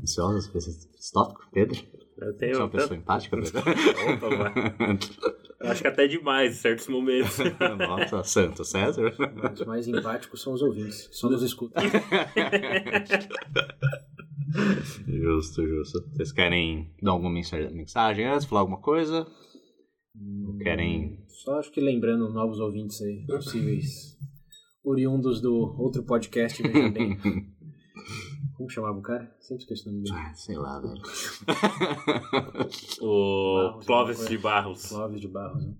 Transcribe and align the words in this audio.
ansiosos 0.00 0.46
por 0.46 0.58
esse 0.58 1.12
tópico, 1.12 1.40
Pedro? 1.50 1.80
Eu 2.18 2.36
tenho. 2.36 2.54
Você 2.54 2.60
é 2.60 2.64
uma 2.64 2.68
pessoa 2.70 2.96
empática, 2.96 3.36
Pedro? 3.36 3.58
Opa, 4.14 4.36
vai. 4.36 4.52
Eu 5.60 5.70
acho 5.72 5.82
que 5.82 5.88
até 5.88 6.06
demais 6.06 6.52
em 6.52 6.56
certos 6.60 6.86
momentos. 6.86 7.36
Nossa, 7.78 8.22
Santo 8.22 8.62
César? 8.64 9.12
Os 9.52 9.66
mais 9.66 9.88
empáticos 9.88 10.40
são 10.42 10.52
os 10.52 10.62
ouvintes, 10.62 11.08
só 11.10 11.28
nos 11.28 11.42
escutam. 11.42 11.82
justo, 15.06 15.66
justo. 15.66 16.04
Vocês 16.12 16.30
querem 16.30 16.92
dar 17.02 17.10
alguma 17.12 17.30
mensa- 17.30 17.70
mensagem 17.70 18.26
antes, 18.26 18.46
falar 18.46 18.60
alguma 18.60 18.78
coisa? 18.80 19.26
Ou 20.46 20.58
querem. 20.58 21.24
Só 21.28 21.58
acho 21.58 21.70
que 21.70 21.80
lembrando 21.80 22.28
novos 22.32 22.58
ouvintes 22.58 23.00
aí, 23.02 23.24
possíveis 23.26 24.18
oriundos 24.82 25.40
do 25.40 25.54
outro 25.78 26.02
podcast, 26.02 26.62
veja 26.62 26.88
bem. 26.90 27.18
Como 28.56 28.70
chamava 28.70 28.98
o 28.98 29.02
cara? 29.02 29.32
Sempre 29.40 29.62
esqueço 29.62 29.88
o 29.88 29.92
nome 29.92 30.04
dele. 30.04 30.16
Ah, 30.16 30.34
sei 30.34 30.56
lá, 30.56 30.80
velho. 30.80 31.00
O 33.00 33.80
Barros, 33.86 33.86
Clóvis 33.86 34.16
alguma 34.16 34.30
de 34.30 34.38
Barros. 34.38 34.88
Clóvis 34.88 35.20
de 35.20 35.28
Barros. 35.28 35.64
Né? 35.64 35.74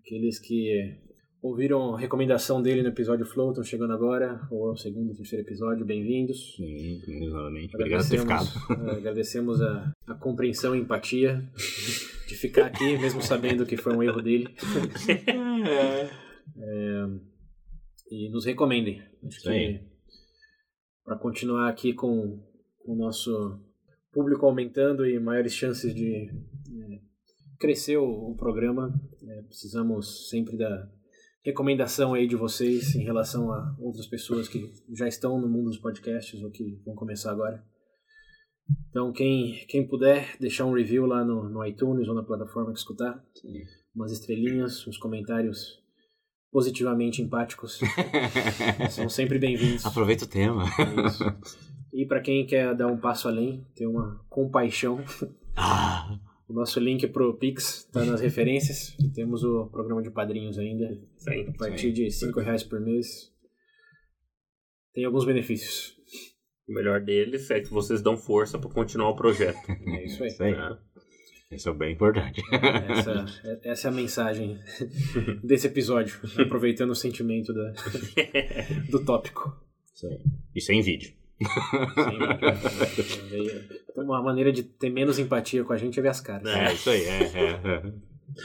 Aqueles 0.00 0.40
que 0.40 0.98
ouviram 1.40 1.94
a 1.94 2.00
recomendação 2.00 2.60
dele 2.60 2.82
no 2.82 2.88
episódio 2.88 3.24
Flow, 3.24 3.50
estão 3.50 3.62
chegando 3.62 3.92
agora, 3.92 4.40
ou 4.50 4.68
é 4.68 4.72
o 4.72 4.76
segundo, 4.76 5.14
terceiro 5.14 5.44
episódio, 5.44 5.86
bem-vindos. 5.86 6.56
Sim, 6.56 7.00
novamente. 7.28 7.74
Obrigado 7.76 8.02
por 8.02 8.10
ter 8.10 8.20
ficado. 8.20 8.48
Agradecemos, 8.68 8.80
eh, 8.88 8.98
agradecemos 8.98 9.62
a, 9.62 9.92
a 10.08 10.14
compreensão 10.14 10.74
e 10.74 10.80
empatia 10.80 11.48
de 12.28 12.36
ficar 12.36 12.66
aqui, 12.66 12.96
mesmo 12.98 13.20
sabendo 13.20 13.66
que 13.66 13.76
foi 13.76 13.94
um 13.94 14.02
erro 14.02 14.22
dele. 14.22 14.54
É, 16.60 17.06
e 18.10 18.30
nos 18.30 18.46
recomendem. 18.46 19.02
Acho 19.22 19.42
que 19.42 19.80
para 21.04 21.16
continuar 21.18 21.68
aqui 21.68 21.92
com 21.92 22.42
com 22.88 22.94
o 22.94 22.96
nosso 22.96 23.60
público 24.10 24.46
aumentando 24.46 25.06
e 25.06 25.20
maiores 25.20 25.52
chances 25.52 25.94
de 25.94 26.24
é, 26.24 27.00
crescer 27.60 27.98
o, 27.98 28.30
o 28.30 28.34
programa, 28.34 28.98
é, 29.22 29.42
precisamos 29.42 30.30
sempre 30.30 30.56
da 30.56 30.90
recomendação 31.44 32.14
aí 32.14 32.26
de 32.26 32.34
vocês 32.34 32.94
em 32.94 33.04
relação 33.04 33.52
a 33.52 33.76
outras 33.78 34.06
pessoas 34.06 34.48
que 34.48 34.72
já 34.96 35.06
estão 35.06 35.38
no 35.38 35.46
mundo 35.46 35.66
dos 35.66 35.76
podcasts 35.76 36.42
ou 36.42 36.50
que 36.50 36.80
vão 36.82 36.94
começar 36.94 37.30
agora. 37.30 37.62
Então, 38.90 39.12
quem, 39.12 39.64
quem 39.68 39.86
puder 39.86 40.36
deixar 40.40 40.64
um 40.64 40.72
review 40.74 41.06
lá 41.06 41.24
no, 41.24 41.48
no 41.48 41.64
iTunes 41.64 42.08
ou 42.08 42.14
na 42.14 42.22
plataforma 42.22 42.72
que 42.72 42.78
escutar, 42.78 43.22
umas 43.94 44.12
estrelinhas, 44.12 44.86
uns 44.86 44.98
comentários 44.98 45.82
positivamente 46.50 47.22
empáticos, 47.22 47.78
são 48.90 49.08
sempre 49.08 49.38
bem-vindos. 49.38 49.84
Aproveita 49.84 50.24
o 50.24 50.28
tema. 50.28 50.64
É. 50.64 51.58
E 51.92 52.06
para 52.06 52.20
quem 52.20 52.46
quer 52.46 52.74
dar 52.74 52.86
um 52.88 52.98
passo 52.98 53.28
além, 53.28 53.66
ter 53.74 53.86
uma 53.86 54.24
compaixão, 54.28 55.02
Ah, 55.60 56.18
o 56.48 56.52
nosso 56.52 56.78
link 56.78 57.06
pro 57.08 57.36
Pix 57.36 57.86
está 57.86 58.04
nas 58.04 58.20
referências. 58.20 58.96
E 59.00 59.08
temos 59.10 59.42
o 59.42 59.66
programa 59.66 60.00
de 60.00 60.10
padrinhos 60.10 60.56
ainda, 60.56 60.96
Sim. 61.16 61.48
a 61.48 61.52
partir 61.58 61.92
de 61.92 62.08
5 62.10 62.38
reais 62.40 62.62
por 62.62 62.80
mês. 62.80 63.32
Tem 64.94 65.04
alguns 65.04 65.24
benefícios. 65.24 65.97
O 66.68 66.72
melhor 66.72 67.00
deles 67.00 67.50
é 67.50 67.60
que 67.60 67.70
vocês 67.70 68.02
dão 68.02 68.16
força 68.16 68.58
para 68.58 68.70
continuar 68.70 69.10
o 69.10 69.16
projeto. 69.16 69.58
É 69.86 70.04
isso 70.04 70.22
aí. 70.22 70.28
isso 70.28 70.42
aí. 70.42 70.52
né? 70.52 70.78
Isso 71.50 71.68
é 71.70 71.72
bem 71.72 71.94
importante. 71.94 72.42
Essa, 72.90 73.24
essa 73.64 73.88
é 73.88 73.90
a 73.90 73.94
mensagem 73.94 74.58
desse 75.42 75.66
episódio, 75.66 76.20
aproveitando 76.38 76.90
o 76.90 76.94
sentimento 76.94 77.54
da, 77.54 77.72
do 78.90 79.02
tópico. 79.02 79.58
Isso 79.94 80.06
aí. 80.06 80.18
Isso 80.54 80.72
é 80.72 80.74
em 80.74 80.82
vídeo. 80.82 81.12
Sim, 83.30 83.46
uma 83.96 84.22
maneira 84.22 84.52
de 84.52 84.62
ter 84.62 84.90
menos 84.90 85.18
empatia 85.18 85.64
com 85.64 85.72
a 85.72 85.76
gente 85.76 85.98
é 85.98 86.02
ver 86.02 86.08
as 86.08 86.20
caras. 86.20 86.46
É, 86.48 86.72
isso 86.74 86.90
aí. 86.90 87.02
É, 87.04 87.22
é, 87.22 87.50
é. 87.52 87.92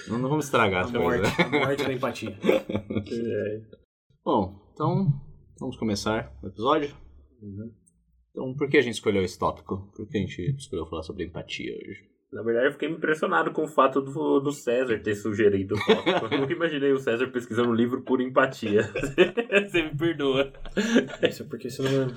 Não, 0.08 0.18
não 0.18 0.30
vamos 0.30 0.46
estragar 0.46 0.84
A 0.84 0.86
as 0.86 0.92
morte, 0.92 1.22
coisas. 1.22 1.40
a 1.40 1.50
morte 1.50 1.84
da 1.84 1.94
empatia. 1.94 2.38
É. 2.42 3.62
Bom, 4.24 4.60
então 4.74 5.12
vamos 5.60 5.76
começar 5.76 6.34
o 6.42 6.48
episódio. 6.48 6.96
Uhum. 7.42 7.72
Então, 8.34 8.54
por 8.56 8.68
que 8.68 8.78
a 8.78 8.82
gente 8.82 8.96
escolheu 8.96 9.24
esse 9.24 9.38
tópico? 9.38 9.92
Por 9.96 10.08
que 10.10 10.18
a 10.18 10.22
gente 10.22 10.42
escolheu 10.58 10.86
falar 10.88 11.04
sobre 11.04 11.24
empatia 11.24 11.72
hoje? 11.76 12.12
Na 12.32 12.42
verdade, 12.42 12.66
eu 12.66 12.72
fiquei 12.72 12.90
impressionado 12.90 13.52
com 13.52 13.64
o 13.64 13.68
fato 13.68 14.02
do, 14.02 14.40
do 14.40 14.52
César 14.52 14.98
ter 14.98 15.14
sugerido 15.14 15.76
o 15.76 15.86
tópico. 15.86 16.34
Eu 16.34 16.40
nunca 16.40 16.52
imaginei 16.52 16.92
o 16.92 16.98
César 16.98 17.28
pesquisando 17.28 17.70
um 17.70 17.76
livro 17.76 18.02
por 18.02 18.20
empatia. 18.22 18.82
Você 19.70 19.84
me 19.84 19.96
perdoa. 19.96 20.52
Isso 21.30 21.44
é 21.44 21.46
porque 21.46 21.70
você 21.70 21.84
não, 21.84 22.08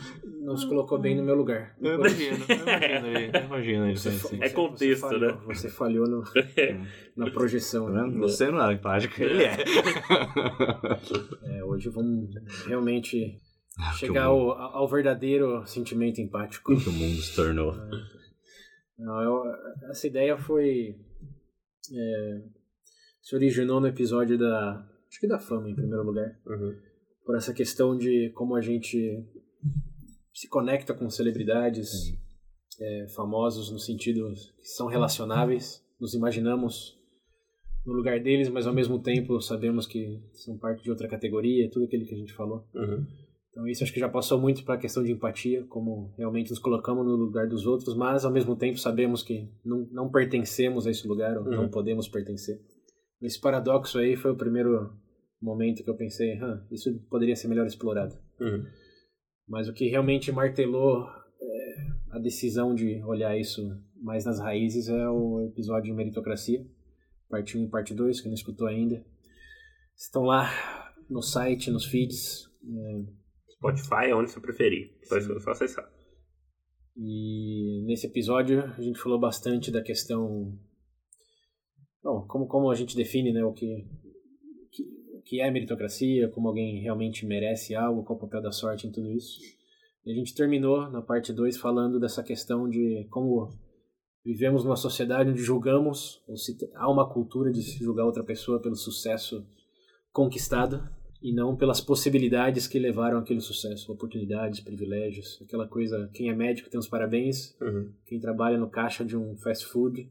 não 0.41 0.56
se 0.56 0.66
colocou 0.66 0.99
bem 0.99 1.15
no 1.16 1.22
meu 1.22 1.34
lugar. 1.34 1.77
Eu 1.82 1.97
imagino, 1.97 2.38
eu 2.48 3.44
imagino 3.44 3.97
fa- 3.98 4.09
assim. 4.09 4.38
É 4.41 4.48
contexto, 4.48 5.03
você 5.06 5.10
falhou, 5.10 5.21
né? 5.34 5.38
Você 5.48 5.69
falhou 5.69 6.06
no- 6.09 6.25
na 7.15 7.31
projeção. 7.31 7.84
Tá 7.93 8.06
né? 8.06 8.19
Você 8.21 8.50
não 8.50 8.71
é 8.71 8.72
empático, 8.72 9.22
ele 9.22 9.44
é. 9.44 9.56
É, 11.59 11.62
hoje 11.62 11.91
vamos 11.91 12.31
realmente 12.66 13.38
Ah, 13.79 13.93
chegar 13.93 14.25
ao, 14.25 14.51
ao 14.53 14.89
verdadeiro 14.89 15.67
sentimento 15.67 16.21
empático. 16.21 16.75
que 16.79 16.89
o 16.89 16.93
mundo 16.93 17.21
se 17.21 17.35
tornou. 17.37 17.73
Não, 18.99 19.21
eu- 19.23 19.45
essa 19.91 20.07
ideia 20.07 20.37
foi. 20.39 20.97
é, 21.93 22.43
se 23.23 23.35
originou 23.37 23.81
no 23.81 23.87
episódio 23.89 24.39
da. 24.39 24.89
Acho 25.09 25.21
que 25.21 25.29
da 25.29 25.39
fama, 25.39 25.69
em 25.71 25.75
primeiro 25.75 26.03
lugar. 26.03 26.39
Uhum. 26.47 26.75
Por 27.25 27.37
essa 27.37 27.53
questão 27.53 27.97
de 27.97 28.31
como 28.35 28.55
a 28.55 28.61
gente 28.61 29.25
se 30.33 30.49
conecta 30.49 30.95
com 30.95 31.09
celebridades 31.11 31.91
é, 32.81 33.07
famosos, 33.15 33.71
no 33.71 33.79
sentido 33.79 34.29
que 34.59 34.67
são 34.69 34.87
relacionáveis, 34.87 35.83
nos 36.01 36.15
imaginamos 36.15 36.97
no 37.85 37.93
lugar 37.93 38.21
deles, 38.21 38.49
mas 38.49 38.67
ao 38.67 38.75
mesmo 38.75 38.99
tempo 39.01 39.41
sabemos 39.41 39.87
que 39.87 40.21
são 40.33 40.59
parte 40.59 40.83
de 40.83 40.91
outra 40.91 41.09
categoria, 41.09 41.71
tudo 41.71 41.85
aquilo 41.87 42.05
que 42.07 42.15
a 42.15 42.19
gente 42.19 42.33
falou. 42.35 42.67
Uhum. 42.75 43.07
Então 43.56 43.67
isso 43.67 43.83
acho 43.83 43.93
que 43.94 43.99
já 44.00 44.09
passou 44.09 44.39
muito 44.39 44.62
para 44.65 44.75
a 44.75 44.78
questão 44.78 45.03
de 45.03 45.12
empatia, 45.12 45.65
como 45.65 46.12
realmente 46.19 46.50
nos 46.50 46.59
colocamos 46.59 47.06
no 47.06 47.17
lugar 47.17 47.49
dos 47.49 47.65
outros, 47.65 47.97
mas 47.97 48.22
ao 48.22 48.31
mesmo 48.31 48.55
tempo 48.55 48.77
sabemos 48.78 49.22
que 49.22 49.50
não, 49.65 49.89
não 49.91 50.11
pertencemos 50.11 50.87
a 50.87 50.91
esse 50.91 51.09
lugar, 51.09 51.39
ou 51.39 51.44
não 51.44 51.62
Uhum. 51.62 51.71
podemos 51.71 52.06
pertencer. 52.06 52.61
Esse 53.22 53.41
paradoxo 53.41 53.99
aí 53.99 54.15
foi 54.15 54.31
o 54.33 54.37
primeiro 54.37 54.93
momento 55.41 55.83
que 55.83 55.89
eu 55.89 55.97
pensei, 55.97 56.34
"Hã, 56.39 56.66
isso 56.71 56.93
poderia 57.09 57.34
ser 57.34 57.49
melhor 57.49 57.66
explorado. 57.66 58.15
Uhum. 58.39 58.63
Mas 59.48 59.69
o 59.69 59.72
que 59.72 59.89
realmente 59.89 60.31
martelou 60.31 61.07
é, 61.41 61.77
a 62.10 62.19
decisão 62.19 62.75
de 62.75 63.03
olhar 63.04 63.39
isso 63.39 63.63
mais 64.03 64.27
nas 64.27 64.39
raízes 64.39 64.86
é 64.91 65.09
o 65.09 65.47
episódio 65.47 65.84
de 65.91 65.97
meritocracia, 65.97 66.63
parte 67.31 67.57
1 67.57 67.65
e 67.65 67.69
parte 67.71 67.95
2, 67.95 68.21
que 68.21 68.28
não 68.28 68.34
escutou 68.34 68.66
ainda. 68.66 69.03
Estão 69.97 70.25
lá 70.25 70.51
no 71.09 71.22
site, 71.22 71.71
nos 71.71 71.86
feeds, 71.86 72.51
é, 72.63 73.26
Spotify 73.59 74.11
é 74.11 74.15
onde 74.15 74.31
você 74.31 74.41
preferir. 74.41 74.93
Só, 75.05 75.21
só 75.41 75.51
acessar. 75.51 75.91
E 76.97 77.85
nesse 77.87 78.07
episódio 78.07 78.63
a 78.63 78.81
gente 78.81 78.99
falou 78.99 79.19
bastante 79.19 79.71
da 79.71 79.83
questão. 79.83 80.59
Bom, 82.03 82.27
como, 82.27 82.47
como 82.47 82.71
a 82.71 82.75
gente 82.75 82.97
define 82.97 83.33
né, 83.33 83.45
o 83.45 83.53
que, 83.53 83.87
que, 84.71 84.85
que 85.25 85.41
é 85.41 85.51
meritocracia, 85.51 86.29
como 86.29 86.49
alguém 86.49 86.81
realmente 86.81 87.27
merece 87.27 87.75
algo, 87.75 88.05
qual 88.05 88.17
o 88.17 88.21
papel 88.21 88.41
da 88.41 88.53
sorte 88.53 88.87
em 88.87 88.93
tudo 88.93 89.13
isso. 89.13 89.41
E 90.05 90.13
a 90.13 90.15
gente 90.15 90.35
terminou 90.35 90.89
na 90.89 91.03
parte 91.03 91.33
2 91.33 91.59
falando 91.59 91.99
dessa 91.99 92.23
questão 92.23 92.69
de 92.69 93.07
como 93.11 93.51
vivemos 94.25 94.65
numa 94.65 94.77
sociedade 94.77 95.31
onde 95.31 95.43
julgamos, 95.43 96.23
ou 96.29 96.37
se 96.37 96.57
há 96.75 96.91
uma 96.91 97.13
cultura 97.13 97.51
de 97.51 97.63
se 97.63 97.79
julgar 97.79 98.05
outra 98.05 98.25
pessoa 98.25 98.61
pelo 98.61 98.77
sucesso 98.77 99.45
conquistado 100.13 100.89
e 101.28 101.33
não 101.34 101.57
pelas 101.57 101.81
possibilidades 101.81 102.69
que 102.69 102.78
levaram 102.78 103.19
aquele 103.19 103.41
sucesso, 103.41 103.91
oportunidades, 103.93 104.61
privilégios, 104.61 105.41
aquela 105.43 105.67
coisa, 105.67 106.09
quem 106.15 106.31
é 106.31 106.34
médico 106.34 106.71
tem 106.71 106.78
os 106.78 106.87
parabéns, 106.89 107.57
Uhum. 107.61 107.91
quem 108.07 108.21
trabalha 108.21 108.57
no 108.57 108.71
caixa 108.71 109.05
de 109.05 109.17
um 109.17 109.37
fast 109.39 109.67
food 109.67 110.09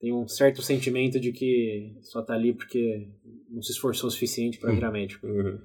tem 0.00 0.12
um 0.12 0.26
certo 0.26 0.60
sentimento 0.60 1.20
de 1.20 1.30
que 1.30 1.96
só 2.02 2.20
tá 2.20 2.34
ali 2.34 2.52
porque 2.52 3.08
não 3.48 3.62
se 3.62 3.70
esforçou 3.72 4.08
o 4.08 4.10
suficiente 4.10 4.58
para 4.58 4.72
virar 4.74 4.90
médico. 4.90 5.24
Uhum. 5.26 5.56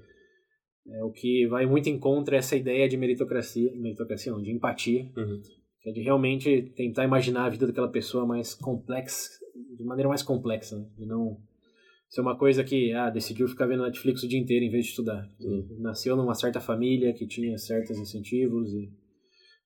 É, 0.87 1.03
o 1.03 1.11
que 1.11 1.47
vai 1.47 1.65
muito 1.65 1.89
em 1.89 1.97
contra 1.99 2.37
essa 2.37 2.55
ideia 2.55 2.87
de 2.87 2.95
meritocracia, 2.95 3.71
meritocracia 3.75 4.31
não, 4.31 4.41
de 4.41 4.51
empatia, 4.51 5.09
Uhum. 5.17 5.41
que 5.81 5.89
é 5.89 5.93
de 5.93 6.01
realmente 6.01 6.71
tentar 6.75 7.03
imaginar 7.05 7.45
a 7.45 7.49
vida 7.49 7.65
daquela 7.65 7.89
pessoa 7.89 8.23
mais 8.25 8.53
complexa, 8.53 9.31
de 9.77 9.83
maneira 9.83 10.07
mais 10.09 10.21
complexa, 10.21 10.77
né? 10.77 10.85
de 10.97 11.05
não 11.07 11.37
ser 12.09 12.21
uma 12.21 12.37
coisa 12.37 12.63
que, 12.63 12.91
ah, 12.93 13.09
decidiu 13.09 13.47
ficar 13.47 13.67
vendo 13.67 13.83
Netflix 13.83 14.23
o 14.23 14.27
dia 14.27 14.39
inteiro 14.39 14.65
em 14.65 14.69
vez 14.71 14.85
de 14.85 14.89
estudar. 14.91 15.29
Nasceu 15.79 16.15
numa 16.15 16.33
certa 16.33 16.59
família 16.59 17.13
que 17.13 17.27
tinha 17.27 17.57
certos 17.57 17.97
incentivos 17.97 18.73
e 18.73 18.89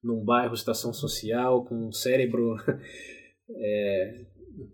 num 0.04 0.24
bairro, 0.24 0.56
situação 0.58 0.92
social, 0.92 1.64
com 1.64 1.88
um 1.88 1.92
cérebro 1.92 2.56
é, 3.50 4.26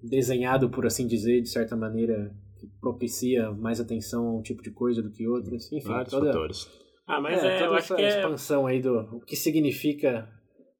desenhado, 0.03 0.69
por 0.69 0.85
assim 0.85 1.05
dizer, 1.05 1.41
de 1.41 1.49
certa 1.49 1.75
maneira, 1.75 2.35
que 2.59 2.67
propicia 2.81 3.51
mais 3.51 3.79
atenção 3.79 4.27
a 4.27 4.39
um 4.39 4.41
tipo 4.41 4.63
de 4.63 4.71
coisa 4.71 5.01
do 5.03 5.11
que 5.11 5.27
outras. 5.27 5.71
Enfim, 5.71 5.87
Vários 5.87 6.11
toda, 6.11 6.27
fatores. 6.33 6.67
Ah, 7.07 7.21
mas 7.21 7.43
é, 7.43 7.47
é, 7.47 7.55
eu 7.55 7.65
toda 7.65 7.77
acho 7.77 7.93
essa 7.93 7.95
que 7.95 8.01
é. 8.01 8.09
expansão 8.09 8.65
aí 8.67 8.81
do 8.81 8.99
o 9.15 9.19
que 9.21 9.35
significa 9.35 10.27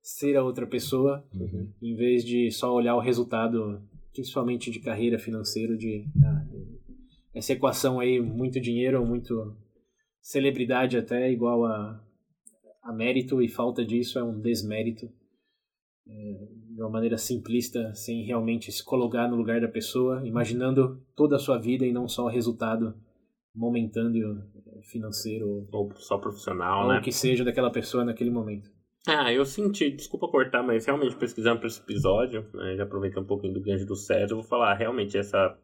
ser 0.02 0.36
a 0.36 0.44
outra 0.44 0.66
pessoa, 0.66 1.24
Uhum. 1.34 1.72
em 1.82 1.96
vez 1.96 2.24
de 2.24 2.50
só 2.52 2.74
olhar 2.74 2.96
o 2.96 3.00
resultado, 3.00 3.82
principalmente 4.12 4.72
de 4.72 4.80
carreira 4.80 5.20
financeira, 5.20 5.78
de 5.78 6.06
ah, 6.24 6.39
essa 7.34 7.54
equação 7.54 8.00
aí, 8.00 8.20
muito 8.20 8.60
dinheiro, 8.60 9.06
muito 9.06 9.56
celebridade 10.22 10.98
até, 10.98 11.32
igual 11.32 11.66
a, 11.66 12.04
a 12.84 12.94
mérito, 12.94 13.42
e 13.42 13.48
falta 13.48 13.86
disso 13.86 14.20
é 14.20 14.24
um 14.24 14.40
desmérito. 14.40 15.10
É, 16.08 16.48
de 16.80 16.82
uma 16.82 16.90
maneira 16.90 17.18
simplista, 17.18 17.94
sem 17.94 18.24
realmente 18.24 18.72
se 18.72 18.84
colocar 18.84 19.28
no 19.28 19.36
lugar 19.36 19.60
da 19.60 19.68
pessoa, 19.68 20.26
imaginando 20.26 21.04
toda 21.16 21.36
a 21.36 21.40
sua 21.40 21.60
vida 21.60 21.86
e 21.86 21.92
não 21.92 22.08
só 22.08 22.24
o 22.24 22.30
resultado 22.30 22.96
momentâneo 23.54 24.42
eh, 24.56 24.82
financeiro 24.84 25.68
Ou 25.72 25.92
só 25.98 26.18
profissional, 26.18 26.84
ou 26.84 26.94
né? 26.94 27.00
o 27.00 27.02
que 27.02 27.12
seja 27.12 27.44
daquela 27.44 27.70
pessoa 27.70 28.06
naquele 28.06 28.30
momento. 28.30 28.72
Ah, 29.08 29.32
eu 29.32 29.46
senti, 29.46 29.90
desculpa 29.92 30.28
cortar, 30.28 30.64
mas 30.64 30.86
realmente 30.86 31.16
pesquisando 31.16 31.60
para 31.60 31.68
esse 31.68 31.82
episódio, 31.82 32.46
né, 32.54 32.76
já 32.76 32.84
aproveitando 32.84 33.24
um 33.24 33.28
pouquinho 33.28 33.54
do 33.54 33.62
gancho 33.62 33.86
do 33.86 33.96
César, 33.96 34.34
eu 34.34 34.38
vou 34.38 34.46
falar 34.46 34.74
realmente 34.76 35.18
essa 35.18 35.58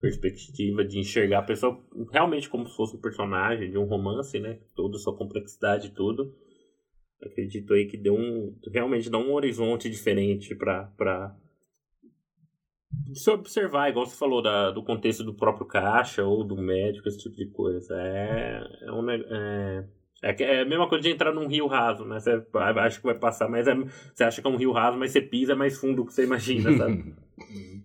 perspectiva 0.00 0.84
de 0.84 0.98
enxergar 0.98 1.40
a 1.40 1.42
pessoa 1.42 1.82
realmente 2.12 2.48
como 2.48 2.66
se 2.66 2.76
fosse 2.76 2.96
um 2.96 3.00
personagem 3.00 3.70
de 3.70 3.78
um 3.78 3.84
romance, 3.84 4.38
né? 4.38 4.58
Toda 4.74 4.98
sua 4.98 5.16
complexidade 5.16 5.88
e 5.88 5.90
tudo. 5.90 6.34
Acredito 7.22 7.72
aí 7.72 7.86
que 7.86 7.96
deu 7.96 8.14
um. 8.14 8.54
Realmente 8.72 9.08
dá 9.08 9.18
um 9.18 9.32
horizonte 9.32 9.88
diferente 9.88 10.54
para 10.54 10.84
para 10.96 11.36
se 13.14 13.30
observar, 13.30 13.88
igual 13.88 14.06
você 14.06 14.16
falou, 14.16 14.42
da, 14.42 14.70
do 14.70 14.82
contexto 14.82 15.24
do 15.24 15.34
próprio 15.34 15.66
caixa 15.66 16.24
ou 16.24 16.44
do 16.44 16.56
médico, 16.56 17.08
esse 17.08 17.18
tipo 17.18 17.36
de 17.36 17.46
coisa. 17.46 17.94
É, 17.98 18.62
é 18.82 18.92
um 18.92 19.10
é, 19.10 19.84
é, 20.22 20.42
é 20.42 20.60
a 20.60 20.64
mesma 20.64 20.88
coisa 20.88 21.02
de 21.02 21.10
entrar 21.10 21.32
num 21.32 21.46
rio 21.46 21.66
raso, 21.66 22.04
né? 22.04 22.18
Você 22.18 22.42
acha 22.52 22.98
que 22.98 23.06
vai 23.06 23.18
passar, 23.18 23.48
mas 23.48 23.66
é, 23.66 23.74
você 23.74 24.24
acha 24.24 24.40
que 24.40 24.46
é 24.46 24.50
um 24.50 24.56
rio 24.56 24.72
raso, 24.72 24.98
mas 24.98 25.12
você 25.12 25.20
pisa 25.20 25.54
mais 25.54 25.78
fundo 25.78 25.96
do 25.96 26.06
que 26.06 26.12
você 26.12 26.24
imagina, 26.24 26.76
sabe? 26.76 27.14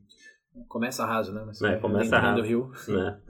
Começa 0.68 1.06
raso, 1.06 1.32
né? 1.34 1.44
Mas 1.46 1.62
É, 1.62 1.78
começa 1.78 2.06
entrando 2.18 2.42
raso. 2.42 2.42
rio. 2.48 2.72
né? 2.90 3.22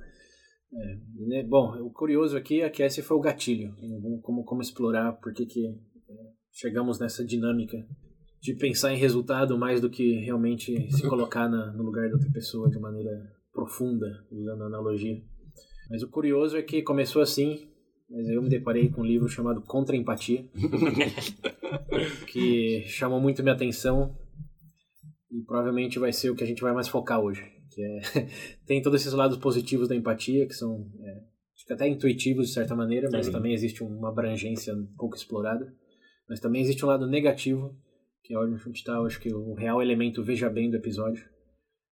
E, 1.18 1.26
né, 1.28 1.44
Bom, 1.44 1.76
o 1.82 1.92
curioso 1.92 2.38
aqui 2.38 2.62
é 2.62 2.70
que 2.70 2.82
esse 2.82 3.02
foi 3.02 3.18
o 3.18 3.22
gatilho. 3.22 3.76
Como, 4.22 4.44
como 4.44 4.62
explorar, 4.62 5.12
por 5.14 5.34
que 5.34 5.46
que 5.46 5.68
é, 5.68 6.14
chegamos 6.52 7.00
nessa 7.00 7.24
dinâmica 7.26 7.78
de 8.42 8.56
pensar 8.56 8.92
em 8.94 8.98
resultado 8.98 9.58
mais 9.58 9.80
do 9.82 9.90
que 9.90 10.16
realmente 10.22 10.90
se 10.92 11.08
colocar 11.08 11.48
na- 11.50 11.72
no 11.74 11.84
lugar 11.84 12.08
da 12.10 12.16
outra 12.16 12.32
pessoa 12.32 12.70
de 12.70 12.80
maneira 12.80 13.12
profunda, 13.54 14.08
usando 14.32 14.64
a 14.64 14.68
analogia. 14.68 15.22
Mas 15.90 16.02
o 16.04 16.10
curioso 16.10 16.56
é 16.58 16.62
que 16.64 16.82
começou 16.82 17.22
assim, 17.22 17.70
mas 18.10 18.28
eu 18.30 18.42
me 18.42 18.50
deparei 18.50 18.90
com 18.90 19.02
um 19.02 19.06
livro 19.06 19.28
chamado 19.28 19.62
Contra 19.62 19.96
Empatia, 19.96 20.50
que 22.28 22.84
chamou 22.88 23.20
muito 23.20 23.44
minha 23.44 23.54
atenção 23.56 24.16
e 25.32 25.42
provavelmente 25.44 25.98
vai 25.98 26.12
ser 26.12 26.30
o 26.30 26.36
que 26.36 26.44
a 26.44 26.48
gente 26.48 26.62
vai 26.62 26.74
mais 26.74 26.88
focar 26.88 27.20
hoje. 27.20 27.42
Que 27.70 27.82
é, 27.82 28.02
tem 28.66 28.82
todos 28.82 29.02
esses 29.02 29.14
lados 29.14 29.38
positivos 29.38 29.88
da 29.88 29.96
empatia, 29.96 30.46
que 30.46 30.54
são 30.54 30.92
é, 31.04 31.22
que 31.66 31.74
até 31.74 31.88
intuitivos 31.88 32.48
de 32.48 32.54
certa 32.54 32.76
maneira, 32.76 33.10
mas 33.10 33.28
Sim. 33.28 33.32
também 33.32 33.54
existe 33.54 33.84
uma 33.84 34.10
abrangência 34.10 34.74
um 34.76 34.88
pouco 34.98 35.16
explorada. 35.16 35.74
Mas 36.28 36.40
também 36.40 36.62
existe 36.62 36.84
um 36.84 36.88
lado 36.88 37.08
negativo, 37.08 37.76
que 38.24 38.34
é 38.34 38.38
onde 38.38 38.56
a 38.56 38.58
gente 38.58 38.78
está, 38.78 39.00
acho 39.00 39.20
que 39.20 39.34
o 39.34 39.54
real 39.54 39.82
elemento 39.82 40.24
veja 40.24 40.50
bem 40.50 40.70
do 40.70 40.78
episódio, 40.78 41.24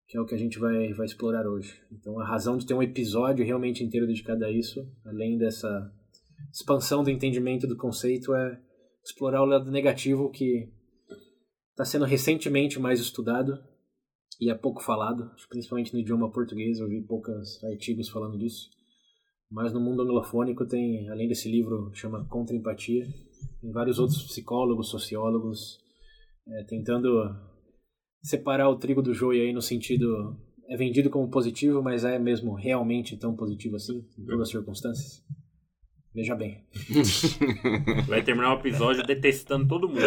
que 0.08 0.18
é 0.18 0.22
o 0.22 0.26
que 0.26 0.36
a 0.36 0.38
gente 0.38 0.60
vai, 0.60 0.92
vai 0.94 1.06
explorar 1.06 1.48
hoje. 1.48 1.80
Então 1.92 2.20
a 2.20 2.28
razão 2.28 2.58
de 2.58 2.66
ter 2.66 2.74
um 2.74 2.84
episódio 2.84 3.46
realmente 3.46 3.84
inteiro 3.84 4.08
dedicado 4.08 4.44
a 4.44 4.52
isso, 4.52 4.86
além 5.06 5.38
dessa 5.38 5.92
expansão 6.54 7.04
do 7.04 7.10
entendimento 7.10 7.68
do 7.68 7.78
conceito, 7.78 8.34
é 8.34 8.60
explorar 9.04 9.42
o 9.42 9.46
lado 9.46 9.72
negativo 9.72 10.30
que 10.30 10.70
está 11.80 11.86
sendo 11.86 12.04
recentemente 12.04 12.78
mais 12.78 13.00
estudado 13.00 13.58
e 14.40 14.52
é 14.52 14.54
pouco 14.54 14.84
falado, 14.84 15.32
principalmente 15.48 15.94
no 15.94 16.00
idioma 16.00 16.30
português, 16.30 16.78
eu 16.78 16.90
vi 16.90 17.02
poucos 17.02 17.64
artigos 17.64 18.10
falando 18.10 18.38
disso. 18.38 18.70
Mas 19.50 19.72
no 19.72 19.80
mundo 19.80 20.02
anglofônico 20.02 20.68
tem, 20.68 21.10
além 21.10 21.30
desse 21.30 21.50
livro 21.50 21.90
que 21.92 21.98
chama 21.98 22.28
Contra 22.28 22.54
Empatia, 22.54 23.08
tem 23.62 23.72
vários 23.72 23.98
outros 23.98 24.22
psicólogos, 24.24 24.90
sociólogos, 24.90 25.80
é, 26.50 26.64
tentando 26.66 27.34
separar 28.22 28.70
o 28.70 28.78
trigo 28.78 29.02
do 29.02 29.14
joio 29.14 29.42
aí 29.42 29.54
no 29.54 29.62
sentido 29.62 30.38
é 30.68 30.76
vendido 30.76 31.10
como 31.10 31.32
positivo, 31.32 31.82
mas 31.82 32.04
é 32.04 32.20
mesmo 32.20 32.56
realmente 32.56 33.18
tão 33.18 33.36
positivo 33.38 33.78
assim, 33.78 34.06
em 34.18 34.26
todas 34.26 34.42
as 34.42 34.50
circunstâncias. 34.50 35.24
Veja 36.14 36.36
bem. 36.36 36.66
Vai 38.08 38.24
terminar 38.24 38.56
o 38.56 38.60
episódio 38.60 39.06
detestando 39.06 39.68
todo 39.68 39.88
mundo. 39.88 40.02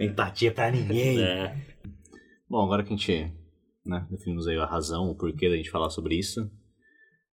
Empatia 0.00 0.52
pra 0.52 0.70
ninguém. 0.70 1.20
É. 1.20 1.56
Bom, 2.48 2.64
agora 2.64 2.82
que 2.82 2.92
a 2.92 2.96
gente 2.96 3.32
né, 3.84 4.06
definimos 4.10 4.46
aí 4.46 4.56
a 4.56 4.66
razão, 4.66 5.10
o 5.10 5.16
porquê 5.16 5.48
da 5.48 5.56
gente 5.56 5.70
falar 5.70 5.90
sobre 5.90 6.16
isso, 6.16 6.50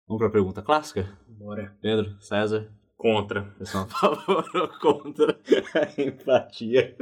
vamos 0.06 0.20
pra 0.20 0.30
pergunta 0.30 0.62
clássica? 0.62 1.18
Bora. 1.28 1.76
Pedro, 1.80 2.16
César, 2.20 2.72
Contra. 2.96 3.54
são 3.62 3.82
a 3.82 3.86
favor 3.86 4.44
ou 4.54 4.68
contra 4.80 5.38
a 5.74 6.00
empatia? 6.00 6.96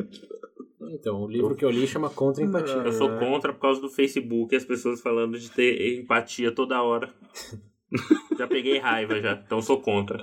Então, 0.91 1.23
o 1.23 1.29
livro 1.29 1.55
que 1.55 1.65
eu 1.65 1.71
li 1.71 1.87
chama 1.87 2.11
Contra 2.11 2.43
a 2.43 2.47
Empatia. 2.47 2.75
Eu 2.75 2.93
sou 2.93 3.19
contra 3.19 3.53
por 3.53 3.61
causa 3.61 3.81
do 3.81 3.89
Facebook 3.89 4.53
e 4.53 4.57
as 4.57 4.65
pessoas 4.65 5.01
falando 5.01 5.39
de 5.39 5.51
ter 5.51 6.01
empatia 6.01 6.53
toda 6.53 6.83
hora. 6.83 7.13
já 8.37 8.47
peguei 8.47 8.79
raiva 8.79 9.21
já, 9.21 9.33
então 9.35 9.63
sou 9.63 9.81
contra. 9.81 10.23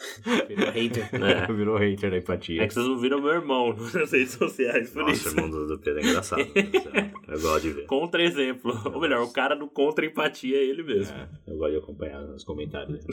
Virou 0.48 0.70
hater. 0.72 1.10
É. 1.22 1.52
Virou 1.52 1.76
hater 1.76 2.10
da 2.10 2.18
empatia. 2.18 2.62
É 2.62 2.66
que 2.66 2.74
vocês 2.74 2.86
não 2.86 2.98
viram 2.98 3.20
meu 3.20 3.32
irmão 3.32 3.74
nas 3.94 4.12
redes 4.12 4.32
sociais, 4.32 4.90
por 4.90 5.02
Nossa, 5.02 5.12
isso. 5.14 5.28
o 5.28 5.32
irmão 5.32 5.50
do, 5.50 5.66
do 5.66 5.78
Pedro 5.78 6.00
é 6.00 6.06
engraçado. 6.08 6.38
né? 6.40 7.12
Eu 7.28 7.40
gosto 7.40 7.62
de 7.62 7.70
ver. 7.72 7.86
Contra-exemplo. 7.86 8.72
Ou 8.92 9.00
melhor, 9.00 9.22
o 9.22 9.32
cara 9.32 9.54
do 9.54 9.68
contra-empatia 9.68 10.56
é 10.56 10.64
ele 10.64 10.82
mesmo. 10.82 11.16
É, 11.16 11.28
eu 11.46 11.56
gosto 11.56 11.72
de 11.72 11.78
acompanhar 11.78 12.22
os 12.24 12.44
comentários. 12.44 13.04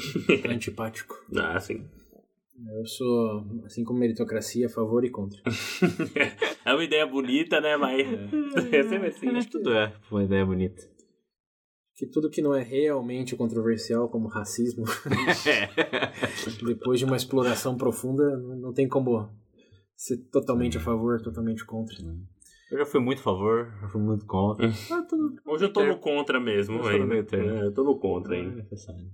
Antipático. 0.49 1.15
Ah, 1.35 1.59
sim. 1.59 1.85
Eu 2.75 2.85
sou, 2.87 3.45
assim 3.65 3.83
como 3.83 3.99
meritocracia, 3.99 4.65
a 4.65 4.69
favor 4.69 5.05
e 5.05 5.11
contra. 5.11 5.39
É 6.65 6.73
uma 6.73 6.83
ideia 6.83 7.05
bonita, 7.05 7.61
né? 7.61 7.77
Mas. 7.77 8.07
É 8.73 8.83
sempre 8.83 9.07
assim. 9.09 9.29
Acho 9.29 9.47
que 9.47 9.51
tudo 9.51 9.73
é 9.73 9.93
uma 10.09 10.23
ideia 10.23 10.43
bonita. 10.43 10.81
Que 11.97 12.05
tudo 12.05 12.29
que 12.29 12.41
não 12.43 12.53
é 12.53 12.61
realmente 12.61 13.35
controversial, 13.35 14.07
como 14.07 14.27
racismo, 14.27 14.85
depois 16.63 16.99
de 16.99 17.05
uma 17.05 17.15
exploração 17.15 17.75
profunda, 17.75 18.37
não 18.37 18.71
tem 18.71 18.87
como 18.87 19.29
ser 19.95 20.17
totalmente 20.31 20.77
a 20.77 20.81
favor, 20.81 21.19
totalmente 21.21 21.65
contra. 21.65 21.95
Eu 22.71 22.77
já 22.79 22.85
fui 22.85 22.99
muito 22.99 23.19
a 23.19 23.23
favor, 23.23 23.71
já 23.81 23.87
fui 23.87 24.01
muito 24.01 24.25
contra. 24.25 24.67
Ah, 24.91 25.01
tudo 25.09 25.35
Hoje 25.45 25.65
eu 25.65 25.73
tô 25.73 25.83
no 25.83 25.97
contra 25.97 26.39
mesmo, 26.39 26.77
Eu 26.87 26.99
tô 26.99 27.05
meio 27.05 27.23
termo. 27.25 27.49
É, 27.49 27.65
eu 27.65 27.73
tô 27.73 27.83
no 27.83 27.97
contra 27.97 28.35
é 28.35 28.41
ainda. 28.41 28.55
necessário. 28.57 29.07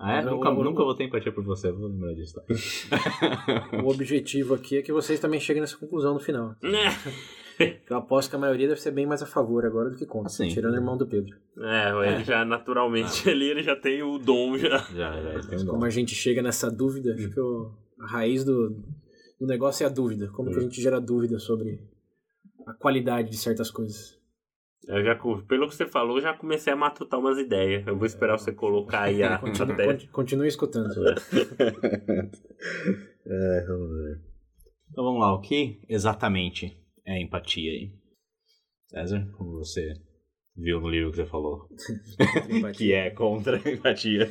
Ah, 0.00 0.14
é? 0.16 0.22
Nunca, 0.24 0.50
o- 0.50 0.64
nunca 0.64 0.82
vou 0.82 0.94
ter 0.94 1.04
empatia 1.04 1.30
por 1.30 1.44
você, 1.44 1.70
vou 1.70 1.86
lembrar 1.88 2.14
disso. 2.14 2.34
Tá? 2.34 2.42
O 3.84 3.88
objetivo 3.90 4.54
aqui 4.54 4.78
é 4.78 4.82
que 4.82 4.92
vocês 4.92 5.20
também 5.20 5.38
cheguem 5.38 5.60
nessa 5.60 5.76
conclusão 5.76 6.14
no 6.14 6.20
final. 6.20 6.56
É, 7.58 7.78
Eu 7.90 7.96
aposto 7.96 8.30
que 8.30 8.36
a 8.36 8.38
maioria 8.38 8.68
deve 8.68 8.80
ser 8.80 8.90
bem 8.90 9.06
mais 9.06 9.22
a 9.22 9.26
favor 9.26 9.64
agora 9.66 9.90
do 9.90 9.96
que 9.96 10.06
contra, 10.06 10.28
Sim. 10.30 10.48
tirando 10.48 10.74
o 10.74 10.76
irmão 10.76 10.96
do 10.96 11.06
Pedro. 11.06 11.36
É, 11.58 12.08
ele 12.12 12.24
já 12.24 12.44
naturalmente 12.44 13.28
ali 13.30 13.48
ele 13.50 13.62
já 13.62 13.74
tem 13.76 14.02
o 14.02 14.18
dom 14.18 14.56
já. 14.58 14.78
já, 14.78 15.20
já, 15.20 15.40
tem 15.48 15.58
um 15.60 15.66
Como 15.66 15.80
dom. 15.80 15.84
a 15.86 15.90
gente 15.90 16.14
chega 16.14 16.40
nessa 16.42 16.70
dúvida, 16.70 17.14
acho 17.14 17.30
que 17.30 17.40
o- 17.40 17.72
a 18.00 18.06
raiz 18.06 18.44
do, 18.44 18.70
do 19.40 19.46
negócio 19.46 19.82
é 19.84 19.86
a 19.86 19.90
dúvida. 19.90 20.28
Como 20.28 20.50
que 20.50 20.58
a 20.58 20.62
gente 20.62 20.80
gera 20.80 21.00
dúvida 21.00 21.38
sobre 21.38 21.80
a 22.66 22.72
qualidade 22.74 23.30
de 23.30 23.36
certas 23.36 23.70
coisas. 23.70 24.16
Eu 24.86 25.04
já, 25.04 25.14
pelo 25.46 25.68
que 25.68 25.74
você 25.74 25.84
falou, 25.86 26.16
eu 26.16 26.22
já 26.22 26.32
comecei 26.32 26.72
a 26.72 26.76
matutar 26.76 27.18
umas 27.20 27.36
ideias. 27.38 27.86
Eu 27.86 27.96
vou 27.96 28.06
esperar 28.06 28.38
você 28.38 28.52
colocar 28.52 29.02
aí 29.02 29.22
a, 29.22 29.34
a 29.36 29.38
Continue, 29.38 29.76
tese. 29.76 30.06
con- 30.06 30.12
continue 30.12 30.48
escutando. 30.48 30.88
É, 33.26 33.64
vamos 33.66 33.90
ver. 33.90 34.20
Então 34.90 35.04
vamos 35.04 35.20
lá, 35.20 35.34
o 35.34 35.40
que 35.40 35.80
exatamente 35.88 36.78
é 37.08 37.20
empatia 37.20 37.72
aí? 37.72 37.90
César, 38.90 39.30
como 39.36 39.52
você 39.52 39.94
viu 40.54 40.80
no 40.80 40.90
livro 40.90 41.10
que 41.10 41.16
você 41.16 41.26
falou. 41.26 41.68
A 42.66 42.72
que 42.72 42.92
é 42.92 43.10
contra 43.10 43.56
a 43.56 43.70
empatia. 43.70 44.28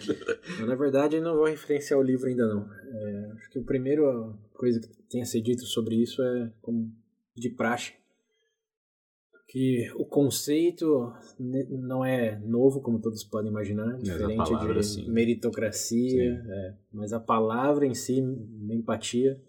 Na 0.68 0.76
verdade, 0.76 1.20
não 1.20 1.36
vou 1.36 1.46
referenciar 1.46 2.00
o 2.00 2.04
livro 2.04 2.28
ainda 2.28 2.46
não. 2.48 2.70
É, 2.72 3.32
acho 3.38 3.50
que 3.50 3.60
a 3.60 3.64
primeira 3.64 4.04
coisa 4.54 4.80
que 4.80 4.88
tenha 5.10 5.26
ser 5.26 5.42
dito 5.42 5.64
sobre 5.66 5.96
isso 5.96 6.22
é 6.22 6.52
como 6.62 6.92
de 7.36 7.50
praxe. 7.50 7.94
Que 9.50 9.90
o 9.96 10.04
conceito 10.04 11.14
não 11.40 12.04
é 12.04 12.38
novo, 12.40 12.82
como 12.82 13.00
todos 13.00 13.24
podem 13.24 13.50
imaginar, 13.50 13.96
a 13.96 13.98
diferente 13.98 14.36
palavra, 14.36 14.82
de 14.82 14.86
sim. 14.86 15.10
meritocracia, 15.10 16.34
é, 16.46 16.74
mas 16.92 17.14
a 17.14 17.20
palavra 17.20 17.86
em 17.86 17.94
si, 17.94 18.20
empatia, 18.70 19.42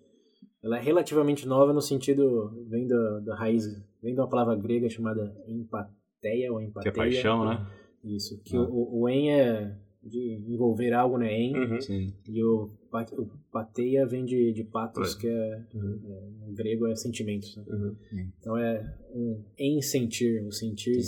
ela 0.63 0.79
é 0.79 0.81
relativamente 0.81 1.47
nova 1.47 1.73
no 1.73 1.81
sentido, 1.81 2.51
vem 2.69 2.87
da, 2.87 3.21
da 3.21 3.37
raiz, 3.37 3.65
vem 4.03 4.15
de 4.15 4.21
uma 4.21 4.29
palavra 4.29 4.57
grega 4.57 4.89
chamada 4.89 5.35
empateia 5.47 6.53
ou 6.53 6.59
Que 6.59 6.65
empateia. 6.67 6.91
é 6.91 6.95
paixão, 6.95 7.45
né? 7.49 7.67
Isso, 8.05 8.41
que 8.43 8.57
Ah. 8.57 8.61
o, 8.63 9.01
o 9.03 9.09
en 9.09 9.31
é 9.31 9.77
de 10.03 10.41
envolver 10.49 10.93
algo, 10.93 11.19
né? 11.19 11.33
En, 11.33 11.55
Uhum. 11.57 11.81
Sim. 11.81 12.15
e 12.27 12.43
o, 12.43 12.69
pa- 12.91 13.05
o 13.13 13.27
pateia 13.53 14.07
vem 14.07 14.25
de, 14.25 14.53
de 14.53 14.65
patos, 14.65 15.15
que 15.15 15.27
é, 15.29 15.65
Uhum. 15.75 16.01
é, 16.07 16.47
no 16.47 16.55
grego 16.55 16.87
é 16.87 16.95
sentimentos. 16.95 17.57
né? 17.57 17.65
Uhum. 17.69 17.97
Então 18.39 18.57
é 18.57 18.97
um 19.13 19.45
em 19.59 19.83
sentir, 19.83 20.43
o 20.47 20.53
sentir 20.53 20.99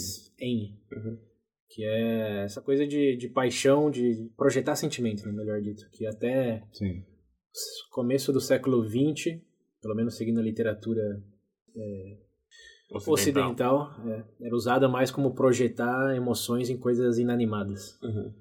em. 0.41 0.77
Uhum. 0.93 1.17
Que 1.73 1.85
é 1.85 2.43
essa 2.45 2.61
coisa 2.61 2.85
de, 2.85 3.17
de 3.17 3.29
paixão, 3.29 3.89
de 3.93 4.29
projetar 4.37 4.75
sentimento, 4.75 5.25
né, 5.25 5.31
melhor 5.33 5.61
dito. 5.63 5.89
Que 5.93 6.05
até 6.05 6.65
Sim. 6.73 7.05
Começo 7.91 8.33
do 8.33 8.41
século 8.41 8.85
XX, 8.89 9.41
pelo 9.81 9.95
menos 9.95 10.17
seguindo 10.17 10.41
a 10.41 10.43
literatura 10.43 11.23
Ocidental. 12.93 13.15
ocidental, 13.15 14.09
é, 14.09 14.47
era 14.47 14.55
usada 14.55 14.89
mais 14.89 15.11
como 15.11 15.35
projetar 15.35 16.15
emoções 16.17 16.69
em 16.69 16.77
coisas 16.77 17.19
inanimadas. 17.19 17.99
Uhum. 18.03 18.33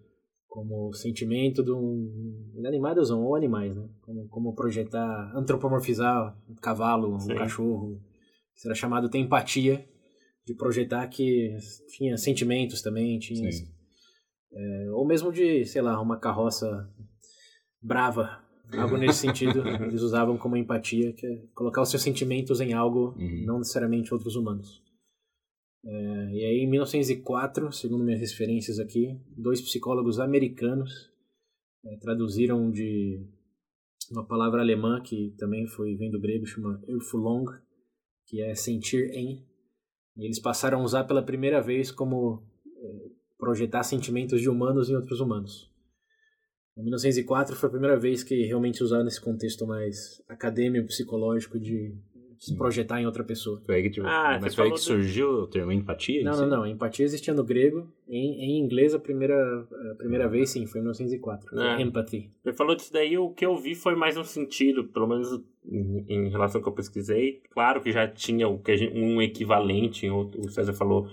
como 0.48 0.90
o 0.90 0.94
sentimento 0.94 1.64
de 1.64 1.72
um 1.72 2.52
inanimados 2.56 3.12
ou 3.12 3.36
animais, 3.36 3.76
né? 3.76 3.88
Como, 4.02 4.28
como 4.28 4.56
projetar, 4.56 5.32
antropomorfizar 5.36 6.36
um 6.50 6.56
cavalo, 6.56 7.20
Sim. 7.20 7.34
um 7.34 7.36
cachorro. 7.36 8.02
Isso 8.56 8.68
era 8.68 8.74
chamado 8.74 9.08
de 9.08 9.20
empatia, 9.20 9.88
de 10.46 10.56
projetar 10.56 11.08
que 11.08 11.56
tinha 11.90 12.18
sentimentos 12.18 12.82
também, 12.82 13.20
tinha 13.20 13.48
é, 14.52 14.90
ou 14.92 15.06
mesmo 15.06 15.32
de, 15.32 15.64
sei 15.66 15.84
lá, 15.84 16.02
uma 16.02 16.20
carroça 16.20 16.92
brava, 17.80 18.44
algo 18.78 18.98
nesse 18.98 19.20
sentido. 19.20 19.68
Eles 19.68 20.02
usavam 20.02 20.38
como 20.38 20.58
empatia, 20.58 21.14
que 21.14 21.26
é 21.26 21.44
colocar 21.54 21.82
os 21.82 21.90
seus 21.90 22.02
sentimentos 22.04 22.60
em 22.62 22.74
algo, 22.74 23.16
Uhum. 23.18 23.44
não 23.46 23.58
necessariamente 23.60 24.14
outros 24.14 24.36
humanos. 24.36 24.82
É, 25.86 25.90
e 26.34 26.44
aí, 26.46 26.58
em 26.60 26.70
1904, 26.70 27.72
segundo 27.72 28.04
minhas 28.04 28.20
referências 28.20 28.80
aqui, 28.80 29.18
dois 29.36 29.62
psicólogos 29.62 30.20
americanos 30.20 31.10
é, 31.86 31.96
traduziram 31.98 32.70
de 32.70 33.26
uma 34.12 34.26
palavra 34.26 34.62
alemã 34.62 35.02
que 35.02 35.34
também 35.38 35.66
foi 35.68 35.96
vem 35.96 36.12
do 36.12 36.20
grego, 36.20 36.46
chama 36.46 36.82
Erfulong, 36.88 37.46
que 38.28 38.42
é 38.42 38.54
sentir 38.56 39.10
em. 39.14 39.46
E 40.18 40.26
eles 40.26 40.40
passaram 40.40 40.82
a 40.82 40.84
usar 40.84 41.06
pela 41.06 41.24
primeira 41.24 41.62
vez 41.62 41.92
como 41.92 42.44
é, 42.68 43.10
projetar 43.38 43.84
sentimentos 43.84 44.42
de 44.42 44.50
humanos 44.50 44.90
em 44.90 44.96
outros 44.96 45.22
humanos. 45.22 45.69
Em 46.80 46.84
1904 46.84 47.56
foi 47.56 47.68
a 47.68 47.72
primeira 47.72 47.98
vez 47.98 48.24
que 48.24 48.44
realmente 48.46 48.82
usaram 48.84 49.04
nesse 49.04 49.20
contexto 49.22 49.68
mais 49.68 50.22
acadêmico, 50.30 50.88
psicológico 50.88 51.60
de 51.60 51.94
se 52.38 52.52
Sim. 52.52 52.56
projetar 52.56 53.02
em 53.02 53.06
outra 53.06 53.22
pessoa. 53.22 53.62
Foi 53.66 53.76
aí 53.76 53.84
que, 53.84 53.90
tipo, 53.90 54.08
Ah, 54.08 54.40
mas 54.42 54.56
foi 54.56 54.64
aí 54.64 54.70
que 54.72 54.78
do- 54.78 54.82
surgiu 54.82 55.30
o 55.30 55.48
termo 55.48 55.74
empatia? 55.74 56.22
em 56.22 56.24
Não, 56.24 56.38
não, 56.38 56.48
não. 56.48 56.66
Empatia 56.66 57.04
existia 57.04 57.34
no 57.34 57.44
grego. 57.44 57.86
Em, 58.08 58.42
em 58.42 58.60
inglês, 58.64 58.96
a 58.96 59.00
primeira, 59.00 59.36
a 59.92 59.96
primeira 59.96 60.26
vez, 60.30 60.52
sim, 60.52 60.66
foi 60.66 60.80
em 60.80 60.84
1904. 60.84 61.50
Foi 61.50 61.60
Ah. 61.62 61.82
Empathy. 61.82 62.32
Você 62.42 62.54
falou 62.54 62.78
disso 62.78 62.94
daí, 62.94 63.18
o 63.18 63.30
que 63.32 63.46
eu 63.46 63.58
vi 63.58 63.76
foi 63.76 63.94
mais 63.94 64.16
um 64.16 64.24
sentido, 64.24 64.86
pelo 64.86 65.06
menos 65.08 65.28
em, 65.70 66.06
em 66.08 66.30
relação 66.30 66.60
ao 66.60 66.64
que 66.64 66.70
eu 66.70 66.74
pesquisei. 66.74 67.42
Claro 67.52 67.82
que 67.82 67.92
já 67.92 68.08
tinha 68.08 68.48
o 68.48 68.58
que 68.58 68.72
um 68.96 69.22
equivalente, 69.22 70.10
o 70.10 70.48
César 70.50 70.72
falou, 70.74 71.10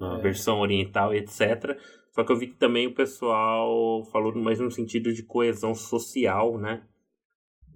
É. 0.00 0.22
versão 0.22 0.60
oriental, 0.60 1.12
etc. 1.12 1.76
Só 2.12 2.24
que 2.24 2.32
eu 2.32 2.36
vi 2.36 2.48
que 2.48 2.56
também 2.56 2.86
o 2.86 2.94
pessoal 2.94 4.04
falou 4.10 4.34
mais 4.34 4.58
no 4.58 4.70
sentido 4.70 5.12
de 5.12 5.22
coesão 5.22 5.74
social, 5.74 6.58
né? 6.58 6.82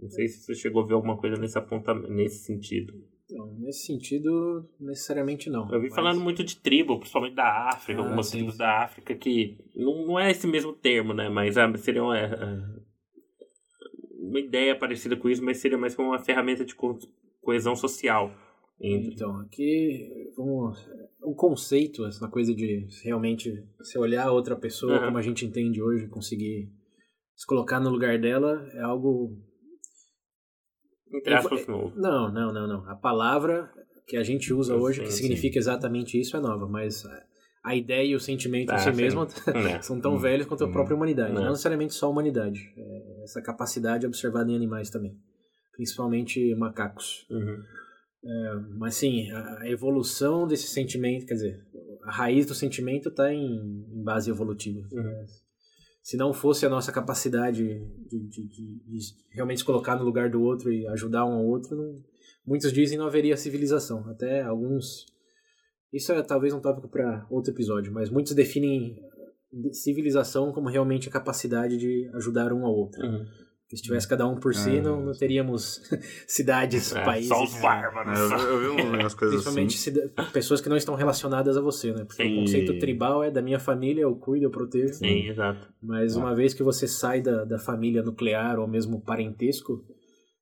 Não 0.00 0.10
sei 0.10 0.28
se 0.28 0.42
você 0.44 0.54
chegou 0.54 0.82
a 0.82 0.86
ver 0.86 0.94
alguma 0.94 1.16
coisa 1.16 1.36
nesse 1.36 1.56
apontamento, 1.56 2.10
nesse 2.12 2.44
sentido. 2.44 2.92
Então, 3.30 3.46
nesse 3.58 3.86
sentido, 3.86 4.68
necessariamente 4.78 5.48
não. 5.48 5.72
Eu 5.72 5.80
vi 5.80 5.86
Mas- 5.86 5.94
falando 5.94 6.20
muito 6.20 6.44
de 6.44 6.56
tribo, 6.56 6.98
principalmente 6.98 7.34
da 7.34 7.68
África, 7.70 8.00
Ah, 8.00 8.04
algumas 8.04 8.26
sim, 8.26 8.38
tribos 8.38 8.58
da 8.58 8.82
África 8.82 9.14
que 9.14 9.56
não, 9.74 10.06
não 10.06 10.18
é 10.20 10.30
esse 10.30 10.46
mesmo 10.46 10.72
termo, 10.74 11.14
né? 11.14 11.28
Mas 11.30 11.56
ah, 11.56 11.72
seria 11.78 12.02
uma, 12.02 12.18
ah, 12.18 12.78
uma 14.20 14.40
ideia 14.40 14.76
parecida 14.76 15.16
com 15.16 15.28
isso, 15.28 15.42
mas 15.42 15.58
seria 15.58 15.78
mais 15.78 15.94
como 15.94 16.08
uma 16.08 16.18
ferramenta 16.18 16.64
de 16.64 16.74
co- 16.74 16.98
coesão 17.40 17.74
social. 17.76 18.30
Entre... 18.81 19.14
Então, 19.14 19.38
aqui, 19.40 20.33
vamos... 20.37 20.78
O 21.23 21.35
conceito, 21.35 22.04
essa 22.04 22.28
coisa 22.28 22.54
de 22.54 22.87
realmente 23.02 23.64
se 23.83 23.99
olhar 23.99 24.26
a 24.26 24.33
outra 24.33 24.54
pessoa 24.57 24.97
Aham. 24.97 25.07
como 25.07 25.19
a 25.19 25.23
gente 25.23 25.47
entende 25.47 25.81
hoje, 25.83 26.07
conseguir 26.09 26.71
se 27.35 27.47
colocar 27.47 27.81
no 27.81 27.90
lugar 27.90 28.19
dela, 28.19 28.69
é 28.75 28.81
algo 28.81 29.38
Entre 31.12 31.33
aspas, 31.35 31.66
novo. 31.66 31.93
Não, 31.97 32.31
não, 32.33 32.52
não, 32.52 32.66
não. 32.66 32.90
A 32.90 32.95
palavra 32.95 33.73
que 34.07 34.16
a 34.16 34.23
gente 34.23 34.52
usa 34.52 34.76
hoje, 34.76 34.99
sei, 34.99 35.07
que 35.07 35.12
sim. 35.12 35.23
significa 35.23 35.59
exatamente 35.59 36.21
isso, 36.21 36.37
é 36.37 36.40
nova, 36.40 36.69
mas 36.69 37.04
a- 37.64 37.75
ideia 37.75 38.04
e 38.07 38.14
o 38.14 38.21
sentimento 38.21 38.71
Ah, 38.71 38.75
em 38.75 38.78
si 38.78 38.90
sim. 38.93 38.97
mesmo 39.02 39.23
É. 39.23 39.81
são 39.83 39.99
tão 39.99 40.16
Hum, 40.16 40.19
velhos 40.19 40.47
quanto 40.47 40.64
a 40.64 40.69
hum, 40.69 40.73
própria 40.73 40.95
humanidade. 40.95 41.31
é. 41.31 41.35
Não 41.35 41.50
necessariamente 41.50 41.95
só 41.95 42.07
a 42.07 42.11
humanidade. 42.11 42.71
É 42.76 43.23
essa 43.25 43.40
capacidade 43.40 44.07
observada 44.07 44.50
em 44.50 44.57
animais 44.57 44.90
também. 44.90 45.16
Principalmente 45.73 46.54
macacos. 46.54 47.26
Uhum. 47.31 47.62
Mas 48.78 48.95
sim, 48.97 49.31
a 49.31 49.69
evolução 49.69 50.47
desse 50.47 50.66
sentimento, 50.69 51.26
quer 51.26 51.35
dizer, 51.35 51.64
a 52.04 52.11
raiz 52.11 52.47
do 52.47 52.54
sentimento 52.54 53.09
está 53.09 53.33
em, 53.33 53.87
em 53.93 54.02
base 54.02 54.31
evolutiva. 54.31 54.81
Uhum. 54.93 55.02
né? 55.02 55.26
Se 56.02 56.16
não 56.19 56.35
fosse 56.35 56.66
a 56.66 56.69
nossa 56.69 56.93
capacidade 56.93 57.62
de, 57.64 58.28
de- 58.28 58.49
de- 58.49 58.81
de 58.87 59.00
realmente 59.31 59.59
se 59.61 59.64
colocar 59.64 59.97
no 59.97 60.04
lugar 60.04 60.28
do 60.28 60.43
outro 60.43 60.71
e 60.73 60.87
ajudar 60.88 61.25
um 61.25 61.33
ao 61.33 61.47
outro, 61.47 61.75
não- 61.76 62.02
muitos 62.47 62.73
dizem 62.73 62.99
não 62.99 63.07
haveria 63.07 63.37
civilização. 63.38 64.07
Até 64.09 64.43
alguns. 64.43 65.07
Isso 65.93 66.12
é 66.12 66.23
talvez 66.23 66.52
um 66.52 66.61
tópico 66.61 66.88
para 66.88 67.26
outro 67.31 67.52
episódio, 67.52 67.90
mas 67.93 68.11
muitos 68.11 68.35
definem 68.35 68.99
civilização 69.73 70.52
como 70.52 70.69
realmente 70.69 71.09
a 71.09 71.12
capacidade 71.12 71.76
de 71.78 72.11
ajudar 72.14 72.52
um 72.52 72.64
ao 72.66 72.75
outro. 72.75 73.02
Uhum. 73.02 73.25
Se 73.75 73.83
tivesse 73.83 74.07
cada 74.09 74.26
um 74.26 74.37
por 74.37 74.54
si, 74.54 74.78
Ah, 74.78 74.83
não, 74.83 75.00
não 75.07 75.12
teríamos 75.12 75.83
cidades, 76.28 76.95
É, 76.95 77.04
países. 77.04 77.28
só 77.28 77.43
os 77.43 77.54
bárbaros. 77.61 78.19
Eu, 78.19 78.62
eu 78.62 78.76
vi 78.76 78.83
umas 78.83 79.14
coisas 79.14 79.43
Principalmente 79.43 79.76
assim. 79.76 80.31
pessoas 80.33 80.61
que 80.61 80.69
não 80.69 80.76
estão 80.76 80.95
relacionadas 80.95 81.57
a 81.57 81.61
você, 81.61 81.93
né? 81.93 82.04
Porque 82.04 82.23
Sim. 82.23 82.37
o 82.37 82.40
conceito 82.40 82.78
tribal 82.78 83.23
é 83.25 83.31
da 83.31 83.43
minha 83.43 83.59
família, 83.59 84.02
eu 84.02 84.14
cuido, 84.16 84.47
eu 84.47 84.50
protejo. 84.50 84.95
Sim, 84.95 85.28
exato. 85.28 85.69
Mas 85.83 86.16
Ah. 86.16 86.21
uma 86.21 86.35
vez 86.35 86.54
que 86.54 86.62
você 86.62 86.87
sai 86.87 87.21
da, 87.21 87.45
da 87.45 87.59
família 87.59 88.02
nuclear 88.02 88.59
ou 88.59 88.66
mesmo 88.69 89.00
parentesco, 89.02 89.85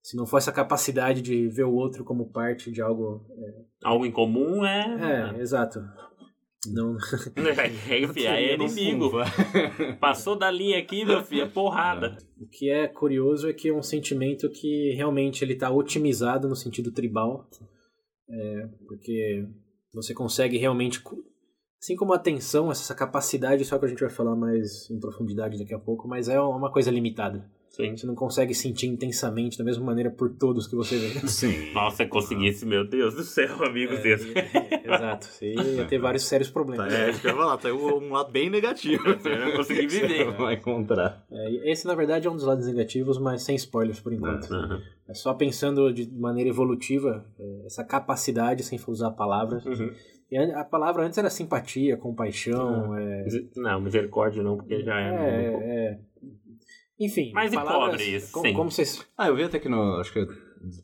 se 0.03 0.17
não 0.17 0.27
for 0.27 0.39
essa 0.39 0.51
capacidade 0.53 1.23
de 1.23 1.47
ver 1.49 1.65
o 1.65 1.73
outro 1.73 2.03
como 2.05 2.31
parte 2.33 2.71
de 2.73 2.83
algo. 2.83 3.25
Algo 3.85 4.05
em 4.05 4.11
comum 4.11 4.65
é. 4.65 5.33
É, 5.37 5.41
exato. 5.41 5.81
Não, 6.67 6.97
É, 7.37 7.99
enfim, 7.99 8.27
aí 8.27 8.45
é 8.51 8.55
inimigo. 8.55 9.11
Passou 10.01 10.37
da 10.37 10.51
linha 10.51 10.79
aqui, 10.79 11.05
meu 11.05 11.23
filho, 11.25 11.43
é 11.43 11.49
porrada. 11.49 12.17
o 12.39 12.47
que 12.47 12.71
é 12.71 12.87
curioso 12.87 13.49
é 13.49 13.53
que 13.53 13.69
é 13.69 13.75
um 13.75 13.83
sentimento 13.83 14.49
que 14.51 14.93
realmente 14.95 15.45
ele 15.45 15.55
está 15.55 15.71
otimizado 15.71 16.49
no 16.49 16.55
sentido 16.55 16.93
tribal, 16.93 17.49
é, 18.29 18.69
porque 18.87 19.45
você 19.93 20.15
consegue 20.15 20.57
realmente, 20.57 21.03
assim 21.81 21.97
como 21.97 22.13
a 22.13 22.17
atenção, 22.17 22.71
essa 22.71 22.95
capacidade, 22.95 23.65
só 23.65 23.79
que 23.79 23.87
a 23.87 23.89
gente 23.89 24.01
vai 24.01 24.11
falar 24.11 24.37
mais 24.37 24.89
em 24.91 25.01
profundidade 25.01 25.59
daqui 25.59 25.75
a 25.75 25.81
pouco, 25.81 26.07
mas 26.07 26.29
é 26.29 26.41
uma 26.41 26.71
coisa 26.71 26.91
limitada. 26.91 27.51
Sim. 27.73 27.97
Você 27.97 28.07
não 28.07 28.15
consegue 28.15 28.55
sentir 28.55 28.87
intensamente 28.87 29.57
da 29.57 29.65
mesma 29.65 29.83
maneira 29.85 30.11
por 30.11 30.29
todos 30.31 30.67
que 30.67 30.77
você 30.77 30.97
vê. 30.99 31.27
Sim. 31.27 31.73
Nossa, 31.73 32.05
conseguisse, 32.07 32.67
meu 32.67 32.87
Deus 32.87 33.15
do 33.15 33.23
céu, 33.25 33.65
amigos 33.65 33.99
É, 33.99 34.03
desses. 34.03 34.37
é, 34.37 34.83
exato. 34.95 35.27
Você 35.27 35.55
ia 35.55 35.85
ter 35.87 35.99
vários 35.99 36.25
sérios 36.25 36.51
problemas. 36.51 36.93
É, 36.93 37.09
isso 37.11 37.21
que 37.23 37.27
eu 37.29 37.31
ia 37.31 37.37
falar, 37.37 37.57
tem 37.57 37.73
um 37.73 38.13
lado 38.13 38.31
bem 38.31 38.51
negativo. 38.51 39.03
Eu 39.09 39.39
não 39.47 39.53
consegui 39.57 39.87
viver. 39.87 40.27
Você 40.27 40.31
vai 40.37 40.55
encontrar. 40.55 41.25
É, 41.33 41.73
esse, 41.73 41.87
na 41.87 41.95
verdade, 41.95 42.27
é 42.27 42.31
um 42.31 42.35
dos 42.37 42.45
lados 42.45 42.67
negativos, 42.67 43.19
mas 43.19 43.43
sem 43.43 43.57
spoilers 43.57 44.01
por 44.01 44.13
enquanto. 44.13 44.51
Uhum. 44.51 44.79
É 45.09 45.15
só 45.15 45.33
pensando 45.33 45.93
de 45.93 46.11
maneira 46.13 46.51
evolutiva, 46.51 47.25
é, 47.41 47.67
essa 47.67 47.83
capacidade, 47.83 48.63
sem 48.65 48.79
usar 48.87 49.13
palavras. 49.13 49.65
Uhum. 49.65 49.91
E 50.31 50.37
a 50.37 50.65
palavra 50.65 51.05
antes 51.05 51.19
era 51.19 51.29
simpatia, 51.31 51.97
compaixão, 51.97 52.97
é, 52.97 53.25
Não, 53.57 53.81
misericórdia 53.81 54.43
não, 54.43 54.57
porque 54.57 54.83
já 54.83 54.99
é. 55.01 55.09
é, 55.15 55.55
é- 55.55 55.99
Enfim. 57.05 57.33
Mas 57.35 57.53
e 57.53 57.57
palavras, 57.57 57.91
pobre, 57.91 58.17
isso, 58.17 58.33
como, 58.33 58.47
sim. 58.47 58.55
como 58.55 58.71
vocês. 58.71 59.07
Ah, 59.17 59.29
eu 59.29 59.37
vi 59.37 59.45
até 59.45 59.59
que 59.59 59.69
no. 59.69 59.97
Acho 59.97 60.13
que. 60.13 60.21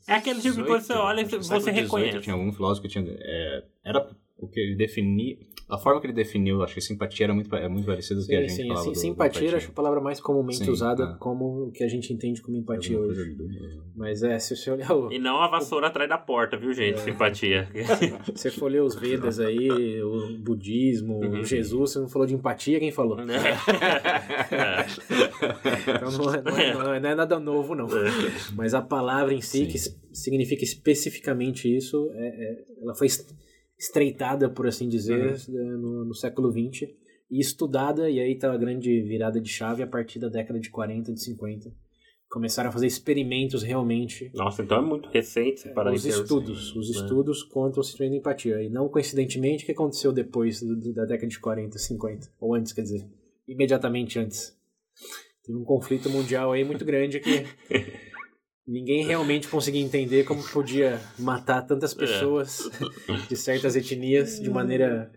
É 0.07 0.15
aquele 0.15 0.41
tipo 0.41 0.57
de 0.57 0.63
coisa 0.65 0.81
que 0.81 0.93
você 0.93 0.99
olha 0.99 1.21
e 1.21 1.25
você 1.25 1.71
reconhece. 1.71 2.19
Tinha 2.19 2.33
algum 2.35 2.51
filósofo 2.51 2.81
que 2.81 2.89
tinha. 2.89 3.05
é, 3.07 3.63
era 3.85 4.09
o 4.37 4.47
que 4.47 4.59
ele 4.59 4.75
definiu. 4.75 5.37
A 5.69 5.77
forma 5.77 6.01
que 6.01 6.07
ele 6.07 6.13
definiu, 6.13 6.63
acho 6.63 6.73
que 6.73 6.81
simpatia 6.81 7.27
era 7.27 7.33
muito, 7.33 7.55
é 7.55 7.69
muito 7.69 7.85
parecida 7.85 8.19
com 8.19 8.25
o 8.25 8.27
que 8.27 8.35
a 8.35 8.41
gente 8.41 8.53
sim. 8.53 8.63
falava. 8.67 8.79
Sim, 8.81 8.87
do- 8.89 8.93
do 8.93 8.99
simpatia, 8.99 9.41
empatia. 9.43 9.57
acho 9.57 9.69
a 9.69 9.73
palavra 9.73 10.01
mais 10.01 10.19
comumente 10.19 10.65
Sim, 10.65 10.71
usada 10.71 11.03
é. 11.03 11.17
como 11.19 11.67
o 11.67 11.71
que 11.71 11.83
a 11.83 11.87
gente 11.87 12.11
entende 12.11 12.41
como 12.41 12.57
empatia 12.57 12.97
Alguma 12.97 13.13
hoje. 13.13 13.29
do- 13.35 13.47
Mas 13.95 14.23
é, 14.23 14.39
se 14.39 14.55
você 14.55 14.71
olhar 14.71 14.91
o, 14.91 15.11
E 15.13 15.19
não 15.19 15.37
a 15.39 15.47
vassoura 15.47 15.85
atrás 15.87 16.09
da 16.09 16.17
porta, 16.17 16.57
viu, 16.57 16.73
gente? 16.73 16.95
É. 16.95 17.03
Simpatia. 17.03 17.67
se 18.25 18.31
você 18.35 18.49
for 18.51 18.71
ler 18.71 18.81
os 18.81 18.95
Vedas 18.95 19.39
aí, 19.39 20.01
o 20.01 20.39
budismo, 20.39 21.19
Uhum. 21.23 21.41
o 21.41 21.45
Jesus, 21.45 21.91
você 21.91 21.99
não 21.99 22.09
falou 22.09 22.27
de 22.27 22.33
empatia, 22.33 22.79
quem 22.79 22.91
falou? 22.91 23.17
Então 25.87 26.11
não 26.11 26.33
é, 26.33 26.41
não 26.41 26.57
é- 26.57 26.73
não 26.73 26.93
é- 26.93 26.99
não 26.99 27.09
é 27.09 27.15
nada 27.15 27.39
novo, 27.39 27.75
não. 27.75 27.87
Mas 28.55 28.73
a 28.73 28.81
palavra 28.81 29.33
em 29.33 29.41
si, 29.41 29.59
Sim. 29.59 29.67
que 29.67 29.77
significa 30.13 30.63
especificamente 30.63 31.73
isso, 31.73 32.09
é- 32.13 32.27
é- 32.27 32.63
ela 32.81 32.95
foi 32.95 33.07
estreitada, 33.79 34.49
por 34.49 34.67
assim 34.67 34.87
dizer, 34.89 35.37
Uhum. 35.49 35.57
eh, 35.59 35.77
no, 35.77 36.05
no 36.05 36.13
século 36.13 36.51
XX 36.51 36.89
e 37.31 37.39
estudada, 37.39 38.09
e 38.09 38.19
aí 38.19 38.37
tá 38.37 38.51
a 38.51 38.57
grande 38.57 39.01
virada 39.01 39.39
de 39.39 39.49
chave 39.49 39.81
a 39.81 39.87
partir 39.87 40.19
da 40.19 40.27
década 40.27 40.59
de 40.59 40.69
40, 40.69 41.13
de 41.13 41.21
50. 41.23 41.71
Começaram 42.29 42.69
a 42.69 42.71
fazer 42.71 42.85
experimentos 42.85 43.63
realmente. 43.63 44.29
Nossa, 44.35 44.61
então 44.61 44.77
é 44.77 44.81
muito 44.81 45.09
recente 45.09 45.67
para 45.69 45.91
os 45.91 46.05
estudos, 46.05 46.75
os 46.75 46.89
estudos 46.89 47.41
contra 47.41 47.79
o 47.81 47.83
sentimento 47.83 48.11
de 48.11 48.17
empatia. 48.19 48.61
E 48.61 48.69
não 48.69 48.87
coincidentemente 48.89 49.63
o 49.63 49.65
que 49.65 49.71
aconteceu 49.71 50.11
depois 50.11 50.61
do- 50.61 50.75
do- 50.75 50.93
da 50.93 51.05
década 51.05 51.27
de 51.27 51.39
40, 51.39 51.79
50. 51.79 52.27
Ou 52.39 52.53
antes, 52.53 52.71
quer 52.71 52.81
dizer. 52.83 53.07
Imediatamente 53.47 54.19
antes. 54.19 54.55
Teve 55.43 55.57
um 55.57 55.63
conflito 55.63 56.07
mundial 56.09 56.51
aí 56.51 56.63
muito 56.63 56.85
grande 56.85 57.19
que 57.19 57.29
ninguém 58.69 59.03
realmente 59.03 59.47
conseguia 59.47 59.81
entender 59.81 60.23
como 60.25 60.43
podia 60.49 61.01
matar 61.17 61.63
tantas 61.63 61.93
pessoas 61.93 62.69
de 63.27 63.35
certas 63.35 63.75
etnias 63.75 64.39
de 64.39 64.49
maneira 64.49 65.11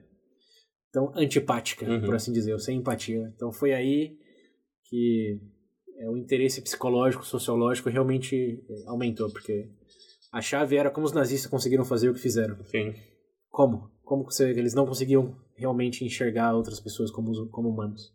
tão 0.90 1.12
antipática, 1.14 1.85
Uhum. 1.88 2.00
por 2.00 2.14
assim 2.14 2.32
dizer, 2.32 2.59
sem 2.61 2.78
empatia. 2.78 3.30
Então 3.37 3.52
foi 3.52 3.73
aí 3.75 4.16
que 4.88 5.38
é, 5.99 6.09
o 6.09 6.16
interesse 6.16 6.62
psicológico, 6.62 7.25
sociológico 7.25 7.90
realmente 7.90 8.64
é, 8.68 8.88
aumentou, 8.88 9.30
porque 9.30 9.68
a 10.32 10.40
chave 10.40 10.76
era 10.76 10.90
como 10.90 11.06
os 11.06 11.12
nazistas 11.12 11.50
conseguiram 11.50 11.85
fazer 11.85 12.09
o 12.09 12.14
que 12.14 12.21
fizeram. 12.21 12.56
Sim. 12.64 12.94
Como? 13.50 13.90
Como 14.02 14.26
eles 14.40 14.75
não 14.75 14.87
conseguiam 14.87 15.37
realmente 15.54 16.04
enxergar 16.04 16.54
outras 16.54 16.80
pessoas 16.80 17.11
como, 17.11 17.49
como 17.50 17.68
humanos. 17.68 18.12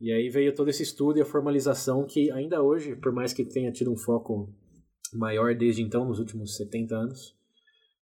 E 0.00 0.12
aí 0.12 0.28
veio 0.28 0.54
todo 0.54 0.68
esse 0.68 0.82
estudo 0.82 1.18
e 1.18 1.22
a 1.22 1.26
formalização 1.26 2.04
que 2.04 2.30
ainda 2.30 2.62
hoje, 2.62 2.94
por 2.96 3.12
mais 3.12 3.32
que 3.32 3.44
tenha 3.44 3.72
tido 3.72 3.92
um 3.92 3.96
foco 3.96 4.52
maior 5.12 5.54
desde 5.54 5.82
então, 5.82 6.04
nos 6.04 6.18
últimos 6.18 6.56
70 6.56 6.94
anos, 6.94 7.34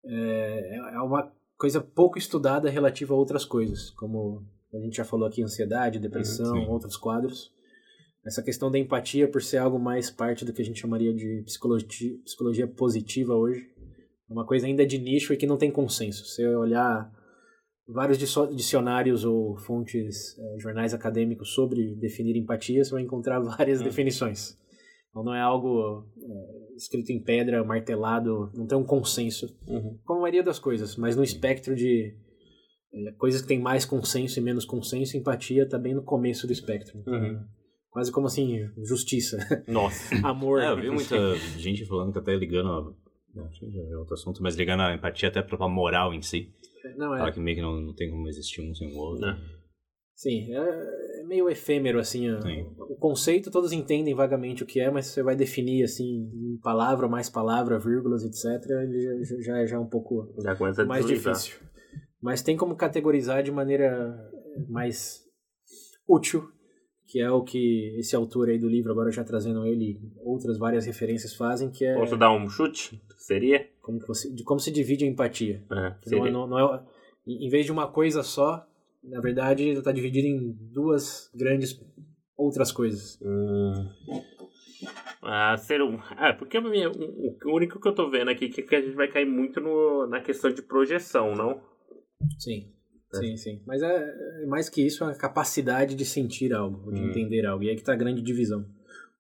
é, 0.04 0.76
é 0.94 1.00
uma 1.00 1.32
coisa 1.56 1.80
pouco 1.80 2.16
estudada 2.18 2.70
relativa 2.70 3.12
a 3.12 3.16
outras 3.16 3.44
coisas, 3.44 3.90
como 3.90 4.42
a 4.72 4.78
gente 4.78 4.96
já 4.96 5.04
falou 5.04 5.26
aqui, 5.26 5.42
ansiedade, 5.42 5.98
depressão, 5.98 6.54
Uhum, 6.54 6.70
outros 6.70 6.96
quadros. 6.96 7.52
Essa 8.24 8.42
questão 8.42 8.70
da 8.70 8.78
empatia, 8.78 9.28
por 9.28 9.42
ser 9.42 9.58
algo 9.58 9.78
mais 9.78 10.10
parte 10.10 10.44
do 10.44 10.52
que 10.52 10.62
a 10.62 10.64
gente 10.64 10.80
chamaria 10.80 11.12
de 11.12 11.42
psicologia, 11.44 12.18
psicologia 12.24 12.68
positiva 12.68 13.34
hoje, 13.34 13.68
é 14.28 14.32
uma 14.32 14.46
coisa 14.46 14.66
ainda 14.66 14.86
de 14.86 14.98
nicho 14.98 15.32
e 15.32 15.36
que 15.36 15.46
não 15.46 15.56
tem 15.56 15.70
consenso. 15.70 16.24
Se 16.24 16.36
você 16.36 16.54
olhar 16.54 17.10
vários 17.92 18.18
dicionários 18.18 19.24
ou 19.24 19.56
fontes, 19.58 20.38
eh, 20.38 20.58
jornais 20.58 20.94
acadêmicos 20.94 21.52
sobre 21.54 21.94
definir 21.96 22.36
empatia, 22.36 22.84
você 22.84 22.90
vai 22.92 23.02
encontrar 23.02 23.40
várias 23.42 23.80
Hum. 23.80 23.84
definições. 23.84 24.56
Então 25.10 25.24
não 25.24 25.34
é 25.34 25.40
algo 25.40 26.04
eh, 26.16 26.74
escrito 26.76 27.10
em 27.10 27.22
pedra, 27.22 27.64
martelado, 27.64 28.50
não 28.54 28.66
tem 28.66 28.78
um 28.78 28.84
consenso, 28.84 29.46
Uhum. 29.66 29.98
como 30.04 30.20
a 30.20 30.22
maioria 30.22 30.42
das 30.42 30.58
coisas, 30.58 30.96
mas 30.96 31.16
no 31.16 31.22
espectro 31.24 31.74
de 31.74 32.14
eh, 32.92 33.12
coisas 33.18 33.42
que 33.42 33.48
tem 33.48 33.58
mais 33.60 33.84
consenso 33.84 34.38
e 34.38 34.42
menos 34.42 34.64
consenso, 34.64 35.16
empatia 35.16 35.64
está 35.64 35.78
bem 35.78 35.94
no 35.94 36.02
começo 36.02 36.46
do 36.46 36.52
espectro. 36.52 36.98
Então, 36.98 37.12
Uhum. 37.14 37.40
Quase 37.92 38.12
como 38.12 38.28
assim, 38.28 38.56
justiça, 38.84 39.36
Nossa. 39.66 40.14
amor. 40.24 40.62
É, 40.62 40.70
eu 40.70 40.76
vi 40.80 40.90
muita 40.90 41.34
gente 41.58 41.84
falando 41.86 42.12
que 42.12 42.20
até 42.20 42.36
ligando. 42.36 42.68
A... 42.68 42.82
Não, 43.34 43.48
já 43.52 43.82
é 43.82 43.96
outro 43.96 44.14
assunto, 44.14 44.40
mas 44.44 44.54
ligando 44.54 44.80
a 44.82 44.94
empatia 44.94 45.28
até 45.28 45.42
pra 45.42 45.68
moral 45.68 46.14
em 46.14 46.22
si. 46.22 46.52
Não, 46.96 47.14
é, 47.14 47.18
Fala 47.18 47.32
que 47.32 47.40
meio 47.40 47.56
que 47.56 47.62
não, 47.62 47.80
não 47.80 47.94
tem 47.94 48.10
como 48.10 48.28
existir 48.28 48.60
um 48.60 48.74
sem 48.74 48.92
o 48.92 48.98
outro. 48.98 49.20
Né? 49.20 49.36
Sim, 50.14 50.54
é, 50.54 51.20
é 51.20 51.24
meio 51.24 51.48
efêmero, 51.48 51.98
assim. 51.98 52.30
O 52.78 52.96
conceito 52.96 53.50
todos 53.50 53.72
entendem 53.72 54.14
vagamente 54.14 54.62
o 54.62 54.66
que 54.66 54.78
é, 54.78 54.90
mas 54.90 55.06
você 55.06 55.22
vai 55.22 55.34
definir, 55.34 55.82
assim, 55.82 56.04
em 56.04 56.58
palavra, 56.62 57.08
mais 57.08 57.30
palavra, 57.30 57.78
vírgulas, 57.78 58.22
etc., 58.22 58.68
ele 58.70 59.24
já, 59.24 59.40
já, 59.40 59.66
já 59.66 59.76
é 59.76 59.78
um 59.78 59.88
pouco 59.88 60.34
Já 60.42 60.84
mais 60.84 61.06
difícil. 61.06 61.56
Mas 62.20 62.42
tem 62.42 62.56
como 62.56 62.76
categorizar 62.76 63.42
de 63.42 63.50
maneira 63.50 64.14
mais 64.68 65.22
útil, 66.06 66.50
que 67.10 67.20
é 67.20 67.30
o 67.30 67.42
que 67.42 67.94
esse 67.98 68.14
autor 68.14 68.48
aí 68.48 68.58
do 68.58 68.68
livro, 68.68 68.92
agora 68.92 69.10
já 69.10 69.24
trazendo 69.24 69.66
ele, 69.66 69.98
outras 70.18 70.58
várias 70.58 70.86
referências 70.86 71.34
fazem, 71.34 71.70
que 71.70 71.84
é 71.84 71.94
Posso 71.94 72.16
dar 72.16 72.32
um 72.32 72.48
chute? 72.48 73.02
Seria? 73.18 73.68
como, 73.90 73.98
que 73.98 74.06
você, 74.06 74.30
de 74.30 74.44
como 74.44 74.60
se 74.60 74.70
divide 74.70 75.04
a 75.04 75.08
empatia. 75.08 75.62
É, 75.70 76.10
não, 76.10 76.30
não, 76.30 76.46
não 76.46 76.74
é, 76.74 76.82
em 77.26 77.48
vez 77.48 77.66
de 77.66 77.72
uma 77.72 77.88
coisa 77.88 78.22
só, 78.22 78.66
na 79.02 79.20
verdade, 79.20 79.62
ele 79.62 79.78
está 79.78 79.92
dividido 79.92 80.28
em 80.28 80.52
duas 80.72 81.30
grandes 81.34 81.80
outras 82.36 82.70
coisas. 82.70 83.18
Hum. 83.22 83.88
Ah, 85.22 85.56
ser 85.58 85.82
um. 85.82 85.98
Ah, 86.16 86.32
porque 86.32 86.58
o 86.58 86.62
o 87.44 87.54
único 87.54 87.80
que 87.80 87.88
eu 87.88 87.94
tô 87.94 88.08
vendo 88.08 88.30
aqui 88.30 88.46
é 88.46 88.62
que 88.62 88.74
a 88.74 88.80
gente 88.80 88.94
vai 88.94 89.08
cair 89.08 89.26
muito 89.26 89.60
no, 89.60 90.06
na 90.06 90.20
questão 90.20 90.50
de 90.50 90.62
projeção, 90.62 91.34
não? 91.34 91.60
Sim. 92.38 92.72
Sim, 93.12 93.36
sim. 93.36 93.60
Mas 93.66 93.82
é, 93.82 94.42
é 94.42 94.46
mais 94.46 94.68
que 94.68 94.80
isso 94.80 95.04
a 95.04 95.14
capacidade 95.14 95.94
de 95.94 96.04
sentir 96.04 96.52
algo, 96.52 96.92
de 96.92 97.00
Hum. 97.00 97.08
entender 97.08 97.44
algo. 97.44 97.64
E 97.64 97.70
aí 97.70 97.76
que 97.76 97.82
tá 97.82 97.92
a 97.92 97.96
grande 97.96 98.22
divisão. 98.22 98.64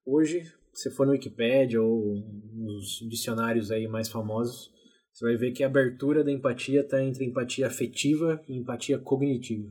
Hoje, 0.06 0.44
se 0.72 0.90
for 0.90 1.06
no 1.06 1.12
Wikipedia 1.12 1.82
ou 1.82 2.22
nos 2.52 3.00
dicionários 3.08 3.70
aí 3.70 3.88
mais 3.88 4.08
famosos, 4.08 4.72
você 5.12 5.24
vai 5.24 5.36
ver 5.36 5.52
que 5.52 5.64
a 5.64 5.66
abertura 5.66 6.22
da 6.22 6.30
empatia 6.30 6.80
está 6.80 7.02
entre 7.02 7.24
empatia 7.24 7.66
afetiva 7.66 8.40
e 8.48 8.56
empatia 8.56 8.98
cognitiva. 8.98 9.68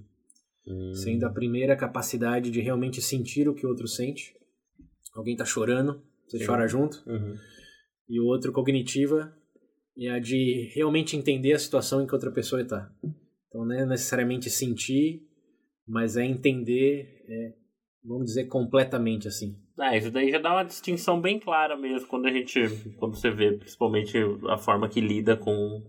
Hum. 0.67 0.93
Sendo 0.93 1.25
a 1.25 1.29
primeira 1.29 1.73
a 1.73 1.77
capacidade 1.77 2.51
de 2.51 2.59
realmente 2.59 3.01
sentir 3.01 3.47
o 3.47 3.55
que 3.55 3.65
o 3.65 3.69
outro 3.69 3.87
sente. 3.87 4.35
Alguém 5.15 5.35
tá 5.35 5.45
chorando, 5.45 6.01
você 6.27 6.37
Sim. 6.37 6.45
chora 6.45 6.67
junto. 6.67 7.01
Uhum. 7.09 7.35
E 8.07 8.19
o 8.19 8.25
outro 8.25 8.51
cognitiva 8.51 9.33
é 9.97 10.09
a 10.09 10.19
de 10.19 10.69
realmente 10.73 11.15
entender 11.17 11.53
a 11.53 11.59
situação 11.59 12.01
em 12.01 12.07
que 12.07 12.13
outra 12.13 12.31
pessoa 12.31 12.61
está. 12.61 12.91
Então 13.49 13.65
não 13.65 13.75
é 13.75 13.85
necessariamente 13.85 14.49
sentir, 14.49 15.21
mas 15.87 16.15
é 16.15 16.23
entender, 16.23 17.23
é, 17.27 17.53
vamos 18.03 18.25
dizer, 18.27 18.45
completamente 18.45 19.27
assim. 19.27 19.57
Ah, 19.77 19.97
isso 19.97 20.11
daí 20.11 20.29
já 20.31 20.39
dá 20.39 20.51
uma 20.53 20.63
distinção 20.63 21.19
bem 21.19 21.39
clara 21.39 21.75
mesmo 21.75 22.07
quando 22.07 22.27
a 22.27 22.31
gente. 22.31 22.61
Quando 22.97 23.15
você 23.15 23.31
vê 23.31 23.53
principalmente 23.53 24.17
a 24.49 24.57
forma 24.57 24.87
que 24.89 24.99
lida 25.01 25.35
com, 25.37 25.81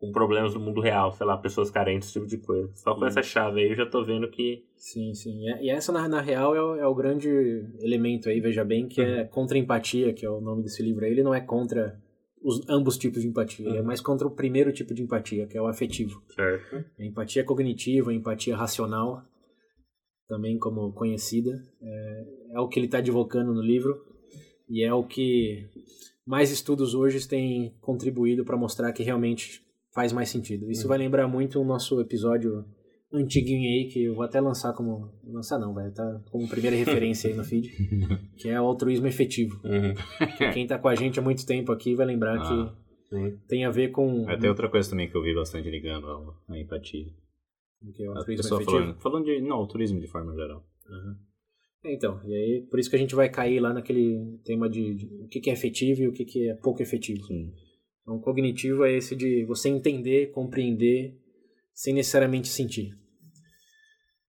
com 0.00 0.10
problemas 0.10 0.54
do 0.54 0.58
mundo 0.60 0.80
real, 0.80 1.12
sei 1.12 1.26
lá, 1.26 1.36
pessoas 1.36 1.70
carentes, 1.70 2.08
esse 2.08 2.14
tipo 2.18 2.26
de 2.26 2.38
coisa. 2.38 2.70
Só 2.74 2.94
com 2.94 3.00
Sim. 3.02 3.06
essa 3.06 3.22
chave 3.22 3.60
aí 3.60 3.68
eu 3.70 3.76
já 3.76 3.86
tô 3.86 4.02
vendo 4.04 4.28
que. 4.30 4.64
Sim, 4.74 5.12
sim. 5.14 5.46
E- 5.48 5.66
E 5.66 5.70
essa, 5.70 5.92
na, 5.92 6.08
na 6.08 6.20
real, 6.20 6.56
é 6.56 6.62
o, 6.62 6.74
é 6.76 6.86
o 6.86 6.94
grande 6.94 7.28
elemento 7.82 8.28
aí, 8.28 8.40
veja 8.40 8.64
bem, 8.64 8.88
que 8.88 9.00
é 9.02 9.24
contra 9.24 9.58
empatia, 9.58 10.12
que 10.14 10.24
é 10.26 10.30
o 10.30 10.40
nome 10.40 10.62
desse 10.62 10.82
livro 10.82 11.04
aí. 11.04 11.12
Ele 11.12 11.22
não 11.22 11.34
é 11.34 11.40
contra 11.40 12.00
os, 12.46 12.60
ambos 12.68 12.96
tipos 12.96 13.22
de 13.22 13.28
empatia, 13.28 13.66
ele 13.66 13.76
é 13.78 13.80
Uhum. 13.80 13.86
mais 13.86 14.00
contra 14.00 14.26
o 14.26 14.30
primeiro 14.30 14.72
tipo 14.72 14.94
de 14.94 15.02
empatia, 15.02 15.46
que 15.46 15.58
é 15.58 15.60
o 15.62 15.66
afetivo. 15.66 16.22
Certo. 16.34 16.84
A 16.98 17.04
empatia 17.04 17.42
cognitiva, 17.44 18.10
a 18.10 18.14
empatia 18.14 18.56
racional, 18.56 19.22
também 20.28 20.58
como 20.58 20.92
conhecida, 20.92 21.62
é, 21.82 22.24
é 22.52 22.60
o 22.60 22.68
que 22.68 22.78
ele 22.78 22.86
está 22.86 22.98
advocando 22.98 23.52
no 23.54 23.60
livro 23.62 23.96
e 24.68 24.84
é 24.84 24.92
o 24.92 25.04
que 25.04 25.68
mais 26.26 26.50
estudos 26.50 26.94
hoje 26.94 27.26
têm 27.28 27.74
contribuído 27.80 28.44
para 28.44 28.56
mostrar 28.56 28.92
que 28.92 29.02
realmente 29.02 29.62
faz 29.94 30.12
mais 30.12 30.28
sentido. 30.28 30.70
Isso 30.70 30.82
Uhum. 30.82 30.88
vai 30.88 30.98
lembrar 30.98 31.26
muito 31.28 31.60
o 31.60 31.64
nosso 31.64 32.00
episódio 32.00 32.64
antiguinho 33.18 33.68
aí, 33.68 33.88
que 33.90 34.04
eu 34.04 34.14
vou 34.14 34.24
até 34.24 34.40
lançar 34.40 34.72
como... 34.72 35.10
Lançar 35.24 35.58
não, 35.58 35.72
vai 35.74 35.88
estar 35.88 36.20
como 36.30 36.48
primeira 36.48 36.76
referência 36.76 37.30
aí 37.30 37.36
no 37.36 37.44
feed, 37.44 37.70
que 38.36 38.48
é 38.48 38.60
o 38.60 38.64
altruísmo 38.64 39.06
efetivo. 39.06 39.60
Uhum. 39.64 39.94
Que 40.36 40.50
quem 40.52 40.62
está 40.64 40.78
com 40.78 40.88
a 40.88 40.94
gente 40.94 41.18
há 41.18 41.22
muito 41.22 41.44
tempo 41.46 41.72
aqui 41.72 41.94
vai 41.94 42.06
lembrar 42.06 42.38
Ah. 42.40 42.74
que 43.08 43.16
Sim. 43.16 43.38
tem 43.48 43.64
a 43.64 43.70
ver 43.70 43.90
com... 43.90 44.28
Até 44.28 44.48
outra 44.48 44.68
coisa 44.68 44.90
também 44.90 45.08
que 45.08 45.16
eu 45.16 45.22
vi 45.22 45.34
bastante 45.34 45.68
ligando 45.70 46.06
a, 46.08 46.54
a 46.54 46.58
empatia. 46.58 47.06
o 47.82 47.92
que 47.92 48.02
é 48.04 48.08
o 48.08 48.12
A 48.12 48.16
altruísmo 48.18 48.42
pessoa 48.42 48.60
efetivo. 48.62 48.78
falando, 48.80 49.00
falando 49.00 49.24
de. 49.24 49.40
Não, 49.40 49.66
turismo 49.66 50.00
de 50.00 50.06
forma 50.08 50.34
geral. 50.34 50.64
É, 51.84 51.92
Então, 51.94 52.20
e 52.24 52.34
aí 52.34 52.66
por 52.68 52.80
isso 52.80 52.90
que 52.90 52.96
a 52.96 52.98
gente 52.98 53.14
vai 53.14 53.28
cair 53.28 53.60
lá 53.60 53.72
naquele 53.72 54.38
tema 54.44 54.68
de, 54.68 54.94
de 54.94 55.06
o 55.22 55.28
que, 55.28 55.40
que 55.40 55.50
é 55.50 55.52
efetivo 55.52 56.02
e 56.02 56.08
o 56.08 56.12
que, 56.12 56.24
que 56.24 56.48
é 56.48 56.54
pouco 56.54 56.82
efetivo. 56.82 57.22
Sim. 57.24 57.52
Então, 58.02 58.18
cognitivo 58.20 58.84
é 58.84 58.92
esse 58.96 59.14
de 59.16 59.44
você 59.44 59.68
entender, 59.68 60.30
compreender, 60.32 61.16
sem 61.74 61.92
necessariamente 61.94 62.48
sentir. 62.48 62.96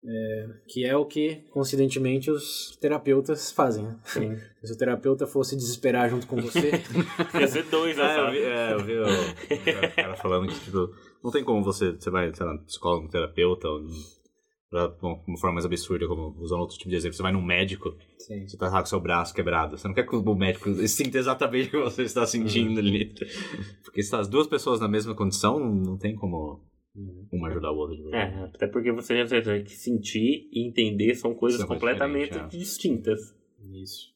É, 0.10 0.48
que 0.70 0.86
é 0.86 0.96
o 0.96 1.06
que, 1.06 1.43
coincidentemente, 1.52 2.32
os 2.32 2.78
terapeutas 2.80 3.52
fazem. 3.52 3.84
Né? 3.84 4.00
Sim. 4.06 4.38
Se 4.63 4.74
o 4.74 4.78
terapeuta 4.78 5.28
fosse 5.28 5.56
desesperar 5.56 6.10
junto 6.10 6.26
com 6.28 6.38
você, 6.41 6.72
Ia 7.38 7.48
ser 7.48 7.63
dois, 7.63 7.98
É, 7.98 8.20
eu 8.20 8.26
né? 8.26 8.32
vi, 8.32 8.38
é, 8.39 8.74
eu 8.74 8.80
vi 8.80 8.98
o, 8.98 9.04
o 9.04 9.96
cara 9.96 10.15
falando 10.15 10.48
que, 10.48 10.60
tipo, 10.60 10.89
não 11.22 11.30
tem 11.30 11.43
como 11.43 11.62
você, 11.63 11.91
você 11.91 12.10
vai, 12.10 12.34
sei 12.34 12.46
lá, 12.46 12.58
psicólogo, 12.60 13.10
terapeuta, 13.10 13.67
ou, 13.67 13.86
pra, 14.70 14.88
bom, 14.88 15.22
uma 15.28 15.38
forma 15.38 15.56
mais 15.56 15.65
absurda, 15.65 16.08
como 16.08 16.36
usando 16.39 16.60
outro 16.62 16.78
tipo 16.78 16.89
de 16.89 16.96
exemplo, 16.96 17.15
você 17.17 17.24
vai 17.24 17.32
num 17.34 17.41
médico, 17.43 17.93
Sim. 18.20 18.48
você 18.48 18.58
tá 18.58 18.70
lá 18.70 18.80
com 18.80 18.86
seu 18.86 19.00
braço 19.02 19.34
quebrado, 19.34 19.78
você 19.78 19.88
não 19.88 19.96
quer 19.96 20.08
que 20.08 20.15
o 20.15 20.36
médico 20.36 20.70
sinta 20.88 21.17
exatamente 21.17 21.67
o 21.67 21.72
que 21.72 21.78
você 21.80 22.04
está 22.04 22.26
sentindo 22.26 22.80
ali. 22.80 23.13
Porque 23.84 24.02
se 24.02 24.12
tá 24.12 24.20
as 24.20 24.28
duas 24.28 24.48
pessoas 24.48 24.80
na 24.80 24.88
mesma 24.88 25.13
condição, 25.13 25.60
não, 25.60 25.74
não 25.74 25.98
tem 25.98 26.15
como 26.15 26.62
uma 27.32 27.50
ajudar 27.50 27.72
o 27.72 27.78
outro 27.78 27.96
de 27.96 28.04
verdade. 28.04 28.34
É, 28.36 28.44
até 28.44 28.68
porque 28.68 28.92
você 28.92 29.26
já 29.26 29.42
tem 29.42 29.64
que 29.64 29.72
sentir 29.76 30.50
e 30.52 30.68
entender 30.68 31.14
são 31.16 31.34
coisas 31.36 31.60
São 31.60 31.68
coisas 31.68 31.82
completamente 31.82 32.38
é. 32.38 32.48
distintas. 32.48 33.36
Isso. 33.74 34.08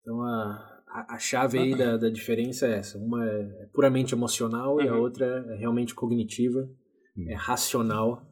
Então 0.00 0.22
a, 0.22 0.82
a, 0.88 1.14
a 1.14 1.18
chave 1.18 1.58
aí 1.58 1.76
da, 1.76 1.96
da 1.96 2.08
diferença 2.08 2.66
é 2.66 2.78
essa. 2.78 2.98
Uma 2.98 3.24
é 3.28 3.66
puramente 3.72 4.14
emocional 4.14 4.80
e 4.80 4.88
a 4.88 4.94
Uhum. 4.94 5.00
outra 5.00 5.26
é 5.50 5.56
realmente 5.56 5.94
cognitiva, 5.94 6.68
Hum. 7.16 7.26
é 7.28 7.34
racional 7.34 8.22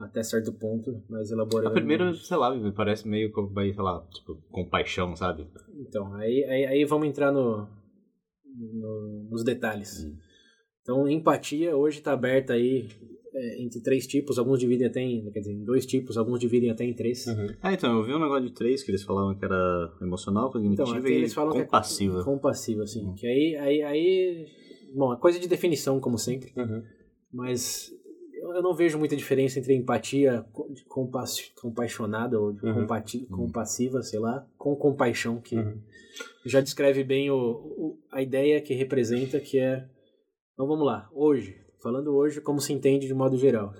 até 0.00 0.22
certo 0.22 0.52
ponto, 0.52 1.02
mas 1.08 1.30
elaborando. 1.30 1.68
A 1.68 1.72
primeira, 1.72 2.12
sei 2.14 2.36
lá, 2.36 2.52
me 2.54 2.72
parece 2.72 3.06
meio 3.06 3.30
como, 3.30 3.48
vai, 3.52 3.72
sei 3.72 3.82
lá, 3.82 4.04
tipo, 4.12 4.34
compaixão, 4.50 5.14
sabe? 5.14 5.46
Então, 5.78 6.12
aí, 6.14 6.42
aí, 6.44 6.64
aí 6.66 6.84
vamos 6.84 7.06
entrar 7.06 7.30
no, 7.30 7.68
no- 8.44 9.28
nos 9.30 9.44
detalhes. 9.44 10.04
Hum. 10.04 10.16
Então, 10.80 11.08
empatia 11.08 11.76
hoje 11.76 11.98
está 11.98 12.12
aberta 12.12 12.54
aí 12.54 12.88
é, 13.34 13.62
entre 13.62 13.80
três 13.80 14.06
tipos, 14.06 14.38
alguns 14.38 14.58
dividem 14.60 14.86
até 14.86 15.00
em, 15.00 15.30
quer 15.30 15.40
dizer, 15.40 15.52
em 15.52 15.64
dois 15.64 15.86
tipos, 15.86 16.16
alguns 16.18 16.38
dividem 16.40 16.70
até 16.70 16.84
em 16.84 16.92
três. 16.94 17.26
Ah, 17.62 17.72
então, 17.72 17.96
eu 17.98 18.04
vi 18.04 18.12
um 18.12 18.18
negócio 18.20 18.44
de 18.46 18.52
três 18.54 18.82
que 18.82 18.90
eles 18.90 19.02
falavam 19.02 19.34
que 19.34 19.44
era 19.44 19.92
emocional, 20.02 20.50
cognitiva 20.50 20.82
Então, 20.82 21.08
e 21.08 21.12
eles 21.12 21.32
falam 21.34 21.52
compassiva. 21.52 22.14
que 22.16 22.20
é 22.20 22.24
compassiva, 22.24 22.82
assim. 22.82 23.14
Que 23.14 23.26
aí, 23.26 23.56
aí, 23.56 23.82
aí, 23.82 24.46
bom, 24.94 25.12
é 25.12 25.16
coisa 25.16 25.38
de 25.38 25.48
definição, 25.48 25.98
como 26.00 26.18
sempre. 26.18 26.52
Uhum. 26.56 26.82
Mas 27.32 27.90
eu 28.54 28.60
não 28.62 28.74
vejo 28.74 28.98
muita 28.98 29.16
diferença 29.16 29.58
entre 29.58 29.74
empatia 29.74 30.44
co- 30.52 30.68
de 30.70 30.84
compas- 30.84 31.50
compaixonada 31.60 32.38
ou 32.38 32.48
Uhum. 32.62 32.74
compati- 32.74 33.24
compassiva, 33.26 34.02
sei 34.02 34.18
lá, 34.18 34.46
com 34.58 34.74
compaixão, 34.76 35.40
que 35.40 35.56
Uhum. 35.56 35.78
já 36.44 36.60
descreve 36.60 37.02
bem 37.04 37.30
o, 37.30 37.36
o- 37.36 37.98
a 38.10 38.20
ideia 38.20 38.60
que 38.60 38.74
representa, 38.74 39.40
que 39.40 39.58
é... 39.58 39.86
Então 40.52 40.66
vamos 40.66 40.84
lá, 40.84 41.08
hoje, 41.14 41.56
falando 41.82 42.14
hoje 42.14 42.40
como 42.40 42.60
se 42.60 42.72
entende 42.72 43.06
de 43.06 43.14
modo 43.14 43.36
geral. 43.36 43.74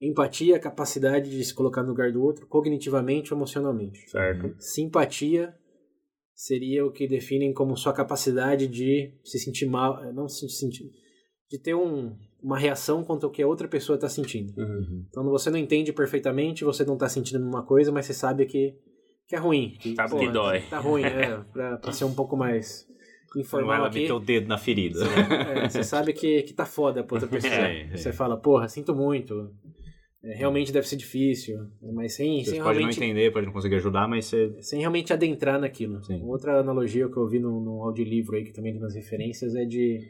Empatia 0.00 0.54
é 0.54 0.56
a 0.56 0.60
capacidade 0.60 1.30
de 1.30 1.44
se 1.44 1.54
colocar 1.54 1.82
no 1.82 1.90
lugar 1.90 2.10
do 2.12 2.22
outro, 2.22 2.46
cognitivamente 2.46 3.32
ou 3.32 3.38
emocionalmente. 3.38 4.08
Certo. 4.08 4.54
Simpatia 4.58 5.54
seria 6.34 6.86
o 6.86 6.90
que 6.92 7.06
definem 7.06 7.52
como 7.52 7.76
sua 7.76 7.92
capacidade 7.92 8.66
de 8.66 9.12
se 9.22 9.38
sentir 9.38 9.66
mal, 9.66 10.02
eh, 10.02 10.10
não 10.10 10.26
se 10.26 10.48
sentir, 10.48 10.90
de 11.50 11.58
ter 11.58 11.74
um, 11.74 12.16
uma 12.42 12.58
reação 12.58 13.04
contra 13.04 13.28
o 13.28 13.30
que 13.30 13.42
a 13.42 13.46
outra 13.46 13.68
pessoa 13.68 13.96
está 13.96 14.08
sentindo. 14.08 14.58
Uhum. 14.58 15.04
Então 15.10 15.22
você 15.24 15.50
não 15.50 15.58
entende 15.58 15.92
perfeitamente, 15.92 16.64
você 16.64 16.82
não 16.82 16.94
está 16.94 17.08
sentindo 17.08 17.44
uma 17.44 17.62
coisa, 17.62 17.92
mas 17.92 18.06
você 18.06 18.14
sabe 18.14 18.46
que, 18.46 18.74
que 19.28 19.36
é 19.36 19.38
ruim. 19.38 19.76
Que, 19.78 19.94
Sabe 19.94 20.18
que 20.18 20.30
dói. 20.30 20.62
Tá 20.62 20.78
ruim, 20.78 21.04
é, 21.04 21.44
pra, 21.52 21.76
pra 21.76 21.92
ser 21.92 22.06
um 22.06 22.14
pouco 22.14 22.38
mais 22.38 22.86
Não 23.52 23.66
lá 23.66 23.86
aqui. 23.86 24.00
meter 24.00 24.12
o 24.12 24.18
dedo 24.18 24.48
na 24.48 24.58
ferida. 24.58 24.98
É, 25.04 25.68
você 25.68 25.84
sabe 25.84 26.12
que, 26.12 26.42
que 26.42 26.52
tá 26.52 26.66
foda 26.66 27.04
pra 27.04 27.16
outra 27.16 27.28
pessoa. 27.30 27.52
É, 27.52 27.82
é. 27.92 27.96
Você 27.96 28.12
fala, 28.12 28.36
porra, 28.36 28.68
sinto 28.68 28.94
muito. 28.94 29.50
É, 30.22 30.34
realmente 30.34 30.72
deve 30.72 30.86
ser 30.86 30.96
difícil. 30.96 31.58
Mas 31.94 32.14
sem, 32.14 32.44
Você 32.44 32.50
sem 32.50 32.62
pode 32.62 32.78
realmente 32.78 32.98
não 32.98 33.06
entender, 33.06 33.32
pode 33.32 33.46
não 33.46 33.52
conseguir 33.52 33.76
ajudar, 33.76 34.08
mas 34.08 34.26
você... 34.26 34.54
sem 34.60 34.80
realmente 34.80 35.12
adentrar 35.12 35.60
naquilo. 35.60 36.02
Sim. 36.04 36.22
Outra 36.24 36.60
analogia 36.60 37.08
que 37.08 37.16
eu 37.16 37.26
vi 37.28 37.38
no, 37.38 37.60
no 37.60 37.82
audiolivro 37.84 38.36
aí, 38.36 38.44
que 38.44 38.52
também 38.52 38.72
tem 38.72 38.82
umas 38.82 38.94
referências, 38.94 39.54
é 39.54 39.64
de 39.64 40.00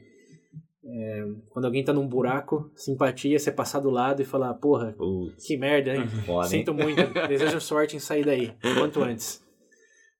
é, 0.82 1.26
quando 1.50 1.66
alguém 1.66 1.84
tá 1.84 1.92
num 1.92 2.08
buraco, 2.08 2.70
simpatia, 2.74 3.38
você 3.38 3.52
passar 3.52 3.80
do 3.80 3.90
lado 3.90 4.22
e 4.22 4.24
falar, 4.24 4.54
porra, 4.54 4.94
Putz, 4.96 5.46
que 5.46 5.56
merda, 5.56 5.94
hein? 5.94 6.08
foda, 6.26 6.46
hein? 6.46 6.50
Sinto 6.50 6.74
muito, 6.74 7.02
desejo 7.28 7.60
sorte 7.60 7.96
em 7.96 8.00
sair 8.00 8.24
daí, 8.24 8.52
quanto 8.78 9.02
antes. 9.02 9.44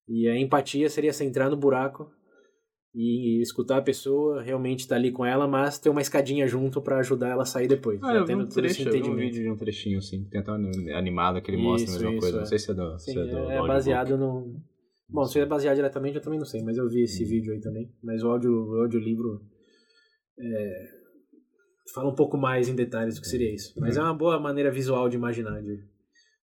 E 0.06 0.28
a 0.28 0.36
empatia 0.36 0.88
seria 0.88 1.12
você 1.12 1.24
entrar 1.24 1.48
no 1.48 1.56
buraco 1.56 2.10
e 2.94 3.40
escutar 3.40 3.78
a 3.78 3.82
pessoa, 3.82 4.42
realmente 4.42 4.80
estar 4.80 4.96
ali 4.96 5.12
com 5.12 5.24
ela, 5.24 5.46
mas 5.46 5.78
ter 5.78 5.88
uma 5.88 6.00
escadinha 6.00 6.46
junto 6.46 6.80
pra 6.82 6.98
ajudar 6.98 7.28
ela 7.28 7.42
a 7.44 7.46
sair 7.46 7.68
depois. 7.68 8.02
Ah, 8.02 8.24
tendo 8.24 8.42
um 8.44 8.48
todo 8.48 8.64
esse 8.66 8.82
trecho, 8.84 9.04
vi 9.04 9.10
um 9.10 9.14
vídeo 9.16 9.42
de 9.44 9.50
um 9.50 9.56
trechinho, 9.56 9.98
assim, 9.98 10.28
um 10.34 10.96
animado 10.96 11.40
que 11.40 11.50
ele 11.50 11.62
mostra 11.62 11.90
a 11.90 11.94
Isso, 11.94 12.04
mesma 12.04 12.10
isso, 12.12 12.20
coisa. 12.20 12.36
é. 12.36 12.40
Não 12.40 12.46
sei 12.46 12.58
se 12.58 12.70
é 12.70 12.74
do, 12.74 12.98
Sim, 12.98 13.12
se 13.12 13.18
é 13.18 13.26
do, 13.26 13.38
é, 13.50 13.56
é 13.58 13.66
baseado 13.66 14.16
no. 14.18 14.60
Bom, 15.08 15.24
se 15.24 15.38
é 15.40 15.46
baseado 15.46 15.74
diretamente 15.76 16.16
eu 16.16 16.22
também 16.22 16.38
não 16.38 16.46
sei, 16.46 16.62
mas 16.62 16.76
eu 16.76 16.88
vi 16.88 17.00
Hum. 17.00 17.04
esse 17.04 17.24
vídeo 17.24 17.52
aí 17.52 17.60
também. 17.60 17.92
Mas 18.02 18.22
o, 18.22 18.28
áudio, 18.28 18.52
o 18.52 18.80
audiolivro 18.82 19.40
é, 20.38 20.84
fala 21.94 22.10
um 22.10 22.14
pouco 22.14 22.36
mais 22.36 22.68
em 22.68 22.74
detalhes 22.74 23.14
do 23.16 23.20
que 23.20 23.26
seria 23.28 23.52
isso. 23.52 23.72
Mas 23.78 23.96
Uhum. 23.96 24.02
é 24.02 24.04
uma 24.06 24.14
boa 24.14 24.38
maneira 24.40 24.70
visual 24.70 25.08
de 25.08 25.16
imaginar. 25.16 25.60
De, 25.62 25.78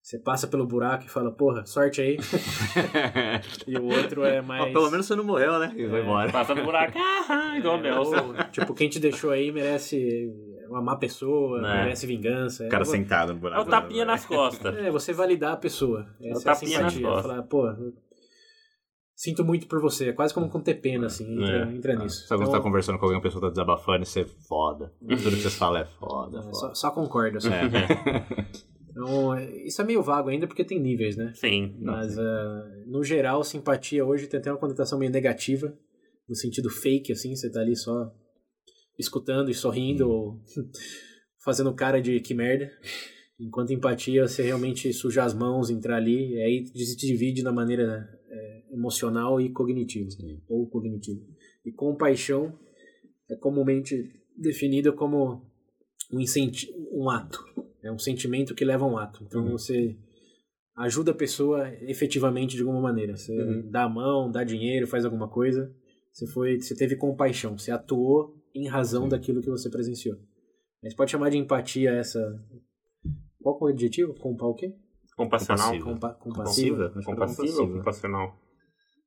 você 0.07 0.17
passa 0.17 0.47
pelo 0.47 0.65
buraco 0.65 1.03
e 1.03 1.09
fala, 1.09 1.29
porra, 1.29 1.65
sorte 1.65 1.99
aí. 1.99 2.17
e 3.67 3.77
o 3.77 3.83
outro 3.87 4.23
é 4.23 4.39
mais. 4.41 4.63
Ó, 4.63 4.71
pelo 4.71 4.89
menos 4.89 5.05
você 5.05 5.15
não 5.17 5.23
morreu, 5.25 5.59
né? 5.59 5.73
E 5.75 5.85
vai 5.85 6.01
embora. 6.01 6.31
Passa 6.31 6.55
no 6.55 6.63
buraco, 6.63 6.97
ah, 6.97 7.57
igual 7.57 7.77
o 7.77 7.81
Nelson. 7.81 8.27
Ou, 8.27 8.33
tipo, 8.49 8.73
quem 8.73 8.87
te 8.87 9.01
deixou 9.01 9.31
aí 9.31 9.51
merece 9.51 10.31
uma 10.69 10.81
má 10.81 10.95
pessoa, 10.95 11.59
É. 11.59 11.83
merece 11.83 12.07
vingança. 12.07 12.65
O 12.65 12.69
cara 12.69 12.83
É, 12.83 12.85
sentado 12.85 13.33
no 13.33 13.37
É 13.39 13.41
buraco. 13.41 13.61
o 13.63 13.65
tapinha 13.69 14.05
nas 14.05 14.25
costas. 14.25 14.77
É, 14.77 14.89
você 14.89 15.11
validar 15.11 15.51
a 15.51 15.57
pessoa. 15.57 16.07
Essa 16.21 16.47
é, 16.49 16.51
a 16.51 16.55
tapinha 16.55 16.81
nas 16.83 16.93
simpatia. 16.93 17.01
costas. 17.15 17.31
Falar, 17.31 17.43
pô, 17.43 17.65
sinto 19.13 19.43
muito 19.43 19.67
por 19.67 19.81
você. 19.81 20.07
É 20.07 20.13
quase 20.13 20.33
como 20.33 20.47
com 20.49 20.61
ter 20.61 20.75
pena, 20.75 21.07
assim, 21.07 21.29
entra, 21.33 21.57
É. 21.57 21.63
entra 21.75 21.93
Ah, 21.93 21.95
nisso. 21.97 22.27
Sabe 22.27 22.27
quando 22.29 22.37
você 22.45 22.49
Então, 22.51 22.59
tá 22.59 22.63
conversando 22.63 22.97
com 22.97 23.03
alguém, 23.07 23.19
a 23.19 23.23
pessoa 23.23 23.41
tá 23.41 23.49
desabafando 23.49 24.03
e 24.03 24.05
você 24.05 24.21
é 24.21 24.25
foda. 24.47 24.93
Tudo 25.01 25.35
que 25.35 25.41
você 25.41 25.49
fala 25.49 25.79
é 25.81 25.85
foda, 25.99 26.39
é, 26.39 26.41
foda. 26.43 26.53
só, 26.53 26.73
só 26.73 26.91
concordo. 26.91 27.39
Assim. 27.39 27.49
É. 27.49 28.67
Então, 28.97 29.35
é, 29.35 29.67
isso 29.67 29.79
é 29.79 29.85
meio 29.85 30.01
vago 30.01 30.29
ainda 30.29 30.47
porque 30.47 30.63
tem 30.63 30.79
níveis, 30.79 31.15
né? 31.15 31.31
Sim. 31.35 31.75
Mas, 31.79 32.17
ah, 32.17 32.83
no 32.87 33.03
geral, 33.03 33.43
simpatia 33.43 34.03
hoje 34.03 34.25
tem 34.27 34.39
até 34.39 34.51
uma 34.51 34.57
conotação 34.57 34.97
meio 34.97 35.11
negativa, 35.11 35.77
no 36.27 36.35
sentido 36.35 36.69
fake, 36.69 37.11
assim, 37.11 37.35
você 37.35 37.49
tá 37.49 37.61
ali 37.61 37.75
só 37.75 38.11
escutando 38.97 39.51
e 39.51 39.53
sorrindo 39.53 40.09
ou 40.09 40.41
fazendo 41.45 41.73
cara 41.73 42.01
de 42.01 42.19
que 42.19 42.33
merda. 42.33 42.71
Enquanto 43.39 43.71
empatia, 43.71 44.27
você 44.27 44.41
realmente 44.41 44.91
sujar 44.91 45.27
as 45.27 45.33
mãos, 45.35 45.69
entrar 45.69 45.97
ali, 45.97 46.33
e 46.33 46.41
aí 46.41 46.65
se 46.65 46.97
divide 46.97 47.43
na 47.43 47.51
maneira 47.51 48.09
é, 48.27 48.63
emocional 48.71 49.39
e 49.39 49.51
cognitiva, 49.51 50.09
Sim. 50.09 50.41
ou 50.49 50.67
cognitiva. 50.67 51.21
E 51.63 51.71
compaixão 51.71 52.57
é 53.29 53.35
comumente 53.35 54.11
definida 54.35 54.91
como 54.91 55.45
um, 56.11 56.19
incenti 56.19 56.73
um 56.91 57.11
ato, 57.11 57.39
é 57.83 57.91
um 57.91 57.99
sentimento 57.99 58.53
que 58.55 58.65
leva 58.65 58.85
a 58.85 58.87
um 58.87 58.97
ato. 58.97 59.23
Então 59.23 59.43
Uhum. 59.43 59.51
você 59.51 59.95
ajuda 60.77 61.11
a 61.11 61.15
pessoa 61.15 61.67
efetivamente 61.81 62.55
de 62.55 62.61
alguma 62.61 62.81
maneira. 62.81 63.15
Você 63.17 63.31
Uhum. 63.37 63.69
dá 63.69 63.83
a 63.83 63.89
mão, 63.89 64.31
dá 64.31 64.43
dinheiro, 64.43 64.87
faz 64.87 65.05
alguma 65.05 65.27
coisa. 65.27 65.73
Você 66.13 66.27
foi, 66.27 66.59
você 66.59 66.75
teve 66.75 66.95
compaixão, 66.95 67.57
você 67.57 67.71
atuou 67.71 68.35
em 68.55 68.67
razão 68.67 69.03
Sim. 69.03 69.09
daquilo 69.09 69.41
que 69.41 69.49
você 69.49 69.69
presenciou. 69.69 70.17
Mas 70.83 70.93
pode 70.93 71.11
chamar 71.11 71.29
de 71.29 71.37
empatia 71.37 71.91
essa. 71.91 72.19
Qual 73.41 73.57
é 73.61 73.63
o 73.63 73.67
adjetivo? 73.67 74.13
Compa 74.15 74.45
o 74.45 74.53
quê? 74.53 74.73
Compassional. 75.15 75.79
Compa, 75.79 76.13
Compassiva? 76.13 76.89
compassiva. 77.03 77.61
Ou 77.61 77.73
compassional? 77.73 78.39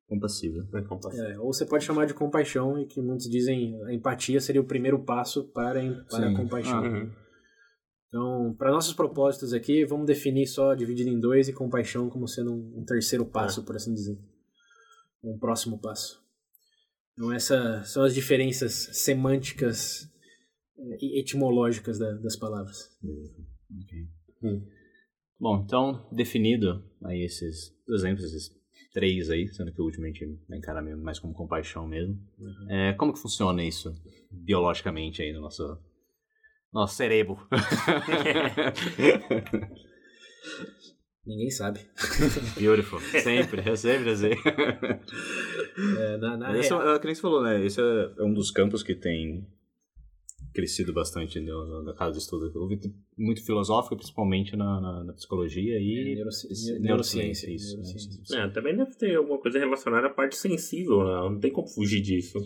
Compassiva. 0.08 0.68
É 0.74 0.82
compassiva. 0.82 1.24
É, 1.28 1.38
ou 1.38 1.52
você 1.52 1.64
pode 1.64 1.84
chamar 1.84 2.06
de 2.06 2.14
compaixão, 2.14 2.76
e 2.80 2.84
que 2.86 3.00
muitos 3.00 3.30
dizem 3.30 3.80
a 3.84 3.92
empatia 3.92 4.40
seria 4.40 4.60
o 4.60 4.64
primeiro 4.64 4.98
passo 5.04 5.44
para, 5.52 5.80
para 6.10 6.28
a 6.30 6.34
compaixão. 6.34 6.84
Ah. 6.84 6.88
Uhum. 6.88 7.10
Então, 8.10 8.52
para 8.58 8.72
nossos 8.72 8.92
propósitos 8.92 9.52
aqui, 9.52 9.84
vamos 9.84 10.04
definir 10.04 10.48
só 10.48 10.74
dividido 10.74 11.08
em 11.08 11.20
dois 11.20 11.48
e 11.48 11.52
compaixão 11.52 12.10
como 12.10 12.26
sendo 12.26 12.52
um, 12.52 12.84
terceiro 12.84 13.24
passo, 13.24 13.64
por 13.64 13.76
assim 13.76 13.94
dizer. 13.94 14.18
Um 15.22 15.38
próximo 15.38 15.78
passo. 15.78 16.20
Então, 17.12 17.32
essas 17.32 17.88
são 17.90 18.02
as 18.02 18.12
diferenças 18.12 18.72
semânticas 18.92 20.10
eh, 20.76 20.98
e 21.00 21.20
etimológicas 21.20 21.98
da- 22.00 22.14
das 22.14 22.34
palavras. 22.34 22.90
Ok. 23.04 24.08
Hum. 24.42 24.66
Bom, 25.38 25.62
então, 25.64 26.08
definido 26.10 26.84
aí 27.04 27.22
esses 27.24 27.72
exemplos, 27.88 28.24
esses 28.24 28.50
três 28.92 29.30
aí, 29.30 29.46
sendo 29.48 29.72
que 29.72 29.80
o 29.80 29.84
último 29.84 30.04
a 30.04 30.08
gente 30.08 30.26
mesmo 30.82 31.02
mais 31.02 31.20
como 31.20 31.32
compaixão 31.32 31.86
mesmo. 31.86 32.18
É, 32.68 32.92
como 32.94 33.12
que 33.12 33.20
funciona 33.20 33.62
isso 33.62 33.94
biologicamente 34.30 35.22
aí 35.22 35.32
no 35.32 35.40
nosso, 35.40 35.78
nosso 36.72 36.96
cérebro? 36.96 37.38
Ninguém 41.26 41.50
sabe. 41.50 41.80
Beautiful. 42.58 42.98
Sempre, 43.22 43.60
é 43.68 43.76
sempre 43.76 44.10
assim. 44.10 44.30
É, 45.98 46.16
na, 46.16 46.36
na 46.36 46.58
esse 46.58 46.72
é, 46.72 46.76
é, 46.76 46.98
que 46.98 47.04
nem 47.06 47.14
você 47.14 47.20
falou, 47.20 47.42
né? 47.42 47.64
Esse 47.64 47.80
é, 47.80 48.10
é 48.18 48.24
um 48.24 48.32
dos 48.32 48.50
campos 48.50 48.82
que 48.82 48.94
tem 48.94 49.46
crescido 50.54 50.92
bastante 50.92 51.38
no, 51.38 51.66
no, 51.66 51.82
na 51.84 51.92
casa 51.94 52.12
de 52.12 52.18
estudo. 52.18 52.50
Eu 52.52 52.62
ouvi 52.62 52.80
muito 53.16 53.44
filosófico, 53.44 53.94
principalmente 53.96 54.56
na, 54.56 54.80
na, 54.80 55.04
na 55.04 55.12
psicologia 55.12 55.78
e 55.78 56.10
É, 56.10 56.14
neuroci- 56.16 56.48
neurociência. 56.48 56.80
neurociência, 56.80 57.54
isso, 57.54 57.76
neurociência. 57.76 58.36
né? 58.38 58.46
É, 58.46 58.48
também 58.50 58.76
deve 58.76 58.94
ter 58.96 59.14
alguma 59.14 59.38
coisa 59.38 59.58
relacionada 59.58 60.06
à 60.08 60.10
parte 60.10 60.36
sensível, 60.36 61.04
né? 61.04 61.12
não 61.30 61.38
tem 61.38 61.52
como 61.52 61.68
fugir 61.68 62.00
disso. 62.00 62.38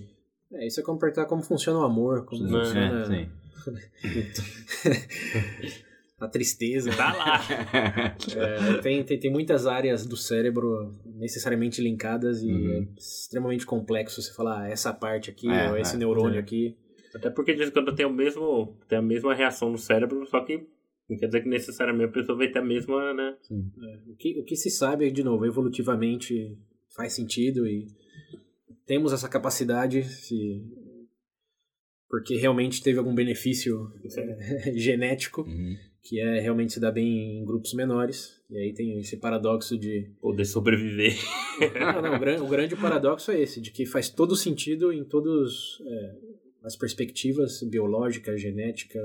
É, 0.53 0.67
isso 0.67 0.81
é 0.81 0.83
como 0.83 0.99
perguntar 0.99 1.25
como 1.27 1.43
funciona 1.43 1.79
o 1.79 1.85
amor, 1.85 2.27
como 2.27 2.45
É, 2.45 2.65
funciona 2.65 3.07
sim. 3.07 3.29
a 6.21 6.29
tristeza. 6.29 6.91
Tá 6.97 7.13
lá. 7.13 7.41
É, 8.37 8.79
tem, 8.81 9.03
tem, 9.05 9.19
tem 9.19 9.31
muitas 9.31 9.67
áreas 9.67 10.07
do 10.07 10.17
cérebro 10.17 10.95
necessariamente 11.05 11.81
linkadas 11.83 12.43
e 12.43 12.51
Uhum. 12.51 12.73
é 12.73 12.87
extremamente 12.99 13.67
complexo 13.67 14.21
você 14.23 14.33
falar 14.33 14.63
ah, 14.63 14.69
essa 14.69 14.93
parte 14.93 15.31
aqui, 15.31 15.49
É, 15.49 15.71
ou 15.71 15.77
esse 15.77 15.95
é. 15.95 15.99
neurônio 15.99 16.37
É. 16.37 16.41
aqui. 16.41 16.77
Até 17.15 17.31
porque 17.31 17.55
diz 17.55 17.67
que 17.67 17.73
quando 17.73 17.95
tem 17.95 18.07
o 18.07 18.11
mesmo. 18.13 18.77
tem 18.89 18.99
a 18.99 19.03
mesma 19.03 19.35
reação 19.35 19.71
no 19.71 19.79
cérebro, 19.79 20.27
só 20.27 20.41
que 20.45 20.67
não 21.09 21.17
quer 21.17 21.27
dizer 21.27 21.43
que 21.43 21.49
necessariamente 21.49 22.11
a 22.11 22.13
pessoa 22.13 22.37
vai 22.39 22.49
ter 22.49 22.59
a 22.59 22.65
mesma, 22.65 23.13
né? 23.15 23.37
O 24.09 24.17
que, 24.17 24.41
o 24.41 24.45
que 24.45 24.57
se 24.57 24.71
sabe, 24.71 25.11
de 25.11 25.23
novo, 25.23 25.47
evolutivamente 25.47 26.57
faz 26.97 27.13
sentido 27.13 27.67
e 27.67 27.87
temos 28.87 29.13
essa 29.13 29.29
capacidade, 29.29 30.03
se, 30.05 30.63
porque 32.15 32.37
realmente 32.37 32.81
teve 32.83 32.99
algum 32.99 33.15
benefício 33.15 33.91
é, 34.17 34.73
genético, 34.79 35.43
Uhum. 35.43 35.77
que 36.03 36.21
é 36.21 36.39
realmente 36.41 36.73
se 36.75 36.81
dar 36.81 36.93
bem 36.93 37.41
em 37.41 37.45
grupos 37.45 37.75
menores. 37.75 38.41
E 38.51 38.57
aí 38.57 38.73
tem 38.73 39.01
esse 39.01 39.17
paradoxo 39.17 39.77
de. 39.77 40.11
Poder 40.21 40.45
sobreviver. 40.45 41.15
Não, 41.81 42.03
não, 42.03 42.15
o, 42.17 42.19
gran- 42.21 42.43
o 42.43 42.47
grande 42.49 42.77
paradoxo 42.77 43.31
é 43.33 43.41
esse, 43.41 43.61
de 43.61 43.71
que 43.73 43.85
faz 43.85 44.09
todo 44.11 44.37
sentido 44.37 44.93
em 44.93 45.03
todas 45.05 45.79
as 46.63 46.77
perspectivas 46.77 47.63
biológica, 47.63 48.37
genética, 48.39 49.01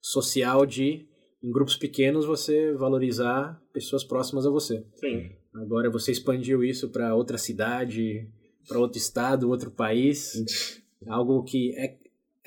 social, 0.00 0.64
de 0.64 1.06
em 1.42 1.50
grupos 1.52 1.76
pequenos 1.76 2.24
você 2.24 2.72
valorizar 2.72 3.60
pessoas 3.72 4.02
próximas 4.04 4.46
a 4.46 4.50
você. 4.50 4.84
Sim. 4.96 5.30
Agora 5.54 5.90
você 5.90 6.10
expandiu 6.12 6.64
isso 6.64 6.88
para 6.90 7.14
outra 7.14 7.36
cidade, 7.38 8.28
para 8.66 8.78
outro 8.78 8.98
estado, 8.98 9.48
outro 9.50 9.70
país, 9.70 10.80
algo 11.06 11.42
que 11.44 11.72
é, 11.76 11.96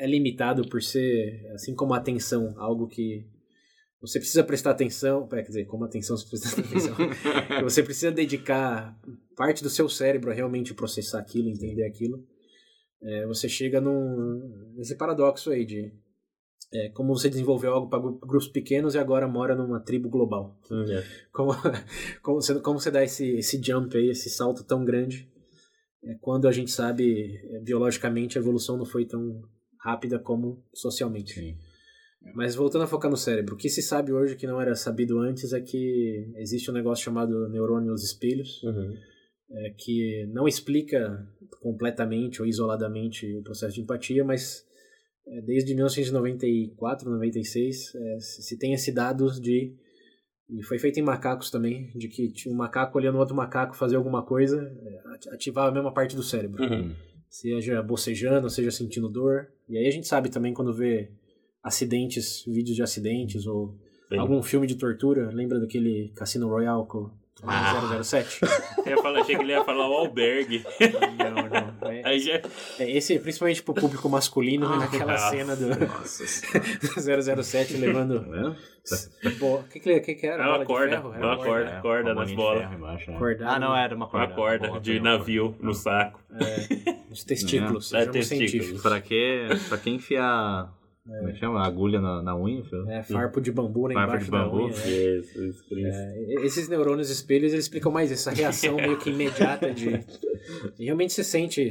é 0.01 0.07
limitado 0.07 0.67
por 0.67 0.81
ser, 0.81 1.47
assim 1.53 1.75
como 1.75 1.93
a 1.93 1.97
atenção, 1.97 2.55
algo 2.57 2.87
que 2.87 3.23
você 4.01 4.17
precisa 4.17 4.43
prestar 4.43 4.71
atenção, 4.71 5.29
é, 5.31 5.43
quer 5.43 5.47
dizer, 5.49 5.65
como 5.65 5.85
atenção 5.85 6.17
você 6.17 6.27
precisa 6.27 6.55
prestar 6.55 6.69
atenção, 6.69 6.95
você 7.61 7.83
precisa 7.83 8.11
dedicar 8.11 8.99
parte 9.35 9.61
do 9.61 9.69
seu 9.69 9.87
cérebro 9.87 10.31
a 10.31 10.33
realmente 10.33 10.73
processar 10.73 11.19
aquilo, 11.19 11.49
entender 11.49 11.83
aquilo. 11.83 12.25
É, 12.99 13.27
você 13.27 13.47
chega 13.47 13.79
num, 13.79 14.73
nesse 14.75 14.95
paradoxo 14.95 15.51
aí 15.51 15.65
de 15.65 15.93
é, 16.73 16.89
como 16.89 17.15
você 17.15 17.29
desenvolveu 17.29 17.71
algo 17.71 17.87
para 17.87 17.99
grupos 17.99 18.47
pequenos 18.47 18.95
e 18.95 18.97
agora 18.97 19.27
mora 19.27 19.55
numa 19.55 19.79
tribo 19.79 20.09
global. 20.09 20.59
É. 20.89 21.03
Como, 21.31 21.51
como, 22.23 22.41
você, 22.41 22.59
como 22.59 22.79
você 22.79 22.89
dá 22.89 23.03
esse, 23.03 23.37
esse 23.37 23.61
jump 23.61 23.95
aí, 23.95 24.09
esse 24.09 24.31
salto 24.31 24.63
tão 24.63 24.83
grande, 24.83 25.29
é, 26.03 26.15
quando 26.19 26.47
a 26.47 26.51
gente 26.51 26.71
sabe, 26.71 27.35
é, 27.51 27.59
biologicamente, 27.59 28.39
a 28.39 28.41
evolução 28.41 28.77
não 28.77 28.85
foi 28.85 29.05
tão 29.05 29.43
rápida 29.83 30.19
como 30.19 30.63
socialmente. 30.73 31.33
Sim. 31.33 31.57
Mas 32.35 32.53
voltando 32.55 32.83
a 32.83 32.87
focar 32.87 33.09
no 33.09 33.17
cérebro, 33.17 33.55
o 33.55 33.57
que 33.57 33.67
se 33.69 33.81
sabe 33.81 34.13
hoje 34.13 34.35
que 34.35 34.45
não 34.45 34.61
era 34.61 34.75
sabido 34.75 35.19
antes 35.19 35.53
é 35.53 35.59
que 35.61 36.31
existe 36.37 36.69
um 36.69 36.73
negócio 36.73 37.03
chamado 37.03 37.49
neurônios 37.49 38.03
espelhos, 38.03 38.61
Uhum. 38.63 38.95
é, 39.49 39.69
que 39.77 40.27
não 40.31 40.47
explica 40.47 41.27
completamente 41.61 42.39
ou 42.41 42.47
isoladamente 42.47 43.25
o 43.37 43.41
processo 43.43 43.73
de 43.73 43.81
empatia, 43.81 44.23
mas 44.23 44.63
é, 45.27 45.41
desde 45.41 45.73
1994, 45.73 47.09
96, 47.09 47.95
é, 47.95 48.19
se 48.19 48.57
tem 48.57 48.73
esse 48.73 48.91
dados 48.91 49.39
de 49.41 49.75
e 50.49 50.61
foi 50.63 50.77
feito 50.77 50.99
em 50.99 51.03
macacos 51.03 51.49
também, 51.49 51.89
de 51.95 52.09
que 52.09 52.29
um 52.49 52.53
macaco 52.53 52.97
olhando 52.97 53.17
outro 53.17 53.33
macaco 53.33 53.73
fazer 53.75 53.95
alguma 53.95 54.23
coisa, 54.25 54.61
é, 54.61 55.13
ati- 55.13 55.29
ativava 55.29 55.69
a 55.69 55.73
mesma 55.73 55.93
parte 55.93 56.13
do 56.15 56.21
cérebro. 56.21 56.61
Uhum. 56.61 56.93
Seja 57.31 57.81
bocejando, 57.81 58.49
seja 58.49 58.69
sentindo 58.71 59.07
dor. 59.07 59.47
E 59.69 59.77
aí 59.77 59.87
a 59.87 59.91
gente 59.91 60.05
sabe 60.05 60.29
também 60.29 60.53
quando 60.53 60.73
vê 60.73 61.09
acidentes, 61.63 62.43
vídeos 62.45 62.75
de 62.75 62.83
acidentes 62.83 63.47
ou 63.47 63.73
Sim. 64.09 64.17
algum 64.17 64.43
filme 64.43 64.67
de 64.67 64.75
tortura, 64.75 65.29
lembra 65.31 65.57
daquele 65.57 66.11
Cassino 66.13 66.49
Royale 66.49 66.85
com 66.85 67.09
Ah. 67.43 68.03
007? 68.03 68.41
Eu 68.85 69.01
falar, 69.01 69.21
achei 69.21 69.35
que 69.37 69.41
ele 69.41 69.53
ia 69.53 69.63
falar 69.63 69.89
o 69.89 69.93
albergue. 69.93 70.61
não, 71.17 71.47
não. 71.49 71.60
É, 72.11 72.13
Aí 72.13 72.19
já. 72.19 72.41
é 72.79 72.91
esse, 72.97 73.17
principalmente 73.19 73.63
pro 73.63 73.73
público 73.73 74.07
masculino, 74.09 74.69
né, 74.69 74.77
naquela 74.77 75.13
nossa. 75.13 75.29
cena 75.29 75.55
do 75.55 75.67
Nossa. 75.67 77.43
007 77.43 77.73
levando... 77.77 78.21
Bo- 79.39 79.57
O 79.59 79.63
que, 79.65 79.79
que, 79.79 80.15
que, 80.15 80.25
era? 80.25 80.43
É 80.43 80.47
uma 80.47 80.65
corda, 80.65 80.89
ferro? 80.97 81.13
Era 81.13 81.25
uma 81.25 81.35
uma 81.35 81.45
corda. 81.45 81.69
É, 81.69 81.81
corda 81.81 82.13
uma 82.13 82.21
nas 82.21 82.31
bolas. 82.31 82.71
embaixo, 82.73 83.11
né? 83.11 83.37
Ah, 83.45 83.59
não, 83.59 83.75
era 83.77 83.95
uma 83.95 84.07
corda. 84.07 84.25
Uma 84.27 84.35
corda 84.35 84.79
de 84.79 84.99
navio 84.99 85.49
corda. 85.51 85.57
no 85.67 85.73
saco. 85.75 86.19
É, 86.33 86.95
os 87.11 87.23
testículos, 87.23 87.93
É, 87.93 88.05
testículos. 88.07 88.27
científicos. 88.27 88.81
Pra 88.81 88.99
que, 88.99 89.47
pra 89.69 89.77
que 89.77 89.89
enfiar. 89.91 90.73
Como 91.03 91.29
é 91.29 91.31
que 91.33 91.39
chama? 91.39 91.65
Agulha 91.65 91.99
na, 91.99 92.21
na 92.21 92.37
unha, 92.37 92.63
filho? 92.63 92.87
É, 92.89 93.01
farpo 93.03 93.41
de 93.41 93.51
bambu 93.51 93.87
lá 93.87 93.93
Farpo 93.93 94.09
embaixo 94.11 94.25
de 94.25 94.31
da 94.31 94.43
bambu. 94.45 94.65
unha. 94.65 94.73
né? 95.81 96.15
É, 96.37 96.45
esses 96.45 96.67
neurônios 96.69 97.09
espelhos, 97.09 97.53
eles 97.53 97.65
explicam 97.65 97.91
mais 97.91 98.11
essa 98.11 98.31
reação 98.31 98.75
meio 98.75 98.97
que 98.99 99.09
imediata 99.09 99.73
de... 99.73 99.89
E 100.79 100.85
realmente 100.85 101.13
você 101.13 101.23
sente... 101.23 101.69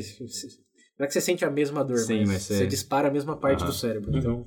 Não 0.99 1.05
é 1.05 1.07
que 1.07 1.13
você 1.13 1.21
sente 1.21 1.45
a 1.45 1.51
mesma 1.51 1.85
dor, 1.85 1.99
Sim, 1.99 2.21
mas, 2.21 2.29
mas 2.29 2.43
você 2.43 2.55
você- 2.59 2.67
dispara 2.67 3.09
a 3.09 3.11
mesma 3.11 3.37
parte 3.37 3.61
Aham. 3.63 3.71
do 3.71 3.77
cérebro. 3.77 4.17
Então, 4.17 4.47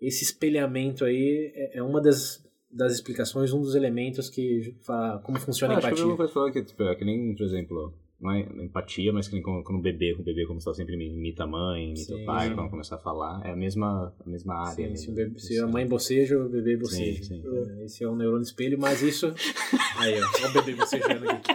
esse 0.00 0.24
espelhamento 0.24 1.04
aí 1.04 1.52
é- 1.54 1.78
é 1.78 1.82
uma 1.82 2.00
das, 2.00 2.42
das 2.70 2.92
explicações, 2.92 3.52
um 3.52 3.60
dos 3.60 3.74
elementos 3.74 4.28
que 4.28 4.74
fala 4.84 5.18
como 5.20 5.38
funciona 5.38 5.74
a 5.74 5.76
Ah, 5.76 5.78
acho 5.78 5.94
que 5.94 6.00
eu 6.02 6.12
empatia. 6.14 6.52
que, 6.52 6.62
tipo, 6.64 6.82
é 6.82 6.94
que 6.94 7.04
nem, 7.04 7.34
por 7.34 7.44
exemplo, 7.44 7.94
não 8.20 8.32
é 8.32 8.40
empatia, 8.40 9.12
mas 9.12 9.28
que 9.28 9.34
nem 9.34 9.42
quando, 9.42 9.62
quando 9.62 9.78
o 9.78 9.82
bebê, 9.82 10.14
o 10.18 10.22
bebê 10.22 10.46
como 10.46 10.60
se 10.60 10.74
sempre 10.74 10.94
imita 10.94 11.44
a 11.44 11.46
mãe, 11.46 11.84
imita 11.90 12.00
Sim. 12.16 12.22
o 12.22 12.24
pai, 12.26 12.54
quando 12.54 12.70
começar 12.70 12.96
a 12.96 12.98
falar, 12.98 13.46
é 13.46 13.50
a 13.52 13.56
mesma, 13.56 14.12
a 14.24 14.28
mesma 14.28 14.54
área. 14.54 14.74
Sim, 14.74 14.88
né, 14.90 14.96
se, 14.96 15.10
bebê- 15.10 15.38
se 15.38 15.58
a 15.58 15.66
mãe 15.66 15.86
boceja, 15.86 16.38
o 16.38 16.48
bebê 16.48 16.76
boceja. 16.76 17.22
sim. 17.22 17.42
É, 17.80 17.84
Esse 17.84 18.04
é 18.04 18.08
um 18.08 18.16
neurônio 18.16 18.42
espelho, 18.42 18.78
mas 18.78 19.02
isso. 19.02 19.26
Aí, 19.98 20.14
ó, 20.20 20.48
o 20.48 20.52
bebê 20.52 20.74
bocejando 20.74 21.30
aqui. 21.30 21.54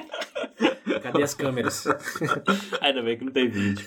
Cadê 1.01 1.23
as 1.23 1.33
câmeras? 1.33 1.85
Ainda 2.79 3.01
bem 3.01 3.17
que 3.17 3.25
não 3.25 3.31
tem 3.31 3.49
vídeo. 3.49 3.85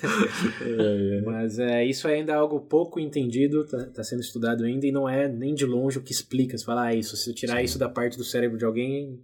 Mas 1.25 1.59
é, 1.61 1.85
isso 1.85 2.09
ainda 2.09 2.33
é 2.33 2.35
algo 2.35 2.61
pouco 2.61 2.99
entendido, 2.99 3.65
tá, 3.65 3.87
tá 3.87 4.03
sendo 4.03 4.21
estudado 4.21 4.65
ainda, 4.65 4.85
e 4.87 4.91
não 4.93 5.09
é 5.09 5.29
nem 5.29 5.55
de 5.55 5.65
longe 5.65 5.99
o 5.99 6.03
que 6.03 6.13
explica. 6.13 6.59
Você 6.59 6.65
fala, 6.65 6.87
ah, 6.87 6.95
isso, 6.95 7.17
se 7.17 7.31
eu 7.31 7.35
tirar 7.35 7.59
Sim. 7.59 7.65
isso 7.65 7.79
da 7.79 7.89
parte 7.89 8.17
do 8.17 8.25
cérebro 8.25 8.59
de 8.59 8.65
alguém, 8.65 9.21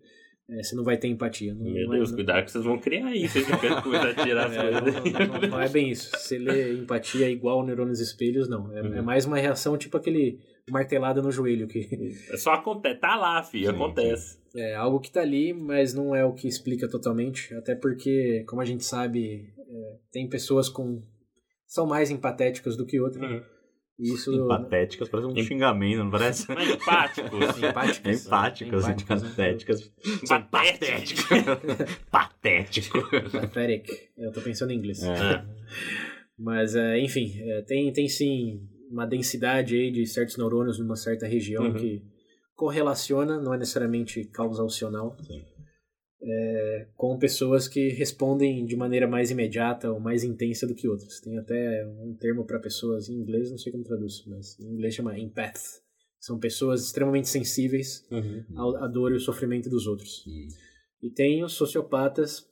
é, 0.53 0.63
você 0.63 0.75
não 0.77 0.85
vai 0.85 0.97
ter 0.99 1.09
empatia. 1.09 1.55
Não, 1.55 1.65
Meu 1.71 1.87
não 1.87 1.95
é- 1.95 1.97
Deus, 1.99 2.11
não- 2.11 2.17
cuidado 2.17 2.45
que 2.45 2.51
vocês 2.53 2.65
vão 2.65 2.79
criar 2.79 3.15
isso. 3.15 3.33
Vocês 3.35 3.49
não 3.49 3.59
querem 3.59 3.81
começar 3.83 4.09
a 4.11 4.15
tirar 4.15 4.47
as 4.47 4.53
É, 4.57 4.63
coisas. 4.63 4.95
não, 5.13 5.41
não- 5.41 5.49
não 5.51 5.61
é 5.61 5.69
bem 5.69 5.91
isso. 5.91 6.11
Se 6.19 6.39
lê 6.39 6.73
empatia 6.75 7.29
igual 7.31 7.65
neurônios 7.65 8.01
espelhos, 8.01 8.49
não. 8.49 8.77
É, 8.77 8.83
Uhum. 8.83 8.95
é 8.95 9.03
mais 9.03 9.25
uma 9.27 9.39
reação 9.39 9.77
tipo 9.79 9.97
aquele 9.97 10.39
martelada 10.71 11.21
no 11.23 11.31
joelho, 11.33 11.67
que 11.67 11.89
É 12.31 12.37
Só 12.37 12.53
acontece. 12.53 13.01
Tá 13.01 13.17
lá, 13.17 13.43
filho. 13.43 13.67
Sim, 13.67 13.75
acontece. 13.75 14.39
é 14.57 14.75
algo 14.75 15.01
que 15.01 15.11
tá 15.11 15.21
ali, 15.21 15.53
mas 15.53 15.95
não 15.95 16.15
é 16.15 16.25
o 16.25 16.33
que 16.33 16.47
explica 16.49 16.89
totalmente. 16.89 17.53
Até 17.55 17.75
porque, 17.75 18.45
como 18.49 18.61
a 18.61 18.65
gente 18.65 18.85
sabe, 18.85 19.53
é, 19.59 19.97
tem 20.13 20.29
pessoas 20.29 20.69
com 20.69 21.03
são 21.67 21.87
mais 21.87 22.11
empatéticas 22.11 22.77
do 22.77 22.85
que 22.85 23.01
outras. 23.01 23.31
Uhum. 23.31 23.43
Isso 24.01 24.33
Empatéticas, 24.35 25.09
parece 25.11 25.29
um 25.29 25.37
xingamento, 25.45 25.99
não 26.05 26.11
parece? 26.11 26.47
Mas 26.49 26.71
empáticos. 26.71 27.59
empáticas, 27.59 28.27
Empáticas, 28.27 28.85
empáticas, 28.85 28.85
né? 28.85 28.95
empatéticas. 29.21 29.93
Patético. 30.29 31.29
Patético. 32.11 33.11
Pathetic. 33.11 34.09
Eu 34.17 34.33
tô 34.33 34.41
pensando 34.41 34.71
em 34.73 34.77
inglês. 34.77 35.03
É. 35.03 35.45
Mas, 36.39 36.75
é, 36.75 36.99
enfim, 36.99 37.35
é, 37.39 37.61
tem, 37.63 37.93
tem 37.93 38.09
sim 38.09 38.67
uma 38.91 39.07
densidade 39.07 39.77
aí 39.77 39.91
de 39.91 40.07
certos 40.07 40.37
neurônios 40.39 40.79
numa 40.79 40.97
certa 40.97 41.27
região 41.27 41.65
Uhum. 41.65 41.75
que 41.75 42.03
correlaciona, 42.57 43.39
não 43.41 43.53
é 43.55 43.59
necessariamente 43.59 44.25
causacional, 44.25 45.17
Sim. 45.27 45.43
É, 46.23 46.87
com 46.97 47.19
pessoas 47.19 47.67
que 47.67 47.89
respondem 47.91 48.65
de 48.67 48.77
maneira 48.77 49.07
mais 49.07 49.31
imediata 49.31 49.91
ou 49.91 49.99
mais 50.01 50.23
intensa 50.25 50.67
do 50.67 50.75
que 50.75 50.87
outras. 50.89 51.21
Tem 51.21 51.39
até 51.39 51.87
um 51.87 52.15
termo 52.15 52.45
para 52.45 52.59
pessoas 52.59 53.09
em 53.09 53.15
inglês, 53.15 53.51
não 53.51 53.59
sei 53.59 53.73
como 53.73 53.85
traduz, 53.85 54.25
mas 54.27 54.59
em 54.61 54.67
inglês 54.73 54.95
chama 54.95 55.19
empath. 55.19 55.61
São 56.19 56.39
pessoas 56.39 56.85
extremamente 56.85 57.29
sensíveis 57.29 58.07
Uhum. 58.11 58.45
ao- 58.55 58.77
à 58.77 58.87
dor 58.87 59.11
e 59.13 59.15
ao 59.15 59.21
sofrimento 59.21 59.71
dos 59.71 59.87
outros. 59.87 60.25
Hum. 60.27 60.49
E 61.03 61.09
tem 61.11 61.43
os 61.43 61.55
sociopatas, 61.55 62.47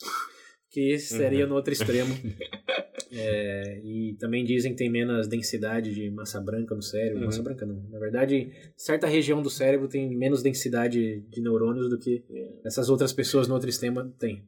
que 0.70 0.92
estaria 0.94 1.44
Uhum. 1.44 1.50
no 1.50 1.54
outro 1.56 1.72
extremo. 1.72 2.14
É, 3.10 3.80
e 3.82 4.16
também 4.18 4.44
dizem 4.44 4.72
que 4.72 4.76
tem 4.78 4.90
menos 4.90 5.26
densidade 5.26 5.94
de 5.94 6.10
massa 6.10 6.38
branca 6.42 6.74
no 6.74 6.82
cérebro. 6.82 7.20
Uhum. 7.20 7.24
Massa 7.24 7.42
branca 7.42 7.64
não. 7.64 7.82
Na 7.88 7.98
verdade, 7.98 8.50
certa 8.76 9.06
região 9.06 9.40
do 9.40 9.48
cérebro 9.48 9.88
tem 9.88 10.14
menos 10.14 10.42
densidade 10.42 11.22
de 11.22 11.40
neurônios 11.40 11.88
do 11.88 11.98
que 11.98 12.22
essas 12.64 12.90
outras 12.90 13.10
pessoas 13.12 13.48
no 13.48 13.54
outro 13.54 13.70
extremo 13.70 14.04
têm. 14.18 14.44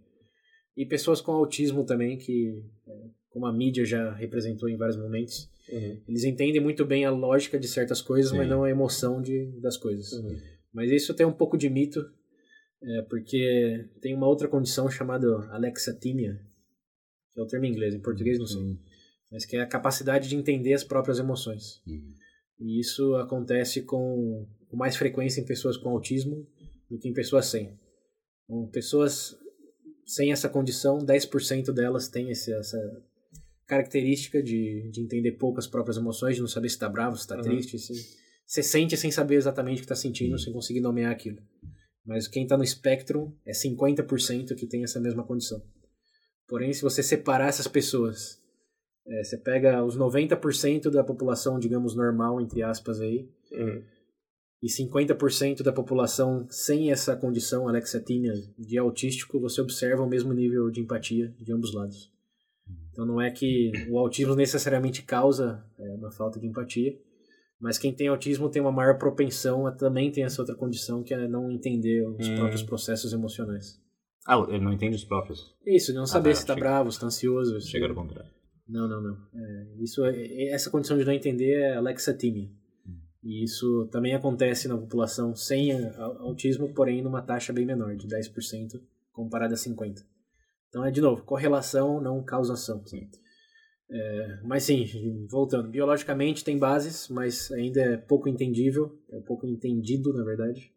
E 0.76 0.84
pessoas 0.84 1.22
com 1.22 1.32
autismo 1.32 1.84
também, 1.84 2.18
que 2.18 2.62
é, 2.86 2.92
como 3.30 3.46
a 3.46 3.52
mídia 3.52 3.84
já 3.86 4.12
representou 4.12 4.68
em 4.68 4.76
vários 4.76 4.98
momentos. 4.98 5.48
Uhum. 5.72 6.02
Eles 6.06 6.24
entendem 6.24 6.60
muito 6.60 6.84
bem 6.84 7.06
a 7.06 7.10
lógica 7.10 7.58
de 7.58 7.66
certas 7.66 8.02
coisas, 8.02 8.30
mas 8.30 8.42
Sim. 8.42 8.50
não 8.50 8.64
a 8.64 8.70
emoção 8.70 9.22
de, 9.22 9.46
das 9.60 9.78
coisas. 9.78 10.12
Uhum. 10.12 10.36
Mas 10.72 10.90
isso 10.90 11.14
tem 11.14 11.24
um 11.24 11.32
pouco 11.32 11.56
de 11.56 11.70
mito, 11.70 12.04
é, 12.82 13.02
porque 13.02 13.88
tem 14.00 14.14
uma 14.14 14.26
outra 14.26 14.48
condição 14.48 14.88
chamada 14.90 15.26
alexithymia, 15.50 16.40
que 17.32 17.40
é 17.40 17.42
o 17.42 17.46
termo 17.46 17.66
em 17.66 17.70
inglês, 17.70 17.94
em 17.94 18.00
português 18.00 18.38
não 18.38 18.46
sei, 18.46 18.78
mas 19.30 19.44
que 19.44 19.56
é 19.56 19.60
a 19.60 19.66
capacidade 19.66 20.28
de 20.28 20.36
entender 20.36 20.72
as 20.74 20.84
próprias 20.84 21.18
emoções. 21.18 21.82
Uhum. 21.86 22.12
E 22.60 22.80
isso 22.80 23.14
acontece 23.16 23.82
com, 23.82 24.46
com 24.68 24.76
mais 24.76 24.96
frequência 24.96 25.40
em 25.40 25.44
pessoas 25.46 25.76
com 25.76 25.90
autismo 25.90 26.46
do 26.90 26.98
que 26.98 27.08
em 27.08 27.12
pessoas 27.14 27.46
sem. 27.46 27.78
Então, 28.44 28.66
pessoas 28.68 29.36
sem 30.04 30.32
essa 30.32 30.48
condição, 30.48 30.98
10% 30.98 31.72
delas 31.72 32.08
têm 32.08 32.30
esse, 32.30 32.52
essa 32.52 32.76
característica 33.66 34.42
de, 34.42 34.90
de 34.90 35.00
entender 35.00 35.32
pouco 35.32 35.58
as 35.60 35.66
próprias 35.68 35.96
emoções, 35.96 36.34
de 36.34 36.40
não 36.40 36.48
saber 36.48 36.68
se 36.68 36.74
está 36.74 36.88
bravo, 36.88 37.14
se 37.16 37.22
está 37.22 37.36
Uhum. 37.36 37.42
triste. 37.42 37.78
Se, 37.78 37.92
você 38.44 38.64
sente 38.64 38.96
sem 38.96 39.12
saber 39.12 39.36
exatamente 39.36 39.76
o 39.76 39.80
que 39.80 39.84
está 39.84 39.94
sentindo, 39.94 40.32
Uhum. 40.32 40.38
sem 40.38 40.52
conseguir 40.52 40.80
nomear 40.80 41.12
aquilo. 41.12 41.38
Mas 42.04 42.26
quem 42.26 42.44
está 42.44 42.56
no 42.56 42.64
espectro 42.64 43.36
é 43.46 43.52
50% 43.52 44.54
que 44.54 44.66
tem 44.66 44.82
essa 44.82 45.00
mesma 45.00 45.24
condição. 45.24 45.62
Porém, 46.48 46.72
se 46.72 46.82
você 46.82 47.02
separar 47.02 47.48
essas 47.48 47.68
pessoas, 47.68 48.40
é, 49.06 49.22
você 49.22 49.36
pega 49.36 49.84
os 49.84 49.96
90% 49.96 50.90
da 50.90 51.04
população, 51.04 51.58
digamos, 51.58 51.94
normal, 51.94 52.40
entre 52.40 52.62
aspas, 52.62 53.00
aí, 53.00 53.28
Uhum. 53.52 53.82
e 54.62 54.68
50% 54.68 55.62
da 55.62 55.72
população 55.72 56.46
sem 56.48 56.92
essa 56.92 57.16
condição, 57.16 57.68
alexithymia, 57.68 58.32
de 58.56 58.78
autístico, 58.78 59.40
você 59.40 59.60
observa 59.60 60.02
o 60.02 60.08
mesmo 60.08 60.32
nível 60.32 60.70
de 60.70 60.80
empatia 60.80 61.34
de 61.38 61.52
ambos 61.52 61.74
lados. 61.74 62.12
Então 62.92 63.04
não 63.04 63.20
é 63.20 63.30
que 63.30 63.72
o 63.88 63.98
autismo 63.98 64.34
necessariamente 64.34 65.02
causa 65.02 65.64
é, 65.78 65.94
uma 65.94 66.12
falta 66.12 66.38
de 66.38 66.46
empatia, 66.46 66.96
mas 67.60 67.78
quem 67.78 67.92
tem 67.94 68.08
autismo 68.08 68.48
tem 68.48 68.60
uma 68.62 68.72
maior 68.72 68.98
propensão 68.98 69.66
a 69.66 69.72
também 69.72 70.10
ter 70.10 70.22
essa 70.22 70.40
outra 70.42 70.54
condição, 70.56 71.02
que 71.02 71.12
é 71.14 71.28
não 71.28 71.50
entender 71.50 72.06
os 72.08 72.26
Hum. 72.28 72.36
próprios 72.36 72.62
processos 72.62 73.12
emocionais. 73.12 73.78
Ah, 74.26 74.38
ele 74.48 74.64
não 74.64 74.72
entende 74.72 74.96
os 74.96 75.04
próprios. 75.04 75.54
Isso, 75.66 75.92
não 75.94 76.06
saber 76.06 76.30
tá, 76.30 76.34
se 76.36 76.42
está 76.42 76.54
chega- 76.54 76.66
bravo, 76.66 76.90
se 76.90 76.96
está 76.96 77.06
ansioso. 77.06 77.60
Chegaram 77.60 77.94
ao 77.96 78.02
contrário. 78.02 78.30
Não, 78.68 78.86
não, 78.88 79.00
não. 79.02 79.16
É, 79.34 79.66
isso 79.82 80.04
é- 80.04 80.48
essa 80.50 80.70
condição 80.70 80.96
de 80.98 81.04
não 81.04 81.12
entender 81.12 81.52
é 81.58 81.74
alexithymia. 81.76 82.48
E 83.22 83.44
isso 83.44 83.86
também 83.92 84.14
acontece 84.14 84.66
na 84.68 84.78
população 84.78 85.34
sem 85.34 85.72
autismo, 86.20 86.72
porém 86.72 87.02
numa 87.02 87.20
taxa 87.20 87.52
bem 87.52 87.66
menor, 87.66 87.94
de 87.96 88.06
10% 88.06 88.80
comparada 89.12 89.54
a 89.54 89.56
50%. 89.58 90.06
Então 90.68 90.84
é, 90.84 90.90
de 90.90 91.00
novo, 91.00 91.22
correlação, 91.24 92.00
não 92.00 92.22
causação. 92.24 92.82
Sim. 92.86 93.08
É, 93.92 94.38
mas 94.44 94.62
sim, 94.64 95.26
voltando, 95.28 95.68
biologicamente 95.68 96.44
tem 96.44 96.56
bases, 96.58 97.08
mas 97.08 97.50
ainda 97.50 97.80
é 97.80 97.96
pouco 97.96 98.28
entendível, 98.28 98.96
é 99.12 99.18
pouco 99.20 99.46
entendido, 99.46 100.12
na 100.12 100.22
verdade. 100.24 100.70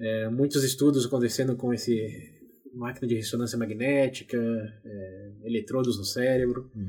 É, 0.00 0.28
muitos 0.28 0.64
estudos 0.64 1.06
acontecendo 1.06 1.56
com 1.56 1.72
esse 1.72 2.36
máquina 2.74 3.06
de 3.06 3.14
ressonância 3.14 3.56
magnética, 3.58 4.36
é, 4.84 5.30
eletrodos 5.44 5.96
no 5.96 6.04
cérebro, 6.04 6.70
Hum. 6.76 6.86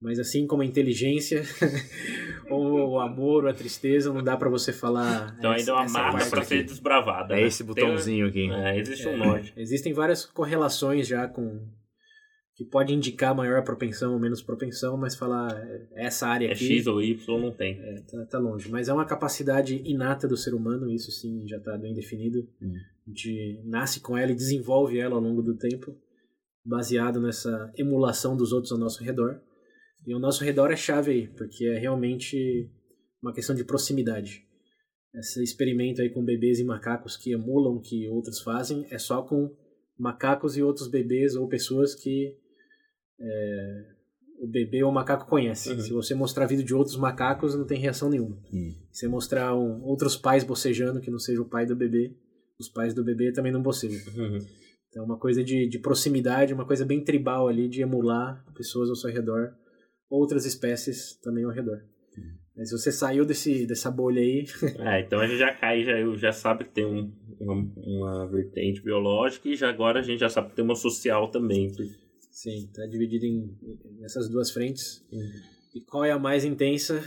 mas 0.00 0.18
assim 0.18 0.46
como 0.46 0.62
a 0.62 0.66
inteligência, 0.66 1.42
ou 2.50 2.90
o 2.90 3.00
amor, 3.00 3.44
ou 3.44 3.50
a 3.50 3.54
tristeza, 3.54 4.12
não 4.12 4.22
dá 4.22 4.36
para 4.36 4.48
você 4.50 4.72
falar. 4.72 5.34
Então 5.38 5.52
ainda 5.52 5.70
é 5.70 5.74
uma 5.74 5.84
essa 5.84 5.98
parte 6.00 6.30
para 6.30 6.44
ser 6.44 6.64
desbravada. 6.64 7.34
É 7.34 7.40
né? 7.40 7.46
esse 7.46 7.58
Tem- 7.64 7.66
botãozinho 7.68 8.26
aqui. 8.26 8.50
É, 8.50 8.78
existe 8.78 9.06
um 9.08 9.16
norte. 9.16 9.52
Existem 9.56 9.92
várias 9.92 10.24
correlações 10.26 11.06
já 11.06 11.26
com 11.28 11.60
que 12.62 12.70
pode 12.70 12.92
indicar 12.92 13.34
maior 13.34 13.64
propensão 13.64 14.12
ou 14.12 14.20
menos 14.20 14.42
propensão, 14.42 14.96
mas 14.96 15.16
falar 15.16 15.50
é, 15.56 15.88
essa 16.06 16.26
área 16.26 16.46
É 16.46 16.52
aqui 16.52 16.76
X 16.76 16.86
ou 16.86 17.02
Y, 17.02 17.40
não 17.40 17.50
tem. 17.52 17.80
é, 17.80 17.94
tá, 18.02 18.26
tá 18.26 18.38
longe. 18.38 18.70
Mas 18.70 18.88
é 18.88 18.92
uma 18.92 19.04
capacidade 19.04 19.82
inata 19.84 20.28
do 20.28 20.36
ser 20.36 20.54
humano, 20.54 20.90
isso 20.90 21.10
sim 21.10 21.46
já 21.48 21.56
está 21.56 21.76
bem 21.76 21.94
definido. 21.94 22.40
Hum. 22.60 22.72
A 23.06 23.10
gente 23.10 23.62
nasce 23.64 24.00
com 24.00 24.16
ela 24.16 24.32
e 24.32 24.36
desenvolve 24.36 24.98
ela 24.98 25.16
ao 25.16 25.20
longo 25.20 25.42
do 25.42 25.56
tempo, 25.56 25.96
baseado 26.64 27.20
nessa 27.20 27.72
emulação 27.76 28.36
dos 28.36 28.52
outros 28.52 28.72
ao 28.72 28.78
nosso 28.78 29.02
redor. 29.02 29.40
E 30.06 30.12
ao 30.12 30.20
nosso 30.20 30.44
redor 30.44 30.70
é 30.70 30.76
chave 30.76 31.10
aí, 31.10 31.28
porque 31.28 31.66
é 31.66 31.78
realmente 31.78 32.70
uma 33.22 33.32
questão 33.32 33.54
de 33.54 33.64
proximidade. 33.64 34.44
Esse 35.14 35.42
experimento 35.42 36.00
aí 36.00 36.10
com 36.10 36.24
bebês 36.24 36.58
e 36.58 36.64
macacos 36.64 37.16
que 37.16 37.32
emulam 37.32 37.76
o 37.76 37.80
que 37.80 38.08
outros 38.08 38.40
fazem 38.40 38.86
é 38.90 38.98
só 38.98 39.22
com 39.22 39.54
macacos 39.98 40.56
e 40.56 40.62
outros 40.62 40.88
bebês 40.88 41.36
ou 41.36 41.46
pessoas 41.48 41.94
que 41.94 42.36
é, 43.22 43.84
o 44.40 44.46
bebê 44.48 44.82
ou 44.82 44.90
o 44.90 44.94
macaco 44.94 45.28
conhece. 45.28 45.70
Uhum. 45.70 45.80
Se 45.80 45.92
você 45.92 46.14
mostrar 46.14 46.46
vídeo 46.46 46.64
de 46.64 46.74
outros 46.74 46.96
macacos, 46.96 47.54
não 47.54 47.64
tem 47.64 47.78
reação 47.78 48.10
nenhuma. 48.10 48.36
Hum. 48.52 48.74
Se 48.90 49.00
você 49.00 49.08
mostrar 49.08 49.54
um- 49.56 49.82
outros 49.84 50.16
pais 50.16 50.42
bocejando 50.42 51.00
que 51.00 51.10
não 51.10 51.18
seja 51.18 51.40
o 51.40 51.48
pai 51.48 51.64
do 51.64 51.76
bebê, 51.76 52.12
os 52.58 52.68
pais 52.68 52.92
do 52.92 53.04
bebê 53.04 53.32
também 53.32 53.52
não 53.52 53.62
bocejam. 53.62 54.00
Uhum. 54.16 54.38
Então 54.88 55.04
uma 55.04 55.18
coisa 55.18 55.42
de, 55.42 55.68
de 55.68 55.78
proximidade, 55.78 56.52
uma 56.52 56.66
coisa 56.66 56.84
bem 56.84 57.02
tribal 57.02 57.48
ali, 57.48 57.68
de 57.68 57.80
emular 57.82 58.44
pessoas 58.54 58.90
ao 58.90 58.96
seu 58.96 59.10
redor, 59.10 59.52
outras 60.10 60.44
espécies 60.44 61.18
também 61.22 61.44
ao 61.44 61.50
redor. 61.50 61.80
Mas 62.54 62.68
se 62.68 62.76
você 62.78 62.92
saiu 62.92 63.24
desse, 63.24 63.66
dessa 63.66 63.90
bolha 63.90 64.20
aí, 64.20 64.44
É, 64.80 65.00
então 65.00 65.20
a 65.20 65.26
gente 65.26 65.38
já 65.38 65.54
cai, 65.54 65.84
já, 65.84 65.94
já 66.16 66.32
sabe 66.32 66.64
que 66.64 66.70
tem 66.72 66.84
um, 66.84 67.10
uma, 67.40 67.72
uma 67.76 68.28
vertente 68.30 68.82
biológica 68.82 69.48
e 69.48 69.56
já 69.56 69.70
agora 69.70 70.00
a 70.00 70.02
gente 70.02 70.18
já 70.20 70.28
sabe 70.28 70.50
que 70.50 70.56
tem 70.56 70.64
uma 70.64 70.74
social 70.74 71.30
também. 71.30 71.72
Sim, 72.42 72.68
tá 72.74 72.84
dividido 72.86 73.24
em, 73.24 73.56
nessas 74.00 74.28
duas 74.28 74.50
frentes. 74.50 75.04
Uhum. 75.12 75.30
E 75.74 75.80
qual 75.80 76.04
é 76.04 76.10
a 76.10 76.18
mais 76.18 76.44
intensa? 76.44 77.02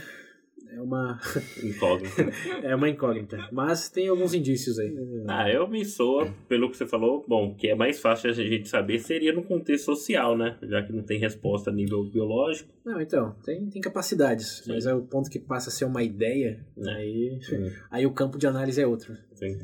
É 0.68 0.80
uma, 0.82 1.20
Incógnita. 1.62 2.22
é 2.62 2.74
uma 2.74 2.88
incógnita. 2.88 3.48
Mas 3.52 3.88
tem 3.88 4.08
alguns 4.08 4.34
indícios 4.34 4.78
aí. 4.80 4.92
Ah, 5.28 5.48
eu 5.48 5.68
me 5.68 5.84
soa, 5.84 6.26
pelo 6.48 6.68
que 6.68 6.76
você 6.76 6.84
falou, 6.86 7.24
bom, 7.26 7.54
que 7.54 7.68
é 7.68 7.74
mais 7.74 8.00
fácil 8.00 8.30
a 8.30 8.32
gente 8.32 8.68
saber 8.68 8.98
seria 8.98 9.32
no 9.32 9.44
contexto 9.44 9.84
social, 9.84 10.36
né? 10.36 10.58
Já 10.64 10.82
que 10.82 10.92
não 10.92 11.04
tem 11.04 11.20
resposta 11.20 11.70
a 11.70 11.72
nível 11.72 12.02
biológico. 12.10 12.68
Não, 12.84 13.00
então, 13.00 13.36
tem, 13.44 13.70
tem 13.70 13.80
capacidades, 13.80 14.62
Sim. 14.64 14.72
mas 14.72 14.86
é 14.86 14.92
o 14.94 15.02
ponto 15.02 15.30
que 15.30 15.38
passa 15.38 15.68
a 15.70 15.72
ser 15.72 15.84
uma 15.84 16.02
ideia, 16.02 16.58
É. 16.78 16.90
aí, 16.90 17.38
Sim. 17.42 17.70
aí 17.90 18.04
o 18.04 18.12
campo 18.12 18.36
de 18.36 18.46
análise 18.48 18.80
é 18.80 18.86
outro. 18.86 19.16
Sim. 19.34 19.56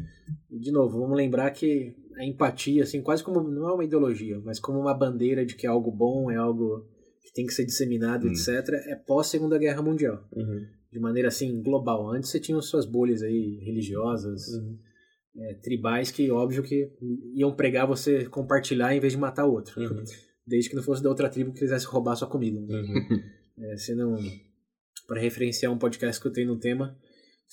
De 0.51 0.71
novo, 0.71 1.01
vamos 1.01 1.17
lembrar 1.17 1.51
que 1.51 1.95
a 2.17 2.25
empatia, 2.25 2.83
assim, 2.83 3.03
quase 3.03 3.23
como, 3.23 3.43
não 3.43 3.69
é 3.69 3.73
uma 3.73 3.85
ideologia, 3.85 4.39
mas 4.45 4.59
como 4.61 4.79
uma 4.79 4.95
bandeira 4.95 5.45
de 5.45 5.55
que 5.55 5.67
é 5.67 5.71
algo 5.71 5.91
bom, 5.91 6.31
é 6.31 6.37
algo 6.37 6.87
que 7.23 7.33
tem 7.33 7.47
que 7.47 7.53
ser 7.55 7.65
disseminado, 7.65 8.27
Hum. 8.27 8.31
etc., 8.33 8.49
é 8.89 8.97
pós-Segunda 8.97 9.59
Guerra 9.59 9.83
Mundial. 9.83 10.23
Uhum. 10.35 10.67
De 10.93 10.99
maneira, 11.01 11.29
assim, 11.29 11.63
global. 11.63 12.11
Antes 12.11 12.31
você 12.31 12.39
tinha 12.41 12.59
as 12.59 12.67
suas 12.67 12.85
bolhas 12.85 13.23
aí, 13.23 13.59
religiosas, 13.65 14.49
Uhum. 14.49 14.79
é, 15.37 15.55
tribais, 15.63 16.11
que, 16.11 16.31
óbvio, 16.31 16.63
que 16.63 16.91
iam 17.35 17.55
pregar 17.55 17.87
você 17.87 18.27
compartilhar 18.27 18.95
em 18.95 19.01
vez 19.01 19.13
de 19.15 19.19
matar 19.19 19.47
o 19.47 19.53
outro. 19.53 19.81
Uhum. 19.81 20.03
Desde 20.47 20.69
que 20.71 20.77
não 20.77 20.83
fosse 20.83 21.03
da 21.03 21.09
outra 21.09 21.29
tribo 21.31 21.53
que 21.53 21.61
quisesse 21.61 21.87
roubar 21.87 22.17
sua 22.17 22.29
comida. 22.29 22.61
né? 22.61 22.75
Uhum. 22.81 23.65
É, 23.65 23.77
se 23.77 23.95
não. 23.95 24.17
Para 25.07 25.21
referenciar 25.21 25.73
um 25.73 25.79
podcast 25.79 26.21
que 26.21 26.27
eu 26.29 26.33
tenho 26.33 26.49
no 26.49 26.59
tema, 26.59 26.97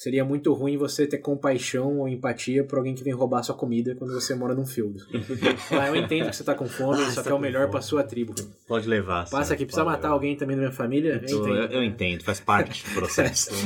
seria 0.02 0.24
muito 0.24 0.54
ruim 0.54 0.78
você 0.78 1.06
ter 1.06 1.18
compaixão 1.18 2.00
ou 2.00 2.08
empatia 2.08 2.64
por 2.64 2.78
alguém 2.78 2.96
que 2.96 3.04
vem 3.04 3.12
roubar 3.14 3.44
sua 3.44 3.54
comida 3.54 3.94
quando 3.96 4.14
você 4.14 4.34
mora 4.34 4.56
num 4.56 4.66
feudo. 4.66 5.04
ah, 5.78 5.88
eu 5.90 5.96
entendo 5.98 6.30
que 6.30 6.36
você 6.38 6.44
tá 6.44 6.56
com 6.56 6.68
fome, 6.70 7.02
Ah, 7.04 7.12
só 7.12 7.22
que 7.22 7.28
é 7.28 7.32
tá 7.32 7.36
o 7.36 7.40
melhor 7.40 7.64
fome. 7.64 7.72
pra 7.72 7.82
sua 7.82 8.02
tribo. 8.02 8.34
Pode 8.66 8.88
levar. 8.88 9.30
Passa 9.30 9.54
aqui, 9.56 9.66
precisa 9.66 9.84
matar 9.84 10.04
levar. 10.04 10.14
alguém 10.14 10.38
também 10.38 10.56
da 10.56 10.62
minha 10.62 10.72
família? 10.72 11.22
Eu 11.28 11.38
Eu, 11.38 11.42
entendo. 11.42 11.58
eu, 11.58 11.68
eu 11.80 11.84
entendo, 11.84 12.24
faz 12.24 12.40
parte 12.40 12.82
do 12.88 12.92
processo. 12.96 13.50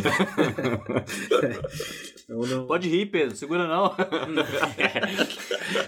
Então, 2.26 2.40
não- 2.40 2.66
Pode 2.66 2.90
rir, 2.90 3.08
Pedro, 3.08 3.36
segura 3.36 3.68
não. 3.68 3.94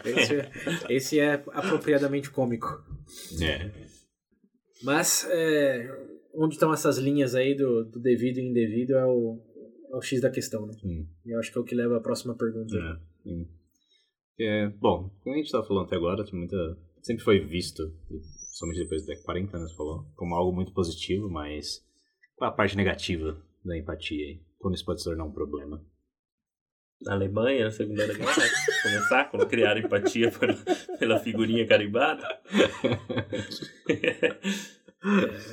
esse, 0.06 0.46
esse 0.90 1.20
é 1.20 1.34
apropriadamente 1.54 2.30
cômico. 2.30 2.84
É. 3.42 3.72
Mas, 4.84 5.26
é, 5.32 5.90
onde 6.36 6.56
estão 6.56 6.74
essas 6.74 6.98
linhas 6.98 7.34
aí 7.36 7.56
do, 7.56 7.86
do 7.86 8.00
devido 8.00 8.38
e 8.40 8.48
indevido 8.50 8.96
é 8.96 9.06
o, 9.06 9.40
é 9.96 9.98
o 9.98 10.02
X 10.02 10.22
da 10.22 10.30
questão, 10.30 10.68
né? 10.68 10.74
E 11.26 11.34
eu 11.34 11.40
acho 11.40 11.52
que 11.52 11.58
é 11.58 11.62
o 11.62 11.64
que 11.64 11.74
leva 11.74 11.98
à 11.98 12.02
próxima 12.02 12.36
pergunta. 12.36 12.76
É, 12.76 12.98
sim. 13.24 13.48
É, 14.38 14.68
bom, 14.68 15.10
como 15.22 15.34
a 15.34 15.38
gente 15.38 15.46
estava 15.46 15.66
falando 15.66 15.86
até 15.86 15.96
agora, 15.96 16.24
muita, 16.34 16.78
sempre 17.02 17.24
foi 17.24 17.40
visto, 17.40 17.94
somente 18.54 18.84
depois 18.84 19.06
de 19.06 19.16
40 19.24 19.56
anos 19.56 19.74
falou, 19.74 20.06
como 20.16 20.36
algo 20.36 20.54
muito 20.54 20.74
positivo, 20.74 21.30
mas 21.30 21.82
qual 22.36 22.52
a 22.52 22.54
parte 22.54 22.76
negativa 22.76 23.42
da 23.64 23.78
empatia 23.78 24.26
aí? 24.26 24.42
Quando 24.60 24.76
isso 24.76 24.86
pode 24.86 25.00
se 25.00 25.06
tornar 25.06 25.24
um 25.24 25.32
problema? 25.32 25.82
Na 27.02 27.14
Alemanha, 27.14 27.66
na 27.66 27.72
Segunda 27.72 28.08
Guerra, 28.08 28.34
começar 28.84 29.26
quando 29.26 29.48
criaram 29.48 29.82
empatia 29.82 30.32
pela, 30.38 30.56
pela 30.98 31.20
figurinha 31.20 31.66
carimbada. 31.66 32.28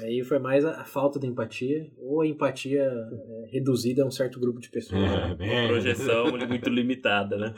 É, 0.02 0.06
aí 0.06 0.22
foi 0.24 0.38
mais 0.38 0.64
a, 0.64 0.80
a 0.80 0.84
falta 0.84 1.18
de 1.18 1.26
empatia 1.26 1.90
ou 1.98 2.22
a 2.22 2.26
empatia 2.26 2.82
é, 2.84 3.50
reduzida 3.52 4.02
a 4.02 4.06
um 4.06 4.10
certo 4.10 4.40
grupo 4.40 4.60
de 4.60 4.70
pessoas. 4.70 5.02
É, 5.02 5.24
Uma 5.44 5.68
projeção 5.68 6.32
muito 6.48 6.70
limitada, 6.70 7.36
né? 7.36 7.54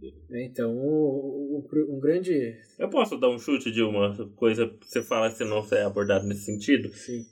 Deus. 0.00 0.14
É, 0.30 0.44
então, 0.46 0.76
o, 0.76 1.58
o- 1.68 1.96
um 1.96 2.00
grande. 2.00 2.56
Eu 2.78 2.88
posso 2.88 3.16
dar 3.18 3.28
um 3.28 3.38
chute 3.38 3.70
de 3.70 3.82
uma 3.82 4.14
coisa 4.36 4.68
que 4.68 4.86
você 4.86 5.02
fala 5.02 5.28
que 5.30 5.36
você 5.36 5.44
não 5.44 5.64
é 5.72 5.82
abordado 5.82 6.26
nesse 6.26 6.44
sentido? 6.44 6.88
Sim. 6.90 7.24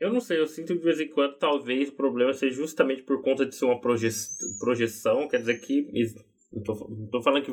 Eu 0.00 0.12
não 0.12 0.20
sei, 0.20 0.40
eu 0.40 0.46
sinto 0.46 0.74
de 0.74 0.80
vez 0.82 0.98
em 0.98 1.08
quando 1.08 1.36
talvez 1.36 1.90
o 1.90 1.92
problema 1.92 2.32
seja 2.32 2.56
justamente 2.56 3.02
por 3.02 3.22
conta 3.22 3.44
de 3.46 3.54
ser 3.54 3.66
uma 3.66 3.80
proje 3.80 4.08
projeção, 4.58 5.28
quer 5.28 5.38
dizer 5.40 5.60
que. 5.60 5.86
Não 6.52 6.62
tô, 6.62 6.74
não 6.88 7.06
tô 7.06 7.22
falando 7.22 7.44
que, 7.44 7.52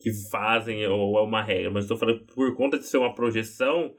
que 0.00 0.12
fazem 0.30 0.86
ou 0.86 1.18
é 1.18 1.22
uma 1.22 1.42
regra, 1.42 1.70
mas 1.70 1.86
tô 1.88 1.96
falando 1.96 2.20
que 2.24 2.34
por 2.34 2.54
conta 2.54 2.78
de 2.78 2.86
ser 2.86 2.98
uma 2.98 3.14
projeção, 3.14 3.94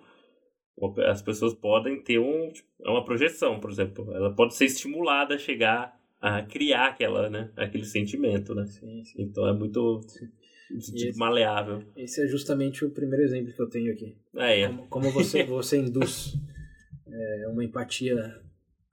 as 1.08 1.22
pessoas 1.22 1.54
podem 1.54 2.02
ter 2.02 2.20
um. 2.20 2.50
tipo, 2.52 2.68
É 2.86 2.90
uma 2.90 3.04
projeção, 3.04 3.60
por 3.60 3.70
exemplo. 3.70 4.14
Ela 4.14 4.34
pode 4.34 4.56
ser 4.56 4.66
estimulada 4.66 5.36
a 5.36 5.38
chegar 5.38 5.94
a 6.22 6.42
criar 6.42 6.88
aquela, 6.88 7.30
né, 7.30 7.52
aquele 7.56 7.86
sentimento, 7.86 8.56
né? 8.56 8.66
Sim, 8.68 9.04
sim. 9.04 9.22
Então 9.22 9.48
é 9.48 9.54
muito 9.54 10.00
tipo, 10.08 10.32
esse- 10.78 11.18
maleável. 11.20 11.84
Esse 11.96 12.24
é 12.24 12.28
justamente 12.28 12.84
o 12.84 12.90
primeiro 12.90 13.24
exemplo 13.24 13.54
que 13.54 13.62
eu 13.62 13.70
tenho 13.70 13.92
aqui. 13.94 14.16
É, 14.36 14.62
é. 14.62 14.68
Como, 14.68 14.88
como 14.88 15.12
você, 15.12 15.44
você 15.44 15.78
induz 15.78 16.34
é, 17.08 17.48
uma 17.50 17.64
empatia 17.64 18.42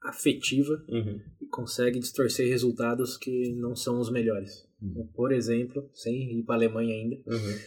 afetiva 0.05 0.85
Uhum. 0.89 1.21
e 1.41 1.47
consegue 1.47 1.99
distorcer 1.99 2.49
resultados 2.49 3.17
que 3.17 3.53
não 3.57 3.75
são 3.77 3.99
os 4.01 4.11
melhores. 4.11 4.69
Uhum. 4.81 5.09
Por 5.15 5.33
exemplo, 5.33 5.89
sem 5.95 6.39
ir 6.39 6.43
para 6.45 6.55
a 6.57 6.59
Alemanha 6.59 6.95
ainda. 6.95 7.17
Uhum. 7.27 7.59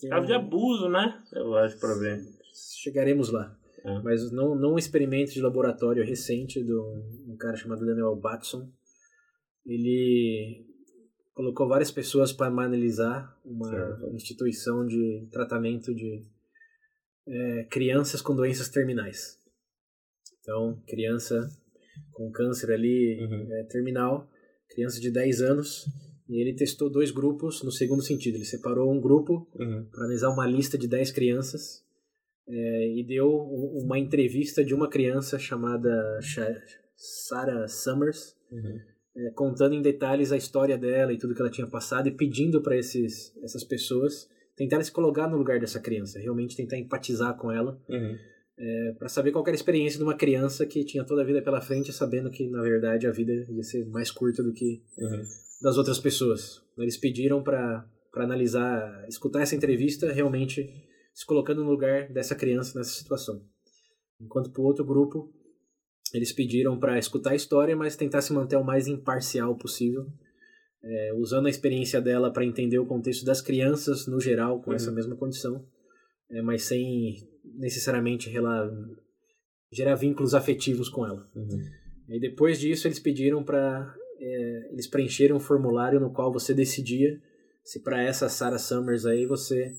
tem 0.00 0.10
Caso 0.10 0.26
de 0.26 0.32
um- 0.32 0.36
abuso, 0.36 0.88
né? 0.88 1.22
Eu 1.32 1.54
acho 1.56 1.78
pra 1.78 1.94
ver. 1.94 2.20
Chegaremos 2.82 3.30
lá. 3.30 3.56
É. 3.84 3.98
Mas 4.00 4.30
não, 4.32 4.54
não 4.54 4.74
um 4.74 4.78
experimento 4.78 5.32
de 5.32 5.40
laboratório 5.40 6.04
recente 6.04 6.62
de 6.62 6.74
um, 6.74 7.32
um 7.32 7.36
cara 7.38 7.56
chamado 7.56 7.84
Daniel 7.86 8.16
Batson. 8.16 8.68
Ele 9.64 10.64
colocou 11.34 11.68
várias 11.68 11.90
pessoas 11.90 12.32
para 12.32 12.46
analisar 12.48 13.38
uma 13.44 13.68
Certo. 13.68 14.14
instituição 14.14 14.86
de 14.86 15.28
tratamento 15.30 15.94
de 15.94 16.24
é, 17.28 17.64
crianças 17.64 18.22
com 18.22 18.34
doenças 18.34 18.68
terminais. 18.68 19.38
Então, 20.46 20.80
criança 20.86 21.50
com 22.12 22.30
câncer 22.30 22.70
ali 22.70 23.18
Uhum. 23.20 23.48
é, 23.52 23.64
terminal, 23.64 24.30
criança 24.68 25.00
de 25.00 25.10
10 25.10 25.40
anos, 25.42 25.84
e 26.28 26.40
ele 26.40 26.54
testou 26.54 26.88
dois 26.88 27.10
grupos 27.10 27.64
no 27.64 27.72
segundo 27.72 28.00
sentido. 28.02 28.36
Ele 28.36 28.44
separou 28.44 28.92
um 28.92 29.00
grupo 29.00 29.48
Uhum. 29.58 29.84
para 29.90 30.04
analisar 30.04 30.28
uma 30.30 30.46
lista 30.46 30.78
de 30.78 30.86
10 30.86 31.10
crianças 31.10 31.84
é, 32.48 32.88
e 32.96 33.04
deu 33.04 33.28
uma 33.28 33.98
entrevista 33.98 34.64
de 34.64 34.72
uma 34.72 34.88
criança 34.88 35.36
chamada 35.36 36.20
Sarah 36.96 37.66
Summers, 37.66 38.36
Uhum. 38.52 38.78
é, 39.16 39.30
contando 39.30 39.74
em 39.74 39.82
detalhes 39.82 40.30
a 40.30 40.36
história 40.36 40.78
dela 40.78 41.12
e 41.12 41.18
tudo 41.18 41.34
que 41.34 41.40
ela 41.40 41.50
tinha 41.50 41.66
passado 41.66 42.06
e 42.08 42.12
pedindo 42.12 42.62
para 42.62 42.76
essas 42.76 43.64
pessoas 43.68 44.28
tentarem 44.56 44.84
se 44.84 44.92
colocar 44.92 45.28
no 45.28 45.36
lugar 45.36 45.58
dessa 45.58 45.80
criança, 45.80 46.20
realmente 46.20 46.56
tentar 46.56 46.78
empatizar 46.78 47.36
com 47.36 47.50
ela, 47.50 47.80
Uhum. 47.88 48.16
Para 48.98 49.08
saber 49.08 49.32
qual 49.32 49.44
era 49.44 49.52
a 49.52 49.54
experiência 49.54 49.98
de 49.98 50.04
uma 50.04 50.16
criança 50.16 50.64
que 50.66 50.84
tinha 50.84 51.04
toda 51.04 51.22
a 51.22 51.24
vida 51.24 51.42
pela 51.42 51.60
frente, 51.60 51.92
sabendo 51.92 52.30
que 52.30 52.48
na 52.48 52.62
verdade 52.62 53.06
a 53.06 53.10
vida 53.12 53.32
ia 53.50 53.62
ser 53.62 53.84
mais 53.86 54.10
curta 54.10 54.42
do 54.42 54.52
que 54.52 54.82
Uhum. 54.98 55.22
das 55.62 55.76
outras 55.76 55.98
pessoas. 55.98 56.62
Eles 56.78 56.96
pediram 56.96 57.42
para 57.42 57.86
analisar, 58.14 59.04
escutar 59.08 59.42
essa 59.42 59.54
entrevista, 59.54 60.10
realmente 60.12 60.70
se 61.14 61.24
colocando 61.26 61.62
no 61.64 61.70
lugar 61.70 62.10
dessa 62.12 62.34
criança 62.34 62.78
nessa 62.78 62.92
situação. 62.92 63.42
Enquanto 64.20 64.50
para 64.50 64.62
o 64.62 64.64
outro 64.64 64.84
grupo, 64.84 65.30
eles 66.14 66.32
pediram 66.32 66.78
para 66.78 66.98
escutar 66.98 67.32
a 67.32 67.36
história, 67.36 67.76
mas 67.76 67.96
tentar 67.96 68.22
se 68.22 68.32
manter 68.32 68.56
o 68.56 68.64
mais 68.64 68.86
imparcial 68.86 69.54
possível, 69.56 70.06
é, 70.82 71.12
usando 71.14 71.46
a 71.46 71.50
experiência 71.50 72.00
dela 72.00 72.32
para 72.32 72.44
entender 72.44 72.78
o 72.78 72.86
contexto 72.86 73.24
das 73.24 73.42
crianças 73.42 74.06
no 74.06 74.18
geral 74.20 74.62
com 74.62 74.70
Uhum. 74.70 74.76
essa 74.76 74.90
mesma 74.92 75.16
condição, 75.16 75.66
é, 76.30 76.40
mas 76.42 76.62
sem 76.62 77.16
necessariamente 77.54 78.28
rela- 78.30 78.70
gerar 79.72 79.94
vínculos 79.94 80.34
afetivos 80.34 80.88
com 80.88 81.06
ela. 81.06 81.28
Uhum. 81.34 81.60
E 82.08 82.20
depois 82.20 82.58
disso 82.58 82.86
eles 82.86 82.98
pediram 83.00 83.42
para 83.42 83.94
eles 84.70 84.86
preencheram 84.86 85.36
um 85.36 85.40
formulário 85.40 86.00
no 86.00 86.10
qual 86.10 86.32
você 86.32 86.54
decidia 86.54 87.20
se 87.62 87.82
para 87.82 88.02
essa 88.02 88.28
Sarah 88.28 88.58
Summers 88.58 89.04
aí 89.04 89.26
você 89.26 89.74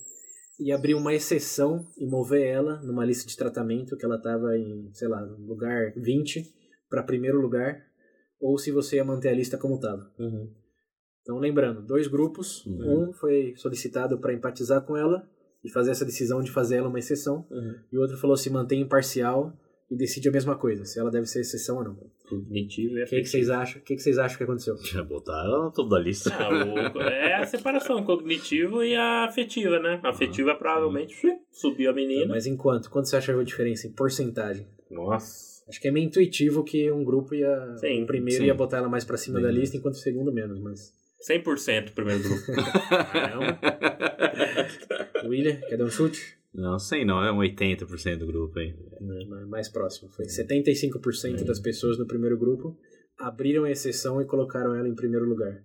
ia 0.60 0.76
abrir 0.76 0.94
uma 0.94 1.14
exceção 1.14 1.88
e 1.98 2.06
mover 2.06 2.46
ela 2.46 2.82
numa 2.82 3.06
lista 3.06 3.28
de 3.28 3.38
tratamento 3.38 3.96
que 3.96 4.06
ela 4.06 4.18
estava 4.18 4.58
em, 4.58 4.90
sei 4.94 5.08
lá, 5.08 5.22
lugar 5.22 5.94
20 5.96 6.44
para 6.90 7.04
primeiro 7.04 7.40
lugar, 7.40 7.82
ou 8.40 8.58
se 8.58 8.72
você 8.72 8.98
ia 8.98 9.04
manter 9.06 9.30
a 9.30 9.34
lista 9.34 9.58
como 9.58 9.76
estava. 9.76 10.12
Uhum. 10.20 10.52
Então, 11.22 11.38
lembrando, 11.38 11.82
dois 11.82 12.08
grupos. 12.08 12.66
Uhum. 12.66 13.10
Um 13.10 13.14
foi 13.14 13.54
solicitado 13.58 14.18
para 14.20 14.34
empatizar 14.34 14.82
com 14.86 14.98
ela 14.98 15.30
e 15.64 15.70
fazer 15.72 15.92
essa 15.92 16.06
decisão 16.06 16.42
de 16.42 16.52
fazer 16.52 16.78
ela 16.78 16.88
uma 16.90 17.00
exceção, 17.00 17.46
Uhum. 17.52 17.76
e 17.92 17.98
o 17.98 18.02
outro 18.02 18.18
falou 18.18 18.36
se 18.38 18.50
mantém 18.50 18.82
imparcial 18.82 19.54
e 19.90 19.96
decide 19.96 20.28
a 20.28 20.32
mesma 20.32 20.58
coisa, 20.58 20.84
se 20.86 21.00
ela 21.00 21.10
deve 21.10 21.26
ser 21.28 21.40
exceção 21.42 21.78
ou 21.78 21.84
não. 21.84 21.98
Cognitivo 22.28 22.98
e 22.98 23.04
O 23.04 23.06
que, 23.08 23.22
que 23.22 23.30
vocês 23.30 23.50
acham? 23.50 23.82
O 23.82 23.84
que, 23.86 23.96
que 23.96 24.02
vocês 24.02 24.18
acham 24.18 24.38
que 24.38 24.44
aconteceu? 24.44 24.76
Já 24.84 25.02
botaram 25.02 25.64
no 25.66 25.72
topo 25.72 25.90
da 25.90 25.98
lista. 26.00 26.30
Ah, 26.34 26.50
o- 26.50 27.02
é 27.02 27.36
a 27.36 27.46
separação 27.46 28.04
cognitivo 28.04 28.84
e 28.84 28.94
a 28.96 29.24
afetiva, 29.26 29.80
né? 29.80 30.00
A 30.04 30.10
afetiva 30.10 30.54
provavelmente 30.56 31.16
subiu 31.52 31.90
a 31.90 31.94
menina. 31.94 32.28
Mas 32.28 32.46
em 32.46 32.58
quanto? 32.58 32.90
Você 32.90 33.16
acha 33.16 33.32
que 33.32 33.38
é 33.38 33.42
a 33.42 33.46
diferença 33.46 33.88
em 33.88 33.92
porcentagem? 33.94 34.68
Nossa. 34.92 35.58
Acho 35.70 35.82
que 35.82 35.88
é 35.88 35.92
meio 35.92 36.06
intuitivo 36.06 36.64
que 36.64 36.90
um 36.92 37.04
grupo 37.04 37.34
ia. 37.36 37.76
Sim, 37.78 38.04
o 38.04 38.08
primeiro 38.08 38.42
sim. 38.42 38.48
ia 38.48 38.54
botar 38.54 38.78
ela 38.78 38.88
mais 38.90 39.04
pra 39.06 39.18
cima 39.18 39.38
Sim. 39.38 39.44
da 39.44 39.52
lista, 39.52 39.76
enquanto 39.78 39.96
o 39.96 40.00
segundo 40.00 40.32
menos, 40.34 40.60
mas. 40.62 40.94
100% 41.30 41.92
primeiro 41.94 42.24
grupo. 42.24 42.44
Caramba. 43.12 43.60
William, 45.26 45.60
quer 45.68 45.78
dar 45.78 45.86
um 45.86 45.90
chute? 45.90 46.38
Não, 46.54 46.80
sei 46.80 47.06
não, 47.06 47.24
é 47.24 47.32
um 47.32 47.38
80% 47.38 48.18
do 48.18 48.28
grupo 48.28 48.58
aí. 48.60 48.74
Mais- 49.48 49.70
próximo. 49.70 50.10
Foi 50.12 50.26
75% 50.26 51.44
das 51.44 51.60
pessoas 51.60 51.98
no 51.98 52.08
primeiro 52.08 52.38
grupo 52.38 52.78
abriram 53.20 53.64
a 53.64 53.72
exceção 53.72 54.22
e 54.22 54.26
colocaram 54.26 54.76
ela 54.76 54.88
em 54.88 54.96
primeiro 54.96 55.26
lugar. 55.26 55.64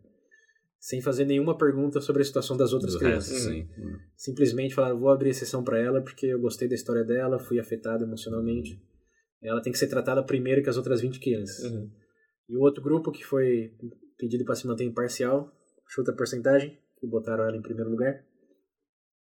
Sem 0.79 1.01
fazer 1.01 1.25
nenhuma 1.25 1.57
pergunta 1.57 2.01
sobre 2.01 2.23
a 2.23 2.25
situação 2.25 2.57
das 2.57 2.73
outras 2.73 2.95
Do 2.95 2.99
crianças. 2.99 3.33
resto, 3.47 3.51
sim. 3.53 3.69
Simplesmente 4.17 4.75
falaram, 4.75 4.99
vou 4.99 5.11
abrir 5.11 5.31
exceção 5.31 5.63
para 5.63 5.79
ela 5.79 6.03
porque 6.03 6.27
eu 6.27 6.41
gostei 6.41 6.67
da 6.69 6.75
história 6.75 7.05
dela, 7.05 7.39
fui 7.39 7.61
afetado 7.61 8.05
emocionalmente. 8.05 8.81
Ela 9.41 9.63
tem 9.63 9.73
que 9.73 9.79
ser 9.79 9.87
tratada 9.89 10.23
primeiro 10.25 10.63
que 10.63 10.69
as 10.71 10.77
outras 10.77 11.01
20 11.01 11.21
crianças. 11.21 11.71
Uhum. 11.71 11.91
E 12.49 12.57
o 12.57 12.61
outro 12.61 12.83
grupo 12.83 13.13
que 13.13 13.25
foi 13.25 13.73
pedido 14.23 14.45
para 14.45 14.55
se 14.55 14.67
manter 14.69 14.85
imparcial, 14.85 15.53
chuta 15.89 16.13
a 16.13 16.15
porcentagem, 16.15 16.79
que 17.01 17.07
botaram 17.09 17.43
ela 17.45 17.57
em 17.57 17.61
primeiro 17.63 17.91
lugar. 17.91 18.25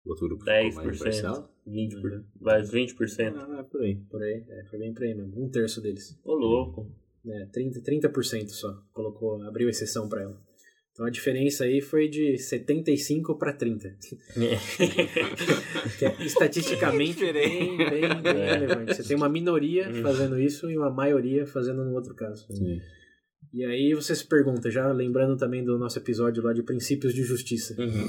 O 0.07 0.11
outro 0.11 0.27
grupo 0.27 0.45
ficou 0.45 0.55
mais 0.55 0.75
10%. 0.77 0.95
imparcial. 0.97 1.55
20%. 1.69 2.25
Vai 2.41 2.63
20%. 2.63 3.35
Ah, 3.37 3.59
é 3.61 3.63
por 3.65 3.83
aí. 3.83 3.97
Por 4.09 4.23
aí, 4.23 4.43
é, 4.49 4.65
foi 4.71 4.79
bem 4.79 4.95
por 4.95 5.03
aí 5.03 5.15
mesmo. 5.15 5.45
Um 5.45 5.51
terço 5.51 5.83
deles. 5.83 6.19
Ô, 6.25 6.33
louco. 6.35 6.91
É, 7.27 7.47
30%, 7.47 7.83
30% 7.83 8.49
só 8.51 8.73
colocou, 8.93 9.43
abriu 9.43 9.69
exceção 9.69 10.09
para 10.09 10.23
ela. 10.23 10.41
Então 10.93 11.05
a 11.05 11.11
diferença 11.11 11.65
aí 11.65 11.83
foi 11.83 12.09
de 12.09 12.39
75 12.39 13.37
para 13.37 13.53
30. 13.53 13.97
Que 15.99 16.05
é 16.07 16.17
estatisticamente 16.25 17.21
bem, 17.33 17.77
bem, 17.77 18.23
bem 18.23 18.41
É. 18.43 18.53
relevante. 18.59 18.95
Você 18.95 19.03
tem 19.03 19.17
uma 19.17 19.29
minoria 19.29 19.89
Uhum. 19.91 20.03
fazendo 20.03 20.39
isso 20.41 20.71
e 20.71 20.77
uma 20.79 20.89
maioria 20.91 21.47
fazendo 21.47 21.85
no 21.85 21.93
outro 21.93 22.15
caso. 22.15 22.47
Sim. 22.51 22.81
E 23.57 23.65
aí 23.65 23.95
você 23.95 24.15
se 24.15 24.27
pergunta, 24.27 24.71
já 24.71 24.93
lembrando 24.93 25.35
também 25.35 25.65
do 25.65 25.79
nosso 25.79 25.99
episódio 25.99 26.43
lá 26.43 26.53
de 26.53 26.63
princípios 26.63 27.15
de 27.15 27.23
justiça. 27.23 27.75
Uhum. 27.81 28.07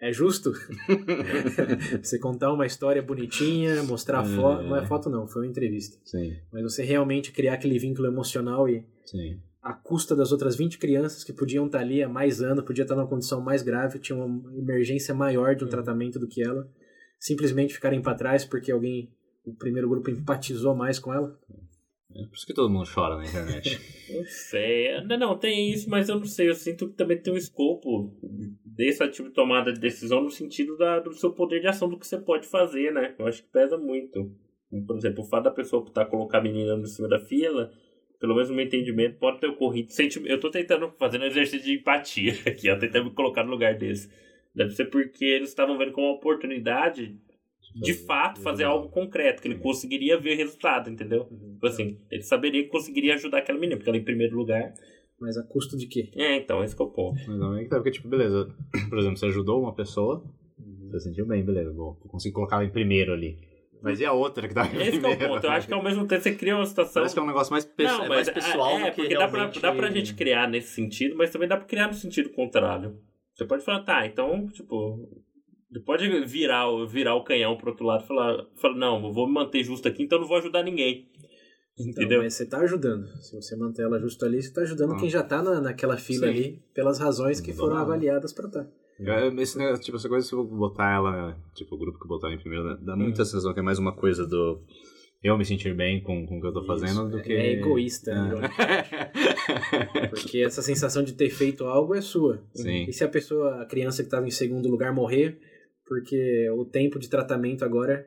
É 0.00 0.10
justo 0.10 0.50
você 2.02 2.18
contar 2.18 2.50
uma 2.54 2.64
história 2.64 3.02
bonitinha, 3.02 3.82
mostrar 3.82 4.20
a 4.20 4.22
É. 4.24 4.34
foto. 4.34 4.62
Não 4.62 4.76
é 4.76 4.86
foto, 4.86 5.10
não, 5.10 5.26
foi 5.28 5.42
uma 5.42 5.50
entrevista. 5.50 5.98
Sim, 6.06 6.36
Mas 6.50 6.62
você 6.62 6.82
realmente 6.82 7.32
criar 7.32 7.52
aquele 7.54 7.78
vínculo 7.78 8.08
emocional 8.08 8.66
e 8.66 8.82
sim. 9.04 9.38
à 9.62 9.74
custa 9.74 10.16
das 10.16 10.32
outras 10.32 10.56
20 10.56 10.78
crianças 10.78 11.22
que 11.22 11.34
podiam 11.34 11.66
estar 11.66 11.80
ali 11.80 12.02
há 12.02 12.08
mais 12.08 12.40
anos, 12.40 12.64
podia 12.64 12.82
estar 12.82 12.96
numa 12.96 13.06
condição 13.06 13.42
mais 13.42 13.62
grave, 13.62 13.98
tinha 13.98 14.16
uma 14.16 14.56
emergência 14.58 15.14
maior 15.14 15.54
de 15.54 15.64
um 15.64 15.68
tratamento 15.68 16.18
do 16.18 16.26
que 16.26 16.42
ela, 16.42 16.66
simplesmente 17.20 17.74
ficarem 17.74 18.00
para 18.00 18.14
trás 18.16 18.42
porque 18.42 18.72
alguém, 18.72 19.12
o 19.44 19.54
primeiro 19.54 19.86
grupo 19.88 20.10
empatizou 20.10 20.74
mais 20.74 20.98
com 20.98 21.12
ela. 21.12 21.38
É 22.14 22.26
por 22.26 22.34
isso 22.34 22.46
que 22.46 22.54
todo 22.54 22.70
mundo 22.70 22.88
chora 22.92 23.16
na 23.16 23.24
internet. 23.24 23.80
Não 24.12 24.24
sei. 24.24 25.00
Não, 25.02 25.18
não, 25.18 25.38
tem 25.38 25.70
isso, 25.70 25.88
mas 25.88 26.08
eu 26.08 26.16
não 26.16 26.26
sei. 26.26 26.50
Eu 26.50 26.54
sinto 26.54 26.88
que 26.88 26.94
também 26.94 27.16
tem 27.16 27.32
um 27.32 27.36
escopo 27.36 28.14
desse 28.62 29.06
tipo 29.08 29.28
de 29.28 29.34
tomada 29.34 29.72
de 29.72 29.80
decisão 29.80 30.22
no 30.22 30.30
sentido 30.30 30.76
da, 30.76 31.00
do 31.00 31.14
seu 31.14 31.32
poder 31.32 31.60
de 31.60 31.66
ação, 31.66 31.88
do 31.88 31.98
que 31.98 32.06
você 32.06 32.18
pode 32.18 32.46
fazer, 32.46 32.92
né? 32.92 33.14
Eu 33.18 33.26
acho 33.26 33.42
que 33.42 33.48
pesa 33.48 33.78
muito. 33.78 34.30
Por 34.86 34.96
exemplo, 34.96 35.22
o 35.22 35.26
fato 35.26 35.44
da 35.44 35.50
pessoa 35.50 35.82
estar 35.86 36.04
colocar 36.06 36.38
a 36.38 36.42
menina 36.42 36.76
no 36.76 36.86
cima 36.86 37.08
da 37.08 37.18
fila, 37.18 37.70
pelo 38.20 38.34
menos 38.34 38.50
no 38.50 38.56
meu 38.56 38.66
entendimento, 38.66 39.18
pode 39.18 39.40
ter 39.40 39.46
ocorrido. 39.46 39.88
Eu 40.26 40.38
tô 40.38 40.50
tentando 40.50 40.90
fazer 40.98 41.18
um 41.18 41.24
exercício 41.24 41.64
de 41.64 41.78
empatia 41.78 42.34
aqui, 42.46 42.70
ó, 42.70 42.76
tentando 42.76 43.06
me 43.06 43.14
colocar 43.14 43.44
no 43.44 43.50
lugar 43.50 43.78
deles. 43.78 44.10
Deve 44.54 44.70
ser 44.70 44.86
porque 44.86 45.24
eles 45.24 45.48
estavam 45.48 45.78
vendo 45.78 45.92
como 45.92 46.08
uma 46.08 46.16
oportunidade 46.16 47.18
de 47.74 47.92
Fazer- 47.94 48.06
fato 48.06 48.40
fazer 48.40 48.64
algo 48.64 48.88
concreto, 48.88 49.40
que 49.42 49.48
ele 49.48 49.58
conseguiria 49.58 50.18
ver 50.18 50.34
resultado, 50.34 50.90
entendeu? 50.90 51.24
Tipo 51.24 51.66
assim, 51.66 51.98
ele 52.10 52.22
saberia 52.22 52.62
que 52.62 52.68
conseguiria 52.68 53.14
ajudar 53.14 53.38
aquela 53.38 53.58
menina, 53.58 53.76
porque 53.76 53.88
ela 53.90 53.98
em 53.98 54.04
primeiro 54.04 54.36
lugar. 54.36 54.72
Mas 55.20 55.36
a 55.38 55.42
custo 55.44 55.76
de 55.76 55.86
quê? 55.86 56.10
É, 56.16 56.36
então, 56.36 56.62
esse 56.64 56.74
que 56.74 56.82
é 56.82 56.84
o 56.84 56.90
ponto. 56.90 57.18
Mas 57.26 57.38
não 57.38 57.56
é 57.56 57.62
que 57.62 57.68
tá, 57.70 57.76
porque, 57.76 57.92
tipo, 57.92 58.08
beleza. 58.08 58.48
Por 58.90 58.98
exemplo, 58.98 59.16
você 59.16 59.26
ajudou 59.26 59.60
uma 59.62 59.72
pessoa, 59.74 60.24
você 60.90 60.98
se 60.98 61.04
sentiu 61.08 61.26
bem, 61.26 61.44
beleza. 61.44 61.72
Bom, 61.72 61.94
consigo 62.08 62.34
colocar 62.34 62.56
ela 62.56 62.64
em 62.64 62.70
primeiro 62.70 63.12
ali. 63.12 63.38
Mas 63.80 63.98
e 64.00 64.04
a 64.04 64.12
outra 64.12 64.46
que 64.48 64.54
tá 64.54 64.64
em 64.66 64.80
Esse 64.80 64.90
que 65.00 65.06
é 65.06 65.08
o 65.08 65.10
primeiro? 65.10 65.28
ponto. 65.34 65.44
Eu 65.44 65.50
acho 65.50 65.66
que 65.66 65.74
ao 65.74 65.82
mesmo 65.82 66.06
tempo 66.06 66.22
você 66.22 66.34
cria 66.34 66.54
uma 66.56 66.66
situação. 66.66 66.94
Parece 66.94 67.14
que 67.14 67.18
é 67.20 67.22
um 67.22 67.26
negócio 67.26 67.52
mais, 67.52 67.64
pe- 67.64 67.82
Não, 67.84 68.04
é 68.04 68.08
mais 68.08 68.30
pessoal 68.30 68.78
é, 68.78 68.90
do 68.90 68.94
que 68.94 69.00
porque 69.02 69.14
dá 69.16 69.28
pra, 69.28 69.46
dá 69.46 69.72
pra 69.74 69.90
gente 69.90 70.14
criar 70.14 70.48
nesse 70.48 70.74
sentido, 70.74 71.16
mas 71.16 71.30
também 71.30 71.48
dá 71.48 71.56
pra 71.56 71.66
criar 71.66 71.86
no 71.88 71.94
sentido 71.94 72.30
contrário. 72.30 72.96
Você 73.34 73.44
pode 73.44 73.64
falar, 73.64 73.82
tá, 73.82 74.06
então, 74.06 74.46
tipo, 74.48 75.08
você 75.72 75.80
pode 75.80 76.08
virar, 76.26 76.68
o- 76.68 76.86
virar 76.86 77.14
o 77.14 77.24
canhão 77.24 77.56
pro 77.56 77.70
outro 77.70 77.84
lado 77.86 78.04
e 78.04 78.06
falar, 78.06 78.44
falar, 78.60 78.76
não, 78.76 79.04
eu 79.06 79.12
vou 79.12 79.26
me 79.26 79.32
manter 79.32 79.64
justo 79.64 79.88
aqui, 79.88 80.02
então 80.02 80.18
eu 80.18 80.22
não 80.22 80.28
vou 80.28 80.36
ajudar 80.36 80.62
ninguém. 80.62 81.08
Então, 81.78 82.02
Entendeu? 82.02 82.22
mas 82.22 82.34
você 82.34 82.44
tá 82.46 82.58
ajudando. 82.58 83.06
Se 83.22 83.34
você 83.34 83.56
manter 83.56 83.82
ela 83.82 83.98
justo 83.98 84.24
ali, 84.26 84.42
você 84.42 84.52
tá 84.52 84.60
ajudando 84.60 84.92
Ah. 84.92 84.96
quem 84.98 85.08
já 85.08 85.22
tá 85.22 85.42
na, 85.42 85.58
naquela 85.60 85.96
fila 85.96 86.26
Sim. 86.26 86.32
ali, 86.32 86.62
pelas 86.74 86.98
razões 86.98 87.40
que 87.40 87.52
foram 87.54 87.76
avaliadas 87.76 88.32
pra 88.32 88.46
tá. 88.48 88.66
É, 89.00 89.28
Esse 89.40 89.56
negócio, 89.58 89.82
tipo, 89.82 89.96
essa 89.96 90.08
coisa, 90.08 90.26
se 90.26 90.34
eu 90.34 90.44
botar 90.44 90.92
ela, 90.94 91.36
tipo, 91.54 91.74
o 91.74 91.78
grupo 91.78 91.98
que 91.98 92.06
botar 92.06 92.26
ela 92.28 92.36
em 92.36 92.38
primeiro, 92.38 92.64
dá- 92.64 92.76
dá 92.92 92.96
muita 92.96 93.24
sensação 93.24 93.54
que 93.54 93.60
é 93.60 93.62
mais 93.62 93.78
uma 93.78 93.96
coisa 93.96 94.26
do 94.26 94.60
eu 95.24 95.38
me 95.38 95.44
sentir 95.44 95.74
bem 95.74 96.02
com, 96.02 96.26
com 96.26 96.38
o 96.38 96.40
que 96.40 96.46
eu 96.48 96.52
tô 96.52 96.64
fazendo 96.66 96.90
Isso, 96.90 97.08
do 97.08 97.18
é- 97.18 97.22
que... 97.22 97.32
é 97.32 97.52
egoísta, 97.52 98.12
né? 98.14 98.40
É. 99.92 100.06
Porque 100.10 100.38
essa 100.42 100.60
sensação 100.62 101.02
de 101.02 101.14
ter 101.14 101.30
feito 101.30 101.64
algo 101.64 101.94
é 101.94 102.00
sua. 102.00 102.42
Sim. 102.54 102.84
E 102.88 102.92
se 102.92 103.02
a 103.04 103.08
pessoa, 103.08 103.62
a 103.62 103.66
criança 103.66 104.02
que 104.02 104.08
estava 104.08 104.26
em 104.26 104.30
segundo 104.30 104.68
lugar 104.68 104.92
morrer, 104.94 105.38
porque 105.92 106.48
o 106.50 106.64
tempo 106.64 106.98
de 106.98 107.08
tratamento 107.08 107.64
agora, 107.64 108.06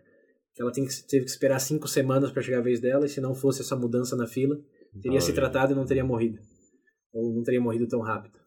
que 0.53 0.61
ela 0.61 0.71
tem 0.71 0.85
que, 0.85 1.03
teve 1.07 1.25
que 1.25 1.29
esperar 1.31 1.59
cinco 1.59 1.87
semanas 1.87 2.31
para 2.31 2.41
chegar 2.41 2.59
a 2.59 2.63
vez 2.63 2.79
dela, 2.79 3.05
e 3.05 3.09
se 3.09 3.21
não 3.21 3.35
fosse 3.35 3.61
essa 3.61 3.75
mudança 3.75 4.15
na 4.15 4.25
fila, 4.25 4.57
teria 5.01 5.21
se 5.21 5.33
tratado 5.33 5.73
e 5.73 5.75
não 5.75 5.85
teria 5.85 6.03
morrido. 6.03 6.39
Ou 7.13 7.33
não 7.33 7.43
teria 7.43 7.61
morrido 7.61 7.87
tão 7.87 8.01
rápido. 8.01 8.39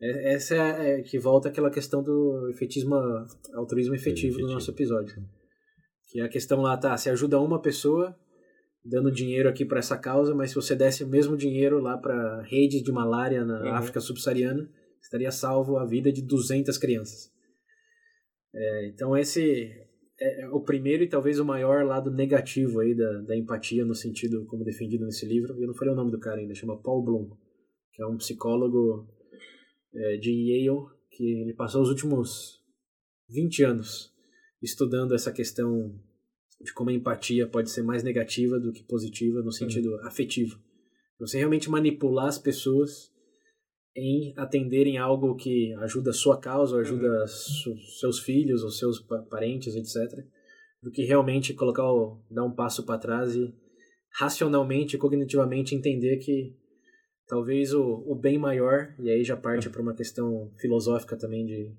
É- 0.00 0.34
Essa 0.34 0.54
é, 0.54 1.00
é 1.00 1.02
que 1.02 1.18
volta 1.18 1.48
àquela 1.48 1.70
questão 1.70 2.02
do 2.02 2.48
efetismo, 2.50 2.94
altruísmo 3.54 3.94
efetivo 3.94 4.34
do 4.34 4.38
Efetivo. 4.40 4.52
nosso 4.54 4.70
episódio. 4.70 5.16
Que 6.10 6.20
é 6.20 6.24
a 6.24 6.28
questão 6.28 6.60
lá, 6.60 6.76
tá, 6.76 6.96
você 6.96 7.10
ajuda 7.10 7.40
uma 7.40 7.60
pessoa 7.60 8.14
dando 8.84 9.10
dinheiro 9.10 9.48
aqui 9.48 9.64
para 9.64 9.78
essa 9.78 9.96
causa, 9.96 10.34
mas 10.34 10.50
se 10.50 10.56
você 10.56 10.74
desse 10.74 11.04
o 11.04 11.08
mesmo 11.08 11.36
dinheiro 11.36 11.80
lá 11.80 11.96
para 11.96 12.42
redes 12.42 12.82
de 12.82 12.90
malária 12.92 13.44
na 13.44 13.60
Uhum. 13.62 13.74
África 13.74 14.00
subsaariana, 14.00 14.68
estaria 15.00 15.30
salvo 15.30 15.76
a 15.78 15.84
vida 15.84 16.12
de 16.12 16.20
200 16.22 16.76
crianças. 16.78 17.30
É, 18.54 18.86
então 18.88 19.16
esse 19.16 19.70
é 20.20 20.48
o 20.48 20.60
primeiro 20.60 21.02
e 21.02 21.08
talvez 21.08 21.38
o 21.38 21.44
maior 21.44 21.84
lado 21.84 22.10
negativo 22.10 22.80
aí 22.80 22.94
da, 22.94 23.22
da 23.22 23.36
empatia 23.36 23.84
no 23.84 23.94
sentido 23.94 24.44
como 24.46 24.64
defendido 24.64 25.04
nesse 25.04 25.26
livro. 25.26 25.58
Eu 25.60 25.66
não 25.66 25.74
falei 25.74 25.92
o 25.92 25.96
nome 25.96 26.10
do 26.10 26.20
cara 26.20 26.40
ainda, 26.40 26.54
chama 26.54 26.80
Paul 26.80 27.02
Bloom, 27.02 27.30
que 27.92 28.02
é 28.02 28.06
um 28.06 28.16
psicólogo 28.16 29.08
é, 29.94 30.16
de 30.16 30.30
Yale 30.30 30.86
que 31.10 31.42
ele 31.42 31.54
passou 31.54 31.82
os 31.82 31.88
últimos 31.88 32.62
20 33.28 33.64
anos 33.64 34.12
estudando 34.62 35.14
essa 35.14 35.32
questão 35.32 35.94
de 36.60 36.72
como 36.72 36.90
a 36.90 36.92
empatia 36.92 37.46
pode 37.46 37.70
ser 37.70 37.82
mais 37.82 38.02
negativa 38.02 38.58
do 38.58 38.72
que 38.72 38.84
positiva 38.84 39.42
no 39.42 39.50
sentido 39.50 39.96
afetivo. 40.02 40.58
Você 41.18 41.38
realmente 41.38 41.68
manipular 41.68 42.26
as 42.26 42.38
pessoas 42.38 43.11
em 43.94 44.32
atenderem 44.36 44.96
algo 44.98 45.34
que 45.36 45.72
ajuda 45.74 46.10
a 46.10 46.14
sua 46.14 46.40
causa, 46.40 46.78
ajuda 46.80 47.26
su- 47.26 47.76
seus 48.00 48.18
filhos 48.20 48.62
ou 48.62 48.70
seus 48.70 49.00
pa- 49.00 49.22
parentes, 49.30 49.74
etc. 49.76 50.24
Do 50.82 50.90
que 50.90 51.04
realmente 51.04 51.52
colocar 51.54 51.84
o, 51.92 52.22
dar 52.30 52.44
um 52.44 52.54
passo 52.54 52.84
para 52.86 52.98
trás 52.98 53.34
e 53.36 53.52
racionalmente, 54.14 54.96
cognitivamente 54.98 55.74
entender 55.74 56.16
que 56.18 56.56
talvez 57.26 57.72
o, 57.74 58.02
o 58.06 58.14
bem 58.14 58.38
maior, 58.38 58.94
e 58.98 59.10
aí 59.10 59.22
já 59.24 59.36
parte 59.36 59.68
para 59.70 59.80
uma 59.82 59.94
questão 59.94 60.50
filosófica 60.60 61.16
também 61.16 61.44
de 61.46 61.72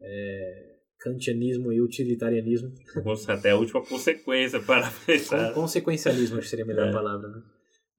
é, 0.00 0.76
kantianismo 1.00 1.72
e 1.72 1.80
utilitarianismo, 1.80 2.72
Nossa, 3.04 3.32
até 3.34 3.50
a 3.50 3.56
última 3.56 3.84
consequência 3.84 4.60
para 4.66 4.90
Con- 4.90 5.06
pensar. 5.06 5.54
consequencialismo 5.54 6.38
acho 6.38 6.44
que 6.46 6.50
seria 6.50 6.64
a 6.64 6.68
melhor 6.68 6.88
É. 6.88 6.92
palavra, 6.92 7.28
né? 7.28 7.42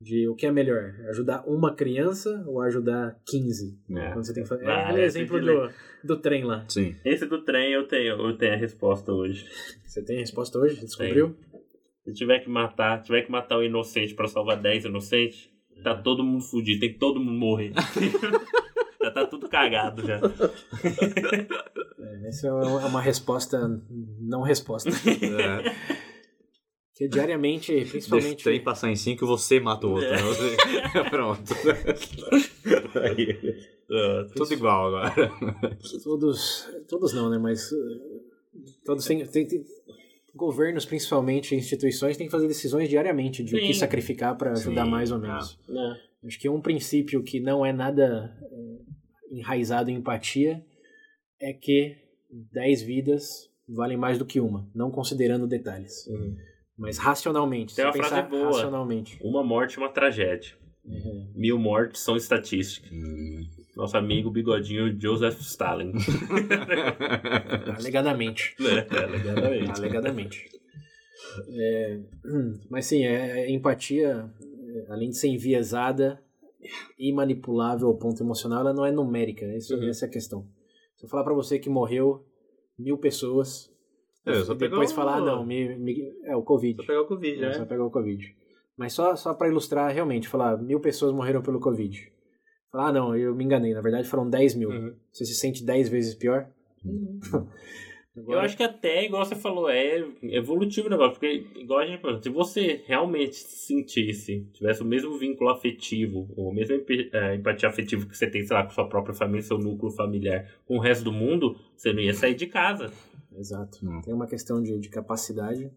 De 0.01 0.27
o 0.27 0.33
que 0.33 0.47
é 0.47 0.51
melhor, 0.51 0.95
ajudar 1.09 1.43
uma 1.45 1.75
criança 1.75 2.43
ou 2.47 2.59
ajudar 2.61 3.15
15? 3.27 3.77
É. 3.91 4.11
Quando 4.11 4.25
você 4.25 4.33
tem 4.33 4.41
que 4.41 4.49
fazer. 4.49 4.67
Ah, 4.67 4.71
é 4.71 4.83
aquele 4.85 5.01
é, 5.01 5.05
exemplo 5.05 5.39
do, 5.39 5.69
do 6.03 6.17
trem 6.17 6.43
lá. 6.43 6.65
Sim. 6.67 6.95
Esse 7.05 7.27
do 7.27 7.43
trem 7.43 7.71
eu 7.71 7.87
tenho, 7.87 8.19
eu 8.19 8.35
tenho 8.35 8.53
a 8.53 8.57
resposta 8.57 9.13
hoje. 9.13 9.45
Você 9.85 10.03
tem 10.03 10.17
a 10.17 10.19
resposta 10.21 10.57
hoje? 10.57 10.81
Descobriu? 10.81 11.35
Se 12.03 12.13
tiver 12.13 12.39
que 12.39 12.49
matar, 12.49 13.03
tiver 13.03 13.21
que 13.21 13.31
matar 13.31 13.59
um 13.59 13.63
inocente 13.63 14.15
pra 14.15 14.27
salvar 14.27 14.59
10 14.59 14.85
inocentes, 14.85 15.51
tá 15.83 15.95
todo 15.95 16.23
mundo 16.23 16.43
fudido, 16.43 16.79
tem 16.79 16.93
que 16.93 16.97
todo 16.97 17.19
mundo 17.19 17.37
morrer. 17.37 17.71
já 19.01 19.11
tá 19.11 19.25
tudo 19.27 19.47
cagado 19.47 20.05
já. 20.05 20.19
É, 21.99 22.27
essa 22.27 22.47
é 22.47 22.51
uma, 22.51 22.81
é 22.81 22.85
uma 22.85 23.01
resposta 23.01 23.81
não 24.19 24.41
resposta. 24.41 24.89
É. 25.21 26.10
Que 26.95 27.07
diariamente, 27.07 27.71
Deixa 27.71 27.87
o 27.87 27.91
principalmente. 27.91 28.43
trem 28.43 28.63
passar 28.63 28.89
em 28.91 28.95
5 28.95 29.25
você 29.25 29.59
mata 29.59 29.87
o 29.87 29.91
outro. 29.91 30.07
É. 30.07 30.15
né? 31.03 31.09
Pronto. 31.09 31.53
Ah, 33.89 34.25
Tudo 34.35 34.53
igual 34.53 34.87
agora. 34.87 35.13
Todos. 36.03 36.67
Todos 36.87 37.13
não, 37.13 37.29
né? 37.29 37.37
Mas. 37.37 37.71
uh, 37.71 37.77
Todos 38.85 39.05
têm. 39.05 39.25
tem- 39.25 39.47
tem- 39.47 39.63
governos, 40.33 40.85
principalmente, 40.85 41.53
instituições, 41.55 42.15
têm 42.15 42.25
que 42.27 42.31
fazer 42.31 42.47
decisões 42.47 42.87
diariamente 42.87 43.43
de 43.43 43.53
o 43.53 43.59
que 43.59 43.67
Sim. 43.67 43.79
sacrificar 43.79 44.37
para 44.37 44.51
ajudar 44.53 44.85
Sim, 44.85 44.89
mais 44.91 45.11
ou 45.11 45.19
menos. 45.19 45.59
né? 45.67 45.97
Acho 46.25 46.39
que 46.39 46.47
um 46.47 46.61
princípio 46.61 47.21
que 47.21 47.41
não 47.41 47.65
é 47.65 47.73
nada 47.73 48.33
é, 48.41 49.37
enraizado 49.37 49.89
em 49.91 49.95
empatia 49.95 50.63
é 51.39 51.51
que 51.51 51.97
10 52.53 52.81
vidas 52.81 53.49
valem 53.67 53.97
mais 53.97 54.17
do 54.17 54.25
que 54.25 54.39
uma, 54.39 54.69
não 54.73 54.89
considerando 54.89 55.45
detalhes. 55.45 56.07
Uhum. 56.07 56.37
Mas 56.81 56.97
racionalmente, 56.97 57.75
Tem 57.75 57.85
uma 57.85 57.93
frase 57.93 58.21
boa. 58.27 58.45
racionalmente. 58.47 59.19
Uma 59.21 59.43
morte 59.43 59.77
é 59.77 59.81
uma 59.81 59.89
tragédia. 59.89 60.55
É, 60.83 61.25
Mil 61.35 61.59
mortes 61.59 62.01
são 62.01 62.17
estatísticas. 62.17 62.91
Hum. 62.91 63.45
Nosso 63.77 63.95
amigo 63.95 64.29
bigodinho 64.31 64.99
Joseph 64.99 65.39
Stalin. 65.41 65.93
alegadamente. 67.77 68.55
é, 68.59 69.03
alegadamente. 69.03 69.71
alegadamente. 69.79 70.49
É, 71.49 71.99
mas 72.69 72.85
sim, 72.87 73.03
é, 73.05 73.41
é 73.45 73.51
empatia, 73.51 74.29
é, 74.41 74.91
além 74.91 75.09
de 75.09 75.17
ser 75.17 75.27
enviesada 75.29 76.19
e 76.99 77.13
manipulável 77.13 77.87
ao 77.87 77.97
ponto 77.97 78.21
emocional, 78.23 78.61
ela 78.61 78.73
não 78.73 78.85
é 78.85 78.91
numérica. 78.91 79.45
Essa, 79.45 79.75
Uhum. 79.75 79.87
essa 79.87 80.05
é 80.05 80.09
a 80.09 80.11
questão. 80.11 80.45
Se 80.97 81.05
eu 81.05 81.09
falar 81.09 81.23
pra 81.23 81.33
você 81.33 81.57
que 81.59 81.69
morreu 81.69 82.25
mil 82.77 82.97
pessoas, 82.97 83.70
É, 84.25 84.33
só 84.43 84.53
e 84.53 84.57
depois 84.57 84.91
pegar 84.91 85.01
o- 85.01 85.05
falar, 85.05 85.17
ah, 85.17 85.25
não, 85.25 85.45
me, 85.45 85.75
me- 85.77 86.13
é 86.25 86.35
o 86.35 86.43
Covid. 86.43 86.77
Só 86.77 86.87
pegar 86.87 87.01
o 87.01 87.07
Covid, 87.07 87.37
É, 87.37 87.41
né? 87.41 87.53
Só 87.53 87.65
pegar 87.65 87.85
o 87.85 87.91
Covid. 87.91 88.35
Mas 88.77 88.93
só, 88.93 89.15
só 89.15 89.33
para 89.33 89.47
ilustrar, 89.49 89.91
realmente, 89.93 90.27
falar, 90.27 90.57
mil 90.57 90.79
pessoas 90.79 91.11
morreram 91.13 91.41
pelo 91.41 91.59
Covid. 91.59 92.11
Falar, 92.71 92.87
ah, 92.89 92.93
não, 92.93 93.15
eu 93.15 93.35
me 93.35 93.43
enganei, 93.43 93.73
na 93.73 93.81
verdade 93.81 94.07
foram 94.07 94.29
10 94.29 94.55
mil. 94.55 94.69
Uhum. 94.69 94.95
Você 95.11 95.25
se 95.25 95.35
sente 95.35 95.65
10 95.65 95.89
vezes 95.89 96.15
pior? 96.15 96.47
Eu 98.27 98.39
acho 98.39 98.57
que 98.57 98.63
até, 98.63 99.05
igual 99.05 99.23
você 99.23 99.35
falou, 99.37 99.69
é 99.69 100.03
evolutivo 100.23 100.87
o 100.87 100.89
negócio. 100.89 101.13
Porque, 101.13 101.45
igual 101.55 101.79
a 101.79 101.85
gente 101.87 102.01
falou, 102.01 102.21
se 102.21 102.27
você 102.29 102.83
realmente 102.85 103.35
sentisse, 103.35 104.49
tivesse 104.53 104.81
o 104.81 104.85
mesmo 104.85 105.17
vínculo 105.17 105.49
afetivo, 105.49 106.27
ou 106.35 106.51
a 106.51 106.53
mesma 106.53 106.75
eh, 106.75 107.35
empatia 107.35 107.69
afetiva 107.69 108.05
que 108.05 108.17
você 108.17 108.29
tem, 108.29 108.43
sei 108.43 108.53
lá, 108.53 108.65
com 108.65 108.71
sua 108.71 108.89
própria 108.89 109.15
família, 109.15 109.41
seu 109.41 109.57
núcleo 109.57 109.91
familiar, 109.93 110.45
com 110.65 110.75
o 110.75 110.79
resto 110.81 111.05
do 111.05 111.11
mundo, 111.13 111.55
você 111.73 111.93
não 111.93 112.01
ia 112.01 112.13
sair 112.13 112.35
de 112.35 112.47
casa. 112.47 112.91
Exato. 113.37 113.79
Hum. 113.83 114.01
Tem 114.01 114.13
uma 114.13 114.27
questão 114.27 114.61
de, 114.61 114.77
de 114.79 114.89
capacidade. 114.89 115.71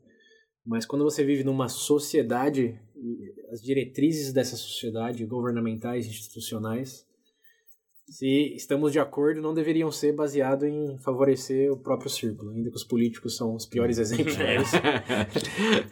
Mas 0.67 0.87
quando 0.87 1.05
você 1.05 1.23
vive 1.25 1.45
numa 1.45 1.69
sociedade, 1.69 2.81
as 3.51 3.61
diretrizes 3.61 4.33
dessa 4.33 4.57
sociedade, 4.57 5.25
governamentais, 5.27 6.07
institucionais, 6.07 7.07
se 8.09 8.55
estamos 8.55 8.93
de 8.93 8.99
acordo, 8.99 9.41
não 9.41 9.55
deveriam 9.55 9.91
ser 9.91 10.13
baseados 10.13 10.69
em 10.69 10.99
favorecer 10.99 11.71
o 11.73 11.77
próprio 11.77 12.11
círculo, 12.11 12.51
ainda 12.51 12.71
que 12.71 12.77
os 12.77 12.85
políticos 12.85 13.37
são 13.37 13.55
os 13.55 13.65
piores 13.67 13.99
exemplos 13.99 14.37
É. 14.41 14.59
disso. 14.59 14.77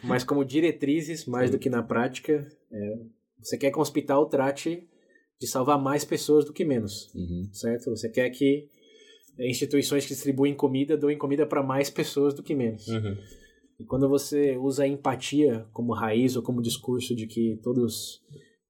Mas 0.03 0.23
como 0.23 0.45
diretrizes, 0.45 1.25
mais 1.25 1.49
do 1.49 1.57
que 1.59 1.69
na 1.69 1.81
prática, 1.83 2.45
é, 2.71 2.97
você 3.39 3.57
quer 3.57 3.71
que 3.71 3.77
um 3.77 3.81
hospital 3.81 4.27
trate 4.27 4.87
de 5.39 5.47
salvar 5.47 5.79
mais 5.81 6.05
pessoas 6.05 6.45
do 6.45 6.53
que 6.53 6.63
menos, 6.63 7.11
Uhum. 7.15 7.49
certo? 7.51 7.89
Você 7.89 8.09
quer 8.09 8.29
que 8.29 8.45
é, 8.55 8.65
instituições 9.39 10.03
que 10.05 10.13
distribuem 10.13 10.53
comida 10.53 10.95
doem 10.97 11.17
comida 11.17 11.45
para 11.45 11.63
mais 11.63 11.89
pessoas 11.89 12.33
do 12.33 12.43
que 12.43 12.53
menos. 12.55 12.87
Uhum. 12.87 13.17
E 13.79 13.83
quando 13.85 14.07
você 14.07 14.55
usa 14.57 14.83
a 14.83 14.87
empatia 14.87 15.65
como 15.73 15.93
raiz 15.93 16.35
ou 16.35 16.43
como 16.43 16.61
discurso 16.61 17.15
de 17.15 17.25
que 17.27 17.59
todos 17.63 18.21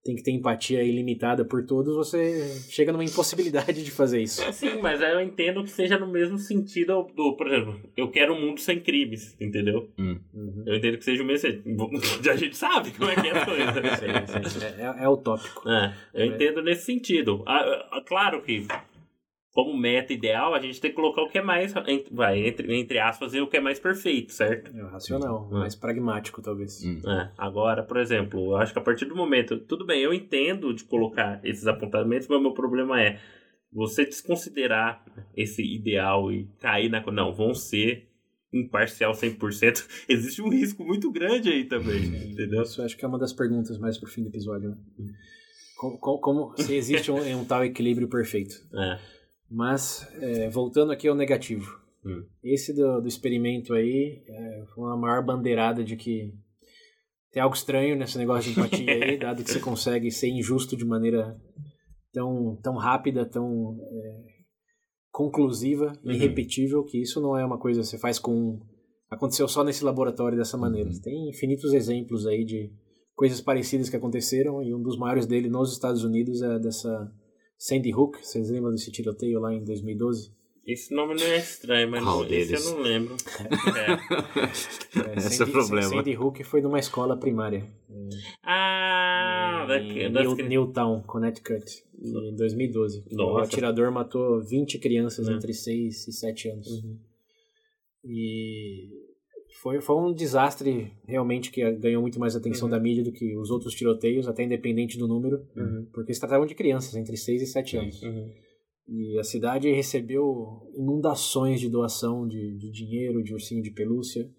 tem 0.05 0.15
que 0.17 0.23
ter 0.23 0.31
empatia 0.31 0.83
ilimitada 0.83 1.45
por 1.45 1.65
todos, 1.65 1.95
você 1.95 2.45
chega 2.69 2.91
numa 2.91 3.05
impossibilidade 3.05 3.83
de 3.85 3.89
fazer 3.89 4.21
isso. 4.21 4.41
Sim, 4.51 4.81
mas 4.81 5.01
eu 5.01 5.21
entendo 5.21 5.63
que 5.63 5.69
seja 5.69 5.97
no 5.97 6.11
mesmo 6.11 6.37
sentido 6.37 7.07
do, 7.15 7.37
por 7.37 7.47
exemplo, 7.47 7.79
eu 7.95 8.11
quero 8.11 8.33
um 8.33 8.41
mundo 8.41 8.59
sem 8.59 8.81
crimes, 8.81 9.33
entendeu? 9.39 9.89
Hum. 9.97 10.19
Uhum. 10.33 10.63
Eu 10.67 10.75
entendo 10.75 10.97
que 10.97 11.05
seja 11.05 11.23
o 11.23 11.25
mesmo. 11.25 11.47
A 12.29 12.35
gente 12.35 12.57
sabe 12.57 12.91
como 12.91 13.09
é 13.11 13.15
que 13.15 13.27
é 13.27 13.31
as 13.31 13.45
coisas. 13.45 13.75
né? 13.75 14.25
Sim, 14.27 14.59
sim. 14.59 14.65
É, 14.65 14.81
é, 14.81 15.03
é 15.05 15.07
utópico. 15.09 15.69
É, 15.69 15.93
eu 16.13 16.21
É. 16.23 16.25
entendo 16.27 16.61
nesse 16.61 16.83
sentido. 16.85 17.41
Ah, 17.47 17.87
ah, 17.91 18.03
claro 18.05 18.41
que, 18.41 18.67
como 19.53 19.77
meta 19.77 20.11
ideal, 20.11 20.55
a 20.55 20.59
gente 20.59 20.81
tem 20.81 20.89
que 20.89 20.95
colocar 20.95 21.21
o 21.21 21.29
que 21.29 21.37
é 21.37 21.41
mais, 21.41 21.73
vai, 22.11 22.47
entre, 22.47 22.75
entre 22.75 22.97
aspas, 22.97 23.33
o 23.35 23.45
que 23.47 23.57
é 23.57 23.61
mais 23.61 23.79
perfeito, 23.79 24.31
certo? 24.33 24.75
É 24.75 24.83
o 24.83 24.87
racional, 24.87 25.47
É. 25.51 25.53
mais 25.53 25.75
pragmático, 25.75 26.41
talvez. 26.41 26.83
Hum. 26.83 26.99
É, 27.07 27.29
agora, 27.37 27.83
por 27.83 27.97
exemplo, 27.97 28.39
eu 28.53 28.55
acho 28.57 28.73
que 28.73 28.79
a 28.79 28.81
partir 28.81 29.05
do 29.05 29.15
momento. 29.15 29.57
Tudo 29.59 29.85
bem, 29.85 30.01
eu 30.01 30.11
entendo 30.13 30.73
de 30.73 30.83
colocar 30.83 31.39
esses 31.43 31.67
apontamentos, 31.67 32.27
mas 32.27 32.39
o 32.39 32.41
meu 32.41 32.51
problema 32.53 32.99
é 32.99 33.19
você 33.71 34.05
desconsiderar 34.05 35.03
esse 35.37 35.63
ideal 35.63 36.31
e 36.31 36.47
cair 36.59 36.89
na. 36.89 37.01
Não, 37.11 37.31
vão 37.31 37.53
ser 37.53 38.07
imparcial 38.51 39.13
100%. 39.13 39.85
Existe 40.09 40.41
um 40.41 40.49
risco 40.49 40.83
muito 40.83 41.11
grande 41.11 41.49
aí 41.49 41.65
também, 41.65 42.05
entendeu? 42.31 42.63
Isso 42.63 42.81
eu 42.81 42.85
acho 42.85 42.97
que 42.97 43.05
é 43.05 43.07
uma 43.07 43.17
das 43.19 43.33
perguntas 43.33 43.77
mais 43.77 43.97
pro 43.99 44.09
fim 44.09 44.23
do 44.23 44.29
episódio. 44.29 44.69
Né? 44.69 44.77
Como, 45.77 45.97
como- 45.99 46.19
como- 46.19 46.57
se 46.61 46.75
existe 46.75 47.11
um, 47.11 47.39
um 47.39 47.45
tal 47.45 47.63
equilíbrio 47.65 48.07
perfeito. 48.07 48.55
É. 48.73 48.99
Mas, 49.49 50.07
é, 50.21 50.49
voltando 50.49 50.91
aqui 50.91 51.07
ao 51.07 51.15
negativo. 51.15 51.79
Hum. 52.05 52.25
Esse 52.43 52.73
do, 52.73 53.01
do 53.01 53.07
experimento 53.07 53.73
aí 53.73 54.23
é, 54.27 54.65
foi 54.73 54.83
uma 54.83 54.97
maior 54.97 55.23
bandeirada 55.23 55.83
de 55.83 55.95
que 55.95 56.33
tem 57.31 57.41
algo 57.41 57.55
estranho 57.55 57.95
nesse 57.95 58.17
negócio 58.17 58.51
de 58.51 58.59
empatia 58.59 58.91
aí, 58.91 59.17
dado 59.19 59.43
que 59.43 59.51
você 59.51 59.59
consegue 59.59 60.11
ser 60.11 60.29
injusto 60.29 60.75
de 60.75 60.85
maneira 60.85 61.39
tão, 62.11 62.57
tão 62.61 62.75
rápida, 62.75 63.25
tão 63.25 63.77
é, 63.81 64.23
conclusiva 65.11 65.93
e 66.03 66.11
Uhum. 66.11 66.17
repetível, 66.17 66.83
que 66.83 67.01
isso 67.01 67.21
não 67.21 67.37
é 67.37 67.45
uma 67.45 67.57
coisa 67.57 67.81
que 67.81 67.87
você 67.87 67.97
faz 67.97 68.19
com... 68.19 68.59
Aconteceu 69.09 69.47
só 69.47 69.63
nesse 69.63 69.83
laboratório 69.83 70.37
dessa 70.37 70.57
maneira. 70.57 70.89
Uhum. 70.89 71.01
Tem 71.01 71.29
infinitos 71.29 71.73
exemplos 71.73 72.25
aí 72.25 72.43
de 72.43 72.71
coisas 73.15 73.39
parecidas 73.39 73.89
que 73.89 73.95
aconteceram, 73.95 74.61
e 74.63 74.73
um 74.73 74.81
dos 74.81 74.97
maiores 74.97 75.25
dele 75.25 75.49
nos 75.49 75.71
Estados 75.71 76.03
Unidos 76.03 76.41
é 76.41 76.59
dessa 76.59 77.11
Sandy 77.57 77.93
Hook. 77.93 78.17
Vocês 78.23 78.49
lembram 78.49 78.71
desse 78.71 78.91
tiroteio 78.91 79.39
lá 79.39 79.53
em 79.53 79.63
2012? 79.63 80.31
Esse 80.65 80.93
nome 80.93 81.13
não 81.15 81.23
é 81.25 81.37
estranho, 81.39 81.91
mas 81.91 82.01
Qual 82.03 82.19
não, 82.19 82.23
esse 82.23 82.47
deles? 82.51 82.65
eu 82.65 82.71
não 82.71 82.81
lembro. 82.81 83.15
É. 84.95 85.17
Esse 85.17 85.27
é 85.27 85.29
Sandy, 85.45 85.49
o 85.49 85.53
problema. 85.53 85.89
Sandy 85.89 86.15
Hook 86.15 86.43
foi 86.43 86.61
numa 86.61 86.79
escola 86.79 87.17
primária. 87.17 87.67
Ah, 88.43 89.65
da, 89.67 89.79
em 89.79 90.11
das 90.11 90.23
New, 90.25 90.47
Newtown, 90.47 91.01
Connecticut, 91.01 91.83
em 92.01 92.35
2012. 92.35 93.03
O 93.11 93.15
Nossa. 93.15 93.45
atirador 93.45 93.91
matou 93.91 94.41
20 94.41 94.77
crianças 94.79 95.27
É. 95.27 95.33
entre 95.33 95.53
6 95.53 96.07
e 96.07 96.11
7 96.13 96.49
anos. 96.49 96.67
Uhum. 96.67 96.97
E 98.05 98.89
foi, 99.63 99.79
foi 99.79 99.95
um 99.95 100.13
desastre 100.13 100.91
realmente 101.07 101.49
que 101.49 101.71
ganhou 101.77 102.01
muito 102.01 102.19
mais 102.19 102.35
atenção 102.35 102.65
Uhum. 102.67 102.71
da 102.71 102.79
mídia 102.81 103.01
do 103.03 103.13
que 103.13 103.33
os 103.37 103.49
outros 103.49 103.73
tiroteios, 103.73 104.27
até 104.27 104.43
independente 104.43 104.97
do 104.97 105.07
número, 105.07 105.41
Uhum. 105.55 105.87
porque 105.93 106.13
se 106.13 106.19
tratavam 106.19 106.45
de 106.45 106.53
crianças 106.53 106.93
entre 106.95 107.15
6 107.15 107.41
e 107.41 107.45
7 107.47 107.77
anos. 107.77 108.01
Uhum. 108.03 108.29
E 108.89 109.17
a 109.17 109.23
cidade 109.23 109.71
recebeu 109.71 110.69
inundações 110.75 111.61
de 111.61 111.69
doação 111.69 112.27
de, 112.27 112.57
de 112.57 112.69
dinheiro, 112.69 113.23
de 113.23 113.33
ursinho 113.33 113.63
de 113.63 113.71
pelúcia. 113.71 114.29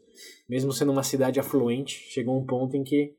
Mesmo 0.47 0.70
sendo 0.72 0.93
uma 0.93 1.03
cidade 1.03 1.41
afluente, 1.41 1.95
chegou 2.11 2.39
um 2.39 2.45
ponto 2.45 2.77
em 2.77 2.85
que 2.85 3.14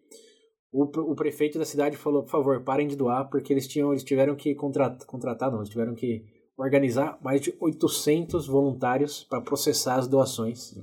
o, 0.72 0.84
o 0.84 1.16
prefeito 1.16 1.58
da 1.58 1.66
cidade 1.66 1.98
falou: 1.98 2.22
por 2.22 2.30
favor, 2.30 2.62
parem 2.64 2.88
de 2.88 2.96
doar, 2.96 3.28
porque 3.30 3.52
eles, 3.52 3.68
tinham, 3.68 3.92
eles 3.92 4.04
tiveram 4.04 4.36
que 4.36 4.54
contratar, 4.54 5.06
contratar, 5.08 5.50
não, 5.52 5.58
eles 5.60 5.70
tiveram 5.70 5.96
que 5.96 6.24
organizar 6.56 7.18
mais 7.24 7.42
de 7.42 7.54
800 7.60 8.46
voluntários 8.48 9.24
para 9.24 9.42
processar 9.42 9.96
as 9.96 10.08
doações. 10.08 10.76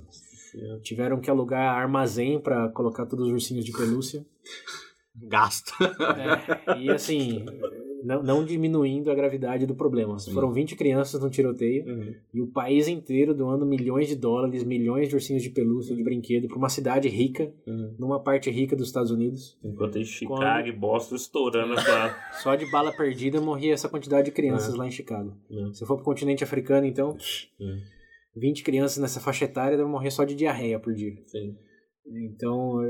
Tiveram 0.83 1.21
que 1.21 1.31
alugar 1.31 1.77
armazém 1.77 2.39
para 2.41 2.69
colocar 2.71 3.07
todos 3.07 3.27
os 3.29 3.33
ursinhos 3.33 3.65
de 3.65 3.73
pelúcia. 3.73 4.25
Gasto. 5.15 5.73
É, 5.85 6.79
e 6.79 6.91
assim, 6.91 7.45
não, 8.03 8.23
não 8.23 8.45
diminuindo 8.45 9.11
a 9.11 9.15
gravidade 9.15 9.67
do 9.67 9.75
problema. 9.75 10.19
Sim. 10.19 10.33
Foram 10.33 10.51
20 10.53 10.75
crianças 10.75 11.21
no 11.21 11.29
tiroteio 11.29 11.85
Uhum. 11.87 12.15
e 12.33 12.41
o 12.41 12.47
país 12.47 12.89
inteiro 12.89 13.35
doando 13.35 13.67
milhões 13.67 14.09
de 14.09 14.17
dólares, 14.17 14.65
milhões 14.65 15.11
de 15.11 15.15
ursinhos 15.15 15.43
de 15.43 15.51
pelúcia, 15.51 15.95
de 15.95 16.03
brinquedo, 16.03 16.49
para 16.49 16.57
uma 16.57 16.71
cidade 16.71 17.09
rica, 17.09 17.53
Uhum. 17.67 17.95
numa 17.99 18.21
parte 18.21 18.51
rica 18.51 18.75
dos 18.75 18.87
Estados 18.89 19.11
Unidos. 19.11 19.59
Enquanto 19.63 19.99
em 19.99 20.05
Chicago 20.05 20.41
Quando- 20.41 20.67
e 20.67 20.73
Boston 20.73 21.15
estourando 21.17 21.75
essa. 21.75 22.17
Só 22.43 22.55
de 22.55 22.65
bala 22.71 22.91
perdida 22.91 23.39
morria 23.39 23.75
essa 23.75 23.91
quantidade 23.91 24.25
de 24.27 24.33
crianças 24.33 24.75
lá 24.75 24.87
em 24.87 24.91
Chicago. 24.91 25.35
Uhum. 25.51 25.75
Se 25.75 25.85
for 25.85 25.97
pro 25.97 26.05
continente 26.05 26.43
africano, 26.43 26.87
então, 26.87 27.17
Uhum. 27.61 27.79
20 28.37 28.63
crianças 28.65 28.99
nessa 28.99 29.21
faixa 29.21 29.45
etária 29.45 29.77
devem 29.77 29.91
morrer 29.93 30.11
só 30.11 30.25
de 30.25 30.35
diarreia 30.35 30.79
por 30.81 30.93
dia. 30.95 31.15
Sim. 31.27 31.57
Então, 32.31 32.81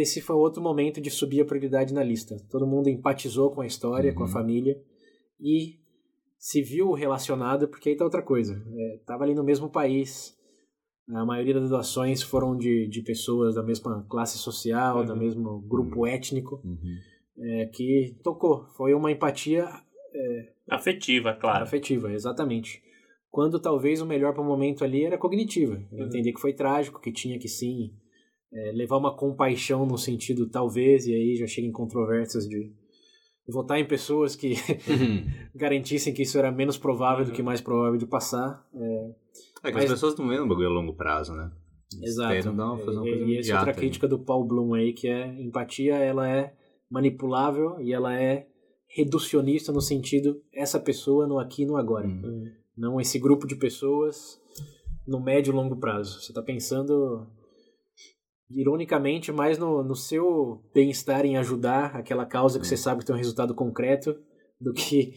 esse 0.00 0.20
foi 0.20 0.36
outro 0.36 0.62
momento 0.62 1.00
de 1.00 1.10
subir 1.10 1.40
a 1.40 1.44
prioridade 1.44 1.92
na 1.92 2.02
lista. 2.04 2.36
Todo 2.50 2.66
mundo 2.66 2.88
empatizou 2.88 3.50
com 3.50 3.60
a 3.60 3.66
história, 3.66 4.12
com 4.14 4.22
a 4.22 4.26
Uhum. 4.26 4.32
família 4.32 4.80
e 5.40 5.80
se 6.38 6.62
viu 6.62 6.92
relacionado, 6.92 7.66
porque 7.68 7.88
aí 7.88 7.96
tá 7.96 8.04
outra 8.04 8.22
coisa. 8.22 8.54
É, 8.54 8.98
tava 9.04 9.24
ali 9.24 9.34
no 9.34 9.42
mesmo 9.44 9.68
país. 9.68 10.36
A 11.08 11.24
maioria 11.24 11.54
das 11.54 11.70
doações 11.70 12.22
foram 12.22 12.56
de, 12.56 12.86
de 12.88 13.02
pessoas 13.02 13.56
da 13.56 13.62
mesma 13.62 14.06
classe 14.08 14.38
social, 14.38 14.98
Uhum. 15.00 15.06
do 15.06 15.16
mesmo 15.16 15.60
grupo 15.62 16.06
étnico, 16.06 16.60
Uhum. 16.64 16.96
é, 17.38 17.66
que 17.66 18.16
tocou. 18.22 18.66
Foi 18.76 18.94
uma 18.94 19.10
empatia 19.10 19.66
Afetiva, 20.70 21.34
claro. 21.34 21.64
afetiva, 21.64 22.12
exatamente. 22.12 22.80
Quando 23.32 23.58
talvez 23.58 24.00
o 24.02 24.06
melhor 24.06 24.32
para 24.34 24.42
o 24.42 24.46
momento 24.46 24.84
ali 24.84 25.04
era 25.04 25.16
cognitiva. 25.18 25.82
Uhum. 25.90 26.04
Entender 26.04 26.32
que 26.34 26.40
foi 26.40 26.52
trágico, 26.52 27.00
que 27.00 27.10
tinha 27.10 27.38
que 27.38 27.48
sim 27.48 27.90
é, 28.52 28.72
levar 28.72 28.98
uma 28.98 29.16
compaixão 29.16 29.86
no 29.86 29.96
sentido 29.96 30.48
talvez, 30.50 31.06
e 31.06 31.14
aí 31.14 31.34
já 31.36 31.46
chega 31.46 31.66
em 31.66 31.72
controvérsias 31.72 32.46
de 32.46 32.70
votar 33.48 33.78
em 33.80 33.86
pessoas 33.88 34.36
que 34.36 34.52
garantissem 35.56 36.12
que 36.12 36.22
isso 36.22 36.38
era 36.38 36.52
menos 36.52 36.76
provável 36.76 37.24
do 37.24 37.28
Uhum. 37.30 37.34
que 37.34 37.42
mais 37.42 37.60
provável 37.60 37.98
de 37.98 38.06
passar. 38.06 38.62
É 39.64 39.68
que 39.68 39.72
Mas- 39.74 39.84
as 39.84 39.90
pessoas 39.92 40.16
não 40.18 40.28
veem 40.28 40.40
um 40.42 40.48
bagulho 40.48 40.68
a 40.68 40.70
longo 40.70 40.94
prazo, 40.94 41.32
né? 41.34 41.50
Exato. 42.02 42.52
dar 42.52 42.66
uma- 42.72 42.78
fazer 42.78 42.98
uma 42.98 43.08
E- 43.08 43.12
coisa 43.12 43.24
e 43.30 43.38
essa 43.38 43.52
é 43.52 43.56
outra 43.58 43.74
crítica 43.74 44.08
do 44.08 44.18
Paul 44.18 44.46
Bloom 44.46 44.74
aí, 44.74 44.92
que 44.94 45.08
é 45.08 45.26
empatia, 45.42 45.94
ela 45.96 46.28
é 46.28 46.54
manipulável 46.90 47.80
e 47.80 47.92
ela 47.92 48.14
é 48.18 48.46
reducionista 48.94 49.72
no 49.72 49.80
sentido 49.80 50.42
essa 50.52 50.78
pessoa 50.80 51.26
no 51.26 51.38
aqui 51.38 51.62
e 51.62 51.66
no 51.66 51.76
agora. 51.76 52.06
Hum. 52.06 52.20
Uhum. 52.24 52.61
Não 52.76 53.00
esse 53.00 53.18
grupo 53.18 53.46
de 53.46 53.56
pessoas 53.56 54.40
no 55.06 55.20
médio 55.20 55.52
e 55.52 55.56
longo 55.56 55.76
prazo. 55.76 56.20
Você 56.20 56.30
está 56.30 56.42
pensando, 56.42 57.26
ironicamente, 58.50 59.32
mais 59.32 59.58
no, 59.58 59.82
no 59.82 59.94
seu 59.94 60.62
bem-estar 60.74 61.24
em 61.24 61.36
ajudar 61.36 61.96
aquela 61.96 62.26
causa 62.26 62.58
que 62.58 62.66
você 62.66 62.76
sabe 62.76 63.00
que 63.00 63.06
tem 63.06 63.14
um 63.14 63.18
resultado 63.18 63.54
concreto, 63.54 64.16
do 64.60 64.72
que 64.72 65.14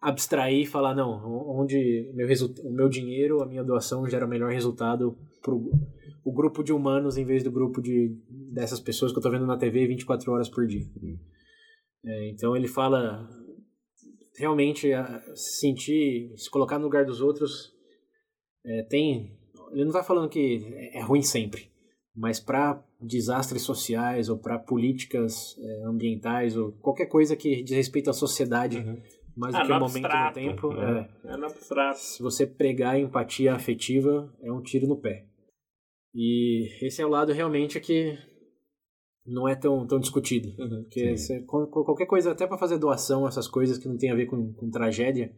abstrair 0.00 0.62
e 0.62 0.66
falar, 0.66 0.94
não, 0.94 1.10
onde 1.48 2.12
meu 2.14 2.28
o 2.64 2.72
meu 2.72 2.88
dinheiro, 2.88 3.42
a 3.42 3.46
minha 3.46 3.64
doação 3.64 4.06
gera 4.06 4.26
o 4.26 4.28
melhor 4.28 4.52
resultado 4.52 5.16
para 5.42 5.54
o 5.54 6.32
grupo 6.32 6.62
de 6.62 6.72
humanos 6.72 7.16
em 7.16 7.24
vez 7.24 7.42
do 7.42 7.50
grupo 7.50 7.80
de 7.80 8.14
dessas 8.52 8.78
pessoas 8.78 9.10
que 9.10 9.16
eu 9.16 9.20
estou 9.20 9.32
vendo 9.32 9.46
na 9.46 9.56
TV 9.56 9.86
24 9.86 10.30
horas 10.30 10.48
por 10.48 10.66
dia. 10.66 10.84
Hum. 11.02 11.18
É, 12.04 12.30
então 12.30 12.54
ele 12.54 12.68
fala 12.68 13.26
realmente 14.38 14.92
a 14.92 15.20
se 15.34 15.60
sentir, 15.60 16.32
se 16.36 16.50
colocar 16.50 16.78
no 16.78 16.84
lugar 16.84 17.04
dos 17.04 17.20
outros, 17.20 17.72
é, 18.64 18.82
tem. 18.84 19.36
Ele 19.72 19.82
não 19.84 19.90
está 19.90 20.02
falando 20.02 20.28
que 20.28 20.62
é 20.92 21.02
ruim 21.02 21.22
sempre, 21.22 21.70
mas 22.14 22.38
para 22.40 22.82
desastres 23.00 23.62
sociais 23.62 24.28
ou 24.28 24.38
para 24.38 24.58
políticas 24.58 25.56
é, 25.58 25.84
ambientais 25.86 26.56
ou 26.56 26.72
qualquer 26.72 27.06
coisa 27.06 27.36
que 27.36 27.62
diz 27.62 27.76
respeito 27.76 28.08
à 28.10 28.12
sociedade, 28.12 28.78
Uhum. 28.78 29.02
mais 29.36 29.54
Ah, 29.54 29.60
do 29.62 29.66
que 29.66 29.70
no 29.72 29.76
o 29.76 29.80
momento 29.80 30.04
abstrato, 30.06 30.34
tempo, 30.34 30.72
né? 30.72 31.08
é, 31.24 31.32
É 31.32 31.36
no 31.36 31.46
abstrato. 31.46 31.98
se 31.98 32.22
você 32.22 32.46
pregar 32.46 32.94
a 32.94 32.98
empatia 32.98 33.54
afetiva, 33.54 34.32
é 34.42 34.50
um 34.52 34.62
tiro 34.62 34.86
no 34.86 34.96
pé. 35.00 35.26
E 36.14 36.68
esse 36.80 37.02
é 37.02 37.06
o 37.06 37.10
lado 37.10 37.32
realmente 37.32 37.78
que 37.80 38.16
não 39.26 39.48
é 39.48 39.54
tão, 39.54 39.86
tão 39.86 39.98
discutido. 39.98 40.48
Uhum. 40.58 40.82
Porque 40.82 41.16
você- 41.16 41.40
qualquer 41.42 42.06
coisa, 42.06 42.32
até 42.32 42.46
para 42.46 42.58
fazer 42.58 42.78
doação, 42.78 43.26
essas 43.26 43.48
coisas 43.48 43.78
que 43.78 43.88
não 43.88 43.96
tem 43.96 44.10
a 44.10 44.14
ver 44.14 44.26
com, 44.26 44.52
com 44.54 44.70
tragédia, 44.70 45.32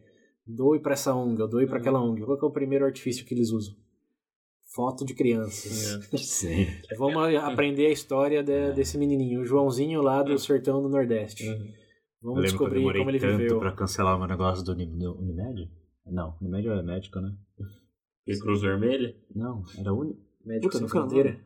doe 0.45 0.79
para 0.79 0.93
essa 0.93 1.13
ONG, 1.13 1.41
ou 1.41 1.47
doe 1.47 1.65
para 1.65 1.75
Uhum. 1.75 1.81
aquela 1.81 2.01
ONG. 2.03 2.23
Qual 2.25 2.37
que 2.37 2.45
é 2.45 2.47
o 2.47 2.51
primeiro 2.51 2.85
artifício 2.85 3.25
que 3.25 3.33
eles 3.33 3.51
usam? 3.51 3.75
Foto 4.73 5.03
de 5.03 5.13
crianças. 5.15 5.99
Sim. 6.23 6.67
Vamos 6.97 7.35
aprender 7.35 7.87
a 7.87 7.91
história 7.91 8.43
de- 8.43 8.51
É. 8.51 8.71
desse 8.71 8.97
menininho, 8.97 9.41
o 9.41 9.45
Joãozinho 9.45 10.01
lá 10.01 10.21
do 10.21 10.31
Uhum. 10.33 10.37
sertão 10.37 10.81
do 10.81 10.89
Nordeste. 10.89 11.47
Uhum. 11.49 11.55
Eu 11.55 11.73
Vamos 12.21 12.37
eu 12.39 12.43
descobrir 12.43 12.83
como 12.83 13.09
ele 13.09 13.19
tanto 13.19 13.37
viveu. 13.37 13.59
pra 13.59 13.71
cancelar 13.71 14.15
o 14.15 14.19
meu 14.19 14.27
negócio 14.27 14.63
do 14.63 14.73
Uni- 14.73 14.85
do 14.85 15.17
Unimed. 15.19 15.71
Não, 16.05 16.35
Unimed 16.41 16.67
é 16.67 16.83
médico, 16.83 17.19
né? 17.19 17.33
E 18.27 18.37
Cruz 18.37 18.61
Vermelha? 18.61 19.15
Não, 19.33 19.63
era 19.77 19.91
Médico 20.45 20.71
Puta, 20.71 20.77
Sem 20.79 20.87
Fronteira, 20.87 21.39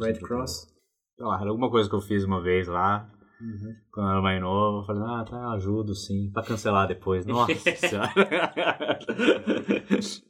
Red 0.00 0.14
Cross. 0.20 0.73
Sei 1.16 1.24
lá, 1.24 1.40
era 1.40 1.50
alguma 1.50 1.70
coisa 1.70 1.88
que 1.88 1.94
eu 1.94 2.00
fiz 2.00 2.24
uma 2.24 2.40
vez 2.42 2.66
lá. 2.68 3.08
Uhum. 3.40 3.74
Quando 3.92 4.06
eu 4.06 4.12
era 4.12 4.22
mais 4.22 4.40
novo, 4.40 4.78
eu 4.78 4.84
falei, 4.84 5.02
ah, 5.04 5.24
tá, 5.28 5.36
eu 5.36 5.48
ajudo 5.50 5.94
sim. 5.94 6.30
Pra 6.32 6.42
cancelar 6.42 6.86
depois. 6.88 7.24
Nossa 7.26 7.54
senhora. 7.54 8.10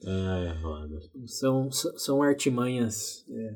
Ai, 0.06 0.46
é 0.48 0.54
foda. 0.60 0.98
São, 1.26 1.70
são 1.70 2.22
artimanhas 2.22 3.24
é, 3.30 3.54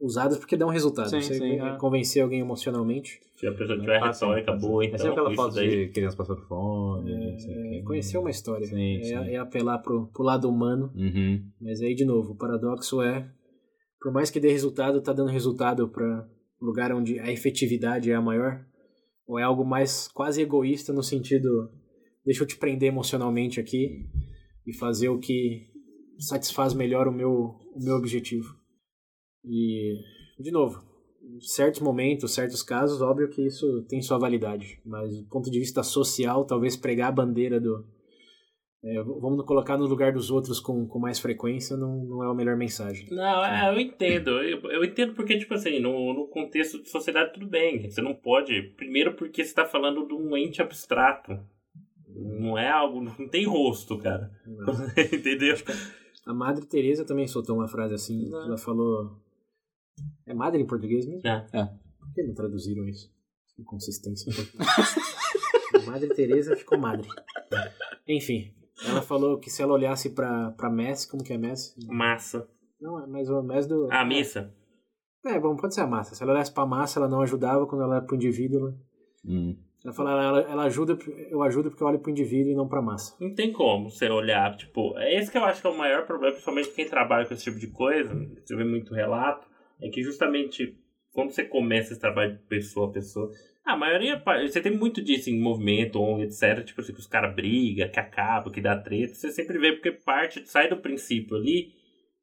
usadas 0.00 0.38
porque 0.38 0.56
dão 0.56 0.68
resultado. 0.68 1.08
Sim, 1.10 1.20
Você 1.20 1.34
sim, 1.34 1.60
é, 1.60 1.74
é. 1.74 1.76
convencer 1.76 2.22
alguém 2.22 2.40
emocionalmente. 2.40 3.20
Se 3.36 3.46
a 3.46 3.52
pessoa 3.52 3.78
tiver 3.78 4.02
retórica 4.02 4.52
boa, 4.54 4.82
É 4.82 4.86
então. 4.86 4.98
sempre 4.98 5.12
aquela 5.12 5.28
isso 5.32 5.42
foto 5.42 5.54
daí- 5.54 5.86
de 5.86 5.92
criança 5.92 6.16
passando 6.16 6.42
fome. 6.42 7.12
É, 7.12 7.82
conhecer 7.82 8.18
uma 8.18 8.30
história. 8.30 8.66
Sim, 8.66 8.96
é, 8.98 9.02
sim. 9.02 9.14
é 9.14 9.36
apelar 9.36 9.78
pro, 9.78 10.06
pro 10.08 10.22
lado 10.22 10.48
humano. 10.48 10.90
Uhum. 10.94 11.42
Mas 11.60 11.80
aí, 11.80 11.94
de 11.94 12.04
novo, 12.04 12.32
o 12.32 12.36
paradoxo 12.36 13.02
é, 13.02 13.28
por 14.00 14.10
mais 14.12 14.30
que 14.30 14.40
dê 14.40 14.50
resultado, 14.50 15.00
tá 15.02 15.12
dando 15.12 15.30
resultado 15.30 15.86
para 15.88 16.26
lugar 16.60 16.92
onde 16.92 17.18
a 17.18 17.30
efetividade 17.30 18.10
é 18.10 18.14
a 18.14 18.20
maior? 18.20 18.64
Ou 19.26 19.38
é 19.38 19.42
algo 19.42 19.64
mais 19.64 20.08
quase 20.08 20.40
egoísta 20.40 20.92
no 20.92 21.02
sentido, 21.02 21.70
deixa 22.24 22.42
eu 22.42 22.46
te 22.46 22.56
prender 22.56 22.88
emocionalmente 22.88 23.58
aqui 23.58 24.06
e 24.66 24.72
fazer 24.72 25.08
o 25.08 25.18
que 25.18 25.66
satisfaz 26.18 26.74
melhor 26.74 27.08
o 27.08 27.12
meu, 27.12 27.56
o 27.74 27.82
meu 27.82 27.96
objetivo? 27.96 28.54
E, 29.44 29.94
de 30.38 30.50
novo, 30.50 30.82
certos 31.40 31.80
momentos, 31.80 32.34
certos 32.34 32.62
casos, 32.62 33.00
óbvio 33.00 33.28
que 33.28 33.46
isso 33.46 33.82
tem 33.88 34.00
sua 34.00 34.18
validade, 34.18 34.80
mas 34.84 35.16
do 35.16 35.28
ponto 35.28 35.50
de 35.50 35.58
vista 35.58 35.82
social, 35.82 36.44
talvez 36.44 36.76
pregar 36.76 37.08
a 37.08 37.12
bandeira 37.12 37.60
do 37.60 37.84
é, 38.88 39.02
vamos 39.02 39.44
colocar 39.44 39.76
no 39.76 39.84
lugar 39.84 40.12
dos 40.12 40.30
outros 40.30 40.60
com, 40.60 40.86
com 40.86 41.00
mais 41.00 41.18
frequência 41.18 41.76
não, 41.76 42.04
não 42.04 42.22
é 42.22 42.30
a 42.30 42.34
melhor 42.34 42.56
mensagem. 42.56 43.08
Não, 43.10 43.44
é, 43.44 43.74
eu 43.74 43.80
entendo. 43.80 44.30
Eu, 44.40 44.60
eu 44.70 44.84
entendo 44.84 45.12
porque, 45.12 45.36
tipo 45.36 45.54
assim, 45.54 45.80
no, 45.80 46.14
no 46.14 46.28
contexto 46.28 46.80
de 46.80 46.88
sociedade, 46.88 47.32
tudo 47.32 47.48
bem. 47.48 47.90
Você 47.90 48.00
não 48.00 48.14
pode. 48.14 48.62
Primeiro, 48.76 49.14
porque 49.14 49.44
você 49.44 49.52
tá 49.52 49.64
falando 49.64 50.06
de 50.06 50.14
um 50.14 50.36
ente 50.36 50.62
abstrato. 50.62 51.36
Não 52.08 52.56
é 52.56 52.70
algo. 52.70 53.00
Não 53.02 53.28
tem 53.28 53.44
rosto, 53.44 53.98
cara. 53.98 54.30
Entendeu? 55.12 55.56
A 56.24 56.32
Madre 56.32 56.64
Teresa 56.64 57.04
também 57.04 57.26
soltou 57.26 57.56
uma 57.56 57.66
frase 57.66 57.94
assim, 57.94 58.28
Não. 58.30 58.44
ela 58.44 58.58
falou... 58.58 59.20
É 60.24 60.32
madre 60.34 60.62
em 60.62 60.66
português 60.66 61.06
mesmo? 61.06 61.26
É. 61.26 61.40
Por 61.98 62.14
que 62.14 62.22
não 62.22 62.34
traduziram 62.34 62.86
isso? 62.86 63.10
Inconsistência. 63.58 64.32
madre 65.86 66.08
Teresa 66.10 66.54
ficou 66.54 66.78
madre. 66.78 67.08
Enfim, 68.06 68.54
ela 68.84 69.02
falou 69.02 69.38
que 69.38 69.50
se 69.50 69.62
ela 69.62 69.72
olhasse 69.72 70.10
pra, 70.10 70.50
pra 70.52 70.70
Messi, 70.70 71.08
como 71.08 71.22
que 71.22 71.32
é 71.32 71.38
Messi? 71.38 71.74
Massa. 71.86 72.48
Não, 72.80 73.02
é 73.02 73.06
mais 73.06 73.30
o 73.30 73.42
Messi 73.42 73.68
do... 73.68 73.90
A 73.90 74.04
missa. 74.04 74.52
É, 75.24 75.40
bom, 75.40 75.56
pode 75.56 75.74
ser 75.74 75.80
a 75.80 75.86
massa. 75.86 76.14
Se 76.14 76.22
ela 76.22 76.32
olhasse 76.32 76.52
pra 76.52 76.66
massa, 76.66 76.98
ela 76.98 77.08
não 77.08 77.20
ajudava, 77.20 77.66
quando 77.66 77.82
ela 77.82 77.96
era 77.96 78.04
pro 78.04 78.16
indivíduo, 78.16 78.60
ela... 78.60 78.74
Hum. 79.24 79.56
Ela 79.84 79.92
fala, 79.92 80.10
ela, 80.22 80.40
ela 80.40 80.62
ajuda, 80.64 80.98
eu 81.30 81.42
ajudo 81.42 81.70
porque 81.70 81.82
eu 81.82 81.86
olho 81.86 82.00
pro 82.00 82.10
indivíduo 82.10 82.50
e 82.50 82.56
não 82.56 82.66
pra 82.66 82.82
massa. 82.82 83.14
Não 83.20 83.32
tem 83.32 83.52
como 83.52 83.88
você 83.88 84.08
olhar, 84.08 84.56
tipo, 84.56 84.98
é 84.98 85.16
esse 85.16 85.30
que 85.30 85.38
eu 85.38 85.44
acho 85.44 85.60
que 85.60 85.66
é 85.66 85.70
o 85.70 85.78
maior 85.78 86.04
problema, 86.06 86.32
principalmente 86.32 86.70
quem 86.70 86.88
trabalha 86.88 87.24
com 87.24 87.32
esse 87.32 87.44
tipo 87.44 87.58
de 87.58 87.68
coisa, 87.68 88.12
você 88.44 88.56
vê 88.56 88.64
muito 88.64 88.92
relato, 88.92 89.46
é 89.80 89.88
que 89.88 90.02
justamente 90.02 90.76
quando 91.12 91.30
você 91.30 91.44
começa 91.44 91.92
esse 91.92 92.00
trabalho 92.00 92.32
de 92.32 92.42
pessoa 92.44 92.88
a 92.88 92.92
pessoa, 92.92 93.30
a 93.66 93.76
maioria, 93.76 94.22
você 94.48 94.60
tem 94.60 94.72
muito 94.72 95.02
disso 95.02 95.28
em 95.28 95.40
movimento, 95.40 95.98
etc, 96.22 96.64
tipo 96.64 96.80
assim, 96.80 96.92
que 96.92 97.00
os 97.00 97.06
caras 97.06 97.34
brigam, 97.34 97.88
que 97.88 97.98
acabam, 97.98 98.52
que 98.52 98.60
dá 98.60 98.78
treta, 98.78 99.14
você 99.14 99.30
sempre 99.32 99.58
vê 99.58 99.72
porque 99.72 99.90
parte, 99.90 100.48
sai 100.48 100.68
do 100.68 100.76
princípio 100.76 101.36
ali 101.36 101.72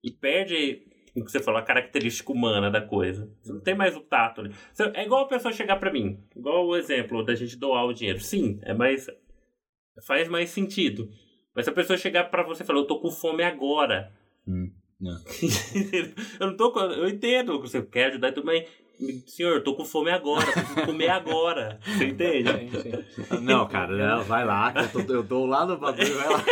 e 0.02 0.10
perde 0.10 0.82
o 1.16 1.24
que 1.24 1.32
você 1.32 1.40
falou, 1.40 1.60
a 1.60 1.64
característica 1.64 2.32
humana 2.32 2.72
da 2.72 2.82
coisa. 2.82 3.30
Você 3.42 3.54
não 3.54 3.60
tem 3.60 3.76
mais 3.76 3.96
o 3.96 4.02
tato 4.02 4.42
ali. 4.42 4.52
É 4.96 5.06
igual 5.06 5.26
a 5.26 5.28
pessoa 5.28 5.54
chegar 5.54 5.76
pra 5.76 5.92
mim, 5.92 6.18
igual 6.36 6.66
o 6.66 6.76
exemplo 6.76 7.24
da 7.24 7.36
gente 7.36 7.58
doar 7.58 7.86
o 7.86 7.94
dinheiro. 7.94 8.20
Sim, 8.20 8.60
é 8.64 8.74
mais 8.74 9.08
faz 10.08 10.28
mais 10.28 10.50
sentido. 10.50 11.10
Mas 11.56 11.66
se 11.66 11.72
a 11.72 11.74
pessoa 11.74 11.98
chegar 11.98 12.32
pra 12.32 12.44
você 12.44 12.64
e 12.64 12.66
falar, 12.66 12.80
eu 12.80 12.88
tô 12.88 13.00
com 13.00 13.12
fome 13.12 13.44
agora. 13.44 14.12
Hum, 14.48 14.72
não. 15.00 15.18
eu 16.40 16.48
não 16.48 16.58
tô. 16.58 16.80
Eu 16.80 17.08
entendo 17.08 17.62
que 17.62 17.70
você 17.70 17.82
quer 17.84 18.08
ajudar 18.08 18.36
e 18.36 18.44
mas. 18.44 18.68
Senhor, 19.28 19.56
eu 19.56 19.64
tô 19.64 19.76
com 19.76 19.84
fome 19.84 20.12
agora, 20.12 20.46
preciso 20.52 20.86
comer 20.86 21.10
agora. 21.10 21.80
Você 21.84 22.06
entende? 22.06 22.50
Sim, 22.50 22.70
sim. 22.82 23.42
Não, 23.42 23.68
cara, 23.68 23.96
né, 23.96 24.24
vai 24.26 24.46
lá, 24.46 24.72
que 24.72 24.98
eu, 24.98 25.06
tô, 25.06 25.14
eu 25.14 25.24
dou 25.24 25.46
lá 25.46 25.66
no 25.66 25.78
bagulho, 25.78 26.16
vai 26.16 26.30
lá. 26.30 26.46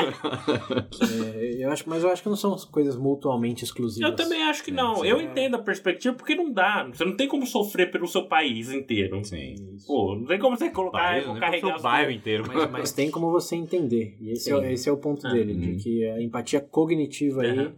É, 1.09 1.63
eu 1.63 1.71
acho, 1.71 1.87
mas 1.87 2.03
eu 2.03 2.09
acho 2.09 2.23
que 2.23 2.29
não 2.29 2.35
são 2.35 2.55
coisas 2.71 2.95
mutuamente 2.97 3.63
exclusivas. 3.63 4.09
Eu 4.09 4.15
também 4.15 4.43
acho 4.43 4.63
que 4.63 4.71
não. 4.71 4.95
sim. 4.97 5.07
Eu 5.07 5.21
entendo 5.21 5.55
a 5.55 5.59
perspectiva 5.59 6.15
porque 6.15 6.35
não 6.35 6.51
dá. 6.51 6.83
Você 6.91 7.05
não 7.05 7.15
tem 7.15 7.27
como 7.27 7.45
sofrer 7.45 7.91
pelo 7.91 8.07
seu 8.07 8.27
país 8.27 8.71
inteiro. 8.71 9.23
Sim. 9.23 9.55
Pô, 9.87 10.15
não 10.15 10.25
tem 10.25 10.39
como 10.39 10.57
você 10.57 10.69
colocar 10.69 11.17
e 11.17 11.21
vou 11.25 11.33
né? 11.35 11.39
carregar 11.39 11.75
as 11.75 11.81
bairro 11.81 12.11
inteiro. 12.11 12.43
Mas, 12.47 12.71
mas 12.71 12.91
tem 12.91 13.09
como 13.11 13.31
você 13.31 13.55
entender. 13.55 14.17
E 14.19 14.31
esse, 14.31 14.51
é, 14.51 14.73
esse 14.73 14.89
é 14.89 14.91
o 14.91 14.97
ponto 14.97 15.25
Ah. 15.27 15.31
dele, 15.31 15.53
Uhum. 15.53 15.75
de 15.75 15.83
que 15.83 16.05
a 16.07 16.21
empatia 16.21 16.59
cognitiva 16.59 17.41
aí 17.43 17.49
Aham. 17.59 17.73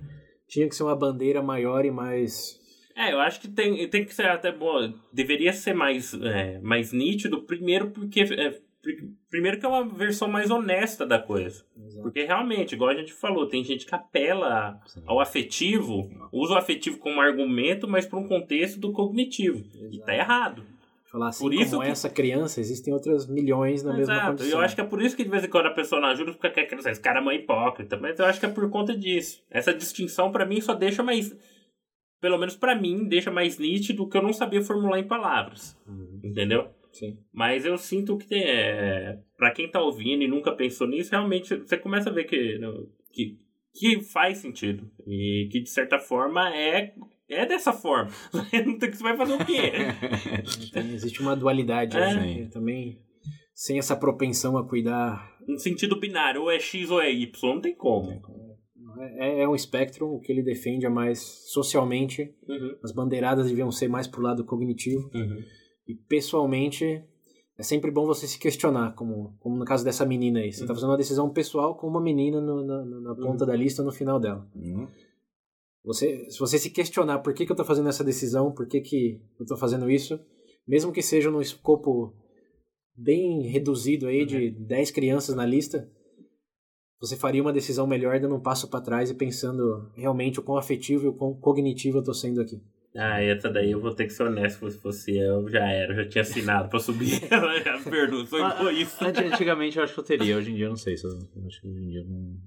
tinha 0.48 0.68
que 0.68 0.76
ser 0.76 0.84
uma 0.84 0.96
bandeira 0.96 1.42
maior 1.42 1.86
e 1.86 1.92
mais. 1.92 2.60
É, 2.96 3.12
eu 3.12 3.20
acho 3.20 3.42
que 3.42 3.48
tem, 3.48 3.88
tem 3.90 4.06
que 4.06 4.14
ser 4.14 4.28
até 4.28 4.52
bom. 4.52 4.94
Deveria 5.12 5.52
ser 5.54 5.74
mais, 5.74 6.14
é, 6.14 6.60
mais 6.62 6.92
nítido, 6.94 7.42
primeiro 7.42 7.90
porque. 7.92 8.22
é, 8.22 8.60
pri- 8.82 9.10
primeiro 9.30 9.60
que 9.60 9.66
é 9.66 9.70
uma 9.70 9.84
versão 9.86 10.28
mais 10.28 10.52
honesta 10.52 11.06
da 11.06 11.18
coisa. 11.18 11.64
Porque 12.02 12.24
realmente, 12.24 12.76
igual 12.76 12.92
a 12.92 12.96
gente 12.96 13.12
falou, 13.14 13.48
tem 13.48 13.64
gente 13.64 13.86
que 13.86 13.96
apela 13.96 14.80
Sim. 14.86 15.02
ao 15.08 15.20
afetivo, 15.20 16.10
usa 16.32 16.54
o 16.54 16.58
afetivo 16.58 16.98
como 17.00 17.20
argumento, 17.22 17.88
mas 17.88 18.06
para 18.06 18.20
um 18.20 18.28
contexto 18.28 18.80
do 18.80 18.92
cognitivo. 18.92 19.64
E 19.92 20.00
tá 20.00 20.14
errado. 20.14 20.64
Falar 21.06 21.30
assim, 21.30 21.44
Por 21.44 21.54
isso 21.54 21.72
como 21.72 21.84
que- 21.84 21.92
essa 21.92 22.10
criança, 22.10 22.60
existem 22.60 22.92
outras 22.94 23.28
milhões 23.28 23.84
na 23.84 23.94
mesma 23.94 24.14
Exato. 24.14 24.26
E 24.26 24.38
condição. 24.38 24.60
eu 24.60 24.66
acho 24.66 24.76
que 24.76 24.82
é 24.82 24.84
por 24.84 25.02
isso 25.02 25.16
que 25.16 25.24
de 25.24 25.30
vez 25.30 25.44
em 25.44 25.48
quando 25.48 25.68
a 25.68 25.72
pessoa 25.72 26.02
não 26.02 26.10
ajuda, 26.10 26.34
fica 26.34 26.48
aquela 26.48 26.82
esse 26.90 27.00
cara 27.00 27.20
é 27.20 27.24
mãe 27.24 27.38
hipócrita. 27.38 27.96
Mas 27.98 28.18
eu 28.20 28.26
acho 28.26 28.40
que 28.40 28.46
é 28.48 28.50
por 28.50 28.68
conta 28.72 28.98
disso. 28.98 29.42
Essa 29.50 29.72
distinção, 29.74 30.32
pra 30.32 30.44
mim, 30.46 30.60
só 30.60 30.74
deixa 30.74 31.04
mais. 31.04 31.36
Pelo 32.24 32.38
menos 32.38 32.56
pra 32.56 32.74
mim, 32.74 33.06
deixa 33.06 33.30
mais 33.30 33.60
nítido 33.60 34.08
que 34.08 34.16
eu 34.18 34.22
não 34.24 34.32
sabia 34.32 34.62
formular 34.62 34.98
em 34.98 35.04
palavras. 35.06 35.78
Uhum. 35.86 36.22
Entendeu? 36.24 36.70
Sim. 36.94 37.18
Mas 37.34 37.66
eu 37.66 37.78
sinto 37.78 38.18
que, 38.18 38.34
é, 38.36 39.20
para 39.38 39.52
quem 39.52 39.70
tá 39.70 39.82
ouvindo 39.82 40.24
e 40.24 40.28
nunca 40.30 40.54
pensou 40.54 40.88
nisso, 40.88 41.12
realmente 41.12 41.54
você 41.58 41.76
começa 41.76 42.10
a 42.10 42.14
ver 42.14 42.24
que, 42.24 42.58
no- 42.60 42.88
que, 43.12 43.38
que 43.74 44.02
faz 44.04 44.38
sentido. 44.38 44.90
E 45.06 45.50
que, 45.52 45.60
de 45.60 45.70
certa 45.70 46.00
forma, 46.00 46.50
é, 46.56 46.94
é 47.30 47.46
dessa 47.46 47.74
forma. 47.74 48.10
Não 48.66 48.80
tem 48.80 48.90
que 48.90 48.96
você 48.96 49.04
vai 49.04 49.18
fazer 49.18 49.34
o 49.34 49.46
quê? 49.46 49.72
Tem- 50.72 50.94
existe 50.94 51.20
uma 51.22 51.36
dualidade 51.36 51.98
É. 51.98 52.04
aí, 52.06 52.42
né? 52.44 52.50
também. 52.54 53.00
Sem 53.54 53.78
essa 53.78 53.98
propensão 53.98 54.58
a 54.58 54.66
cuidar. 54.66 55.30
No 55.46 55.60
sentido 55.60 56.00
binário, 56.00 56.44
ou 56.44 56.50
é 56.50 56.58
X 56.58 56.90
ou 56.90 57.02
é 57.02 57.12
Y, 57.12 57.54
não 57.54 57.60
tem 57.62 57.76
como. 57.76 58.22
É, 59.00 59.42
é 59.42 59.48
um 59.48 59.56
espectro, 59.56 60.08
o 60.08 60.20
que 60.20 60.32
ele 60.32 60.42
defende 60.44 60.86
é 60.86 60.90
mais 60.90 61.20
socialmente. 61.20 62.34
Uhum, 62.48 62.76
As 62.84 62.92
bandeiradas 62.92 63.48
deviam 63.48 63.72
ser 63.72 63.88
mais 63.88 64.08
pro 64.08 64.22
lado 64.22 64.44
cognitivo. 64.46 65.10
uhum. 65.14 65.40
E 65.88 65.96
pessoalmente, 65.96 67.04
é 67.58 67.64
sempre 67.64 67.92
bom 67.92 68.06
você 68.06 68.26
se 68.28 68.40
questionar, 68.40 68.94
como, 68.96 69.36
como 69.40 69.58
no 69.58 69.66
caso 69.66 69.84
dessa 69.84 70.06
menina 70.06 70.40
aí. 70.40 70.52
Você 70.54 70.66
tá 70.66 70.74
fazendo 70.74 70.90
uma 70.92 70.98
decisão 70.98 71.30
pessoal 71.30 71.76
com 71.76 71.88
uma 71.88 72.02
menina 72.02 72.40
no- 72.40 72.64
na, 72.66 72.86
na- 72.86 73.16
ponta 73.16 73.46
da 73.46 73.56
lista 73.56 73.84
no 73.84 73.92
final 73.92 74.20
dela. 74.20 74.48
Hum, 74.56 74.88
Você, 75.84 76.30
se 76.30 76.40
você 76.40 76.58
se 76.58 76.70
questionar 76.70 77.20
por 77.20 77.34
que, 77.34 77.46
que 77.46 77.52
eu 77.52 77.56
tô 77.56 77.66
fazendo 77.66 77.90
essa 77.90 78.04
decisão, 78.04 78.52
por 78.54 78.66
que, 78.68 78.80
que 78.80 79.22
eu 79.40 79.46
tô 79.46 79.58
fazendo 79.58 79.90
isso, 79.92 80.18
mesmo 80.66 80.94
que 80.94 81.02
seja 81.02 81.30
num 81.30 81.42
escopo 81.42 82.16
bem 82.96 83.42
reduzido 83.48 84.08
aí 84.08 84.26
de 84.26 84.52
10 84.52 84.92
crianças 84.92 85.36
na 85.36 85.46
lista, 85.46 85.92
você 87.00 87.16
faria 87.18 87.42
uma 87.42 87.52
decisão 87.54 87.86
melhor 87.88 88.20
dando 88.20 88.36
um 88.36 88.40
passo 88.40 88.70
para 88.70 88.82
trás 88.82 89.10
e 89.10 89.14
pensando 89.14 89.90
realmente 89.96 90.40
o 90.40 90.44
quão 90.44 90.58
afetivo 90.58 91.06
e 91.06 91.08
o 91.10 91.14
quão 91.14 91.34
cognitivo 91.34 91.98
eu 92.00 92.04
tô 92.04 92.14
sendo 92.14 92.42
aqui. 92.42 92.62
Ah, 92.96 93.20
essa 93.22 93.50
daí 93.50 93.72
eu 93.72 93.80
vou 93.82 93.92
ter 93.94 94.06
que 94.06 94.14
ser 94.14 94.24
honesto, 94.24 94.70
se 94.70 94.78
fosse 94.78 95.18
eu, 95.18 95.50
já 95.50 95.68
era, 95.68 95.94
eu 95.94 96.04
já 96.04 96.10
tinha 96.10 96.22
assinado 96.22 96.70
pra 96.70 96.80
subir. 96.80 97.20
já 97.66 97.80
perdoa, 97.90 98.26
sou 98.28 98.44
Ah, 98.44 98.56
egoísta. 98.60 99.08
Ant- 99.08 99.18
Antigamente 99.34 99.78
eu 99.78 99.84
acho 99.84 99.94
que 99.96 100.00
eu 100.00 100.04
teria, 100.04 100.38
hoje 100.38 100.52
em 100.52 100.56
dia 100.56 100.66
eu 100.66 100.70
não 100.70 100.78
sei. 100.78 100.96
Se 100.96 101.06
eu, 101.06 101.12
eu 101.36 101.48
acho 101.48 101.60
que 101.60 101.68
hoje 101.68 101.80
em 101.84 101.90
dia 101.90 102.02
eu 102.02 102.06
não. 102.06 102.38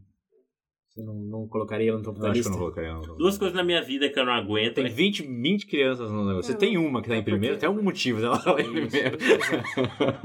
Você 0.97 1.03
não, 1.03 1.13
não 1.15 1.47
colocaria 1.47 1.91
ela 1.91 1.99
no 1.99 2.03
topo 2.05 2.19
Eu 2.19 2.23
da 2.23 2.31
acho 2.31 2.41
que 2.41 2.49
eu 2.49 2.51
lista? 2.51 2.51
não 2.53 2.59
colocaria. 2.59 2.93
Não. 2.95 3.19
Duas 3.19 3.37
coisas 3.37 3.55
na 3.55 3.63
minha 3.63 3.83
vida 3.83 4.09
que 4.09 4.19
eu 4.19 4.25
não 4.25 4.33
aguento. 4.33 4.77
Tem 4.77 4.87
é 4.87 4.89
20, 4.89 5.25
20 5.25 5.67
crianças 5.67 6.11
no 6.11 6.25
negócio. 6.25 6.51
Você 6.51 6.57
tem 6.59 6.79
uma 6.79 7.03
que 7.03 7.09
tá 7.11 7.15
é 7.15 7.19
em 7.19 7.23
primeiro, 7.23 7.57
porque- 7.57 7.61
tem 7.61 7.69
algum 7.69 7.83
motivo 7.83 8.19
dela 8.19 8.39
tá 8.39 8.53
em 8.59 8.65
primeiro. 8.65 9.19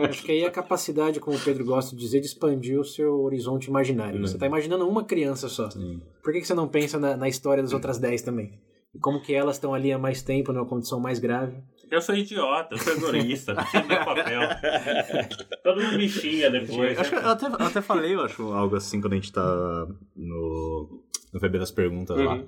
Acho 0.10 0.24
que 0.24 0.32
aí 0.32 0.40
é 0.44 0.48
a 0.48 0.52
capacidade, 0.52 1.20
como 1.20 1.36
o 1.36 1.40
Pedro 1.42 1.66
gosta 1.66 1.94
de 1.94 2.02
dizer, 2.02 2.22
de 2.22 2.28
expandir 2.28 2.80
o 2.80 2.86
seu 2.86 3.20
horizonte 3.22 3.66
imaginário. 3.66 4.20
Você 4.22 4.36
está 4.36 4.46
imaginando 4.46 4.88
uma 4.88 5.04
criança 5.04 5.50
só. 5.50 5.70
Sim. 5.70 6.02
Por 6.24 6.32
que, 6.32 6.40
que 6.40 6.48
você 6.48 6.54
não 6.54 6.70
pensa 6.70 6.98
na, 6.98 7.18
na 7.18 7.28
história 7.28 7.62
das 7.62 7.74
outras 7.74 7.98
10 8.00 8.22
também? 8.22 8.54
E 8.96 9.00
como 9.00 9.22
que 9.22 9.34
elas 9.34 9.58
estão 9.58 9.74
ali 9.74 9.92
há 9.92 9.98
mais 9.98 10.22
tempo, 10.22 10.54
numa 10.54 10.66
condição 10.66 11.00
mais 11.02 11.20
grave? 11.20 11.58
Eu 11.92 12.02
sou 12.02 12.16
idiota, 12.16 12.74
eu 12.74 12.78
sou 12.80 12.94
egoísta, 12.94 13.54
fiz 13.66 13.86
meu 13.86 13.98
papel. 14.06 14.42
Todo 15.64 15.82
mundo 15.82 15.98
me 15.98 16.08
xinga 16.08 16.50
depois. 16.50 16.98
Acho 16.98 17.10
que 17.10 17.16
eu 17.18 17.30
até, 17.30 17.46
eu 17.48 17.68
até 17.68 17.82
falei, 17.82 18.16
eu 18.16 18.22
acho, 18.22 18.44
algo 18.54 18.76
assim 18.78 19.02
quando 19.02 19.14
a 19.14 19.16
gente 19.18 19.32
tá 19.32 19.88
no, 20.16 21.04
no 21.34 21.40
VB 21.40 21.60
das 21.60 21.72
perguntas 21.72 22.18
lá. 22.18 22.36
Uhum. 22.36 22.48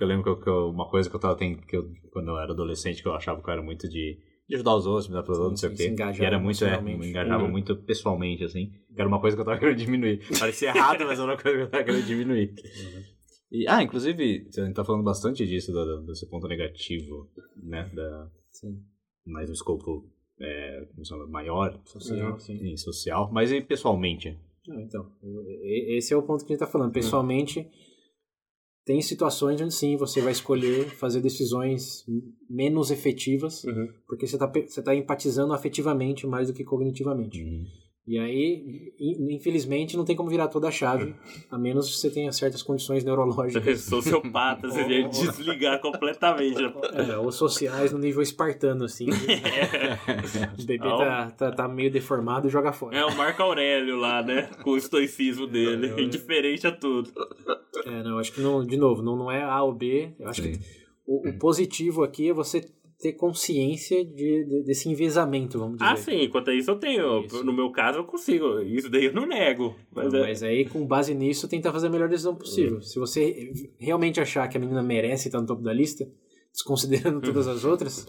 Eu 0.00 0.06
lembro 0.06 0.22
que, 0.24 0.30
eu- 0.30 0.40
que 0.40 0.48
eu- 0.48 0.70
uma 0.70 0.88
coisa 0.88 1.10
que 1.10 1.16
eu 1.16 1.20
tava 1.20 1.36
tendo, 1.36 1.58
que 1.66 1.76
eu, 1.76 1.90
quando 2.12 2.28
eu 2.28 2.38
era 2.38 2.52
adolescente, 2.52 3.02
que 3.02 3.08
eu 3.08 3.14
achava 3.14 3.42
que 3.42 3.48
eu 3.48 3.52
era 3.52 3.62
muito 3.62 3.88
de 3.88 4.16
de 4.46 4.56
ajudar 4.56 4.74
os 4.76 4.84
outros, 4.86 5.08
me 5.08 5.14
dar 5.14 5.20
outros, 5.20 5.38
não 5.38 5.56
sei 5.56 5.70
o 5.70 5.74
quê. 5.74 5.88
engajar 5.88 6.22
E 6.22 6.26
era 6.26 6.38
muito, 6.38 6.62
é, 6.66 6.78
me 6.78 6.92
engajava 7.08 7.44
Uhum. 7.44 7.50
muito 7.50 7.74
pessoalmente, 7.76 8.44
assim. 8.44 8.70
Que 8.94 9.00
era 9.00 9.08
uma 9.08 9.18
coisa 9.18 9.34
que 9.34 9.40
eu 9.40 9.44
tava 9.46 9.58
querendo 9.58 9.78
diminuir. 9.78 10.20
Parecia 10.38 10.68
errado, 10.68 11.02
mas 11.06 11.18
era 11.18 11.30
uma 11.30 11.36
coisa 11.38 11.56
que 11.56 11.64
eu 11.64 11.70
tava 11.70 11.82
querendo 11.82 12.04
diminuir. 12.04 12.54
E, 13.50 13.66
ah, 13.66 13.82
inclusive, 13.82 14.46
a 14.58 14.60
gente 14.66 14.74
tá 14.74 14.84
falando 14.84 15.02
bastante 15.02 15.46
disso, 15.46 15.72
do, 15.72 15.82
do- 16.02 16.06
desse 16.08 16.28
ponto 16.28 16.46
negativo, 16.46 17.26
né? 17.56 17.90
Da, 17.94 18.28
Sim. 18.54 18.82
mais 19.26 19.48
no 19.48 19.54
escopo 19.54 20.08
é, 20.40 20.86
maior, 21.28 21.80
Social, 21.84 22.32
Uhum. 22.32 22.38
sim. 22.38 22.76
social, 22.76 23.30
mas 23.32 23.52
e 23.52 23.60
pessoalmente? 23.60 24.38
Não, 24.66 24.80
então, 24.80 25.12
eu- 25.22 25.96
esse 25.96 26.12
é 26.12 26.16
o 26.16 26.22
ponto 26.22 26.40
que 26.44 26.52
a 26.52 26.54
gente 26.54 26.62
está 26.62 26.66
falando. 26.66 26.92
Pessoalmente, 26.92 27.68
tem 28.84 29.00
situações 29.00 29.60
onde 29.60 29.72
sim 29.74 29.96
você 29.96 30.20
vai 30.20 30.32
escolher 30.32 30.86
fazer 30.90 31.20
decisões 31.20 32.04
menos 32.50 32.90
efetivas, 32.90 33.64
Uhum. 33.64 33.88
porque 34.06 34.26
você 34.26 34.36
está 34.36 34.46
você 34.46 34.82
tá 34.82 34.94
empatizando 34.94 35.52
afetivamente 35.54 36.26
mais 36.26 36.48
do 36.48 36.54
que 36.54 36.64
cognitivamente. 36.64 37.42
E 38.06 38.18
aí, 38.18 38.92
in- 39.00 39.34
infelizmente, 39.34 39.96
não 39.96 40.04
tem 40.04 40.14
como 40.14 40.28
virar 40.28 40.48
toda 40.48 40.68
a 40.68 40.70
chave, 40.70 41.14
a 41.50 41.56
menos 41.56 41.88
que 41.88 41.96
você 41.96 42.10
tenha 42.10 42.30
certas 42.32 42.62
condições 42.62 43.02
neurológicas 43.02 43.80
Sociopata, 43.80 44.68
você 44.68 44.82
ia 44.86 45.08
desligar 45.08 45.80
completamente. 45.80 46.58
é, 47.10 47.16
ou 47.16 47.32
sociais 47.32 47.92
no 47.92 47.98
nível 47.98 48.20
espartano, 48.20 48.84
assim. 48.84 49.06
O 50.58 50.66
bebê 50.66 50.78
tá, 50.88 51.30
tá, 51.30 51.52
tá 51.52 51.68
meio 51.68 51.90
deformado 51.90 52.46
e 52.46 52.50
joga 52.50 52.72
fora. 52.72 52.96
É 52.96 53.04
o 53.06 53.16
Marco 53.16 53.42
Aurélio 53.42 53.96
lá, 53.96 54.22
né? 54.22 54.50
Com 54.62 54.72
o 54.72 54.76
estoicismo 54.76 55.46
dele, 55.46 55.86
É, 55.88 56.00
é. 56.00 56.02
indiferente 56.02 56.66
a 56.66 56.72
tudo. 56.72 57.10
É, 57.86 58.02
não, 58.02 58.18
acho 58.18 58.32
que 58.32 58.40
não, 58.40 58.64
de 58.66 58.76
novo, 58.76 59.02
não, 59.02 59.16
não 59.16 59.30
é 59.30 59.42
A 59.42 59.62
ou 59.62 59.72
B. 59.72 60.12
Eu 60.18 60.28
acho 60.28 60.42
Sim. 60.42 60.52
que 60.52 60.60
o, 61.06 61.28
o 61.30 61.38
positivo 61.38 62.02
aqui 62.02 62.28
é 62.28 62.32
você 62.34 62.66
ter 63.04 63.12
consciência 63.12 64.02
de, 64.04 64.44
de- 64.44 64.62
desse 64.64 64.88
envezamento, 64.88 65.58
vamos 65.58 65.76
dizer. 65.78 65.90
Ah, 65.90 65.94
sim, 65.96 66.26
quanto 66.30 66.50
a 66.50 66.54
isso 66.54 66.70
eu 66.70 66.76
tenho. 66.78 67.24
Isso. 67.26 67.44
No 67.44 67.52
meu 67.52 67.70
caso 67.70 67.98
eu 67.98 68.04
consigo. 68.04 68.60
Isso 68.62 68.88
daí 68.90 69.04
eu 69.04 69.12
não 69.12 69.26
nego. 69.26 69.76
Mas, 69.94 70.06
Mas, 70.06 70.14
é. 70.14 70.20
mas 70.20 70.42
aí, 70.42 70.64
com 70.64 70.86
base 70.86 71.14
nisso, 71.14 71.46
tentar 71.46 71.70
fazer 71.72 71.88
a 71.88 71.90
melhor 71.90 72.08
decisão 72.08 72.34
possível. 72.34 72.80
Se 72.80 72.98
você 72.98 73.52
realmente 73.78 74.20
achar 74.20 74.48
que 74.48 74.56
a 74.56 74.60
menina 74.60 74.82
merece 74.82 75.28
estar 75.28 75.38
no 75.40 75.46
topo 75.46 75.62
da 75.62 75.72
lista, 75.72 76.08
desconsiderando 76.52 77.20
todas 77.20 77.46
as 77.46 77.64
outras, 77.64 78.06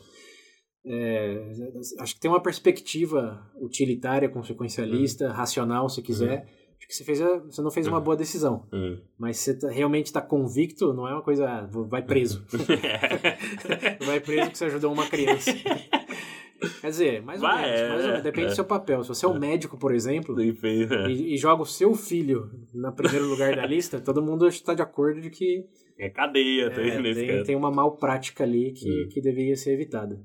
é, 0.85 1.51
acho 1.99 2.13
que 2.15 2.19
tem 2.21 2.31
uma 2.31 2.41
perspectiva 2.41 3.41
utilitária, 3.59 4.29
consequencialista, 4.29 5.31
racional, 5.31 5.89
se 5.89 6.01
quiser. 6.01 6.47
Acho 6.87 6.87
que 6.89 6.93
você, 6.95 7.03
fez 7.03 7.21
a- 7.21 7.39
você 7.39 7.61
não 7.61 7.71
fez 7.71 7.87
uma 7.87 7.99
boa 7.99 8.15
decisão. 8.15 8.67
Hum. 8.71 8.99
Mas 9.17 9.37
você 9.37 9.57
tá- 9.57 9.69
realmente 9.71 10.05
está 10.07 10.21
convicto, 10.21 10.93
não 10.93 11.07
é 11.07 11.13
uma 11.13 11.23
coisa. 11.23 11.47
ah, 11.47 11.67
vai 11.89 12.03
preso. 12.03 12.45
vai 14.05 14.19
preso 14.19 14.41
porque 14.43 14.55
você 14.57 14.65
ajudou 14.65 14.93
uma 14.93 15.07
criança. 15.07 15.51
Quer 16.81 16.89
dizer, 16.89 17.21
mais 17.21 17.41
ou 17.41 17.47
Vai, 17.47 17.63
menos. 17.63 17.79
é, 17.79 17.89
mais 17.89 18.01
ou 18.01 18.07
menos, 18.07 18.23
depende 18.23 18.47
é. 18.47 18.49
do 18.49 18.55
seu 18.55 18.65
papel. 18.65 19.03
Se 19.03 19.09
você 19.09 19.25
é 19.25 19.29
um 19.29 19.37
médico, 19.37 19.77
por 19.77 19.93
exemplo, 19.93 20.41
Enfim, 20.41 20.83
é. 20.89 21.09
e, 21.09 21.33
e 21.33 21.37
joga 21.37 21.61
o 21.61 21.65
seu 21.65 21.93
filho 21.93 22.49
no 22.73 22.91
primeiro 22.93 23.27
lugar 23.27 23.55
da 23.55 23.65
lista, 23.65 23.99
todo 23.99 24.21
mundo 24.21 24.47
está 24.47 24.73
de 24.73 24.81
acordo 24.81 25.21
de 25.21 25.29
que 25.29 25.65
É 25.99 26.09
cadeia, 26.09 26.67
é, 26.67 26.69
tem 26.69 27.43
tem, 27.43 27.55
uma 27.55 27.69
mal 27.71 27.97
prática 27.97 28.43
ali 28.43 28.71
que, 28.71 28.89
Hum. 28.89 29.07
que 29.11 29.21
deveria 29.21 29.55
ser 29.55 29.73
evitada. 29.73 30.17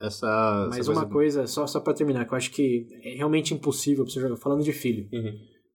Essa, 0.00 0.66
Mas 0.70 0.78
essa 0.80 0.92
uma 0.92 1.06
coisa, 1.06 1.46
só, 1.46 1.66
só 1.66 1.78
para 1.78 1.92
terminar, 1.92 2.24
que 2.24 2.32
eu 2.32 2.36
acho 2.36 2.50
que 2.50 2.86
é 3.04 3.16
realmente 3.16 3.52
impossível 3.52 4.02
pra 4.04 4.12
você 4.12 4.20
jogar, 4.20 4.36
falando 4.36 4.62
de 4.64 4.72
filho. 4.72 5.06
Uhum. 5.12 5.32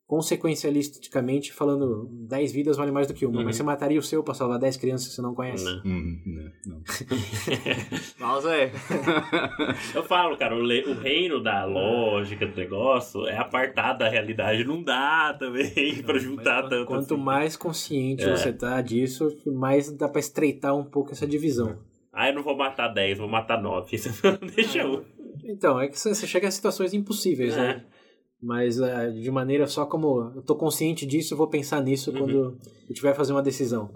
Consequencialisticamente, 0.07 1.51
falando 1.51 2.07
10 2.11 2.51
vidas 2.51 2.77
vale 2.77 2.91
mais 2.91 3.07
do 3.07 3.13
que 3.13 3.25
uma, 3.25 3.39
Uhum. 3.39 3.45
mas 3.45 3.55
você 3.55 3.63
mataria 3.63 3.99
o 3.99 4.03
seu 4.03 4.23
pra 4.23 4.33
salvar 4.35 4.59
10 4.59 4.77
crianças 4.77 5.07
que 5.07 5.13
você 5.15 5.21
não 5.21 5.33
conhece? 5.33 5.65
Né? 5.65 5.81
Uhum, 5.83 6.21
não, 6.25 6.75
não. 6.75 6.81
Pausa 8.19 8.51
aí. 8.51 8.71
Eu 9.95 10.03
falo, 10.03 10.37
cara, 10.37 10.55
o, 10.55 10.93
reino 10.93 11.41
da 11.41 11.65
lógica 11.65 12.45
do 12.45 12.55
negócio 12.55 13.25
é 13.27 13.37
apartado 13.37 13.99
da 13.99 14.09
realidade. 14.09 14.63
Não 14.63 14.83
dá 14.83 15.33
também 15.37 15.73
pra 16.03 16.13
Mas 16.13 16.23
juntar 16.23 16.61
quanto- 16.61 16.69
tanto. 16.69 16.85
Quanto 16.85 17.13
assim. 17.15 17.23
mais 17.23 17.57
consciente 17.57 18.23
É. 18.23 18.35
você 18.35 18.53
tá 18.53 18.79
disso, 18.81 19.35
mais 19.45 19.91
dá 19.91 20.07
pra 20.07 20.19
estreitar 20.19 20.75
um 20.75 20.83
pouco 20.83 21.11
essa 21.13 21.25
divisão. 21.25 21.77
Ah, 22.13 22.29
eu 22.29 22.35
não 22.35 22.43
vou 22.43 22.55
matar 22.55 22.87
10, 22.89 23.17
vou 23.17 23.27
matar 23.27 23.61
9. 23.61 23.97
Deixa 24.55 24.85
um. 24.87 25.03
Então, 25.43 25.79
é 25.79 25.87
que 25.87 25.99
você 25.99 26.13
você 26.15 26.25
chega 26.25 26.47
a 26.47 26.51
situações 26.51 26.93
impossíveis, 26.93 27.53
É. 27.57 27.57
né? 27.57 27.83
Mas 28.45 28.79
eh, 28.79 29.09
de 29.09 29.31
maneira 29.31 29.65
só 29.65 29.85
como 29.87 30.31
eu 30.35 30.41
tô 30.43 30.55
consciente 30.55 31.03
disso, 31.05 31.35
vou 31.35 31.47
pensar 31.47 31.81
nisso 31.81 32.11
Uhum. 32.11 32.17
quando 32.17 32.57
eu 32.87 32.93
tiver 32.93 33.15
fazer 33.15 33.31
uma 33.31 33.41
decisão. 33.41 33.89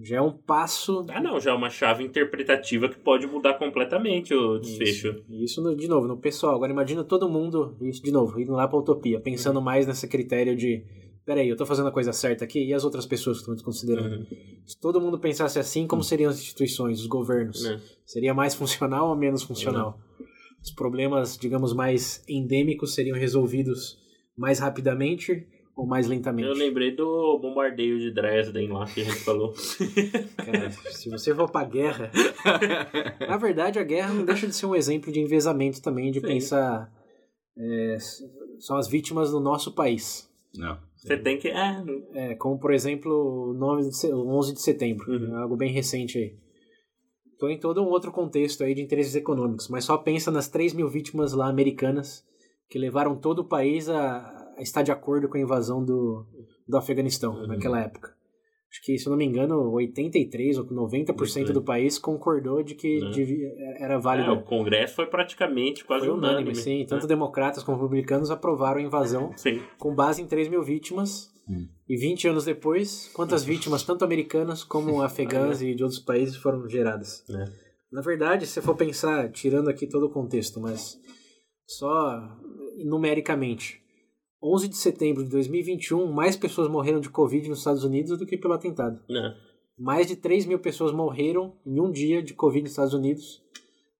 Já 0.00 0.16
é 0.16 0.20
um 0.22 0.32
passo. 0.32 1.04
Ah, 1.10 1.20
não, 1.20 1.38
já 1.38 1.50
é 1.50 1.54
uma 1.54 1.68
chave 1.68 2.02
interpretativa 2.02 2.88
que 2.88 2.98
pode 2.98 3.26
mudar 3.26 3.54
completamente 3.54 4.34
o 4.34 4.58
desfecho. 4.58 5.22
Isso, 5.28 5.60
isso 5.62 5.76
de 5.76 5.86
novo, 5.86 6.08
no 6.08 6.16
pessoal. 6.16 6.54
Agora 6.56 6.72
imagina 6.72 7.04
todo 7.04 7.28
mundo, 7.28 7.76
isso 7.82 8.02
de 8.02 8.10
novo, 8.10 8.40
indo 8.40 8.52
lá 8.52 8.66
pra 8.66 8.78
utopia, 8.78 9.20
pensando 9.20 9.56
Uhum. 9.58 9.62
mais 9.64 9.86
nesse 9.86 10.08
critério 10.08 10.56
de 10.56 10.82
peraí, 11.24 11.48
eu 11.48 11.56
tô 11.56 11.64
fazendo 11.66 11.88
a 11.88 11.92
coisa 11.92 12.12
certa 12.12 12.44
aqui 12.44 12.64
e 12.64 12.74
as 12.74 12.84
outras 12.84 13.06
pessoas 13.06 13.36
que 13.36 13.42
estão 13.42 13.54
desconsiderando. 13.54 14.16
Uhum. 14.16 14.26
Se 14.66 14.80
todo 14.80 15.00
mundo 15.00 15.18
pensasse 15.20 15.58
assim, 15.58 15.86
como 15.86 16.02
seriam 16.02 16.30
as 16.30 16.40
instituições, 16.40 16.98
os 16.98 17.06
governos? 17.06 17.62
Né? 17.62 17.78
Seria 18.06 18.32
mais 18.34 18.54
funcional 18.56 19.10
ou 19.10 19.14
menos 19.16 19.42
funcional? 19.42 20.00
Os 20.62 20.70
problemas, 20.70 21.36
digamos, 21.36 21.72
mais 21.74 22.22
endêmicos 22.28 22.94
seriam 22.94 23.16
resolvidos 23.16 23.98
mais 24.36 24.58
rapidamente 24.58 25.46
ou 25.76 25.86
mais 25.86 26.06
lentamente? 26.06 26.48
Eu 26.48 26.54
lembrei 26.54 26.94
do 26.94 27.38
bombardeio 27.40 27.98
de 27.98 28.12
Dresden 28.12 28.68
lá 28.68 28.84
que 28.86 29.00
a 29.00 29.04
gente 29.04 29.16
falou. 29.20 29.52
Cara, 30.36 30.70
se 30.70 31.08
você 31.10 31.34
for 31.34 31.50
pra 31.50 31.64
guerra. 31.64 32.10
Na 33.28 33.36
verdade, 33.36 33.78
a 33.78 33.82
guerra 33.82 34.12
não 34.14 34.24
deixa 34.24 34.46
de 34.46 34.54
ser 34.54 34.66
um 34.66 34.74
exemplo 34.74 35.10
de 35.12 35.20
envezamento 35.20 35.82
também, 35.82 36.10
de 36.12 36.20
Sim. 36.20 36.26
pensar. 36.26 36.92
é, 37.58 37.96
são 38.60 38.76
as 38.76 38.86
vítimas 38.88 39.30
do 39.30 39.40
nosso 39.40 39.72
país. 39.74 40.30
Não. 40.56 40.78
Você 40.96 41.16
tem 41.16 41.36
que. 41.38 41.48
É, 41.48 41.82
É, 42.14 42.34
como, 42.36 42.58
por 42.58 42.72
exemplo, 42.72 43.50
o 43.50 43.54
9 43.54 43.88
de 43.88 43.96
se- 43.96 44.12
o 44.12 44.28
11 44.28 44.52
de 44.54 44.60
setembro, 44.62 45.10
Uhum. 45.10 45.36
algo 45.36 45.56
bem 45.56 45.72
recente 45.72 46.18
aí. 46.18 46.34
Em 47.50 47.58
todo 47.58 47.82
um 47.82 47.88
outro 47.88 48.10
contexto 48.12 48.62
aí 48.64 48.74
de 48.74 48.82
interesses 48.82 49.14
econômicos, 49.14 49.68
mas 49.68 49.84
só 49.84 49.96
pensa 49.98 50.30
nas 50.30 50.48
3 50.48 50.72
mil 50.74 50.88
vítimas 50.88 51.32
lá 51.32 51.48
americanas 51.48 52.24
que 52.68 52.78
levaram 52.78 53.16
todo 53.16 53.40
o 53.40 53.44
país 53.44 53.88
a, 53.88 54.52
a 54.56 54.62
estar 54.62 54.82
de 54.82 54.90
acordo 54.92 55.28
com 55.28 55.36
a 55.36 55.40
invasão 55.40 55.84
do, 55.84 56.24
do 56.66 56.76
Afeganistão 56.76 57.34
Uhum. 57.34 57.46
naquela 57.48 57.80
época. 57.80 58.14
Acho 58.70 58.80
que, 58.84 58.96
se 58.98 59.06
eu 59.06 59.10
não 59.10 59.18
me 59.18 59.26
engano, 59.26 59.70
83 59.70 60.56
ou 60.56 60.64
90% 60.64 61.48
Uhum. 61.48 61.52
do 61.52 61.62
país 61.62 61.98
concordou 61.98 62.62
de 62.62 62.74
que 62.74 63.00
Uhum. 63.02 63.10
devia- 63.10 63.52
era 63.78 63.98
válido. 63.98 64.30
é, 64.30 64.32
o 64.32 64.42
Congresso 64.42 64.94
foi 64.96 65.06
praticamente 65.06 65.84
quase 65.84 66.06
Foi 66.06 66.14
unânime, 66.14 66.42
unânime. 66.50 66.54
sim. 66.54 66.86
Tanto 66.88 67.02
né? 67.02 67.08
democratas 67.08 67.62
como 67.62 67.76
republicanos 67.76 68.30
aprovaram 68.30 68.80
a 68.80 68.82
invasão 68.82 69.30
Sim. 69.36 69.60
com 69.78 69.94
base 69.94 70.22
em 70.22 70.26
3 70.26 70.48
mil 70.48 70.62
vítimas. 70.62 71.30
Hum. 71.52 71.68
E 71.88 71.96
20 71.96 72.28
anos 72.28 72.44
depois, 72.44 73.10
quantas 73.12 73.44
vítimas, 73.44 73.82
tanto 73.82 74.04
americanas 74.04 74.64
como 74.64 75.02
afegãs 75.02 75.60
e 75.60 75.74
de 75.74 75.82
outros 75.82 76.00
países, 76.00 76.36
foram 76.36 76.68
geradas? 76.68 77.22
É. 77.28 77.44
Na 77.92 78.00
verdade, 78.00 78.46
se 78.46 78.60
for 78.62 78.74
pensar, 78.74 79.30
tirando 79.30 79.68
aqui 79.68 79.86
todo 79.86 80.06
o 80.06 80.10
contexto, 80.10 80.58
mas 80.60 80.98
só 81.66 82.38
numericamente, 82.84 83.80
11 84.42 84.68
de 84.68 84.76
setembro 84.76 85.22
de 85.22 85.30
2021, 85.30 86.10
mais 86.10 86.36
pessoas 86.36 86.68
morreram 86.68 87.00
de 87.00 87.10
Covid 87.10 87.48
nos 87.48 87.58
Estados 87.58 87.84
Unidos 87.84 88.18
do 88.18 88.26
que 88.26 88.38
pelo 88.38 88.54
atentado. 88.54 89.00
né? 89.08 89.34
Mais 89.78 90.06
de 90.06 90.16
3 90.16 90.46
mil 90.46 90.58
pessoas 90.58 90.92
morreram 90.92 91.56
em 91.66 91.80
um 91.80 91.90
dia 91.90 92.22
de 92.22 92.34
Covid 92.34 92.62
nos 92.62 92.70
Estados 92.72 92.94
Unidos 92.94 93.42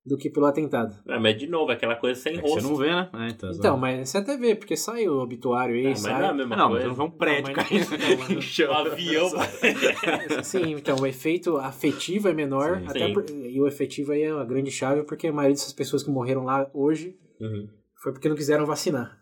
do 0.04 0.16
que 0.16 0.28
pelo 0.28 0.46
atentado. 0.46 0.96
Ah, 1.08 1.20
mas 1.20 1.38
de 1.38 1.46
novo, 1.46 1.70
aquela 1.70 1.94
coisa 1.94 2.20
sem 2.20 2.36
É 2.36 2.40
rosto. 2.40 2.60
você 2.60 2.66
não 2.68 2.76
vê, 2.76 2.88
né? 2.90 3.08
É, 3.14 3.26
então, 3.28 3.50
Então, 3.52 3.76
mas 3.76 4.08
você 4.08 4.18
até 4.18 4.36
vê, 4.36 4.54
porque 4.56 4.76
sai 4.76 5.06
o 5.08 5.20
obituário 5.20 5.74
aí, 5.76 5.84
mas 5.84 6.00
sai... 6.00 6.12
não 6.14 6.20
é 6.26 6.28
a 6.30 6.34
mesma 6.34 6.56
Não, 6.56 6.64
mas 6.70 6.72
coisa. 6.82 6.88
não 6.88 6.94
vê 6.94 7.02
um 7.02 7.10
prédio 7.10 7.48
Não, 7.50 7.56
mas- 7.56 7.68
caindo 7.68 7.90
não, 7.90 8.18
mas- 8.36 8.44
chão. 8.44 8.72
avião. 8.72 9.28
Sim, 10.42 10.72
então 10.72 10.96
o 11.00 11.06
efeito 11.06 11.56
afetivo 11.56 12.28
é 12.28 12.32
menor, 12.34 12.78
Sim. 12.80 12.86
até 12.88 13.06
Sim. 13.06 13.12
por- 13.12 13.24
e 13.30 13.60
o 13.60 13.66
efetivo 13.66 14.12
aí 14.12 14.22
é 14.22 14.34
uma 14.34 14.44
grande 14.44 14.70
chave, 14.70 15.02
porque 15.04 15.28
a 15.28 15.32
maioria 15.32 15.54
dessas 15.54 15.72
pessoas 15.72 16.02
que 16.02 16.10
morreram 16.10 16.44
lá 16.44 16.68
hoje 16.74 17.16
Uhum. 17.40 17.68
foi 18.02 18.12
porque 18.12 18.28
não 18.28 18.36
quiseram 18.36 18.66
vacinar, 18.66 19.18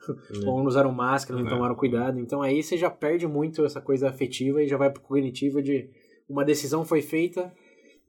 ou 0.46 0.58
não 0.58 0.64
usaram 0.66 0.92
máscara, 0.92 1.38
não 1.38 1.46
É. 1.46 1.50
tomaram 1.50 1.74
cuidado. 1.74 2.18
Então 2.18 2.40
aí 2.42 2.62
você 2.62 2.76
já 2.76 2.88
perde 2.90 3.26
muito 3.26 3.64
essa 3.64 3.80
coisa 3.80 4.08
afetiva 4.08 4.62
e 4.62 4.66
já 4.68 4.76
vai 4.76 4.90
pro 4.90 5.02
cognitivo 5.02 5.62
de 5.62 5.88
uma 6.28 6.44
decisão 6.44 6.84
foi 6.84 7.02
feita, 7.02 7.52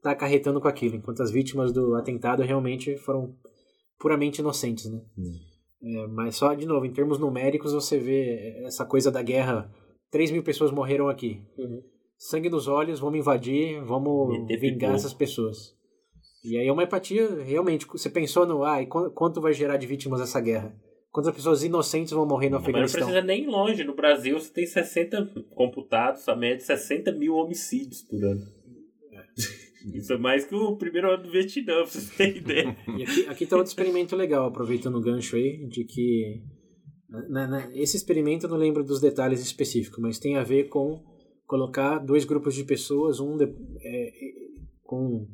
tá 0.02 0.10
acarretando 0.10 0.60
com 0.60 0.68
aquilo, 0.68 0.96
enquanto 0.96 1.22
as 1.22 1.30
vítimas 1.30 1.72
do 1.72 1.94
atentado 1.94 2.42
realmente 2.42 2.96
foram 2.98 3.34
puramente 3.98 4.40
inocentes, 4.40 4.90
né? 4.90 5.00
Hum. 5.16 5.32
É, 5.84 6.06
mas 6.08 6.36
só, 6.36 6.54
de 6.54 6.66
novo, 6.66 6.84
em 6.86 6.92
termos 6.92 7.18
numéricos, 7.18 7.72
você 7.72 7.98
vê 7.98 8.62
essa 8.64 8.84
coisa 8.84 9.10
da 9.10 9.22
guerra. 9.22 9.70
3 10.10 10.30
mil 10.30 10.42
pessoas 10.42 10.70
morreram 10.70 11.08
aqui. 11.08 11.40
Uhum. 11.58 11.82
Sangue 12.18 12.48
nos 12.50 12.68
olhos, 12.68 13.00
vamos 13.00 13.18
invadir, 13.18 13.82
vamos 13.84 14.46
vingar 14.60 14.94
essas 14.94 15.12
pessoas. 15.14 15.74
E 16.44 16.56
aí 16.56 16.66
é 16.68 16.72
uma 16.72 16.84
empatia, 16.84 17.42
realmente. 17.42 17.86
Você 17.86 18.08
pensou 18.10 18.46
no, 18.46 18.62
ah, 18.64 18.80
e 18.82 18.86
qu- 18.86 19.10
quanto 19.10 19.40
vai 19.40 19.52
gerar 19.52 19.76
de 19.76 19.86
vítimas 19.86 20.20
essa 20.20 20.40
guerra? 20.40 20.72
Quantas 21.10 21.34
pessoas 21.34 21.62
inocentes 21.64 22.12
vão 22.12 22.26
morrer 22.26 22.48
no 22.48 22.56
Mas 22.56 22.62
não 22.62 22.70
Afeganistão? 22.70 23.00
precisa 23.02 23.24
nem 23.26 23.46
longe. 23.46 23.82
No 23.84 23.94
Brasil 23.94 24.38
você 24.38 24.52
tem 24.52 24.66
60 24.66 25.26
computados, 25.54 26.28
a 26.28 26.34
média 26.36 26.56
de 26.58 26.62
60 26.64 27.12
mil 27.12 27.34
homicídios 27.34 28.02
por 28.02 28.22
ano. 28.24 28.46
Isso 29.94 30.12
é 30.12 30.18
mais 30.18 30.44
que 30.44 30.54
o 30.54 30.76
primeiro 30.76 31.10
ano 31.12 31.22
do 31.22 31.30
Vietnã, 31.30 31.74
pra 31.76 31.84
vocês 31.86 32.10
terem 32.16 32.36
ideia. 32.38 32.76
E 32.98 33.02
aqui, 33.02 33.26
aqui 33.28 33.46
tá 33.46 33.56
outro 33.56 33.70
experimento 33.70 34.14
legal, 34.16 34.46
aproveitando 34.46 34.96
o 34.96 35.00
gancho 35.00 35.36
aí, 35.36 35.66
de 35.68 35.84
que. 35.84 36.42
né, 37.28 37.46
né, 37.46 37.70
esse 37.74 37.96
experimento 37.96 38.46
eu 38.46 38.50
não 38.50 38.56
lembro 38.56 38.82
dos 38.84 39.00
detalhes 39.00 39.40
específicos, 39.40 39.98
mas 39.98 40.18
tem 40.18 40.36
a 40.36 40.42
ver 40.44 40.64
com 40.68 41.02
colocar 41.46 41.98
dois 41.98 42.24
grupos 42.24 42.54
de 42.54 42.64
pessoas, 42.64 43.20
um 43.20 43.36
de- 43.36 43.54
é, 43.82 44.12
com 44.82 45.26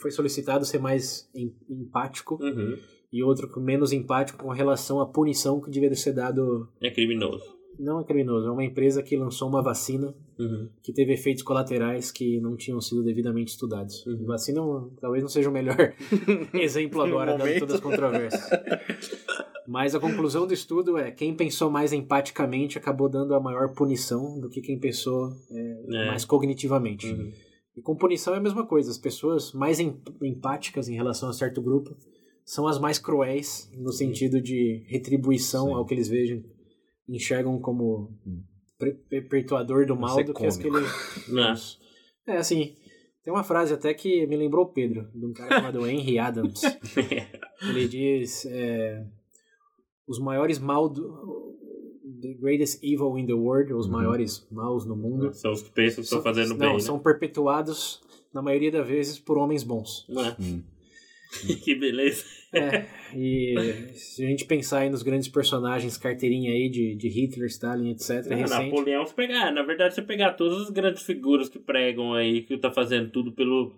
foi 0.00 0.10
solicitado 0.10 0.64
ser 0.64 0.80
mais 0.80 1.28
em- 1.34 1.54
empático 1.70 2.36
Uhum. 2.42 2.76
e 3.12 3.22
outro 3.22 3.48
menos 3.60 3.92
empático 3.92 4.42
com 4.42 4.50
relação 4.50 5.00
à 5.00 5.06
punição 5.06 5.60
que 5.60 5.70
devia 5.70 5.94
ser 5.94 6.12
dado. 6.14 6.68
É 6.80 6.90
criminoso. 6.90 7.44
Não 7.78 8.00
é 8.00 8.04
criminoso, 8.04 8.46
é 8.46 8.50
uma 8.50 8.64
empresa 8.64 9.02
que 9.02 9.16
lançou 9.16 9.48
uma 9.48 9.62
vacina 9.62 10.14
Uhum. 10.38 10.68
que 10.82 10.92
teve 10.92 11.12
efeitos 11.12 11.42
colaterais 11.42 12.10
que 12.10 12.40
não 12.40 12.56
tinham 12.56 12.80
sido 12.80 13.02
devidamente 13.02 13.52
estudados. 13.52 14.04
Uhum. 14.06 14.24
Vacina 14.26 14.60
talvez 15.00 15.22
não 15.22 15.28
seja 15.28 15.48
o 15.48 15.52
melhor 15.52 15.76
exemplo 16.54 17.00
agora, 17.02 17.36
dado 17.38 17.58
todas 17.58 17.74
as 17.76 17.80
controvérsias. 17.80 18.42
Mas 19.66 19.94
a 19.94 20.00
conclusão 20.00 20.46
do 20.46 20.52
estudo 20.52 20.98
é 20.98 21.10
quem 21.10 21.34
pensou 21.34 21.70
mais 21.70 21.92
empaticamente 21.92 22.76
acabou 22.76 23.08
dando 23.08 23.34
a 23.34 23.40
maior 23.40 23.72
punição 23.74 24.38
do 24.40 24.48
que 24.48 24.60
quem 24.60 24.78
pensou 24.78 25.30
é, 25.50 25.82
É. 26.04 26.06
mais 26.08 26.24
cognitivamente. 26.24 27.06
Uhum. 27.06 27.30
E 27.76 27.80
com 27.80 27.96
punição 27.96 28.34
é 28.34 28.38
a 28.38 28.40
mesma 28.40 28.66
coisa. 28.66 28.90
As 28.90 28.98
pessoas 28.98 29.52
mais 29.52 29.78
em- 29.80 29.96
empáticas 30.22 30.88
em 30.88 30.94
relação 30.94 31.28
a 31.28 31.32
certo 31.32 31.62
grupo 31.62 31.96
são 32.44 32.66
as 32.66 32.78
mais 32.78 32.98
cruéis 32.98 33.70
no 33.78 33.92
sentido 33.92 34.42
de 34.42 34.82
retribuição 34.88 35.66
Sim. 35.68 35.72
ao 35.74 35.86
que 35.86 35.94
eles 35.94 36.08
vejam, 36.08 36.42
enxergam 37.16 37.58
como 37.60 38.10
Hum. 38.26 38.42
perpetuador 39.08 39.86
do 39.86 39.94
mal 39.96 40.22
do 40.24 40.34
que 40.34 40.46
as 40.46 40.56
que 40.56 40.66
ele... 40.66 40.78
É, 42.26 42.36
assim, 42.36 42.76
tem 43.24 43.32
uma 43.32 43.42
frase 43.44 43.74
até 43.74 43.92
que 43.94 44.26
me 44.26 44.36
lembrou 44.36 44.64
o 44.64 44.68
Pedro, 44.72 45.08
de 45.14 45.26
um 45.26 45.32
cara 45.32 45.56
chamado 45.60 45.86
Henry 45.86 46.18
Adams. 46.18 46.60
Ele 47.68 47.88
diz: 47.88 48.46
é, 48.46 49.04
os 50.06 50.18
maiores 50.20 50.58
mal 50.58 50.88
do. 50.88 51.52
The 52.20 52.34
greatest 52.34 52.80
evil 52.84 53.18
in 53.18 53.26
the 53.26 53.32
world, 53.32 53.72
os 53.72 53.86
Uhum. 53.86 53.92
maiores 53.92 54.46
maus 54.50 54.86
no 54.86 54.94
mundo, 54.94 55.32
São 55.34 55.50
os 55.50 55.62
que 55.62 55.70
pensam 55.72 55.96
que 55.96 56.02
estão 56.02 56.22
fazendo 56.22 56.50
não, 56.50 56.56
bem, 56.58 56.72
né? 56.74 56.78
são 56.78 56.96
perpetuados, 56.98 58.00
na 58.32 58.40
maioria 58.40 58.70
das 58.70 58.86
vezes, 58.86 59.18
por 59.18 59.36
homens 59.36 59.64
bons. 59.64 60.06
Não 60.08 60.24
é? 60.24 60.36
Hum. 60.40 60.62
que 61.64 61.74
beleza. 61.74 62.24
É, 62.54 62.84
e 63.14 63.54
se 63.94 64.24
a 64.24 64.28
gente 64.28 64.44
pensar 64.44 64.80
aí 64.80 64.90
nos 64.90 65.02
grandes 65.02 65.28
personagens, 65.28 65.96
carteirinha 65.96 66.52
aí 66.52 66.68
de, 66.68 66.94
de 66.94 67.08
Hitler, 67.08 67.46
Stalin, 67.48 67.90
etc., 67.92 68.10
Ah, 68.30 68.34
recente. 68.34 68.64
Napoleão, 68.70 69.06
se 69.06 69.14
pegar, 69.14 69.50
na 69.52 69.62
verdade, 69.62 69.94
se 69.94 70.02
pegar 70.02 70.32
todas 70.34 70.62
as 70.62 70.70
grandes 70.70 71.02
figuras 71.02 71.48
que 71.48 71.58
pregam 71.58 72.12
aí, 72.14 72.42
que 72.42 72.58
tá 72.58 72.70
fazendo 72.70 73.10
tudo 73.10 73.32
pelo, 73.32 73.72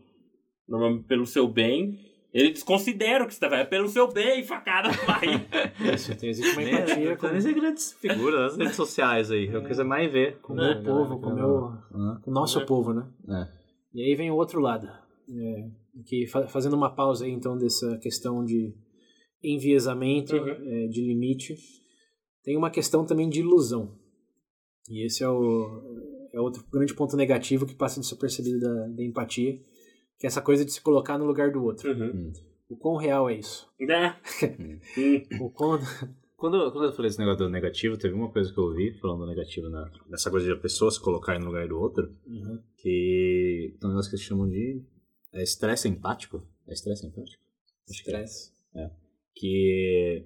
normalmente 0.68 1.05
pelo 1.05 1.25
seu 1.27 1.47
bem, 1.47 1.99
ele 2.33 2.51
desconsidera 2.51 3.22
o 3.22 3.29
que 3.29 3.35
você 3.35 3.39
tá 3.41 3.49
fazendo. 3.49 3.64
É 3.66 3.68
pelo 3.68 3.87
seu 3.89 4.11
bem, 4.12 4.43
facada 4.43 4.89
vai. 5.07 5.47
Isso, 5.95 6.12
tem- 6.18 6.31
existe 6.31 6.51
uma 6.53 6.62
empatia 6.64 7.16
com, 7.16 7.27
as 7.29 7.45
grandes 7.45 7.93
figuras 7.93 8.41
nas 8.41 8.57
redes 8.59 8.75
sociais 8.75 9.31
aí. 9.31 9.47
É 9.47 9.57
o 9.57 9.62
que 9.62 9.72
você 9.72 9.85
mais 9.85 10.11
vê. 10.11 10.33
com 10.43 10.53
o 10.53 10.57
meu 10.57 10.83
povo, 10.83 11.20
com 11.20 11.31
o 11.31 11.35
meu, 11.35 11.66
Ah, 11.95 12.18
com 12.20 12.31
o 12.31 12.35
nosso 12.35 12.59
É. 12.61 12.64
povo, 12.64 12.93
né? 12.93 13.07
É. 13.29 13.47
E 13.95 14.03
aí 14.03 14.16
vem 14.16 14.33
o 14.33 14.35
outro 14.35 14.61
lado, 14.61 14.89
é, 15.33 15.64
que 16.07 16.27
fa- 16.27 16.47
fazendo 16.49 16.75
uma 16.77 16.95
pausa 16.95 17.25
aí 17.25 17.31
então 17.31 17.57
dessa 17.57 17.97
questão 17.99 18.45
de 18.45 18.75
enviesamento, 19.43 20.35
Uhum. 20.37 20.49
é, 20.49 20.87
de 20.89 21.01
limite, 21.03 21.57
tem 22.43 22.57
uma 22.57 22.71
questão 22.71 23.05
também 23.05 23.29
de 23.29 23.41
ilusão. 23.41 23.95
E 24.89 25.05
esse 25.05 25.23
é 25.23 25.29
o 25.29 26.29
é 26.33 26.41
outro 26.41 26.65
grande 26.73 26.95
ponto 26.95 27.17
negativo 27.17 27.65
que 27.67 27.75
passa 27.75 28.01
desapercebido 28.01 28.59
da, 28.59 28.89
da 28.89 29.05
empatia, 29.05 29.57
que 30.19 30.27
é 30.27 30.29
essa 30.29 30.43
coisa 30.43 30.65
de 30.65 30.73
se 30.73 30.81
colocar 30.81 31.17
no 31.19 31.25
lugar 31.27 31.51
do 31.53 31.63
outro. 31.63 31.91
Uhum. 31.93 32.33
O 32.69 32.77
quão 32.77 32.97
real 32.97 33.29
é 33.31 33.39
isso? 33.39 33.69
Né? 33.81 34.17
Hum. 34.59 34.79
O 35.41 35.51
quão... 35.51 35.79
Quando, 36.37 36.73
quando 36.73 36.85
eu 36.87 36.93
falei 36.93 37.09
esse 37.09 37.19
negócio 37.19 37.45
do 37.47 37.49
negativo, 37.49 37.97
teve 37.97 38.13
uma 38.15 38.31
coisa 38.31 38.53
que 38.53 38.59
eu 38.59 38.65
ouvi 38.65 38.93
falando 38.99 39.25
negativo 39.27 39.71
na, 39.71 39.91
nessa 40.11 40.31
coisa 40.31 40.45
de 40.45 40.53
a 40.53 40.57
pessoa 40.57 40.91
se 40.91 41.01
colocar 41.01 41.39
no 41.39 41.47
lugar 41.47 41.67
do 41.69 41.79
outro, 41.79 42.13
Uhum. 42.27 42.59
que 42.77 43.75
tem 43.81 43.89
um 43.89 43.93
negócio 43.93 44.11
que 44.11 44.17
eles 44.17 44.27
chamam 44.27 44.49
de 44.49 44.83
é, 45.35 45.43
estresse 45.43 45.89
empático. 45.89 46.47
É 46.66 46.72
estresse 46.72 47.07
empático? 47.07 47.43
É. 47.89 47.93
Estresse. 47.93 48.53
Que, 49.35 50.24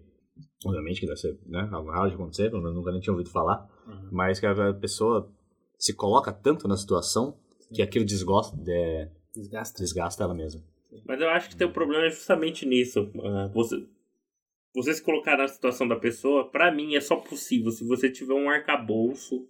obviamente, 0.65 1.01
que 1.01 1.07
deve 1.07 1.19
ser 1.19 1.39
né, 1.47 1.69
algo 1.73 1.91
raro 1.91 2.09
de 2.09 2.15
acontecer, 2.15 2.51
pelo 2.51 2.63
menos 2.63 2.77
nunca 2.77 2.93
nem 2.93 3.01
tinha 3.01 3.13
ouvido 3.13 3.31
falar, 3.31 3.67
Uhum. 3.87 4.09
mas 4.13 4.39
que 4.39 4.45
a 4.47 4.75
pessoa 4.75 5.33
se 5.79 5.95
coloca 5.95 6.31
tanto 6.31 6.69
na 6.69 6.77
situação 6.77 7.39
que 7.73 7.81
aquilo 7.81 8.05
desgosta, 8.05 8.55
é, 8.69 9.11
Desgasta. 9.35 9.83
desgasta 9.83 10.25
ela 10.25 10.35
mesma. 10.35 10.63
Mas 11.07 11.21
eu 11.21 11.29
acho 11.31 11.49
que 11.49 11.57
tem 11.57 11.67
um 11.67 11.73
problema 11.73 12.09
justamente 12.11 12.67
nisso. 12.67 13.11
Ah, 13.25 13.51
você, 13.55 13.87
você 14.75 14.93
se 14.95 15.03
colocar 15.03 15.39
na 15.39 15.49
situação 15.49 15.89
da 15.89 15.97
pessoa, 15.97 16.51
pra 16.51 16.71
mim 16.71 16.95
é 16.97 17.01
só 17.01 17.17
possível 17.17 17.71
se 17.71 17.85
você 17.87 18.11
tiver 18.11 18.35
um 18.35 18.51
arcabouço 18.51 19.49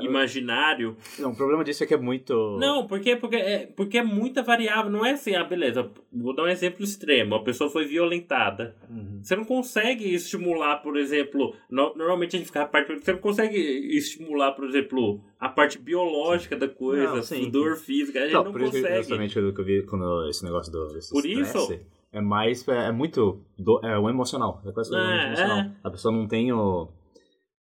imaginário. 0.00 0.96
Não, 1.18 1.30
o 1.32 1.36
problema 1.36 1.62
disso 1.64 1.84
é 1.84 1.86
que 1.86 1.94
é 1.94 1.98
muito. 1.98 2.56
Não, 2.58 2.86
porque, 2.86 3.16
porque, 3.16 3.36
é, 3.36 3.66
porque 3.66 3.98
é 3.98 4.02
muita 4.02 4.42
variável. 4.42 4.90
Não 4.90 5.04
é 5.04 5.12
assim, 5.12 5.34
ah, 5.34 5.44
beleza, 5.44 5.90
vou 6.12 6.34
dar 6.34 6.44
um 6.44 6.48
exemplo 6.48 6.82
extremo. 6.84 7.34
A 7.34 7.42
pessoa 7.42 7.68
foi 7.70 7.84
violentada. 7.84 8.74
Uhum. 8.88 9.20
Você 9.22 9.36
não 9.36 9.44
consegue 9.44 10.12
estimular, 10.14 10.76
por 10.76 10.96
exemplo. 10.96 11.54
no- 11.70 11.94
normalmente 11.94 12.36
a 12.36 12.38
gente 12.38 12.46
fica 12.46 12.62
a 12.62 12.66
parte. 12.66 12.94
Você 12.98 13.12
não 13.12 13.20
consegue 13.20 13.58
estimular, 13.58 14.52
por 14.52 14.64
exemplo, 14.66 15.20
a 15.38 15.48
parte 15.48 15.78
biológica 15.78 16.56
da 16.56 16.68
coisa, 16.68 17.14
Não, 17.36 17.50
dor 17.50 17.76
física. 17.76 18.20
A 18.20 18.22
gente 18.24 18.32
Não, 18.34 18.44
não 18.44 18.52
por 18.52 18.62
isso 18.62 18.72
consegue. 18.72 18.96
justamente 18.98 19.38
o 19.38 19.52
que 19.54 19.60
eu 19.60 19.64
vi 19.64 19.82
quando 19.82 20.28
esse 20.28 20.44
negócio 20.44 20.72
do 20.72 20.88
desse 20.88 21.10
Por 21.12 21.24
isso? 21.26 21.58
estresse 21.58 21.86
é 22.12 22.20
mais 22.20 22.66
é, 22.68 22.86
é 22.88 22.92
muito 22.92 23.40
do, 23.58 23.80
é 23.84 23.98
o 23.98 24.08
emocional, 24.08 24.62
é 24.64 24.70
quase 24.70 24.94
É, 24.94 25.26
emocional. 25.26 25.58
é. 25.58 25.70
A 25.82 25.90
pessoa 25.90 26.14
não 26.14 26.28
tem 26.28 26.52
o 26.52 26.88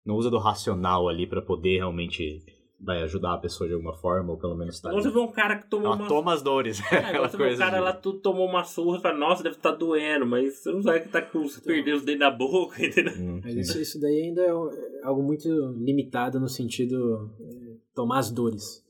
não 0.05 0.17
usa 0.17 0.31
do 0.31 0.39
racional 0.39 1.09
ali 1.09 1.27
pra 1.27 1.41
poder 1.43 1.77
realmente 1.79 2.43
vai 2.85 3.01
ajudar 3.05 3.35
a 3.35 3.39
pessoa 3.39 3.69
de 3.69 3.75
alguma 3.75 3.95
forma 3.95 4.33
ou 4.33 4.37
pelo 4.39 4.57
menos 4.57 4.81
tá 4.81 4.89
Então 4.89 5.01
você 5.01 5.09
vê 5.11 5.19
um 5.21 5.31
cara 5.31 5.57
que 5.57 5.71
tomou 5.71 5.87
ela 5.87 5.95
uma. 5.97 6.09
toma 6.09 6.33
as 6.35 6.43
dores, 6.43 6.81
É, 6.91 6.97
aquela 6.99 7.29
você 7.29 7.37
vê 7.37 7.43
um 7.45 7.47
coisa. 7.47 7.65
cara 7.65 7.79
de- 7.79 7.85
lá 7.85 7.93
tudo 7.93 8.19
tomou 8.19 8.49
uma 8.49 8.65
surra 8.65 8.99
e 8.99 9.01
fala, 9.01 9.17
nossa, 9.19 9.43
deve 9.45 9.55
estar 9.55 9.71
doendo, 9.71 10.27
mas 10.27 10.55
você 10.57 10.73
não 10.73 10.83
sabe 10.83 11.01
que 11.03 11.09
tá 11.09 11.23
com. 11.23 11.43
Você 11.47 11.61
perdeu 11.61 11.95
os 11.97 12.03
dentes 12.03 12.19
da 12.21 12.31
boca, 12.33 12.75
entendeu? 12.85 13.13
Hum, 13.17 13.41
Mas 13.45 13.55
isso, 13.55 13.81
isso 13.81 14.01
daí 14.01 14.23
ainda 14.23 14.43
é 14.43 14.47
é 14.51 15.05
algo 15.07 15.23
muito 15.23 15.49
limitado 15.79 16.41
no 16.41 16.49
sentido 16.49 17.31
é, 17.41 17.77
tomar 17.95 18.19
as 18.19 18.33
dores. 18.33 18.83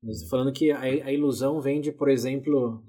Mas 0.00 0.28
falando 0.30 0.52
que 0.52 0.70
a, 0.70 0.80
a 0.80 1.12
ilusão 1.12 1.60
vem 1.60 1.80
de, 1.80 1.90
por 1.90 2.08
exemplo, 2.08 2.80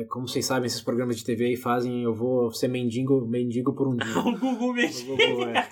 é, 0.00 0.04
como 0.04 0.26
vocês 0.26 0.44
sabem, 0.44 0.66
esses 0.66 0.80
programas 0.80 1.16
de 1.16 1.24
TV 1.24 1.46
aí 1.46 1.56
fazem, 1.56 2.02
eu 2.02 2.14
vou 2.14 2.50
ser 2.52 2.68
mendigo, 2.68 3.26
mendigo 3.26 3.72
por 3.72 3.86
um 3.88 3.96
dia. 3.96 4.18
o 4.18 4.32
Google 4.38 4.70
O 4.70 4.72
mexe. 4.74 5.04
Google, 5.04 5.48
é, 5.48 5.68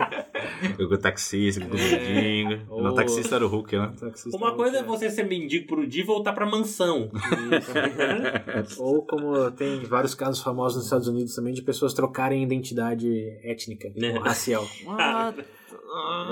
O 0.82 0.96
taxista, 0.98 1.64
o 1.64 1.68
mendigo. 1.68 2.62
Ou- 2.70 2.82
No 2.82 2.94
taxista 2.94 3.34
era 3.36 3.44
o 3.44 3.48
Hulk, 3.48 3.76
né? 3.76 3.92
Uma 4.32 4.54
coisa 4.54 4.78
é 4.78 4.82
que 4.82 4.88
você 4.88 5.10
ser 5.10 5.24
mendigo 5.24 5.66
por 5.66 5.78
um 5.80 5.86
dia 5.88 6.02
e 6.02 6.06
voltar 6.06 6.32
pra 6.32 6.46
mansão. 6.46 7.10
Ou 8.78 9.02
como 9.02 9.50
tem 9.52 9.80
vários 9.80 10.14
casos 10.14 10.42
famosos 10.42 10.76
nos 10.76 10.84
Estados 10.86 11.08
Unidos 11.08 11.34
também 11.34 11.52
de 11.52 11.62
pessoas 11.62 11.92
trocarem 11.94 12.42
identidade 12.42 13.08
étnica 13.42 13.90
Né? 13.96 14.12
ou 14.14 14.20
racial. 14.20 14.64
What? 14.84 15.44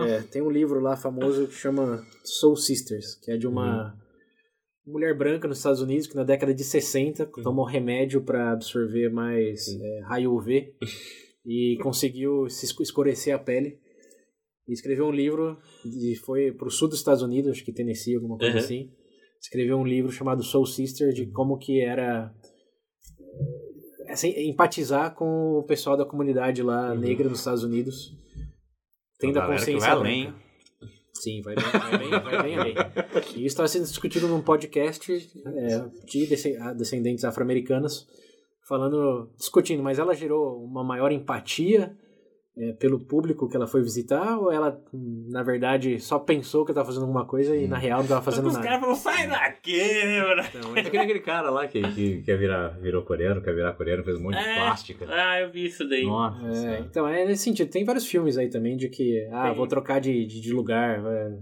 É, 0.07 0.21
tem 0.31 0.43
um 0.43 0.51
livro 0.51 0.81
lá 0.81 0.97
famoso 0.97 1.47
que 1.47 1.55
chama 1.55 2.05
Soul 2.23 2.57
Sisters, 2.57 3.15
que 3.17 3.31
é 3.31 3.37
de 3.37 3.47
uma 3.47 3.95
mulher 4.87 5.17
branca 5.17 5.49
nos 5.49 5.59
Estados 5.59 5.81
Unidos 5.81 6.07
que 6.07 6.15
na 6.17 6.25
década 6.25 6.53
de 6.55 6.63
60 6.65 7.27
tomou 7.43 7.65
remédio 7.65 8.23
para 8.23 8.53
absorver 8.53 9.09
mais 9.11 9.67
é, 9.69 10.01
raio 10.05 10.33
UV 10.35 10.75
e 11.47 11.79
conseguiu 11.83 12.49
se 12.49 12.67
escu- 12.67 12.83
escurecer 12.83 13.35
a 13.35 13.39
pele. 13.39 13.79
E 14.67 14.73
escreveu 14.73 15.07
um 15.07 15.11
livro 15.13 15.59
e 15.85 16.15
foi 16.17 16.51
pro 16.53 16.71
sul 16.71 16.89
dos 16.89 16.99
Estados 16.99 17.23
Unidos, 17.23 17.51
acho 17.53 17.65
que 17.65 17.73
Tennessee, 17.73 18.15
alguma 18.15 18.39
coisa 18.39 18.55
Uhum. 18.59 18.65
assim. 18.65 18.91
Escreveu 19.43 19.77
um 19.77 19.85
livro 19.85 20.11
chamado 20.11 20.43
Soul 20.43 20.65
Sister 20.65 21.13
de 21.13 21.27
como 21.31 21.59
que 21.59 21.81
era 21.83 22.35
assim, 24.09 24.31
empatizar 24.49 25.15
com 25.15 25.59
o 25.59 25.63
pessoal 25.65 25.97
da 25.99 26.07
comunidade 26.07 26.63
lá 26.63 26.93
Uhum. 26.93 26.99
negra 27.01 27.29
nos 27.29 27.41
Estados 27.41 27.63
Unidos. 27.63 28.13
Tendo 29.19 29.39
a 29.39 29.43
galera 29.43 29.59
que 29.65 29.73
consciência 29.73 29.89
vai 29.91 29.99
além. 29.99 30.35
Sim, 31.25 31.41
vai 31.41 31.55
bem, 31.55 31.65
vai 31.65 31.99
bem, 31.99 32.11
vai 32.11 32.43
bem 32.43 32.57
além. 32.59 32.75
E 33.35 33.39
isso 33.39 33.47
está 33.47 33.67
sendo 33.67 33.85
discutido 33.85 34.29
num 34.29 34.43
podcast 34.43 35.13
é, 35.47 35.85
de 36.07 36.27
desce- 36.27 36.59
descendentes 36.77 37.25
afro-americanas, 37.25 38.07
falando, 38.69 39.31
discutindo, 39.39 39.83
mas 39.83 39.99
ela 39.99 40.15
gerou 40.15 40.63
uma 40.63 40.85
maior 40.85 41.11
empatia 41.11 41.97
é, 42.57 42.73
pelo 42.73 43.01
público 43.01 43.49
que 43.49 43.57
ela 43.57 43.67
foi 43.67 43.83
visitar, 43.83 44.39
ou 44.39 44.53
ela, 44.53 44.81
hum, 44.93 45.27
na 45.29 45.43
verdade, 45.43 45.99
só 45.99 46.19
pensou 46.21 46.65
que 46.65 46.71
estava 46.71 46.87
fazendo 46.87 47.03
alguma 47.03 47.25
coisa 47.27 47.57
e 47.57 47.67
na 47.67 47.77
real 47.79 47.99
não 47.99 48.05
estava 48.05 48.23
fazendo 48.23 48.47
Os 48.47 48.55
nada? 48.55 48.65
caras 48.65 48.81
falam, 48.81 48.95
sai 48.95 49.29
daqui, 49.29 49.79
mano. 50.21 50.43
Então, 50.55 50.77
É 50.77 50.83
que 50.91 50.97
aquele 50.97 51.21
cara 51.21 51.51
lá 51.51 51.67
que, 51.67 51.83
que 51.93 52.23
quer 52.23 52.39
virar, 52.39 52.69
virou 52.81 53.03
coreano, 53.03 53.43
quer 53.43 53.55
virar 53.55 53.73
coreano, 53.73 54.05
fez 54.05 54.19
um 54.19 54.23
monte 54.23 54.39
de 54.39 54.45
É. 54.49 54.55
plástica. 54.57 55.07
Ah, 55.09 55.41
eu 55.41 55.51
vi 55.51 55.67
isso 55.67 55.89
daí. 55.89 56.05
Nossa. 56.05 56.69
É, 56.69 56.81
então, 56.81 57.09
é 57.09 57.25
nesse 57.25 57.43
sentido. 57.45 57.71
Tem 57.71 57.85
vários 57.85 58.07
filmes 58.07 58.39
aí 58.39 58.49
também 58.49 58.77
de 58.77 58.89
que, 58.89 59.27
ah, 59.33 59.47
Tem. 59.49 59.55
vou 59.55 59.67
trocar 59.67 60.01
de, 60.01 60.25
de, 60.25 60.41
de 60.41 60.53
lugar. 60.53 61.01
é, 61.05 61.33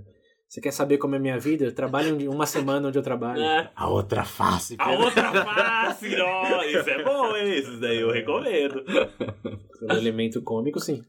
Você 0.52 0.60
quer 0.60 0.70
saber 0.70 0.98
como 0.98 1.14
é 1.14 1.18
a 1.18 1.20
minha 1.20 1.38
vida? 1.38 1.72
Trabalhe 1.72 2.12
um- 2.12 2.30
uma 2.30 2.44
semana 2.44 2.88
onde 2.88 2.98
eu 2.98 3.02
trabalho. 3.02 3.40
É. 3.42 3.70
A 3.74 3.88
outra 3.88 4.22
face. 4.22 4.76
A 4.78 4.90
outra 4.92 5.32
face, 5.32 6.14
ó, 6.20 6.62
isso 6.64 6.90
é 6.90 7.02
bom, 7.02 7.34
hein? 7.34 7.58
Isso 7.58 7.80
daí 7.80 7.98
eu 7.98 8.10
recomendo. 8.12 8.84
Pelo 8.84 9.98
elemento 9.98 10.42
cômico, 10.42 10.78
sim. 10.78 11.02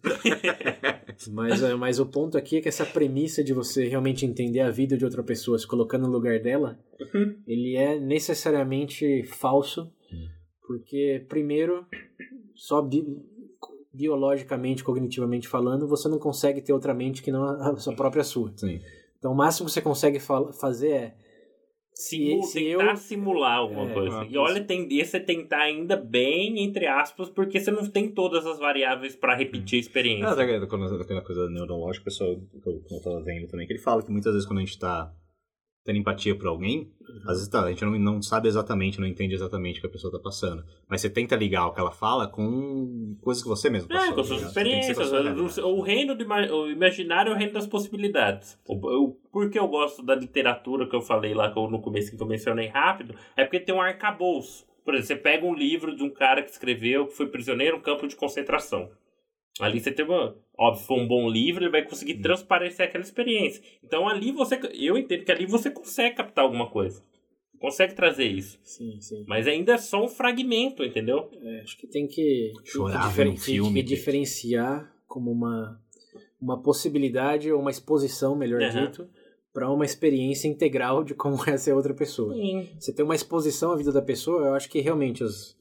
mas, 1.33 1.61
é, 1.61 1.75
mas 1.75 1.99
o 1.99 2.05
ponto 2.05 2.37
aqui 2.37 2.55
é 2.55 2.61
que 2.61 2.69
essa 2.69 2.85
premissa 2.85 3.43
de 3.43 3.51
você 3.53 3.85
realmente 3.85 4.25
entender 4.25 4.61
a 4.61 4.71
vida 4.71 4.95
de 4.95 5.03
outra 5.03 5.21
pessoa 5.21 5.59
se 5.59 5.67
colocando 5.67 6.03
no 6.07 6.13
lugar 6.13 6.39
dela, 6.39 6.79
Uhum. 7.13 7.35
ele 7.45 7.75
é 7.75 7.99
necessariamente 7.99 9.23
falso, 9.23 9.91
porque, 10.65 11.25
primeiro, 11.27 11.85
só 12.55 12.81
bi- 12.81 13.05
biologicamente, 13.93 14.85
cognitivamente 14.85 15.49
falando, 15.49 15.85
você 15.85 16.07
não 16.07 16.17
consegue 16.17 16.61
ter 16.61 16.71
outra 16.71 16.93
mente 16.93 17.21
que 17.21 17.29
não 17.29 17.43
a 17.43 17.71
a 17.71 17.75
sua 17.75 17.93
própria 17.93 18.23
sua. 18.23 18.53
Sim. 18.55 18.79
Então, 19.23 19.31
o 19.31 19.35
máximo 19.35 19.67
que 19.67 19.71
você 19.71 19.81
consegue 19.81 20.19
fa- 20.19 20.51
fazer 20.51 20.89
é 20.91 21.15
Simu, 21.93 22.43
se 22.43 22.59
tentar 22.59 22.89
eu- 22.89 22.97
simular 22.97 23.59
alguma 23.59 23.89
É, 23.89 23.93
coisa. 23.93 24.25
E 24.29 24.37
olha, 24.37 24.61
tem 24.61 24.85
esse 24.99 25.15
é 25.15 25.19
tentar 25.21 25.59
ainda 25.61 25.95
bem, 25.95 26.59
entre 26.61 26.85
aspas, 26.87 27.29
porque 27.29 27.57
você 27.57 27.71
não 27.71 27.89
tem 27.89 28.09
todas 28.11 28.45
as 28.45 28.59
variáveis 28.59 29.15
pra 29.15 29.33
repetir 29.33 29.77
a 29.77 29.79
experiência. 29.79 30.27
Ah, 30.27 30.33
até 30.33 30.65
quando 30.65 31.01
aquela 31.01 31.21
coisa 31.21 31.49
neurológica, 31.49 32.01
o 32.01 32.05
pessoal, 32.05 32.35
que 32.35 32.67
eu, 32.69 32.81
que 32.81 32.95
eu 32.95 33.01
tava 33.01 33.21
vendo 33.21 33.47
também, 33.47 33.65
que 33.65 33.71
ele 33.71 33.79
fala 33.79 34.03
que 34.03 34.11
muitas 34.11 34.33
vezes 34.33 34.45
quando 34.45 34.59
a 34.59 34.65
gente 34.65 34.77
tá 34.77 35.09
tendo 35.85 35.99
empatia 35.99 36.35
por 36.35 36.47
alguém, 36.47 36.89
às 37.25 37.35
vezes 37.35 37.47
tá, 37.49 37.63
a 37.63 37.69
gente 37.69 37.83
não, 37.83 37.91
não 37.99 38.21
sabe 38.21 38.47
exatamente, 38.47 38.99
não 38.99 39.07
entende 39.07 39.33
exatamente 39.33 39.79
o 39.79 39.81
que 39.81 39.87
a 39.87 39.89
pessoa 39.89 40.11
tá 40.11 40.19
passando. 40.19 40.63
Mas 40.87 41.01
você 41.01 41.09
tenta 41.09 41.35
ligar 41.35 41.67
o 41.67 41.73
que 41.73 41.79
ela 41.79 41.91
fala 41.91 42.27
com 42.27 43.17
coisas 43.21 43.43
que 43.43 43.49
você 43.49 43.69
mesmo 43.69 43.89
passou. 43.89 44.11
É, 44.11 44.15
com 44.15 44.23
suas 44.23 44.41
tá 44.41 44.49
ser 44.49 44.67
experiências. 44.67 45.57
O, 45.59 45.81
reino 45.81 46.15
do 46.15 46.25
o 46.25 46.71
imaginário 46.71 47.31
é 47.31 47.35
o 47.35 47.37
reino 47.37 47.53
das 47.53 47.67
possibilidades. 47.67 48.57
O, 48.65 48.75
o, 48.75 49.11
por 49.31 49.49
que 49.49 49.59
eu 49.59 49.67
gosto 49.67 50.01
da 50.01 50.15
literatura 50.15 50.87
que 50.87 50.95
eu 50.95 51.01
falei 51.01 51.33
lá 51.33 51.53
no 51.53 51.81
começo 51.81 52.15
que 52.15 52.21
eu 52.21 52.27
mencionei 52.27 52.67
rápido, 52.67 53.15
é 53.35 53.43
porque 53.43 53.59
tem 53.59 53.75
um 53.75 53.81
arcabouço. 53.81 54.65
Por 54.85 54.95
exemplo, 54.95 55.07
você 55.07 55.15
pega 55.15 55.45
um 55.45 55.53
livro 55.53 55.95
de 55.95 56.03
um 56.03 56.09
cara 56.09 56.41
que 56.41 56.51
escreveu 56.51 57.07
que 57.07 57.13
foi 57.15 57.27
prisioneiro 57.27 57.77
no 57.77 57.83
campo 57.83 58.07
de 58.07 58.15
concentração. 58.15 58.89
Ali 59.59 59.79
você 59.79 59.91
tem 59.91 60.05
uma. 60.05 60.35
Óbvio, 60.57 60.85
foi 60.85 60.99
um 60.99 61.07
bom 61.07 61.29
livro, 61.29 61.63
ele 61.63 61.71
vai 61.71 61.83
conseguir 61.83 62.15
transparecer 62.21 62.87
aquela 62.87 63.03
experiência. 63.03 63.61
Então 63.83 64.07
ali 64.07 64.31
você. 64.31 64.59
Eu 64.73 64.97
entendo 64.97 65.23
que 65.23 65.31
ali 65.31 65.45
você 65.45 65.69
consegue 65.69 66.15
captar 66.15 66.43
alguma 66.43 66.69
coisa. 66.69 67.03
Consegue 67.59 67.93
trazer 67.93 68.25
isso. 68.25 68.59
Sim, 68.61 68.99
sim. 68.99 69.23
Mas 69.25 69.47
ainda 69.47 69.73
é 69.73 69.77
só 69.77 70.03
um 70.03 70.09
fragmento, 70.09 70.83
entendeu? 70.83 71.29
É, 71.41 71.61
acho 71.61 71.77
que 71.77 71.87
tem 71.87 72.07
que, 72.07 72.51
tem 72.53 72.61
que 72.63 72.69
Chorava 72.69 73.23
no 73.23 73.31
tem 73.31 73.37
filme, 73.37 73.81
que 73.81 73.87
gente. 73.87 73.97
diferenciar 73.97 74.93
como 75.07 75.31
uma, 75.31 75.79
uma 76.41 76.61
possibilidade 76.61 77.49
ou 77.51 77.61
uma 77.61 77.71
exposição, 77.71 78.35
melhor 78.35 78.61
Aham. 78.61 78.87
dito, 78.87 79.07
para 79.53 79.71
uma 79.71 79.85
experiência 79.85 80.47
integral 80.49 81.05
de 81.05 81.13
como 81.13 81.37
é 81.49 81.55
ser 81.55 81.71
outra 81.71 81.93
pessoa. 81.93 82.33
Sim. 82.33 82.67
Você 82.77 82.91
tem 82.91 83.05
uma 83.05 83.15
exposição 83.15 83.71
à 83.71 83.77
vida 83.77 83.93
da 83.93 84.01
pessoa, 84.01 84.47
eu 84.47 84.53
acho 84.55 84.69
que 84.69 84.81
realmente 84.81 85.23
os, 85.23 85.55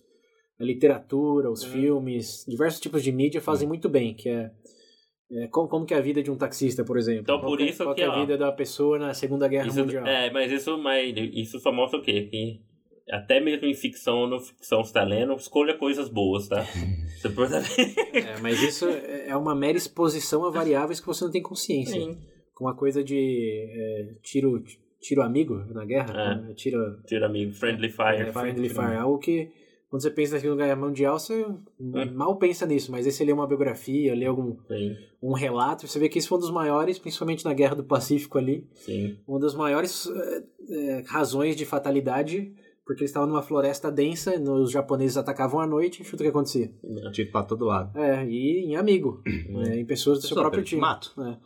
a 0.63 0.65
literatura, 0.65 1.51
os 1.51 1.65
Uhum. 1.65 1.71
filmes, 1.73 2.45
diversos 2.49 2.81
tipos 2.81 3.03
de 3.03 3.11
mídia 3.11 3.41
fazem 3.41 3.67
muito 3.67 3.89
bem, 3.89 4.15
que 4.15 4.29
é, 4.29 4.51
é 5.33 5.47
como, 5.49 5.69
como 5.69 5.85
que 5.87 5.93
é 5.95 5.97
a 5.97 6.01
vida 6.01 6.23
de 6.23 6.31
um 6.31 6.37
taxista, 6.37 6.85
por 6.85 6.97
exemplo. 6.97 7.23
Então, 7.23 7.39
qual 7.41 7.51
por 7.51 7.59
que 7.59 7.65
é- 7.65 7.71
isso 7.71 7.83
qual 7.85 7.95
que, 7.95 8.03
é 8.03 8.07
a 8.07 8.13
ó, 8.13 8.21
vida 8.21 8.39
da 8.39 8.53
pessoa 8.53 8.99
na 8.99 9.13
Segunda 9.13 9.49
Guerra 9.49 9.67
Isso, 9.69 9.81
Mundial. 9.81 10.07
é, 10.07 10.31
mas 10.31 10.53
isso, 10.53 10.79
mas 10.79 11.13
isso 11.35 11.59
só 11.59 11.73
mostra 11.73 11.99
o 11.99 12.03
quê? 12.03 12.29
Que 12.31 12.61
até 13.11 13.41
mesmo 13.41 13.67
em 13.67 13.75
ficção 13.75 14.19
ou 14.21 14.29
não 14.29 14.39
ficção 14.39 14.83
você 14.85 14.93
tá 14.93 15.03
lendo, 15.03 15.35
escolha 15.35 15.77
coisas 15.77 16.09
boas, 16.09 16.49
tá? 16.49 16.63
Você 17.23 17.29
pode 17.31 17.53
É, 17.55 18.39
mas 18.41 18.61
isso 18.63 18.89
é 18.89 19.29
é 19.29 19.37
uma 19.37 19.55
mera 19.55 19.77
exposição 19.77 20.45
a 20.45 20.51
variáveis 20.51 20.99
que 21.01 21.07
você 21.07 21.25
não 21.25 21.31
tem 21.31 21.41
consciência. 21.43 22.01
Sim. 22.01 22.19
Com 22.55 22.67
a 22.69 22.75
coisa 22.77 23.03
de 23.05 23.17
é, 23.71 24.15
tiro, 24.23 24.63
tiro 25.01 25.23
amigo 25.23 25.55
na 25.73 25.85
guerra, 25.85 26.13
É. 26.13 26.35
né? 26.49 26.55
tiro 26.57 26.79
Tira 27.07 27.27
amigo, 27.27 27.53
friendly 27.53 27.91
fire. 27.91 28.23
é, 28.29 28.33
friendly 28.33 28.69
fire, 28.69 28.97
algo 28.97 29.19
que 29.19 29.51
quando 29.93 30.01
você 30.01 30.11
pensa 30.11 30.37
na 30.37 30.41
Segunda 30.41 30.65
Guerra 30.65 30.81
Mundial, 30.81 31.19
você 31.19 31.45
mal 32.15 32.39
pensa 32.39 32.65
nisso, 32.65 32.91
mas 32.91 33.05
aí 33.05 33.13
você 33.13 33.27
lê 33.27 33.31
uma 33.31 33.47
biografia, 33.47 34.15
lê 34.15 34.25
algum 34.25 34.57
Sim, 34.67 34.97
um 35.23 35.35
relato, 35.35 35.87
você 35.87 35.99
vê 35.99 36.09
que 36.09 36.19
isso 36.19 36.29
foi 36.29 36.39
um 36.39 36.41
dos 36.41 36.51
maiores, 36.51 36.99
principalmente 36.99 37.45
na 37.45 37.53
Guerra 37.53 37.75
do 37.75 37.85
Pacífico 37.85 38.39
ali, 38.39 38.67
sim. 38.73 39.19
uma 39.29 39.39
das 39.39 39.55
maiores 39.55 40.09
é, 40.09 40.45
é, 40.71 41.05
razões 41.07 41.55
de 41.55 41.67
fatalidade, 41.67 42.55
porque 42.87 43.03
eles 43.03 43.11
estavam 43.11 43.29
numa 43.29 43.43
floresta 43.43 43.93
densa, 43.93 44.41
os 44.41 44.71
japoneses 44.71 45.19
atacavam 45.19 45.61
à 45.61 45.67
noite, 45.67 46.01
e 46.01 46.05
chuta 46.07 46.23
o 46.23 46.25
que 46.25 46.31
acontecia. 46.31 46.73
Tiro 47.13 47.31
pra 47.31 47.43
todo 47.43 47.67
lado. 47.67 47.95
É, 47.99 48.27
e 48.27 48.65
em 48.65 48.77
amigo, 48.77 49.23
né, 49.51 49.79
em 49.79 49.85
pessoas 49.85 50.21
do 50.21 50.27
seu 50.27 50.39
próprio 50.39 50.65
time. 50.65 50.81
mato. 50.81 51.13
É. 51.21 51.37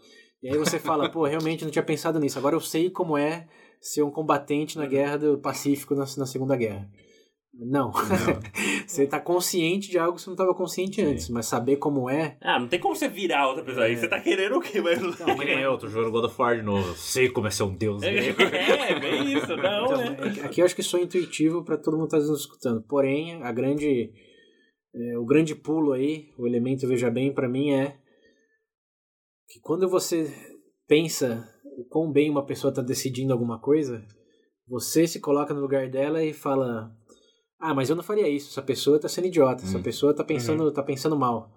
E 0.44 0.50
aí 0.50 0.56
você 0.56 0.78
fala, 0.78 1.08
pô, 1.10 1.24
realmente 1.24 1.64
não 1.64 1.70
tinha 1.72 1.82
pensado 1.82 2.20
nisso. 2.20 2.38
Agora 2.38 2.54
eu 2.54 2.60
sei 2.60 2.90
como 2.90 3.18
é 3.18 3.48
ser 3.80 4.04
um 4.04 4.10
combatente 4.12 4.78
na 4.78 4.86
guerra 4.86 5.16
do 5.16 5.38
Pacífico 5.38 5.96
na, 5.96 6.04
na 6.16 6.26
Segunda 6.26 6.54
Guerra. 6.54 6.88
Não. 7.58 7.90
você 8.86 9.06
tá 9.06 9.18
consciente 9.18 9.90
de 9.90 9.98
algo 9.98 10.16
que 10.16 10.22
você 10.22 10.28
não 10.28 10.34
estava 10.34 10.54
consciente 10.54 10.96
Sim. 10.96 11.10
antes, 11.12 11.28
mas 11.30 11.46
saber 11.46 11.76
como 11.76 12.08
é. 12.10 12.36
Ah, 12.42 12.58
não 12.60 12.68
tem 12.68 12.78
como 12.78 12.94
você 12.94 13.08
virar 13.08 13.48
outra 13.48 13.64
pessoa. 13.64 13.86
Aí 13.86 13.96
você 13.96 14.06
tá 14.08 14.20
querendo 14.20 14.56
o 14.56 14.60
quê? 14.60 14.80
Mas... 14.80 15.00
Não, 15.00 15.12
Que 15.38 15.44
nem 15.44 15.60
eu, 15.60 15.78
tô 15.78 15.88
jogando 15.88 16.12
God 16.12 16.24
of 16.26 16.40
War 16.40 16.56
de 16.56 16.62
novo. 16.62 16.86
Eu 16.86 16.94
sei 16.96 17.30
como 17.30 17.46
é 17.46 17.50
ser 17.50 17.62
um 17.62 17.74
deus 17.74 18.02
É, 18.02 18.12
grego. 18.12 18.42
é, 18.54 19.00
bem 19.00 19.32
isso. 19.32 19.56
Não, 19.56 19.84
Então, 19.86 19.96
né? 19.98 20.16
é- 20.42 20.44
aqui 20.44 20.60
eu 20.60 20.66
acho 20.66 20.76
que 20.76 20.82
sou 20.82 21.00
intuitivo 21.00 21.64
para 21.64 21.78
todo 21.78 21.96
mundo 21.96 22.06
estar 22.06 22.18
nos 22.18 22.40
escutando. 22.40 22.82
Porém, 22.82 23.42
a 23.42 23.50
grande, 23.52 24.12
é, 24.94 25.18
o 25.18 25.24
grande 25.24 25.54
pulo 25.54 25.92
aí, 25.92 26.28
o 26.38 26.46
elemento 26.46 26.86
veja 26.86 27.10
bem 27.10 27.32
para 27.32 27.48
mim 27.48 27.70
é 27.72 27.96
que 29.48 29.60
quando 29.60 29.88
você 29.88 30.30
pensa 30.86 31.48
o 31.78 31.84
quão 31.88 32.12
bem 32.12 32.28
uma 32.30 32.44
pessoa 32.44 32.70
está 32.70 32.82
decidindo 32.82 33.32
alguma 33.32 33.58
coisa, 33.58 34.04
você 34.68 35.06
se 35.06 35.20
coloca 35.20 35.54
no 35.54 35.60
lugar 35.60 35.88
dela 35.88 36.22
e 36.24 36.32
fala: 36.32 36.90
"Ah, 37.58 37.74
mas 37.74 37.88
eu 37.90 37.96
não 37.96 38.02
faria 38.02 38.28
isso. 38.28 38.50
Essa 38.50 38.62
pessoa 38.62 38.96
está 38.96 39.08
sendo 39.08 39.26
idiota. 39.26 39.64
Essa 39.64 39.78
Hum. 39.78 39.82
pessoa 39.82 40.12
está 40.12 40.24
pensando, 40.24 40.70
tá 40.72 40.82
pensando 40.82 41.16
mal." 41.16 41.50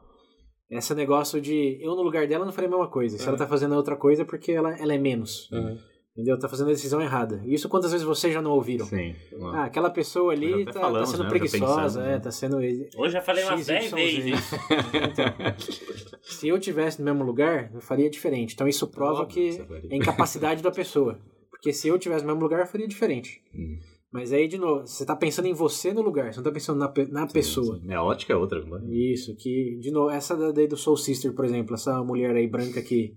Esse 0.69 0.93
negócio 0.93 1.41
de 1.41 1.79
eu 1.81 1.95
no 1.95 2.03
lugar 2.03 2.27
dela 2.27 2.45
não 2.45 2.51
faria 2.51 2.67
a 2.67 2.71
mesma 2.71 2.87
coisa. 2.87 3.17
Se 3.17 3.23
ela 3.23 3.31
Uhum. 3.33 3.37
tá 3.39 3.47
fazendo 3.47 3.73
outra 3.75 3.95
coisa 3.95 4.21
é 4.21 4.25
porque 4.25 4.51
ela, 4.51 4.71
ela 4.77 4.93
é 4.93 4.97
menos. 4.99 5.49
Uhum. 5.51 5.77
Entendeu? 6.13 6.37
Tá 6.37 6.47
fazendo 6.49 6.67
a 6.67 6.71
decisão 6.73 7.01
errada. 7.01 7.41
Isso 7.45 7.67
quantas 7.69 7.91
vezes 7.91 8.05
vocês 8.05 8.33
já 8.33 8.41
não 8.41 8.51
ouviram? 8.51 8.85
Sim. 8.85 9.15
Ah, 9.53 9.63
aquela 9.63 9.89
pessoa 9.89 10.33
ali 10.33 10.63
até 10.63 10.73
tá, 10.73 10.79
falamos, 10.81 11.09
tá 11.09 11.15
sendo 11.15 11.23
né? 11.23 11.29
Preguiçosa, 11.29 11.65
pensamos, 11.65 11.95
é, 11.97 12.01
né? 12.11 12.19
tá 12.19 12.31
sendo. 12.31 12.57
Hoje 12.57 13.13
já 13.13 13.21
falei 13.21 13.43
umas 13.45 13.65
10 13.65 13.85
XYZ. 13.85 13.93
vezes. 13.95 14.49
Se 16.21 16.47
eu 16.47 16.59
tivesse 16.59 16.99
no 16.99 17.05
mesmo 17.05 17.23
lugar, 17.23 17.71
eu 17.73 17.81
faria 17.81 18.09
diferente. 18.09 18.53
Então 18.53 18.67
isso 18.67 18.87
prova 18.87 19.21
Óbvio 19.23 19.27
que 19.57 19.61
é 19.89 19.95
incapacidade 19.95 20.61
da 20.61 20.71
pessoa. 20.71 21.19
Porque 21.49 21.73
se 21.73 21.87
eu 21.87 21.97
tivesse 21.97 22.23
no 22.23 22.27
mesmo 22.31 22.43
lugar, 22.43 22.59
eu 22.61 22.67
faria 22.67 22.87
diferente. 22.87 23.41
Hum. 23.55 23.77
Mas 24.11 24.33
aí, 24.33 24.47
de 24.47 24.57
novo, 24.57 24.87
você 24.87 25.05
tá 25.05 25.15
pensando 25.15 25.45
em 25.47 25.53
você 25.53 25.93
no 25.93 26.01
lugar, 26.01 26.33
você 26.33 26.37
não 26.37 26.43
tá 26.43 26.51
pensando 26.51 26.79
na, 26.79 26.91
na 27.09 27.27
pessoa. 27.27 27.75
Sim, 27.79 27.87
sim. 27.87 27.93
A 27.93 28.03
ótica 28.03 28.33
é 28.33 28.35
outra. 28.35 28.59
Isso, 28.89 29.35
que, 29.35 29.77
de 29.79 29.91
novo, 29.91 30.09
essa 30.09 30.35
da- 30.35 30.51
daí 30.51 30.67
do 30.67 30.75
Soul 30.75 30.97
Sister, 30.97 31.31
por 31.33 31.45
exemplo, 31.45 31.75
essa 31.75 32.03
mulher 32.03 32.35
aí 32.35 32.47
branca 32.47 32.81
que 32.81 33.13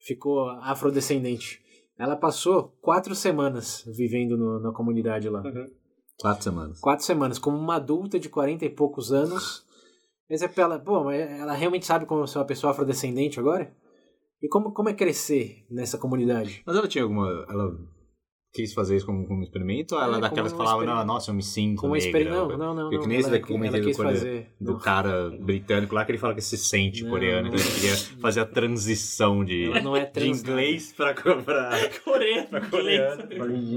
ficou 0.00 0.48
afrodescendente. 0.48 1.60
Ela 1.98 2.16
passou 2.16 2.74
quatro 2.80 3.14
semanas 3.14 3.84
vivendo 3.94 4.36
no- 4.38 4.58
na 4.60 4.72
comunidade 4.72 5.28
lá. 5.28 5.42
Quatro 6.18 6.44
semanas. 6.44 6.80
quatro 6.80 7.04
semanas, 7.04 7.38
como 7.38 7.56
uma 7.58 7.76
adulta 7.76 8.18
de 8.18 8.28
40 8.28 8.64
e 8.64 8.70
poucos 8.70 9.12
anos. 9.12 9.64
Mas 10.30 10.40
é 10.40 10.48
pra 10.48 10.64
ela, 10.64 10.78
pô, 10.78 11.04
mas 11.04 11.20
ela 11.20 11.52
realmente 11.52 11.84
sabe 11.84 12.06
como 12.06 12.26
ser 12.26 12.38
uma 12.38 12.44
pessoa 12.46 12.70
afrodescendente 12.70 13.38
agora? 13.38 13.70
E 14.42 14.48
como, 14.48 14.72
como 14.72 14.88
é 14.88 14.94
crescer 14.94 15.64
nessa 15.70 15.98
comunidade? 15.98 16.62
Mas 16.64 16.76
ela 16.76 16.88
tinha 16.88 17.04
alguma. 17.04 17.28
Ela 17.50 17.76
quis 18.52 18.74
fazer 18.74 18.96
isso 18.96 19.06
como, 19.06 19.26
como 19.26 19.42
experimento? 19.42 19.94
Ou 19.94 20.00
ela 20.02 20.16
É, 20.16 20.18
é 20.18 20.20
daquelas 20.20 20.52
que 20.52 20.56
como 20.58 20.68
falavam, 20.68 20.82
experimento. 20.84 21.06
não, 21.06 21.14
nossa, 21.14 21.30
eu 21.30 21.34
me 21.34 21.42
sinto. 21.42 21.80
Como 21.80 21.94
negra, 21.94 22.06
experiência. 22.06 22.40
Não, 22.48 22.58
não, 22.58 22.74
não. 22.74 22.82
Porque 22.82 22.96
não. 22.96 23.02
que 23.02 23.08
nem 23.08 23.18
esse 23.18 23.30
daqui 23.30 23.50
eu 23.52 23.56
comentei 23.56 23.80
do, 23.80 23.94
fazer. 23.94 24.50
do 24.60 24.78
cara 24.78 25.30
britânico 25.40 25.94
lá, 25.94 26.04
que 26.04 26.10
ele 26.12 26.18
fala 26.18 26.34
que 26.34 26.42
se 26.42 26.56
sente 26.58 27.02
Não, 27.02 27.10
coreano, 27.10 27.48
não. 27.48 27.54
então 27.54 27.60
ele 27.66 27.74
queria 27.80 27.96
fazer 28.20 28.40
a 28.40 28.44
transição 28.46 29.44
de, 29.44 29.64
Ela 29.64 29.80
não 29.80 29.96
é 29.96 30.04
de 30.04 30.12
trans. 30.12 30.40
inglês 30.42 30.92
pra, 30.92 31.14
pra, 31.14 31.70
Coreano, 32.04 32.48
coreano. 32.70 33.22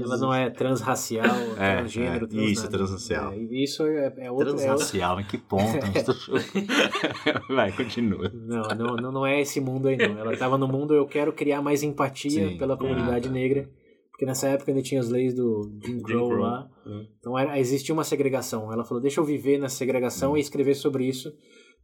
Ela 0.04 0.16
não 0.18 0.34
é 0.34 0.50
transracial, 0.50 1.24
É, 1.58 1.76
transgênero, 1.78 2.24
é, 2.26 2.28
trans 2.28 2.50
isso, 2.50 2.62
nada. 2.64 2.76
transracial. 2.76 3.32
É, 3.32 3.36
isso 3.38 3.82
é, 3.86 3.96
é 4.04 4.06
outro. 4.06 4.20
É 4.20 4.30
outro 4.30 4.54
Transracial, 4.56 5.20
em 5.20 5.24
que 5.24 5.38
ponto? 5.38 5.78
Vai, 7.48 7.72
continua. 7.72 8.30
não, 8.34 8.62
não, 8.76 8.96
não, 8.96 9.12
não 9.12 9.26
é 9.26 9.40
esse 9.40 9.60
mundo 9.60 9.88
aí, 9.88 9.96
não. 9.96 10.18
Ela 10.18 10.36
tava 10.36 10.58
no 10.58 10.68
mundo, 10.68 10.94
eu 10.94 11.06
quero 11.06 11.32
criar 11.32 11.62
mais 11.62 11.82
empatia 11.82 12.48
Sim. 12.50 12.58
pela 12.58 12.76
comunidade 12.76 13.26
Ah, 13.28 13.30
tá. 13.30 13.34
negra. 13.34 13.68
Porque 14.16 14.24
nessa 14.24 14.48
época 14.48 14.70
ainda 14.70 14.82
tinha 14.82 14.98
as 14.98 15.10
leis 15.10 15.34
do 15.34 15.70
Jim 15.84 16.00
Crow 16.00 16.30
lá. 16.30 16.66
Hum. 16.86 17.06
Então 17.20 17.38
era, 17.38 17.58
existia 17.60 17.92
uma 17.92 18.02
segregação. 18.02 18.72
Ela 18.72 18.82
falou: 18.82 18.98
deixa 19.02 19.20
eu 19.20 19.24
viver 19.24 19.58
nessa 19.58 19.76
segregação 19.76 20.32
Hum. 20.32 20.36
e 20.38 20.40
escrever 20.40 20.74
sobre 20.74 21.06
isso 21.06 21.30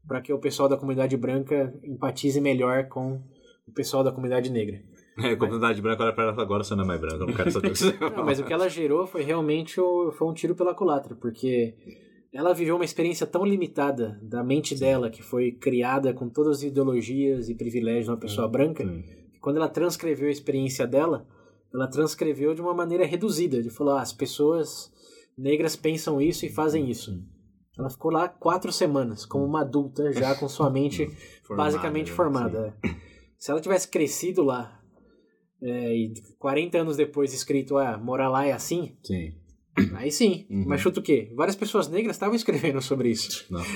para 0.08 0.22
que 0.22 0.32
o 0.32 0.38
pessoal 0.38 0.66
da 0.66 0.78
comunidade 0.78 1.14
branca 1.14 1.78
empatize 1.84 2.40
melhor 2.40 2.88
com 2.88 3.20
o 3.68 3.72
pessoal 3.74 4.02
da 4.02 4.10
comunidade 4.10 4.50
negra. 4.50 4.80
É, 5.22 5.32
a 5.32 5.36
comunidade 5.36 5.82
branca 5.82 6.04
olha 6.04 6.14
pra 6.14 6.24
ela 6.24 6.42
agora 6.42 6.64
você 6.64 6.74
não 6.74 6.84
é 6.84 6.86
mais 6.86 6.98
branca, 6.98 7.16
eu 7.16 7.26
não 7.26 7.34
quero 7.34 7.50
saber 7.50 7.68
o 7.68 7.72
que 7.72 7.78
você 7.78 7.92
Não, 8.16 8.24
mas 8.24 8.40
o 8.40 8.44
que 8.44 8.52
ela 8.52 8.66
gerou 8.66 9.06
foi 9.06 9.22
realmente 9.22 9.78
o, 9.78 10.10
foi 10.10 10.26
um 10.26 10.32
tiro 10.32 10.54
pela 10.54 10.74
culatra, 10.74 11.14
porque 11.14 11.74
ela 12.32 12.54
viveu 12.54 12.76
uma 12.76 12.84
experiência 12.84 13.26
tão 13.26 13.44
limitada 13.44 14.18
da 14.22 14.42
mente 14.42 14.74
dela, 14.74 15.10
que 15.10 15.22
foi 15.22 15.52
criada 15.52 16.14
com 16.14 16.30
todas 16.30 16.56
as 16.56 16.62
ideologias 16.62 17.50
e 17.50 17.54
privilégios 17.54 18.06
de 18.06 18.10
uma 18.10 18.16
pessoa 18.16 18.48
branca, 18.48 18.82
Sim. 18.82 19.02
que 19.34 19.38
quando 19.38 19.58
ela 19.58 19.68
transcreveu 19.68 20.28
a 20.28 20.32
experiência 20.32 20.86
dela, 20.86 21.26
ela 21.72 21.88
transcreveu 21.88 22.54
de 22.54 22.60
uma 22.60 22.74
maneira 22.74 23.06
reduzida, 23.06 23.62
de 23.62 23.70
falar, 23.70 23.98
ah, 23.98 24.02
as 24.02 24.12
pessoas 24.12 24.92
negras 25.36 25.74
pensam 25.76 26.20
isso 26.20 26.44
e 26.44 26.50
fazem 26.50 26.90
isso. 26.90 27.18
Ela 27.78 27.88
ficou 27.88 28.10
lá 28.10 28.28
quatro 28.28 28.70
semanas, 28.70 29.24
como 29.24 29.44
uma 29.44 29.62
adulta, 29.62 30.12
já 30.12 30.34
com 30.34 30.48
sua 30.48 30.68
mente 30.70 31.08
basicamente 31.48 32.10
né? 32.10 32.16
formada. 32.16 32.76
é. 32.82 32.88
Se 33.38 33.50
ela 33.50 33.60
tivesse 33.60 33.88
crescido 33.88 34.44
lá 34.44 34.80
é, 35.60 35.96
e 35.96 36.14
40 36.38 36.78
anos 36.78 36.96
depois 36.96 37.32
escrito, 37.32 37.76
ah, 37.76 37.96
morar 37.96 38.28
lá 38.28 38.46
é 38.46 38.52
assim, 38.52 38.96
Sim. 39.02 39.34
Aí 39.94 40.10
sim. 40.10 40.46
Uhum. 40.50 40.64
Mas 40.66 40.80
chuta 40.80 41.00
o 41.00 41.02
quê? 41.02 41.30
Várias 41.34 41.56
pessoas 41.56 41.88
negras 41.88 42.16
estavam 42.16 42.34
escrevendo 42.34 42.80
sobre 42.80 43.10
isso. 43.10 43.46
Não. 43.50 43.62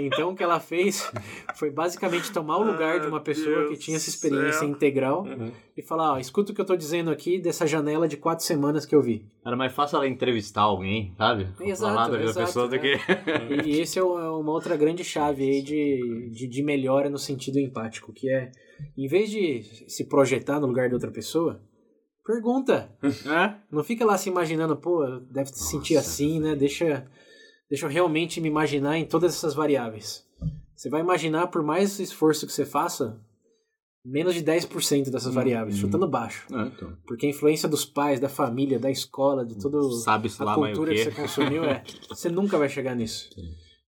Então 0.00 0.30
o 0.30 0.36
que 0.36 0.44
ela 0.44 0.60
fez 0.60 1.10
foi 1.56 1.70
basicamente 1.70 2.30
tomar 2.30 2.58
o 2.58 2.62
lugar 2.62 3.00
de 3.00 3.08
uma 3.08 3.20
pessoa 3.20 3.68
que 3.68 3.76
tinha 3.76 3.96
essa 3.96 4.08
experiência 4.08 4.64
integral 4.64 5.24
Uhum. 5.24 5.50
e 5.76 5.82
falar, 5.82 6.12
ó, 6.12 6.18
escuta 6.18 6.52
o 6.52 6.54
que 6.54 6.60
eu 6.60 6.64
tô 6.64 6.76
dizendo 6.76 7.10
aqui 7.10 7.40
dessa 7.40 7.66
janela 7.66 8.06
de 8.06 8.16
quatro 8.16 8.44
semanas 8.44 8.86
que 8.86 8.94
eu 8.94 9.02
vi. 9.02 9.26
Era 9.44 9.56
mais 9.56 9.72
fácil 9.72 9.96
ela 9.96 10.06
entrevistar 10.06 10.62
alguém, 10.62 11.12
sabe? 11.18 11.48
Exato, 11.60 12.14
exato, 12.16 12.46
pessoa 12.46 12.68
do 12.68 12.76
é. 12.76 12.78
que. 12.78 12.96
E 13.64 13.80
esse 13.80 13.98
é 13.98 14.02
é 14.02 14.04
uma 14.04 14.52
outra 14.52 14.76
grande 14.76 15.02
chave 15.02 15.42
aí 15.42 15.62
de, 15.62 16.30
de, 16.30 16.46
de 16.46 16.62
melhora 16.62 17.10
no 17.10 17.18
sentido 17.18 17.58
empático, 17.58 18.12
que 18.12 18.30
é, 18.30 18.52
em 18.96 19.08
vez 19.08 19.30
de 19.30 19.62
se 19.88 20.04
projetar 20.04 20.60
no 20.60 20.66
lugar 20.66 20.88
de 20.88 20.94
outra 20.94 21.10
pessoa, 21.10 21.60
pergunta. 22.28 22.90
É? 23.26 23.54
Não 23.70 23.82
fica 23.82 24.04
lá 24.04 24.18
se 24.18 24.28
imaginando, 24.28 24.76
pô, 24.76 25.04
deve 25.30 25.48
se 25.48 25.64
sentir 25.64 25.96
assim, 25.96 26.38
né? 26.38 26.54
Deixa, 26.54 27.06
deixa 27.68 27.86
eu 27.86 27.90
realmente 27.90 28.40
me 28.40 28.48
imaginar 28.48 28.98
em 28.98 29.06
todas 29.06 29.34
essas 29.34 29.54
variáveis. 29.54 30.24
Você 30.76 30.90
vai 30.90 31.00
imaginar, 31.00 31.48
por 31.48 31.62
mais 31.62 31.98
esforço 31.98 32.46
que 32.46 32.52
você 32.52 32.64
faça, 32.64 33.18
menos 34.04 34.34
de 34.34 34.42
10% 34.42 35.10
dessas 35.10 35.34
variáveis, 35.34 35.76
chutando 35.76 36.06
baixo. 36.06 36.46
É, 36.54 36.66
então. 36.66 36.96
Porque 37.06 37.26
a 37.26 37.30
influência 37.30 37.68
dos 37.68 37.84
pais, 37.84 38.20
da 38.20 38.28
família, 38.28 38.78
da 38.78 38.90
escola, 38.90 39.44
de 39.44 39.58
todo 39.58 39.90
Sabe-se 39.92 40.42
a 40.42 40.54
cultura 40.54 40.94
que 40.94 41.04
você 41.04 41.10
consumiu, 41.10 41.64
é, 41.64 41.82
você 42.08 42.28
nunca 42.28 42.58
vai 42.58 42.68
chegar 42.68 42.94
nisso. 42.94 43.28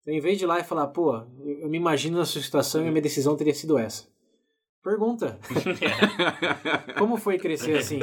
Então, 0.01 0.13
em 0.13 0.19
vez 0.19 0.37
de 0.37 0.43
ir 0.43 0.47
lá 0.47 0.59
e 0.59 0.63
falar, 0.63 0.87
pô, 0.87 1.15
eu 1.15 1.69
me 1.69 1.77
imagino 1.77 2.17
na 2.17 2.25
sua 2.25 2.41
situação 2.41 2.83
e 2.83 2.87
a 2.87 2.91
minha 2.91 3.01
decisão 3.01 3.35
teria 3.35 3.53
sido 3.53 3.77
essa. 3.77 4.10
Pergunta. 4.83 5.39
Como 6.97 7.17
foi 7.17 7.37
crescer 7.37 7.77
assim? 7.77 7.99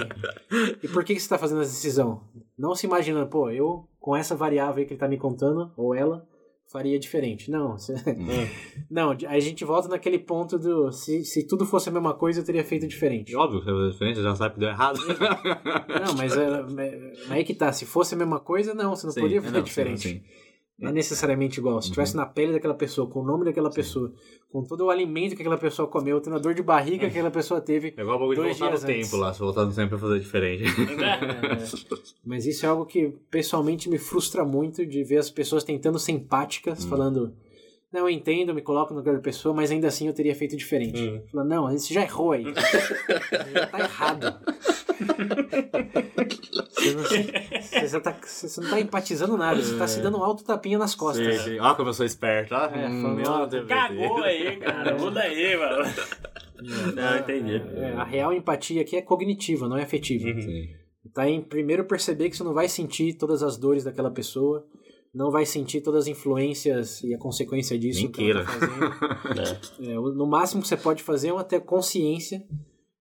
E 0.82 0.86
por 0.88 1.04
que 1.04 1.14
que 1.14 1.20
você 1.20 1.26
está 1.26 1.36
fazendo 1.38 1.60
essa 1.62 1.72
decisão? 1.72 2.22
Não 2.56 2.74
se 2.74 2.86
imaginando, 2.86 3.28
pô, 3.28 3.50
eu 3.50 3.88
com 3.98 4.14
essa 4.14 4.36
variável 4.36 4.76
aí 4.78 4.84
que 4.84 4.92
ele 4.92 4.96
está 4.96 5.08
me 5.08 5.18
contando, 5.18 5.72
ou 5.76 5.92
ela, 5.94 6.24
faria 6.70 6.98
diferente. 6.98 7.50
Não, 7.50 7.72
você- 7.76 7.94
não, 8.88 9.10
aí 9.10 9.26
a 9.26 9.40
gente 9.40 9.64
volta 9.64 9.88
naquele 9.88 10.18
ponto 10.20 10.56
do 10.58 10.92
se, 10.92 11.24
se 11.24 11.46
tudo 11.46 11.66
fosse 11.66 11.88
a 11.88 11.92
mesma 11.92 12.14
coisa, 12.14 12.40
eu 12.40 12.44
teria 12.44 12.64
feito 12.64 12.86
diferente. 12.86 13.32
E 13.32 13.36
Óbvio 13.36 13.62
que 13.62 13.70
a 13.70 13.90
diferença 13.90 14.22
já 14.22 14.34
sabe 14.36 14.54
que 14.54 14.60
deu 14.60 14.68
errado. 14.68 14.98
Não, 16.06 16.14
mas, 16.16 16.36
é, 16.36 16.62
mas 16.62 17.30
aí 17.30 17.42
que 17.44 17.54
tá, 17.54 17.72
se 17.72 17.86
fosse 17.86 18.14
a 18.14 18.18
mesma 18.18 18.38
coisa, 18.38 18.72
não, 18.72 18.94
você 18.94 19.04
não 19.06 19.12
Sim, 19.12 19.20
podia 19.20 19.38
é, 19.38 19.42
fazer 19.42 19.56
não, 19.56 19.64
diferente. 19.64 20.00
sim, 20.08 20.08
sim. 20.20 20.22
Não 20.78 20.90
é 20.90 20.92
necessariamente 20.92 21.58
igual. 21.58 21.82
Se 21.82 21.88
estivesse 21.88 22.14
na 22.16 22.24
pele 22.24 22.52
daquela 22.52 22.74
pessoa, 22.74 23.10
com 23.10 23.20
o 23.20 23.24
nome 23.24 23.44
daquela 23.44 23.68
pessoa, 23.68 24.12
com 24.52 24.62
todo 24.62 24.82
o 24.84 24.90
alimento 24.90 25.34
que 25.34 25.42
aquela 25.42 25.58
pessoa 25.58 25.88
comeu, 25.88 26.20
tendo 26.20 26.36
a 26.36 26.38
dor 26.38 26.54
de 26.54 26.62
barriga 26.62 27.00
que 27.00 27.06
aquela 27.06 27.32
pessoa 27.32 27.60
teve. 27.60 27.92
É 27.96 28.00
igual 28.00 28.16
o 28.16 28.20
bagulho 28.20 28.42
de 28.52 28.58
voltar 28.60 28.78
no 28.78 28.86
tempo 28.86 29.16
lá. 29.16 29.34
Se 29.34 29.40
voltar 29.40 29.64
no 29.64 29.74
tempo 29.74 29.88
pra 29.88 29.98
fazer 29.98 30.20
diferente. 30.20 30.62
É, 30.64 31.58
mas 32.24 32.46
isso 32.46 32.64
é 32.64 32.68
algo 32.68 32.86
que 32.86 33.12
pessoalmente 33.28 33.90
me 33.90 33.98
frustra 33.98 34.44
muito 34.44 34.86
de 34.86 35.02
ver 35.02 35.16
as 35.16 35.28
pessoas 35.30 35.64
tentando 35.64 35.98
ser 35.98 36.12
empáticas, 36.12 36.84
Hum. 36.84 36.88
falando. 36.88 37.34
Não, 37.92 38.00
eu 38.00 38.10
entendo, 38.10 38.54
me 38.54 38.60
coloco 38.62 38.92
no 38.92 39.00
lugar 39.00 39.14
da 39.14 39.20
pessoa, 39.20 39.54
mas 39.54 39.70
ainda 39.70 39.88
assim 39.88 40.06
eu 40.06 40.12
teria 40.12 40.34
feito 40.34 40.56
diferente. 40.56 41.00
Hum. 41.02 41.22
Falando, 41.32 41.48
não, 41.48 41.70
você 41.72 41.92
já 41.92 42.02
errou 42.02 42.32
aí. 42.32 42.44
Já 42.44 43.66
tá 43.66 43.78
errado. 43.80 44.38
Você 46.78 47.92
não, 47.96 48.00
tá, 48.00 48.16
você 48.22 48.60
não 48.60 48.70
tá 48.70 48.80
empatizando 48.80 49.36
nada, 49.36 49.60
você 49.62 49.76
tá 49.76 49.86
se 49.86 50.00
dando 50.00 50.18
um 50.18 50.22
alto 50.24 50.44
tapinha 50.44 50.78
nas 50.78 50.94
costas. 50.94 51.36
Sim, 51.42 51.50
sim. 51.52 51.60
Ó, 51.60 51.74
como 51.74 51.88
eu 51.90 51.94
sou 51.94 52.06
esperto, 52.06 52.54
ó. 52.54 52.64
É, 52.66 52.88
Hum. 52.88 53.22
Cagou 53.66 54.22
aí, 54.22 54.56
cara. 54.58 54.96
Muda 54.96 55.20
aí, 55.20 55.56
mano. 55.56 55.84
Não, 56.94 57.18
entendi. 57.18 57.62
É, 57.76 57.92
a 57.92 58.04
real 58.04 58.32
empatia 58.32 58.82
aqui 58.82 58.96
é 58.96 59.02
cognitiva, 59.02 59.68
não 59.68 59.76
é 59.76 59.82
afetiva. 59.82 60.28
Uhum. 60.28 60.40
Sim. 60.40 60.68
Tá 61.14 61.28
em 61.28 61.40
primeiro 61.40 61.84
perceber 61.84 62.28
que 62.30 62.36
você 62.36 62.44
não 62.44 62.54
vai 62.54 62.68
sentir 62.68 63.14
todas 63.14 63.42
as 63.42 63.56
dores 63.56 63.84
daquela 63.84 64.10
pessoa, 64.10 64.64
não 65.14 65.30
vai 65.30 65.46
sentir 65.46 65.80
todas 65.80 66.04
as 66.04 66.08
influências 66.08 67.02
e 67.02 67.14
a 67.14 67.18
consequência 67.18 67.78
disso. 67.78 68.02
Nem 68.02 68.10
que 68.10 68.22
queira. 68.22 68.44
tá 68.44 68.50
fazendo. 68.52 69.58
É, 69.90 69.98
o- 69.98 70.12
no 70.12 70.26
máximo 70.26 70.60
que 70.62 70.68
você 70.68 70.76
pode 70.76 71.02
fazer 71.02 71.32
é 71.32 71.42
ter 71.44 71.60
consciência 71.60 72.42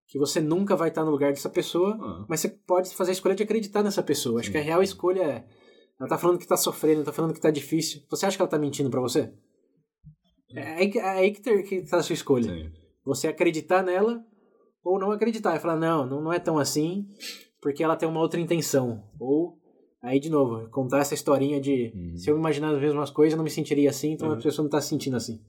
que 0.07 0.17
você 0.17 0.39
nunca 0.39 0.75
vai 0.75 0.89
estar 0.89 1.03
no 1.03 1.11
lugar 1.11 1.31
dessa 1.31 1.49
pessoa, 1.49 1.97
Ah. 2.01 2.25
mas 2.29 2.39
você 2.39 2.49
pode 2.49 2.95
fazer 2.95 3.11
a 3.11 3.13
escolha 3.13 3.35
de 3.35 3.43
acreditar 3.43 3.83
nessa 3.83 4.01
pessoa. 4.01 4.39
Acho 4.39 4.51
que 4.51 4.57
a 4.57 4.61
real 4.61 4.81
escolha 4.81 5.21
é. 5.23 5.45
Ela 5.99 6.07
tá 6.09 6.17
falando 6.17 6.37
que 6.39 6.47
tá 6.47 6.55
sofrendo, 6.55 7.03
tá 7.03 7.11
falando 7.11 7.33
que 7.33 7.41
tá 7.41 7.51
difícil. 7.51 8.01
Você 8.09 8.25
acha 8.25 8.37
que 8.37 8.41
ela 8.41 8.49
tá 8.49 8.57
mentindo 8.59 8.89
pra 8.89 9.01
você? 9.01 9.33
É 10.53 10.75
aí 10.75 10.89
que, 10.89 10.99
é 10.99 11.09
aí 11.09 11.31
que, 11.31 11.41
ter- 11.41 11.63
que 11.63 11.81
tá 11.81 11.97
a 11.97 12.03
sua 12.03 12.13
escolha. 12.13 12.45
Sim. 12.53 12.71
Você 13.05 13.27
acreditar 13.27 13.83
nela 13.83 14.23
ou 14.83 14.97
não 14.99 15.11
acreditar. 15.11 15.55
E 15.55 15.59
falar, 15.59 15.75
não, 15.75 16.05
não, 16.05 16.21
não 16.21 16.31
é 16.33 16.39
tão 16.39 16.57
assim, 16.57 17.05
porque 17.61 17.83
ela 17.83 17.95
tem 17.97 18.07
uma 18.07 18.21
outra 18.21 18.39
intenção. 18.39 19.03
Ou, 19.19 19.57
aí 20.01 20.19
de 20.19 20.29
novo, 20.29 20.69
contar 20.69 20.99
essa 20.99 21.13
historinha 21.13 21.59
de 21.59 21.91
Uhum. 21.93 22.15
se 22.17 22.29
eu 22.29 22.37
imaginar 22.37 22.73
as 22.73 22.79
mesmas 22.79 23.09
coisas, 23.09 23.33
eu 23.33 23.37
não 23.37 23.43
me 23.43 23.49
sentiria 23.49 23.89
assim, 23.89 24.11
então 24.13 24.29
a 24.29 24.35
Uhum. 24.35 24.39
pessoa 24.41 24.63
não 24.63 24.69
tá 24.69 24.79
se 24.79 24.87
sentindo 24.89 25.17
assim. 25.17 25.41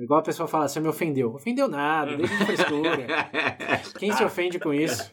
Igual 0.00 0.20
a 0.20 0.22
pessoa 0.22 0.48
fala, 0.48 0.66
você 0.66 0.80
me 0.80 0.88
ofendeu. 0.88 1.34
Ofendeu 1.34 1.68
nada, 1.68 2.16
deixa 2.16 2.34
de 2.36 2.44
frescura. 2.46 3.06
Quem 3.98 4.12
se 4.12 4.24
ofende 4.24 4.58
com 4.58 4.72
isso? 4.72 5.10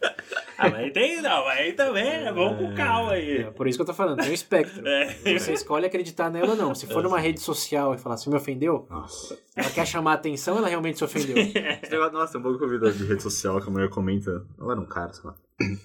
Ah, 0.60 0.70
mas 0.72 0.92
tem, 0.92 1.22
não, 1.22 1.46
mas 1.46 1.60
aí 1.60 1.74
também, 1.74 2.04
né? 2.04 2.32
Vamos 2.32 2.58
com 2.58 2.74
calma 2.76 3.12
aí. 3.12 3.42
É 3.44 3.52
por 3.52 3.68
isso 3.68 3.78
que 3.78 3.82
eu 3.84 3.86
tô 3.86 3.94
falando, 3.94 4.20
tem 4.20 4.32
um 4.32 4.34
espectro. 4.34 4.82
É. 4.88 5.38
Você 5.38 5.54
escolhe 5.54 5.86
acreditar 5.86 6.30
nela 6.32 6.50
ou 6.52 6.56
não. 6.56 6.74
Se 6.74 6.88
for 6.88 7.04
numa 7.04 7.20
rede 7.20 7.40
social 7.40 7.94
e 7.94 7.98
falar, 7.98 8.18
você 8.18 8.30
me 8.30 8.36
ofendeu, 8.36 8.88
Nossa. 8.90 9.38
ela 9.56 9.70
quer 9.70 9.86
chamar 9.86 10.12
a 10.12 10.16
atenção, 10.16 10.58
ela 10.58 10.68
realmente 10.68 10.98
se 10.98 11.04
ofendeu. 11.04 11.38
Esse 11.38 11.92
negócio- 11.92 12.14
Nossa, 12.14 12.38
um 12.38 12.42
pouco 12.42 12.58
que 12.58 12.64
eu 12.66 12.70
vi 12.70 12.80
da- 12.80 12.90
de 12.90 13.06
rede 13.06 13.22
social 13.22 13.62
que 13.62 13.68
a 13.68 13.72
mulher 13.72 13.90
comenta. 13.90 14.44
Não 14.58 14.72
era 14.72 14.80
um 14.80 14.86
cara, 14.86 15.14
sei 15.14 15.26
lá. 15.30 15.36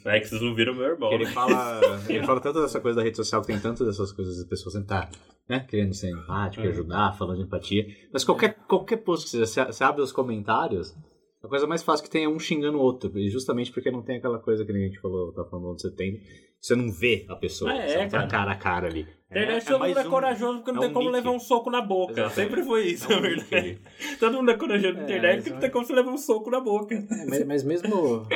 É 0.06 0.20
que 0.20 0.28
vocês 0.28 0.40
não 0.42 0.54
viram 0.54 0.74
meu 0.74 0.84
irmão. 0.84 1.12
Ele 1.12 1.24
né? 1.24 1.30
fala, 1.32 1.80
ele 2.08 2.24
fala 2.26 2.40
tanto 2.40 2.60
dessa 2.62 2.78
coisa 2.80 2.96
da 2.96 3.02
rede 3.02 3.16
social 3.16 3.40
que 3.40 3.46
tem 3.48 3.58
tantas 3.58 3.86
dessas 3.86 4.12
coisas 4.12 4.36
de 4.36 4.44
pessoas 4.46 4.74
tentar, 4.74 5.10
né, 5.48 5.64
querendo 5.68 5.94
ser 5.94 6.10
empático, 6.10 6.66
ajudar, 6.66 7.16
falando 7.16 7.38
de 7.38 7.44
empatia. 7.44 7.86
Mas 8.12 8.22
qualquer, 8.22 8.54
qualquer 8.68 8.98
post 8.98 9.30
que 9.30 9.44
você, 9.46 9.64
você 9.64 9.82
abre 9.84 10.02
os 10.02 10.12
comentários, 10.12 10.94
a 11.42 11.48
coisa 11.48 11.66
mais 11.66 11.82
fácil 11.82 12.04
que 12.04 12.10
tem 12.10 12.24
é 12.24 12.28
um 12.28 12.38
xingando 12.38 12.78
o 12.78 12.80
outro. 12.80 13.18
E 13.18 13.28
justamente 13.30 13.72
porque 13.72 13.90
não 13.90 14.02
tem 14.02 14.16
aquela 14.18 14.38
coisa 14.38 14.64
que 14.64 14.72
a 14.72 14.74
gente 14.74 15.00
falou, 15.00 15.32
tá 15.32 15.44
falando 15.44 15.74
de 15.76 15.82
setembro, 15.82 16.20
você 16.60 16.76
não 16.76 16.90
vê 16.92 17.24
a 17.28 17.34
pessoa. 17.34 17.72
Ah, 17.72 17.76
é, 17.78 17.88
você 17.88 17.98
não 17.98 18.08
tá 18.08 18.18
cara. 18.18 18.28
cara 18.28 18.50
a 18.52 18.56
cara 18.56 18.86
ali. 18.88 19.06
Internet 19.32 19.62
é 19.66 19.70
todo 19.70 19.86
mundo 19.86 19.98
é 19.98 20.02
um- 20.06 20.10
corajoso 20.10 20.58
porque 20.58 20.72
não 20.72 20.78
é 20.78 20.80
tem 20.82 20.90
um 20.90 20.92
como 20.92 21.06
nick. 21.10 21.16
levar 21.24 21.30
um 21.34 21.40
soco 21.40 21.70
na 21.70 21.80
boca. 21.80 22.12
Exatamente. 22.12 22.34
Sempre 22.34 22.62
foi 22.62 22.86
isso, 22.86 23.10
É 23.10 23.16
um 23.16 23.20
na 23.22 23.28
nick 23.30 23.44
verdade. 23.50 23.78
Todo 24.20 24.36
mundo 24.36 24.50
é 24.50 24.56
corajoso 24.58 24.92
na 24.94 25.00
É, 25.00 25.02
internet 25.04 25.36
porque 25.38 25.50
não 25.50 25.58
tem 25.60 25.70
como 25.70 25.84
você 25.86 25.92
levar 25.94 26.10
um 26.12 26.18
soco 26.18 26.50
na 26.50 26.60
boca. 26.60 26.94
É, 26.94 27.24
mas, 27.26 27.44
mas 27.46 27.64
mesmo 27.64 28.26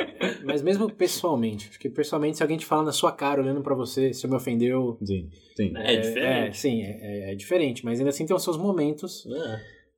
mas 0.43 0.61
mesmo 0.63 0.91
pessoalmente, 0.91 1.69
acho 1.69 1.79
que 1.79 1.87
pessoalmente 1.89 2.37
se 2.37 2.43
alguém 2.43 2.57
te 2.57 2.65
fala 2.65 2.83
na 2.83 2.91
sua 2.91 3.11
cara, 3.11 3.41
olhando 3.41 3.61
pra 3.61 3.75
você, 3.75 4.11
se 4.11 4.27
me 4.27 4.35
ofendeu, 4.35 4.97
Sim, 5.05 5.29
sim. 5.55 5.73
É, 5.77 5.93
é, 5.93 5.99
diferente. 6.01 6.57
sim, 6.57 6.81
é, 6.81 7.31
é 7.31 7.35
diferente, 7.35 7.85
mas 7.85 7.99
ainda 7.99 8.09
assim 8.09 8.25
tem 8.25 8.35
os 8.35 8.43
seus 8.43 8.57
momentos 8.57 9.23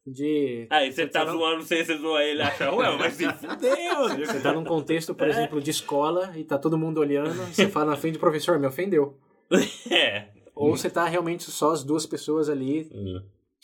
de 0.08 0.68
Aí 0.70 0.92
você 0.92 1.06
tá 1.08 1.24
não- 1.26 1.34
zoando, 1.34 1.64
você, 1.64 1.84
você 1.86 1.98
zoa 1.98 2.24
ele 2.24 2.40
e 2.40 2.42
acha, 2.42 2.72
ué, 2.74 2.88
mas 2.98 3.14
se 3.14 3.26
fudeu. 3.34 4.26
você 4.26 4.40
tá 4.42 4.54
num 4.54 4.64
contexto, 4.64 5.14
por 5.14 5.28
É. 5.28 5.30
exemplo, 5.30 5.62
de 5.62 5.70
escola 5.72 6.32
e 6.38 6.44
tá 6.44 6.58
todo 6.58 6.78
mundo 6.78 7.00
olhando, 7.00 7.32
e 7.50 7.54
você 7.54 7.68
fala 7.68 7.92
na 7.92 7.96
frente 7.98 8.14
do 8.14 8.20
professor, 8.20 8.58
me 8.60 8.68
ofendeu. 8.68 9.18
É. 9.92 10.30
Ou 10.56 10.76
você 10.76 10.90
tá 10.90 11.06
realmente 11.06 11.44
só 11.50 11.72
as 11.72 11.84
duas 11.84 12.06
pessoas 12.06 12.50
ali 12.50 12.90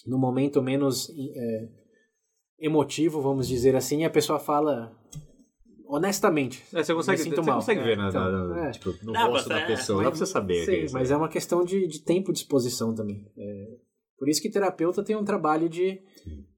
no 0.07 0.17
momento 0.17 0.61
menos 0.61 1.09
é, 1.09 1.67
emotivo, 2.59 3.21
vamos 3.21 3.47
dizer 3.49 3.75
assim, 3.75 4.01
e 4.01 4.05
a 4.05 4.09
pessoa 4.09 4.39
fala 4.39 4.95
honestamente. 5.87 6.63
É, 6.73 6.83
você 6.83 6.93
consegue, 6.93 7.21
sinto 7.21 7.35
você 7.35 7.41
mal. 7.49 7.55
consegue 7.57 7.81
ver 7.83 7.93
É, 7.93 7.95
na, 7.95 8.09
então, 8.09 8.31
na- 8.31 8.43
na- 8.55 8.67
é. 8.67 8.71
tipo, 8.71 8.93
no 9.03 9.13
rosto 9.13 9.49
da 9.49 9.59
é, 9.59 9.65
pessoa, 9.67 10.03
dá 10.03 10.09
pra 10.09 10.17
você 10.17 10.25
saber. 10.25 10.65
Sim, 10.65 10.93
mas 10.93 11.11
aí. 11.11 11.15
é 11.15 11.17
uma 11.17 11.27
questão 11.29 11.63
de, 11.65 11.85
de 11.87 12.01
tempo 12.03 12.31
de 12.31 12.39
exposição 12.39 12.93
também. 12.95 13.25
É, 13.37 13.67
por 14.17 14.29
isso 14.29 14.41
que 14.41 14.49
terapeuta 14.49 15.03
tem 15.03 15.15
um 15.15 15.23
trabalho 15.25 15.67
de 15.69 15.99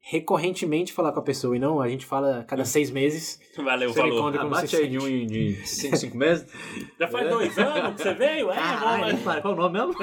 recorrentemente 0.10 0.94
falar 0.94 1.12
com 1.12 1.20
a 1.20 1.24
pessoa, 1.24 1.56
e 1.56 1.60
não 1.60 1.82
a 1.82 1.90
gente 1.90 2.06
fala 2.06 2.44
cada 2.46 2.64
seis 2.66 2.90
meses. 2.90 3.40
Valeu, 3.58 3.90
Você 3.92 4.00
falou. 4.00 4.28
Ah, 4.28 4.46
bate 4.46 4.76
aí 4.76 4.88
de 4.88 4.98
um 4.98 5.08
em 5.08 5.26
de 5.28 5.56
5, 5.68 5.98
5 5.98 6.16
meses. 6.18 6.46
Já 7.00 7.08
faz 7.08 7.30
dois 7.30 7.58
anos 7.58 7.96
que 7.96 8.02
você 8.04 8.14
veio? 8.14 8.50
É, 8.52 8.78
vamos. 8.78 9.22
para, 9.22 9.42
qual 9.42 9.54
o 9.54 9.58
nome 9.58 9.80
mesmo? 9.80 9.94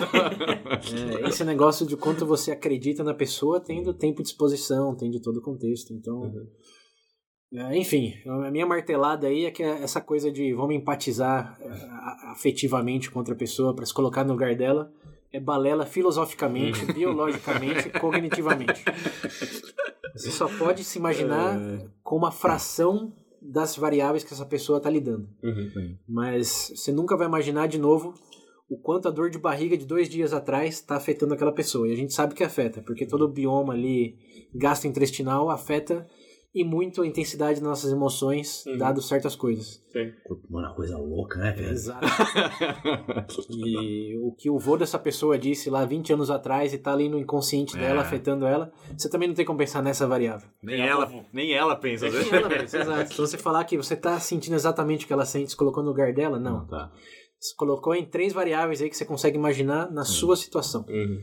É, 1.24 1.28
esse 1.28 1.44
negócio 1.44 1.86
de 1.86 1.96
quanto 1.96 2.26
você 2.26 2.50
acredita 2.52 3.02
na 3.02 3.14
pessoa 3.14 3.60
tem 3.60 3.82
do 3.82 3.94
tempo 3.94 4.22
de 4.22 4.28
exposição, 4.28 4.94
tem 4.94 5.10
de 5.10 5.22
todo 5.22 5.38
o 5.38 5.42
contexto. 5.42 5.94
Então, 5.94 6.30
é, 7.54 7.76
enfim, 7.78 8.12
a 8.26 8.50
minha 8.50 8.66
martelada 8.66 9.26
aí 9.28 9.46
é 9.46 9.50
que 9.50 9.62
essa 9.62 10.00
coisa 10.00 10.30
de 10.30 10.52
vamos 10.52 10.74
empatizar 10.74 11.56
é, 11.60 11.66
a- 11.68 12.32
afetivamente 12.32 13.10
com 13.10 13.20
outra 13.20 13.34
pessoa 13.34 13.74
para 13.74 13.86
se 13.86 13.94
colocar 13.94 14.24
no 14.24 14.32
lugar 14.32 14.54
dela 14.56 14.92
é 15.34 15.40
balela 15.40 15.84
filosoficamente, 15.84 16.86
biologicamente, 16.92 17.90
cognitivamente. 17.98 18.84
Você 20.14 20.30
só 20.30 20.46
pode 20.46 20.84
se 20.84 20.96
imaginar 20.96 21.58
com 22.04 22.16
uma 22.16 22.30
fração 22.30 23.12
das 23.42 23.76
variáveis 23.76 24.22
que 24.22 24.32
essa 24.32 24.46
pessoa 24.46 24.78
está 24.78 24.88
lidando. 24.88 25.28
Uhum. 25.42 25.98
Mas 26.08 26.72
você 26.76 26.92
nunca 26.92 27.16
vai 27.16 27.26
imaginar 27.26 27.66
de 27.66 27.78
novo 27.78 28.14
o 28.70 28.78
quanto 28.78 29.08
a 29.08 29.10
dor 29.10 29.28
de 29.28 29.36
barriga 29.36 29.76
de 29.76 29.84
dois 29.84 30.08
dias 30.08 30.32
atrás 30.32 30.76
está 30.76 30.94
afetando 30.94 31.34
aquela 31.34 31.52
pessoa. 31.52 31.88
E 31.88 31.92
a 31.92 31.96
gente 31.96 32.14
sabe 32.14 32.32
que 32.32 32.44
afeta, 32.44 32.80
porque 32.80 33.04
todo 33.04 33.22
o 33.24 33.32
bioma 33.32 33.74
ali 33.74 34.16
gastrointestinal 34.54 35.50
afeta 35.50 36.06
e 36.54 36.62
muito 36.64 37.02
a 37.02 37.06
intensidade 37.06 37.58
das 37.60 37.68
nossas 37.68 37.90
emoções, 37.90 38.64
Uhum. 38.66 38.78
dado 38.78 39.02
certas 39.02 39.34
coisas. 39.34 39.82
Sim. 39.90 40.12
Mano, 40.48 40.68
uma 40.68 40.74
coisa 40.74 40.96
louca, 40.96 41.38
né, 41.38 41.50
velho? 41.52 41.70
Exato. 41.70 42.06
E 43.50 44.16
o 44.22 44.32
que 44.32 44.50
o 44.50 44.58
vô 44.58 44.76
dessa 44.76 44.98
pessoa 44.98 45.38
disse 45.38 45.68
lá 45.70 45.84
20 45.84 46.12
anos 46.12 46.30
atrás 46.30 46.72
e 46.72 46.78
tá 46.78 46.92
ali 46.92 47.08
no 47.08 47.18
inconsciente 47.18 47.76
dela, 47.76 48.00
É. 48.00 48.02
afetando 48.04 48.46
ela, 48.46 48.72
você 48.96 49.08
também 49.08 49.28
não 49.28 49.34
tem 49.34 49.44
como 49.44 49.58
pensar 49.58 49.82
nessa 49.82 50.06
variável. 50.06 50.48
nem, 50.62 50.80
ela, 50.80 51.10
nem 51.32 51.52
ela 51.52 51.76
pensa. 51.76 52.08
né? 52.08 52.18
Ela 52.32 52.48
pensa, 52.48 52.78
exato. 52.78 53.10
Se 53.14 53.20
você 53.20 53.38
falar 53.38 53.64
que 53.64 53.76
você 53.76 53.96
tá 53.96 54.18
sentindo 54.20 54.54
exatamente 54.54 55.04
o 55.04 55.06
que 55.08 55.12
ela 55.12 55.24
sente, 55.26 55.50
se 55.50 55.56
colocou 55.56 55.82
no 55.82 55.88
lugar 55.90 56.12
dela, 56.12 56.38
não. 56.38 56.66
tá. 56.66 56.90
Você 57.40 57.54
colocou 57.56 57.94
em 57.94 58.06
três 58.06 58.32
variáveis 58.32 58.80
aí 58.80 58.88
que 58.88 58.96
você 58.96 59.04
consegue 59.04 59.36
imaginar 59.36 59.90
na 59.90 60.04
sua 60.04 60.36
situação. 60.36 60.84
Uhum. 60.88 61.20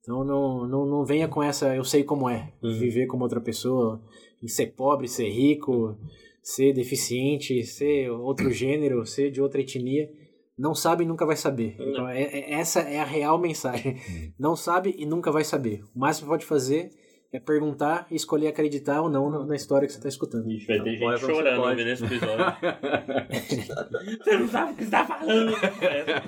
Então 0.00 0.24
não, 0.24 0.66
não, 0.68 0.86
não 0.86 1.04
venha 1.04 1.26
com 1.26 1.42
essa 1.42 1.74
eu 1.74 1.82
sei 1.82 2.04
como 2.04 2.28
é, 2.30 2.52
Uhum. 2.62 2.78
viver 2.78 3.06
como 3.06 3.24
outra 3.24 3.40
pessoa, 3.40 4.00
em 4.42 4.48
ser 4.48 4.66
pobre, 4.72 5.08
ser 5.08 5.28
rico, 5.28 5.96
ser 6.42 6.72
deficiente, 6.72 7.64
ser 7.64 8.10
outro 8.10 8.50
gênero, 8.52 9.04
ser 9.06 9.30
de 9.30 9.40
outra 9.40 9.60
etnia. 9.60 10.10
Não 10.58 10.74
sabe 10.74 11.04
e 11.04 11.06
nunca 11.06 11.26
vai 11.26 11.36
saber. 11.36 11.76
Uhum. 11.78 11.90
Então, 11.90 12.08
é- 12.08 12.22
é- 12.22 12.52
essa 12.54 12.80
é 12.80 12.98
a 12.98 13.04
real 13.04 13.38
mensagem. 13.38 13.98
Não 14.38 14.56
sabe 14.56 14.94
e 14.98 15.04
nunca 15.04 15.30
vai 15.30 15.44
saber. 15.44 15.82
O 15.94 15.98
máximo 15.98 16.26
que 16.26 16.30
pode 16.32 16.46
fazer 16.46 16.90
é 17.32 17.38
perguntar 17.40 18.06
e 18.10 18.14
escolher 18.14 18.46
acreditar 18.46 19.02
ou 19.02 19.10
não 19.10 19.44
na, 19.44 19.54
história 19.56 19.86
que 19.86 19.92
você 19.92 19.98
está 19.98 20.08
escutando. 20.08 20.50
Ixi, 20.50 20.66
vai 20.66 20.80
ter 20.82 20.90
gente 20.92 21.00
Pode, 21.00 21.20
você 21.20 21.26
chorando 21.32 21.56
pode. 21.60 21.70
ouvindo 21.72 21.90
esse 21.90 22.04
episódio. 22.06 22.44
você 24.24 24.36
não 24.38 24.48
sabe 24.48 24.72
o 24.72 24.76
que 24.76 24.84
você 24.84 24.90
tá 24.90 25.04
falando. 25.04 25.52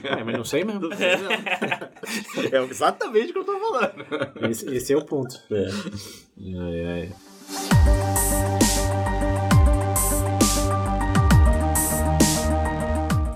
É, 0.05 0.25
mas 0.25 0.37
não 0.37 0.45
sei 0.45 0.65
mesmo. 0.65 0.89
É 2.53 2.63
exatamente 2.71 3.31
o 3.31 3.33
que 3.33 3.39
eu 3.39 3.45
tô 3.45 3.59
falando. 3.59 4.51
Esse, 4.51 4.75
esse 4.75 4.93
é 4.93 4.97
o 4.97 5.05
ponto. 5.07 5.35
É. 5.51 5.67
Ai, 6.59 6.85
ai. 6.85 7.13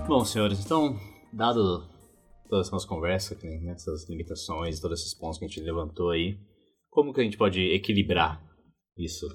Bom, 0.07 0.23
senhores, 0.23 0.63
então, 0.63 0.97
dado 1.33 1.89
todas 2.47 2.67
essas 2.67 2.85
conversas, 2.85 3.41
né, 3.41 3.73
essas 3.73 4.07
limitações, 4.07 4.79
todos 4.79 4.99
esses 4.99 5.13
pontos 5.13 5.39
que 5.39 5.45
a 5.45 5.47
gente 5.47 5.59
levantou 5.61 6.11
aí, 6.11 6.37
como 6.89 7.11
que 7.11 7.19
a 7.19 7.23
gente 7.23 7.35
pode 7.35 7.59
equilibrar 7.59 8.39
isso? 8.97 9.27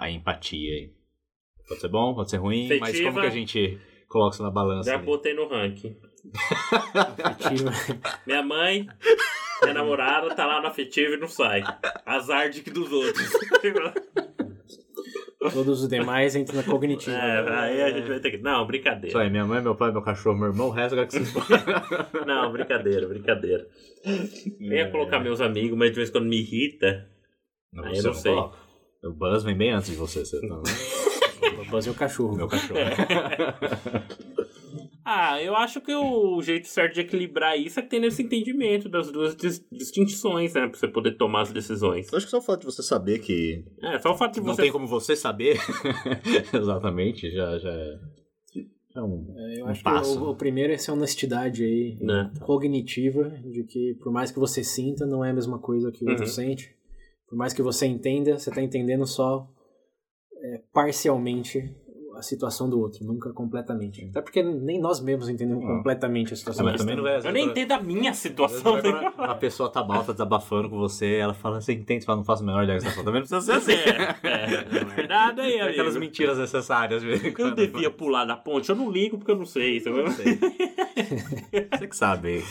A 0.00 0.10
empatia 0.10 0.72
aí. 0.72 0.94
Pode 1.68 1.80
ser 1.80 1.88
bom, 1.88 2.14
pode 2.14 2.30
ser 2.30 2.38
ruim, 2.38 2.68
mas 2.80 2.90
Afetiva. 2.90 3.10
como 3.10 3.20
que 3.20 3.26
a 3.26 3.30
gente 3.30 3.78
coloca 4.08 4.34
isso 4.34 4.42
na 4.42 4.50
balança? 4.50 4.90
Já 4.90 4.96
ali? 4.96 5.04
botei 5.04 5.34
no 5.34 5.46
ranking. 5.46 5.94
Minha 8.26 8.42
mãe, 8.42 8.86
minha 9.62 9.74
namorada, 9.74 10.34
tá 10.34 10.46
lá 10.46 10.60
no 10.60 10.66
afetivo 10.68 11.14
e 11.14 11.16
não 11.16 11.28
sai. 11.28 11.62
Azar 12.04 12.50
de 12.50 12.62
que 12.62 12.70
dos 12.70 12.90
outros. 12.92 13.30
Todos 15.52 15.82
os 15.82 15.88
demais 15.88 16.36
entram 16.36 16.56
na 16.56 16.62
cognitiva. 16.62 17.16
É, 17.16 17.58
aí 17.58 17.82
a 17.82 17.90
gente 17.90 18.08
vai 18.08 18.20
ter 18.20 18.30
que. 18.30 18.38
Não, 18.38 18.58
Isso 18.58 18.66
brincadeira. 18.66 19.20
aí, 19.20 19.28
minha 19.30 19.44
mãe, 19.44 19.60
meu 19.60 19.74
pai, 19.74 19.90
meu 19.90 20.00
cachorro, 20.02 20.38
meu 20.38 20.48
irmão, 20.48 20.68
o 20.68 20.70
resto 20.70 20.92
agora 20.92 21.08
que 21.08 21.18
vocês 21.18 21.32
Não, 22.26 22.52
brincadeira, 22.52 23.08
brincadeira. 23.08 23.66
Eu 24.04 24.72
ia 24.72 24.90
colocar 24.90 25.18
meus 25.18 25.40
amigos, 25.40 25.76
mas 25.76 25.90
de 25.90 25.96
vez 25.96 26.08
em 26.10 26.12
quando 26.12 26.26
me 26.28 26.38
irrita. 26.40 27.08
Não, 27.72 27.84
Aí 27.84 27.96
eu 27.96 28.02
não 28.04 28.14
sei. 28.14 28.32
coloca. 28.32 28.56
O 29.04 29.12
Buzz 29.12 29.42
vem 29.42 29.56
bem 29.56 29.72
antes 29.72 29.90
de 29.90 29.96
você, 29.96 30.24
você 30.24 30.40
tá... 30.46 30.54
O 30.54 31.64
Buzz 31.64 31.88
é 31.88 31.90
o 31.90 31.94
cachorro. 31.94 32.36
meu 32.36 32.46
cachorro. 32.46 32.78
Ah, 35.04 35.42
eu 35.42 35.56
acho 35.56 35.80
que 35.80 35.92
o 35.94 36.40
jeito 36.42 36.68
certo 36.68 36.94
de 36.94 37.00
equilibrar 37.00 37.58
isso 37.58 37.80
é 37.80 37.82
tendo 37.82 38.06
esse 38.06 38.22
entendimento 38.22 38.88
das 38.88 39.10
duas 39.10 39.34
dis- 39.34 39.64
distinções, 39.72 40.54
né? 40.54 40.68
Pra 40.68 40.78
você 40.78 40.86
poder 40.86 41.16
tomar 41.16 41.42
as 41.42 41.52
decisões. 41.52 42.10
Eu 42.12 42.16
acho 42.18 42.26
que 42.26 42.30
só 42.30 42.38
o 42.38 42.42
fato 42.42 42.60
de 42.60 42.66
você 42.66 42.82
saber 42.82 43.18
que 43.18 43.64
É, 43.82 43.98
só 43.98 44.12
o 44.12 44.16
fato 44.16 44.34
de 44.34 44.40
não 44.40 44.54
você. 44.54 44.62
tem 44.62 44.72
como 44.72 44.86
você 44.86 45.16
saber 45.16 45.58
exatamente, 46.54 47.30
já, 47.30 47.58
já 47.58 47.70
é 47.70 47.98
é 48.94 49.00
um, 49.00 49.34
Eu 49.56 49.64
um 49.64 49.68
acho 49.68 49.82
passo. 49.82 50.18
que 50.18 50.24
o, 50.24 50.28
o 50.30 50.36
primeiro 50.36 50.70
é 50.70 50.74
essa 50.74 50.92
honestidade 50.92 51.64
aí, 51.64 51.96
Né? 52.00 52.30
cognitiva, 52.42 53.30
de 53.30 53.64
que 53.64 53.94
por 54.02 54.12
mais 54.12 54.30
que 54.30 54.38
você 54.38 54.62
sinta, 54.62 55.06
não 55.06 55.24
é 55.24 55.30
a 55.30 55.34
mesma 55.34 55.58
coisa 55.58 55.90
que 55.90 56.04
o 56.04 56.08
outro 56.08 56.24
Uhum. 56.24 56.30
sente. 56.30 56.76
Por 57.26 57.36
mais 57.38 57.54
que 57.54 57.62
você 57.62 57.86
entenda, 57.86 58.38
você 58.38 58.50
está 58.50 58.60
entendendo 58.60 59.06
só 59.06 59.48
é, 60.42 60.60
parcialmente 60.74 61.74
a 62.16 62.22
situação 62.22 62.68
do 62.68 62.78
outro, 62.80 63.04
nunca 63.04 63.32
completamente. 63.32 64.04
Até 64.10 64.20
porque 64.20 64.42
nem 64.42 64.80
nós 64.80 65.00
mesmos 65.00 65.28
entendemos 65.28 65.64
Não. 65.64 65.76
completamente 65.76 66.32
a 66.32 66.36
situação. 66.36 66.64
não 66.66 66.74
estamos. 66.74 67.06
é 67.24 67.28
Eu 67.28 67.32
nem 67.32 67.46
entendo 67.46 67.72
a 67.72 67.80
minha 67.80 68.12
situação. 68.14 68.76
A 69.18 69.34
pessoa 69.34 69.70
tá 69.70 69.82
mal, 69.84 70.04
tá 70.04 70.12
desabafando 70.12 70.68
com 70.70 70.78
você, 70.78 71.14
ela 71.16 71.34
fala, 71.34 71.60
você 71.60 71.72
entende? 71.72 72.00
Você 72.02 72.06
fala, 72.06 72.18
não 72.18 72.24
faço 72.24 72.42
a 72.42 72.46
menor 72.46 72.64
ideia 72.64 72.78
do 72.78 72.82
que 72.84 72.90
você 72.90 72.96
tá 72.96 73.02
falando. 73.02 73.06
Também 73.14 73.20
não 73.22 73.28
precisa 73.28 73.60
ser 73.60 73.72
assim. 73.72 73.90
É, 74.22 74.78
é, 74.78 74.84
na 74.84 74.94
verdade 74.94 75.40
aí, 75.40 75.52
Tem 75.52 75.60
aquelas 75.62 75.96
amigo. 75.96 76.00
mentiras 76.00 76.38
necessárias. 76.38 77.02
mesmo. 77.02 77.32
Eu 77.38 77.54
devia 77.54 77.90
pular 77.90 78.24
da 78.24 78.36
ponte, 78.36 78.68
eu 78.70 78.76
não 78.76 78.90
ligo 78.90 79.18
porque 79.18 79.30
eu 79.30 79.36
não 79.36 79.46
sei. 79.46 79.80
Você 79.80 79.90
Não 79.90 80.10
sei. 80.10 80.38
Você 81.78 81.86
que 81.88 81.96
sabe. 81.96 82.42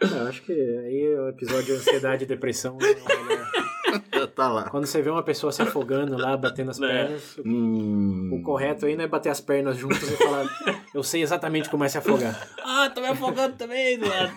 É, 0.00 0.06
eu 0.06 0.26
acho 0.28 0.42
que 0.42 0.52
aí 0.52 1.14
o 1.16 1.28
episódio 1.28 1.64
de 1.66 1.72
ansiedade 1.72 2.24
e 2.24 2.26
depressão 2.26 2.76
é 2.80 2.84
o 2.84 3.26
melhor. 3.26 3.52
tá 4.34 4.48
lá. 4.52 4.70
Quando 4.70 4.86
você 4.86 5.00
vê 5.02 5.10
uma 5.10 5.22
pessoa 5.22 5.52
se 5.52 5.62
afogando 5.62 6.16
lá, 6.16 6.36
batendo 6.36 6.70
as 6.70 6.80
É. 6.80 6.86
pernas, 6.88 7.38
Hum... 7.44 8.30
o 8.32 8.42
correto 8.42 8.86
aí 8.86 8.96
não 8.96 9.04
é 9.04 9.08
bater 9.08 9.28
as 9.30 9.40
pernas 9.40 9.76
juntas 9.76 10.02
e 10.02 10.16
falar 10.16 10.46
eu 10.94 11.02
sei 11.02 11.22
exatamente 11.22 11.68
como 11.70 11.84
é 11.84 11.88
se 11.88 11.98
afogar. 11.98 12.48
Ah, 12.64 12.90
tô 12.94 13.00
me 13.00 13.08
afogando 13.08 13.56
também, 13.56 13.94
Eduardo. 13.94 14.32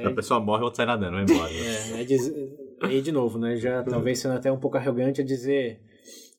É, 0.00 0.02
é, 0.02 0.06
A 0.06 0.10
pessoa 0.12 0.40
morre, 0.40 0.62
o 0.62 0.64
outro 0.64 0.76
sai 0.76 0.86
nadando, 0.86 1.12
vai 1.12 1.22
embora. 1.22 1.50
É, 1.52 2.00
é 2.00 2.04
dizer, 2.04 2.50
aí 2.82 3.00
de 3.00 3.12
novo, 3.12 3.38
né? 3.38 3.56
Já 3.56 3.82
talvez 3.82 4.18
sendo 4.18 4.34
até 4.34 4.50
um 4.50 4.58
pouco 4.58 4.76
arrogante 4.76 5.20
é 5.20 5.24
dizer 5.24 5.80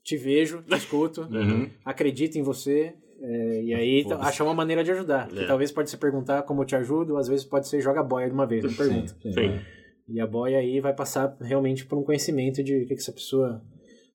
te 0.03 0.15
vejo, 0.15 0.61
te 0.63 0.75
escuto, 0.75 1.27
Uhum. 1.31 1.69
acredito 1.84 2.38
em 2.38 2.41
você. 2.41 2.93
é, 3.21 3.61
e 3.63 3.73
aí 3.73 4.03
Foda-se. 4.03 4.29
achar 4.29 4.43
uma 4.45 4.53
maneira 4.53 4.84
de 4.84 4.91
ajudar. 4.91 5.27
Que 5.27 5.39
É. 5.39 5.45
talvez 5.47 5.71
pode 5.71 5.89
ser 5.89 5.97
perguntar 5.97 6.43
como 6.43 6.61
eu 6.61 6.65
te 6.65 6.75
ajudo, 6.75 7.13
ou 7.13 7.19
às 7.19 7.27
vezes 7.27 7.43
pode 7.43 7.67
ser 7.67 7.81
joga 7.81 7.99
a 7.99 8.03
boia 8.03 8.27
de 8.27 8.34
uma 8.34 8.45
vez, 8.45 8.63
não 8.63 8.71
pergunta. 8.73 9.15
Sim, 9.21 9.31
Sim. 9.34 9.59
E 10.07 10.19
a 10.21 10.27
boia 10.27 10.59
aí 10.59 10.79
vai 10.79 10.93
passar 10.93 11.35
realmente 11.41 11.85
por 11.85 11.97
um 11.97 12.03
conhecimento 12.03 12.63
de 12.63 12.77
o 12.77 12.88
que, 12.88 12.95
que 12.95 13.01
essa 13.01 13.11
pessoa 13.11 13.61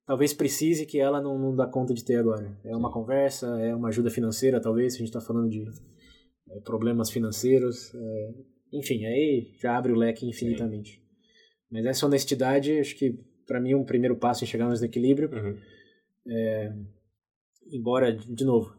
talvez 0.06 0.32
precise 0.32 0.86
que 0.86 0.98
ela 0.98 1.20
não, 1.20 1.38
não 1.38 1.54
dá 1.54 1.66
conta 1.66 1.92
de 1.92 2.04
ter 2.04 2.16
agora. 2.16 2.58
É 2.64 2.74
uma 2.74 2.90
conversa, 2.90 3.46
é 3.60 3.74
uma 3.74 3.88
ajuda 3.88 4.10
financeira, 4.10 4.60
talvez, 4.60 4.92
se 4.94 4.98
a 4.98 5.00
gente 5.00 5.08
está 5.08 5.20
falando 5.20 5.50
de 5.50 5.64
é, 6.50 6.60
problemas 6.60 7.10
financeiros. 7.10 7.94
é, 7.94 8.34
enfim, 8.72 9.04
aí 9.04 9.52
já 9.60 9.76
abre 9.76 9.92
o 9.92 9.96
leque 9.96 10.26
infinitamente. 10.26 11.02
Mas 11.70 11.84
essa 11.84 12.06
honestidade, 12.06 12.78
acho 12.78 12.96
que 12.96 13.18
para 13.46 13.60
mim 13.60 13.74
um 13.74 13.84
primeiro 13.84 14.16
passo 14.16 14.44
em 14.44 14.46
chegarmos 14.46 14.80
no 14.80 14.86
equilíbrio, 14.86 15.30
Uhum. 15.30 15.56
embora, 17.70 18.12
de 18.12 18.44
novo, 18.44 18.74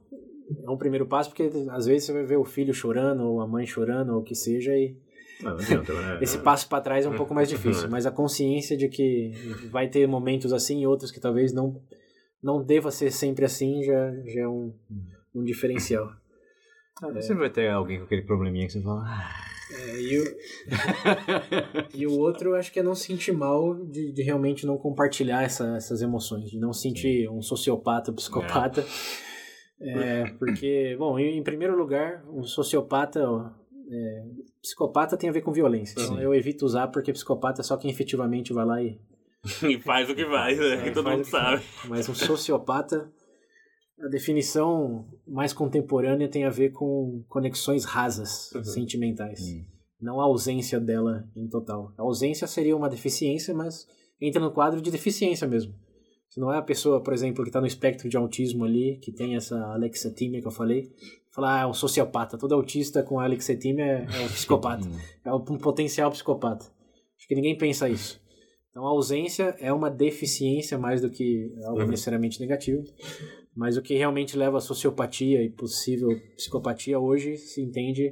é 0.65 0.69
um 0.69 0.77
primeiro 0.77 1.05
passo 1.07 1.29
porque 1.29 1.49
às 1.69 1.85
vezes 1.85 2.05
você 2.05 2.13
vai 2.13 2.25
ver 2.25 2.37
o 2.37 2.45
filho 2.45 2.73
chorando, 2.73 3.23
ou 3.23 3.41
a 3.41 3.47
mãe 3.47 3.65
chorando, 3.65 4.13
ou 4.13 4.21
o 4.21 4.23
que 4.23 4.35
seja, 4.35 4.75
e 4.75 4.97
Não, 5.41 5.51
não 5.51 5.59
adianta, 5.59 5.93
né? 5.93 6.19
esse 6.23 6.37
passo 6.39 6.67
para 6.69 6.81
trás 6.81 7.05
é 7.05 7.09
um 7.09 7.15
pouco 7.15 7.33
mais 7.33 7.49
difícil, 7.49 7.87
mas 7.91 8.05
a 8.05 8.11
consciência 8.11 8.75
de 8.77 8.87
que 8.89 9.31
vai 9.71 9.87
ter 9.89 10.07
momentos 10.07 10.53
assim 10.53 10.81
e 10.81 10.87
outros 10.87 11.11
que 11.11 11.19
talvez 11.19 11.53
não 11.53 11.81
não 12.41 12.61
deva 12.63 12.91
ser 12.91 13.09
sempre 13.11 13.45
assim 13.45 13.83
já, 13.83 14.11
já 14.25 14.41
é 14.41 14.47
um, 14.47 14.73
um 15.33 15.43
diferencial. 15.43 16.09
Ah, 17.01 17.21
Sempre 17.21 17.39
vai 17.39 17.49
ter 17.49 17.69
alguém 17.69 17.99
com 17.99 18.03
aquele 18.05 18.21
probleminha 18.23 18.67
que 18.67 18.73
você 18.73 18.81
fala. 18.81 19.01
"Ah, 19.05 19.31
É, 19.71 20.01
e, 20.01 20.19
o, 20.19 20.23
e 21.95 22.05
o 22.07 22.11
outro 22.19 22.49
eu 22.51 22.55
acho 22.55 22.71
que 22.71 22.79
é 22.79 22.83
não 22.83 22.93
se 22.93 23.05
sentir 23.07 23.31
mal 23.31 23.73
de, 23.85 24.11
de 24.11 24.21
realmente 24.21 24.65
não 24.65 24.77
compartilhar 24.77 25.41
essa- 25.43 25.75
essas 25.77 26.01
emoções, 26.01 26.49
de 26.49 26.59
não 26.59 26.73
se 26.73 26.81
sentir 26.83 27.29
um 27.29 27.41
sociopata, 27.41 28.11
um 28.11 28.15
psicopata. 28.15 28.85
É, 29.81 30.25
porque, 30.37 30.95
bom, 30.97 31.17
em, 31.17 31.41
primeiro 31.43 31.75
lugar, 31.77 32.23
um 32.29 32.43
sociopata, 32.43 33.19
é, 33.89 34.23
psicopata 34.63 35.17
tem 35.17 35.29
a 35.29 35.33
ver 35.33 35.41
com 35.41 35.51
violência. 35.51 35.93
Então 36.01 36.15
Sim. 36.15 36.21
eu 36.23 36.33
evito 36.33 36.65
usar 36.65 36.87
porque 36.87 37.11
psicopata 37.13 37.61
é 37.61 37.63
só 37.63 37.77
quem 37.77 37.91
efetivamente 37.91 38.51
vai 38.53 38.65
lá 38.65 38.81
e 38.81 38.97
E 39.69 39.77
faz 39.81 40.09
o 40.09 40.15
que 40.15 40.25
faz, 40.25 40.57
né? 40.57 40.83
Que 40.83 40.91
todo 40.91 41.09
mundo 41.09 41.23
que 41.23 41.29
sabe. 41.29 41.61
Mas 41.89 42.07
um 42.07 42.15
sociopata, 42.15 43.11
a 44.01 44.07
definição 44.07 45.05
mais 45.27 45.51
contemporânea 45.51 46.29
tem 46.29 46.45
a 46.45 46.49
ver 46.49 46.71
com 46.71 47.23
conexões 47.27 47.83
rasas, 47.83 48.51
Uhum. 48.53 48.63
sentimentais. 48.63 49.41
Hum. 49.41 49.65
Não 50.01 50.19
a 50.21 50.23
ausência 50.23 50.79
dela 50.79 51.25
em 51.35 51.47
total. 51.47 51.93
A 51.97 52.01
ausência 52.01 52.47
seria 52.47 52.75
uma 52.75 52.89
deficiência, 52.89 53.53
mas 53.53 53.85
entra 54.21 54.41
no 54.41 54.51
quadro 54.51 54.81
de 54.81 54.89
deficiência 54.91 55.45
mesmo. 55.47 55.73
Se 56.33 56.39
não 56.39 56.51
é 56.51 56.57
a 56.57 56.63
pessoa, 56.63 56.99
por 56.99 57.13
exemplo, 57.13 57.43
que 57.43 57.49
está 57.49 57.61
no 57.61 57.67
espectro 57.67 58.09
de 58.09 58.17
autismo 58.17 58.65
ali, 58.65 58.97
que 58.97 59.11
tem 59.11 59.35
essa 59.35 59.55
alexatímia 59.67 60.41
que 60.41 60.47
eu 60.47 60.51
falei, 60.51 60.91
falar, 61.29 61.59
ah, 61.59 61.61
é 61.61 61.67
um 61.67 61.75
sociopata. 61.75 62.39
Todo 62.39 62.55
autista 62.55 63.03
com 63.03 63.19
alexatímia 63.19 63.85
é, 63.85 64.07
é 64.11 64.25
um 64.25 64.27
psicopata. 64.33 64.87
É 65.23 65.31
um 65.31 65.59
potencial 65.59 66.09
psicopata. 66.09 66.65
Acho 67.15 67.27
que 67.27 67.35
ninguém 67.35 67.55
pensa 67.55 67.87
isso. 67.87 68.19
Então 68.71 68.83
a 68.83 68.89
ausência 68.89 69.55
é 69.59 69.71
uma 69.71 69.91
deficiência 69.91 70.75
mais 70.75 71.01
do 71.01 71.11
que 71.11 71.53
algo 71.65 71.81
Uhum. 71.81 71.87
necessariamente 71.87 72.39
negativo. 72.39 72.83
Mas 73.55 73.77
o 73.77 73.81
que 73.83 73.93
realmente 73.93 74.35
leva 74.35 74.57
à 74.57 74.61
sociopatia 74.61 75.43
e 75.43 75.51
possível 75.51 76.19
psicopatia 76.35 76.99
hoje 76.99 77.37
se 77.37 77.61
entende 77.61 78.11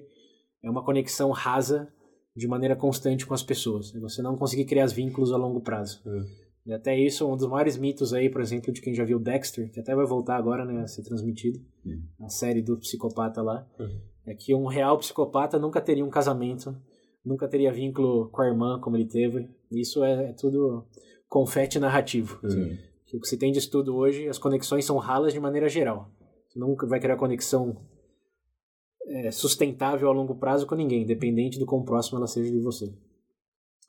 é 0.64 0.70
uma 0.70 0.86
conexão 0.86 1.32
rasa 1.32 1.92
de 2.36 2.48
maneira 2.48 2.76
constante 2.76 3.26
com 3.26 3.34
as 3.34 3.42
pessoas. 3.42 3.96
É 3.96 4.00
você 4.00 4.22
não 4.22 4.38
conseguir 4.38 4.66
criar 4.66 4.86
os 4.86 4.94
vínculos 4.94 5.34
a 5.34 5.38
longo 5.38 5.60
prazo. 5.60 6.04
Uhum. 6.06 6.41
E 6.66 6.72
até 6.74 6.98
isso, 6.98 7.28
um 7.28 7.36
dos 7.36 7.48
maiores 7.48 7.76
mitos 7.76 8.14
aí, 8.14 8.30
por 8.30 8.40
exemplo, 8.42 8.72
de 8.72 8.82
quem 8.82 8.94
já 8.94 9.04
viu 9.04 9.20
Dexter, 9.20 9.72
que 9.72 9.80
até 9.80 9.96
vai 9.96 10.06
voltar 10.06 10.36
agora 10.38 10.64
né, 10.64 10.82
a 10.82 10.88
ser 10.88 11.02
transmitido, 11.04 11.60
Uhum. 11.84 12.04
a 12.26 12.30
série 12.30 12.62
do 12.62 12.78
psicopata 12.78 13.42
lá, 13.42 13.68
Uhum. 13.80 14.00
é 14.28 14.36
que 14.36 14.54
um 14.54 14.68
real 14.68 14.98
psicopata 15.00 15.58
nunca 15.58 15.82
teria 15.82 16.06
um 16.06 16.10
casamento, 16.10 16.76
nunca 17.26 17.48
teria 17.48 17.72
vínculo 17.74 18.30
com 18.30 18.42
a 18.44 18.48
irmã 18.48 18.80
como 18.80 18.96
ele 18.96 19.08
teve. 19.08 19.50
Isso 19.72 20.04
é, 20.04 20.30
é 20.30 20.34
tudo 20.34 20.86
confete 21.28 21.80
narrativo. 21.80 22.40
Sim. 22.48 22.78
Que 23.08 23.18
o 23.18 23.20
que 23.20 23.28
se 23.28 23.38
tem 23.38 23.52
de 23.52 23.58
estudo 23.60 23.96
hoje, 23.96 24.28
as 24.30 24.38
conexões 24.38 24.86
são 24.86 24.98
ralas 24.98 25.34
de 25.34 25.40
maneira 25.40 25.68
geral. 25.68 26.12
Você 26.48 26.60
nunca 26.60 26.86
vai 26.86 27.00
criar 27.00 27.18
conexão 27.18 27.76
é, 29.08 29.32
sustentável 29.32 30.08
a 30.10 30.14
longo 30.14 30.36
prazo 30.36 30.68
com 30.68 30.76
ninguém, 30.76 31.02
independente 31.04 31.58
do 31.58 31.66
quão 31.66 31.84
próximo 31.84 32.18
ela 32.20 32.28
seja 32.28 32.52
de 32.52 32.60
você. 32.60 32.86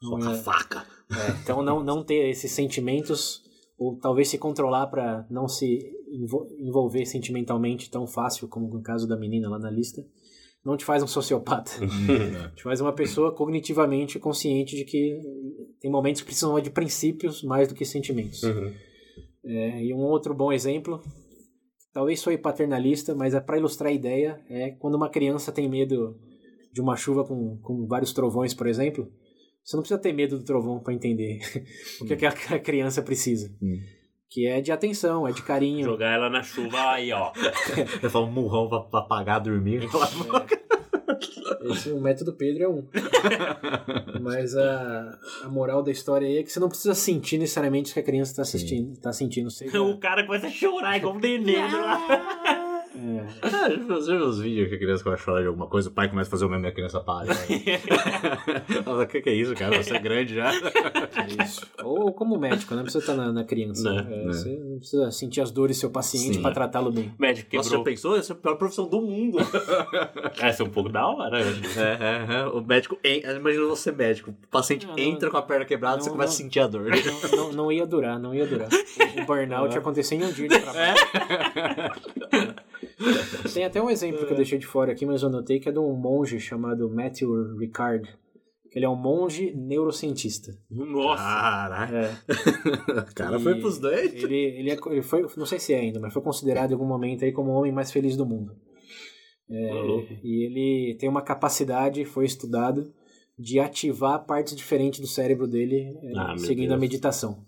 Só 0.00 0.16
com 0.16 0.24
a 0.24 0.32
é- 0.32 0.38
faca. 0.38 0.86
É, 1.14 1.30
então 1.42 1.62
não, 1.62 1.82
não 1.82 2.04
ter 2.04 2.28
esses 2.28 2.50
sentimentos, 2.52 3.42
ou 3.78 3.96
talvez 3.98 4.28
se 4.28 4.38
controlar 4.38 4.86
para 4.86 5.26
não 5.30 5.48
se 5.48 5.80
envo- 6.10 6.48
envolver 6.58 7.04
sentimentalmente 7.06 7.90
tão 7.90 8.06
fácil 8.06 8.48
como 8.48 8.68
no 8.68 8.82
caso 8.82 9.06
da 9.06 9.16
menina 9.16 9.48
lá 9.48 9.58
na 9.58 9.70
lista, 9.70 10.04
não 10.64 10.76
te 10.76 10.84
faz 10.84 11.02
um 11.02 11.06
sociopata. 11.06 11.72
te 12.54 12.62
faz 12.62 12.80
uma 12.80 12.92
pessoa 12.92 13.34
cognitivamente 13.34 14.18
consciente 14.18 14.76
de 14.76 14.84
que 14.84 15.18
tem 15.80 15.90
momentos 15.90 16.20
que 16.20 16.26
precisam 16.26 16.58
de 16.60 16.70
princípios 16.70 17.42
mais 17.42 17.68
do 17.68 17.74
que 17.74 17.84
sentimentos. 17.84 18.42
Uhum. 18.42 18.72
É, 19.44 19.84
e 19.84 19.92
um 19.92 19.98
outro 19.98 20.32
bom 20.32 20.52
exemplo, 20.52 21.02
talvez 21.92 22.20
soe 22.20 22.38
paternalista, 22.38 23.14
mas 23.14 23.34
é 23.34 23.40
para 23.40 23.58
ilustrar 23.58 23.90
a 23.90 23.94
ideia, 23.94 24.40
é 24.48 24.70
quando 24.70 24.94
uma 24.94 25.08
criança 25.08 25.50
tem 25.50 25.68
medo 25.68 26.16
de 26.72 26.80
uma 26.80 26.96
chuva 26.96 27.24
com, 27.24 27.58
com 27.58 27.86
vários 27.86 28.12
trovões, 28.12 28.54
por 28.54 28.66
exemplo, 28.66 29.12
você 29.64 29.76
não 29.76 29.82
precisa 29.82 30.00
ter 30.00 30.12
medo 30.12 30.38
do 30.38 30.44
trovão 30.44 30.80
para 30.80 30.92
entender 30.92 31.40
o 32.00 32.04
que, 32.04 32.12
é 32.12 32.16
que 32.16 32.26
a 32.26 32.58
criança 32.58 33.02
precisa. 33.02 33.54
Hum. 33.62 33.80
Que 34.28 34.46
é 34.46 34.62
de 34.62 34.72
atenção, 34.72 35.28
é 35.28 35.32
de 35.32 35.42
carinho. 35.42 35.84
Jogar 35.84 36.14
ela 36.14 36.30
na 36.30 36.42
chuva 36.42 36.92
aí, 36.92 37.12
ó. 37.12 37.32
Eu 38.02 38.08
falo 38.08 38.26
um 38.26 38.32
murrão 38.32 38.66
pra, 38.68 38.80
pra 38.80 39.00
apagar, 39.00 39.40
dormir. 39.40 39.82
Esse, 41.64 41.90
o 41.92 42.00
método 42.00 42.32
Pedro 42.32 42.64
é 42.64 42.68
um. 42.68 42.88
Mas 44.20 44.56
a, 44.56 45.18
a 45.44 45.48
moral 45.48 45.82
da 45.82 45.90
história 45.90 46.26
aí 46.26 46.38
é 46.38 46.42
que 46.42 46.50
você 46.50 46.58
não 46.58 46.68
precisa 46.68 46.94
sentir 46.94 47.38
necessariamente 47.38 47.90
o 47.90 47.94
que 47.94 48.00
a 48.00 48.02
criança 48.02 48.32
está 48.32 48.42
assistindo, 48.42 48.98
tá 48.98 49.12
sentindo. 49.12 49.50
Seja, 49.50 49.80
O 49.80 49.98
cara 49.98 50.24
começa 50.24 50.46
a 50.46 50.50
chorar 50.50 50.96
igual 50.96 51.14
um 51.14 51.20
neném 51.20 51.56
lá. 53.06 53.22
é, 53.22 53.26
Ah, 53.42 53.70
já 54.00 54.16
viu 54.16 54.26
os 54.26 54.40
vídeos 54.40 54.68
que 54.68 54.74
a 54.74 54.78
criança 54.78 55.02
começa 55.04 55.22
a 55.22 55.24
chorar 55.24 55.40
de 55.42 55.46
alguma 55.48 55.66
coisa, 55.66 55.88
o 55.88 55.92
pai 55.92 56.08
começa 56.08 56.28
a 56.28 56.30
fazer 56.30 56.44
o 56.44 56.48
mesmo 56.48 56.66
e 56.66 56.68
a 56.68 56.72
criança 56.72 57.00
para. 57.00 57.34
Fala, 58.84 59.02
o 59.04 59.06
que, 59.06 59.20
que 59.20 59.30
é 59.30 59.34
isso, 59.34 59.54
cara? 59.54 59.82
Você 59.82 59.94
é 59.96 59.98
grande 59.98 60.34
já. 60.34 60.50
É 60.52 61.44
isso. 61.44 61.66
Ou 61.82 62.12
como 62.12 62.38
médico, 62.38 62.74
não 62.74 62.82
precisa 62.82 63.02
estar 63.02 63.14
na, 63.14 63.32
na 63.32 63.44
criança. 63.44 63.90
Né, 63.92 64.06
É, 64.10 64.16
né. 64.24 64.32
Você 64.32 64.56
não 64.56 64.78
precisa 64.78 65.10
sentir 65.10 65.40
as 65.40 65.50
dores 65.50 65.76
do 65.76 65.80
seu 65.80 65.90
paciente 65.90 66.34
Sim. 66.36 66.42
para 66.42 66.52
tratá-lo 66.54 66.90
bem. 66.92 67.12
Médico 67.18 67.54
Nossa, 67.56 67.68
já 67.68 67.76
quebrou. 67.76 67.84
pensou? 67.84 68.16
Essa 68.16 68.32
é 68.32 68.34
a 68.34 68.38
pior 68.38 68.54
profissão 68.56 68.88
do 68.88 69.00
mundo. 69.00 69.38
Essa 70.40 70.62
é 70.62 70.66
um 70.66 70.70
pouco 70.70 70.88
da 70.90 71.06
hora. 71.06 71.40
É, 71.40 71.42
é, 71.44 72.36
é. 72.40 72.46
O 72.46 72.60
médico. 72.62 72.98
en- 73.04 73.22
Imagina 73.36 73.64
você 73.66 73.90
médico. 73.92 74.30
O 74.30 74.48
paciente 74.48 74.86
Não, 74.86 74.94
não- 74.94 75.02
entra 75.02 75.30
com 75.30 75.36
a 75.36 75.42
perna 75.42 75.64
quebrada 75.64 75.96
não, 75.96 76.02
você 76.04 76.10
começa 76.10 76.32
não. 76.32 76.34
a 76.34 76.42
sentir 76.42 76.60
a 76.60 76.66
dor. 76.66 76.86
Não, 77.30 77.36
não, 77.36 77.52
não 77.52 77.72
ia 77.72 77.86
durar, 77.86 78.18
não 78.18 78.34
ia 78.34 78.46
durar. 78.46 78.68
O 79.20 79.24
burnout 79.24 79.72
ia 79.74 79.80
acontecer 79.80 80.14
em 80.16 80.24
um 80.24 80.32
dia 80.32 80.48
de 80.48 80.58
trabalho. 80.58 80.94
Tem 83.54 83.64
até 83.64 83.82
um 83.82 83.90
exemplo 83.90 84.26
que 84.26 84.32
eu 84.32 84.36
deixei 84.36 84.58
de 84.58 84.66
fora 84.66 84.92
aqui, 84.92 85.04
mas 85.06 85.22
eu 85.22 85.30
notei 85.30 85.58
que 85.60 85.68
é 85.68 85.72
de 85.72 85.78
um 85.78 85.94
monge 85.94 86.38
chamado 86.40 86.88
Matthew 86.90 87.56
Ricard. 87.58 88.08
Ele 88.74 88.84
é 88.86 88.88
um 88.88 88.96
monge 88.96 89.52
neurocientista. 89.54 90.50
Nossa. 90.70 91.22
Caraca. 91.22 91.94
É, 91.94 93.00
O 93.00 93.04
cara 93.14 93.36
E 93.36 93.40
foi 93.42 93.60
pros 93.60 93.78
dois. 93.78 94.14
ele, 94.14 94.34
ele, 94.34 94.70
é- 94.70 94.78
ele 94.86 95.02
foi, 95.02 95.26
não 95.36 95.44
sei 95.46 95.58
se 95.58 95.74
é 95.74 95.80
ainda, 95.80 96.00
mas 96.00 96.12
foi 96.12 96.22
considerado 96.22 96.70
em 96.70 96.72
algum 96.74 96.86
momento 96.86 97.22
aí 97.24 97.32
como 97.32 97.50
o 97.50 97.54
homem 97.54 97.70
mais 97.70 97.92
feliz 97.92 98.16
do 98.16 98.24
mundo. 98.24 98.52
É, 99.50 99.70
e 100.24 100.46
ele 100.46 100.96
tem 100.98 101.08
uma 101.08 101.20
capacidade, 101.20 102.04
foi 102.06 102.24
estudado, 102.24 102.90
de 103.38 103.58
ativar 103.60 104.24
partes 104.24 104.56
diferentes 104.56 105.00
do 105.00 105.06
cérebro 105.06 105.46
dele 105.46 105.94
é, 106.02 106.12
Ah, 106.16 106.34
seguindo 106.38 106.68
Deus. 106.68 106.78
a 106.78 106.80
meditação. 106.80 107.44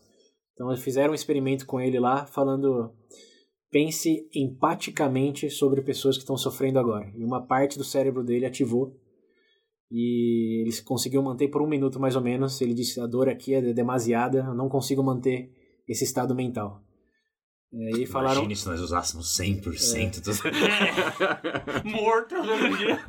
Então 0.52 0.68
eles 0.70 0.82
fizeram 0.82 1.12
um 1.12 1.14
experimento 1.14 1.64
com 1.66 1.80
ele 1.80 1.98
lá, 1.98 2.26
falando 2.26 2.92
pense 3.74 4.28
empaticamente 4.32 5.50
sobre 5.50 5.82
pessoas 5.82 6.16
que 6.16 6.22
estão 6.22 6.36
sofrendo 6.36 6.78
agora. 6.78 7.12
E 7.16 7.24
uma 7.24 7.44
parte 7.44 7.76
do 7.76 7.82
cérebro 7.82 8.22
dele 8.22 8.46
ativou 8.46 8.96
e 9.90 10.62
ele 10.62 10.82
conseguiu 10.82 11.20
manter 11.20 11.48
por 11.48 11.60
um 11.60 11.66
minuto 11.66 11.98
mais 11.98 12.14
ou 12.14 12.22
menos. 12.22 12.60
Ele 12.60 12.72
disse: 12.72 13.00
a 13.00 13.06
dor 13.06 13.28
aqui 13.28 13.52
é 13.52 13.60
demasiada, 13.72 14.38
eu 14.38 14.54
não 14.54 14.68
consigo 14.68 15.02
manter 15.02 15.50
esse 15.88 16.04
estado 16.04 16.36
mental. 16.36 16.80
É, 17.72 17.98
e 17.98 18.06
falaram. 18.06 18.42
Imagine 18.42 18.54
se 18.54 18.68
nós 18.68 18.80
usássemos 18.80 19.36
100% 19.36 20.22
dos... 20.22 20.40
Morto 21.84 22.36
todo 22.36 22.78
dia. 22.78 23.00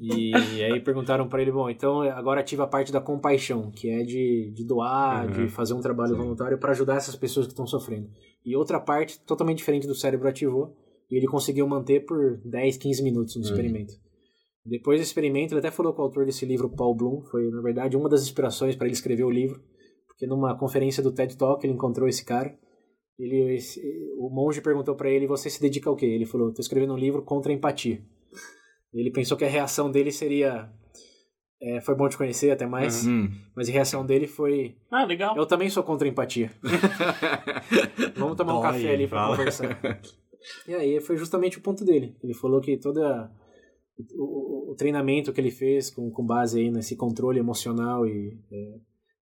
E, 0.00 0.64
aí 0.64 0.80
perguntaram 0.80 1.28
pra 1.28 1.40
ele, 1.40 1.52
bom, 1.52 1.70
então 1.70 2.00
agora 2.02 2.40
ativa 2.40 2.64
a 2.64 2.66
parte 2.66 2.90
da 2.90 3.00
compaixão, 3.00 3.70
que 3.70 3.88
é 3.88 4.02
de, 4.02 4.52
de 4.52 4.64
doar, 4.64 5.26
Uhum. 5.26 5.30
de 5.30 5.48
fazer 5.48 5.74
um 5.74 5.80
trabalho 5.80 6.16
voluntário 6.16 6.58
para 6.58 6.72
ajudar 6.72 6.96
essas 6.96 7.14
pessoas 7.14 7.46
que 7.46 7.52
estão 7.52 7.68
sofrendo. 7.68 8.10
E 8.44 8.56
outra 8.56 8.80
parte, 8.80 9.20
totalmente 9.20 9.58
diferente 9.58 9.86
do 9.86 9.94
cérebro, 9.94 10.28
ativou, 10.28 10.76
e 11.10 11.16
ele 11.16 11.26
conseguiu 11.26 11.66
manter 11.68 12.00
por 12.04 12.38
10, 12.44 12.76
15 12.76 13.02
minutos 13.02 13.36
no 13.36 13.42
Uhum. 13.42 13.48
experimento. 13.50 13.94
Depois 14.64 15.00
do 15.00 15.02
experimento, 15.04 15.52
ele 15.54 15.58
até 15.60 15.70
falou 15.70 15.92
com 15.92 16.02
o 16.02 16.04
autor 16.04 16.24
desse 16.24 16.46
livro, 16.46 16.70
Paul 16.70 16.94
Bloom, 16.94 17.20
foi, 17.22 17.50
na 17.50 17.60
verdade, 17.60 17.96
uma 17.96 18.08
das 18.08 18.22
inspirações 18.22 18.76
para 18.76 18.86
ele 18.86 18.94
escrever 18.94 19.24
o 19.24 19.30
livro, 19.30 19.60
porque 20.06 20.26
numa 20.26 20.56
conferência 20.56 21.02
do 21.02 21.12
TED 21.12 21.36
Talk 21.36 21.64
ele 21.66 21.74
encontrou 21.74 22.08
esse 22.08 22.24
cara, 22.24 22.56
ele, 23.18 23.54
esse- 23.56 23.80
o 24.18 24.30
monge 24.30 24.60
perguntou 24.60 24.94
para 24.94 25.10
ele, 25.10 25.26
você 25.26 25.50
se 25.50 25.60
dedica 25.60 25.90
ao 25.90 25.96
quê? 25.96 26.06
Ele 26.06 26.24
falou, 26.26 26.48
estou 26.50 26.62
escrevendo 26.62 26.94
um 26.94 26.98
livro 26.98 27.22
contra 27.22 27.52
a 27.52 27.54
empatia. 27.54 28.00
Ele 28.94 29.10
pensou 29.10 29.36
que 29.36 29.44
a 29.44 29.48
reação 29.48 29.90
dele 29.90 30.12
seria. 30.12 30.70
É, 31.62 31.80
foi 31.80 31.94
bom 31.94 32.08
te 32.08 32.18
conhecer 32.18 32.50
até 32.50 32.66
mais, 32.66 33.06
Hum. 33.06 33.28
mas 33.56 33.68
a 33.68 33.72
reação 33.72 34.04
dele 34.04 34.26
foi. 34.26 34.76
Ah, 34.90 35.04
legal. 35.04 35.36
Eu 35.36 35.46
também 35.46 35.70
sou 35.70 35.82
contra 35.82 36.06
a 36.06 36.10
empatia. 36.10 36.50
Vamos 38.16 38.36
tomar 38.36 38.58
um 38.58 38.62
Dói, 38.62 38.72
café 38.72 38.90
ali 38.94 39.06
pra 39.08 39.18
fala. 39.20 39.36
conversar. 39.36 39.80
E 40.66 40.74
aí 40.74 41.00
foi 41.00 41.16
justamente 41.16 41.58
o 41.58 41.60
ponto 41.60 41.84
dele. 41.84 42.16
Ele 42.20 42.34
falou 42.34 42.60
que 42.60 42.76
toda 42.76 43.30
o, 44.16 44.24
o- 44.24 44.72
o 44.72 44.74
treinamento 44.74 45.32
que 45.32 45.40
ele 45.40 45.52
fez 45.52 45.88
com, 45.88 46.10
com 46.10 46.26
base 46.26 46.58
aí 46.58 46.68
nesse 46.68 46.96
controle 46.96 47.38
emocional 47.38 48.04
e 48.08 48.36
é, 48.50 48.74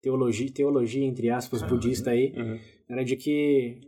teologia, 0.02 0.52
teologia 0.54 1.06
entre 1.06 1.30
aspas 1.30 1.62
budista 1.62 2.10
aí 2.10 2.34
Uhum. 2.36 2.60
era 2.90 3.06
de 3.06 3.16
que 3.16 3.80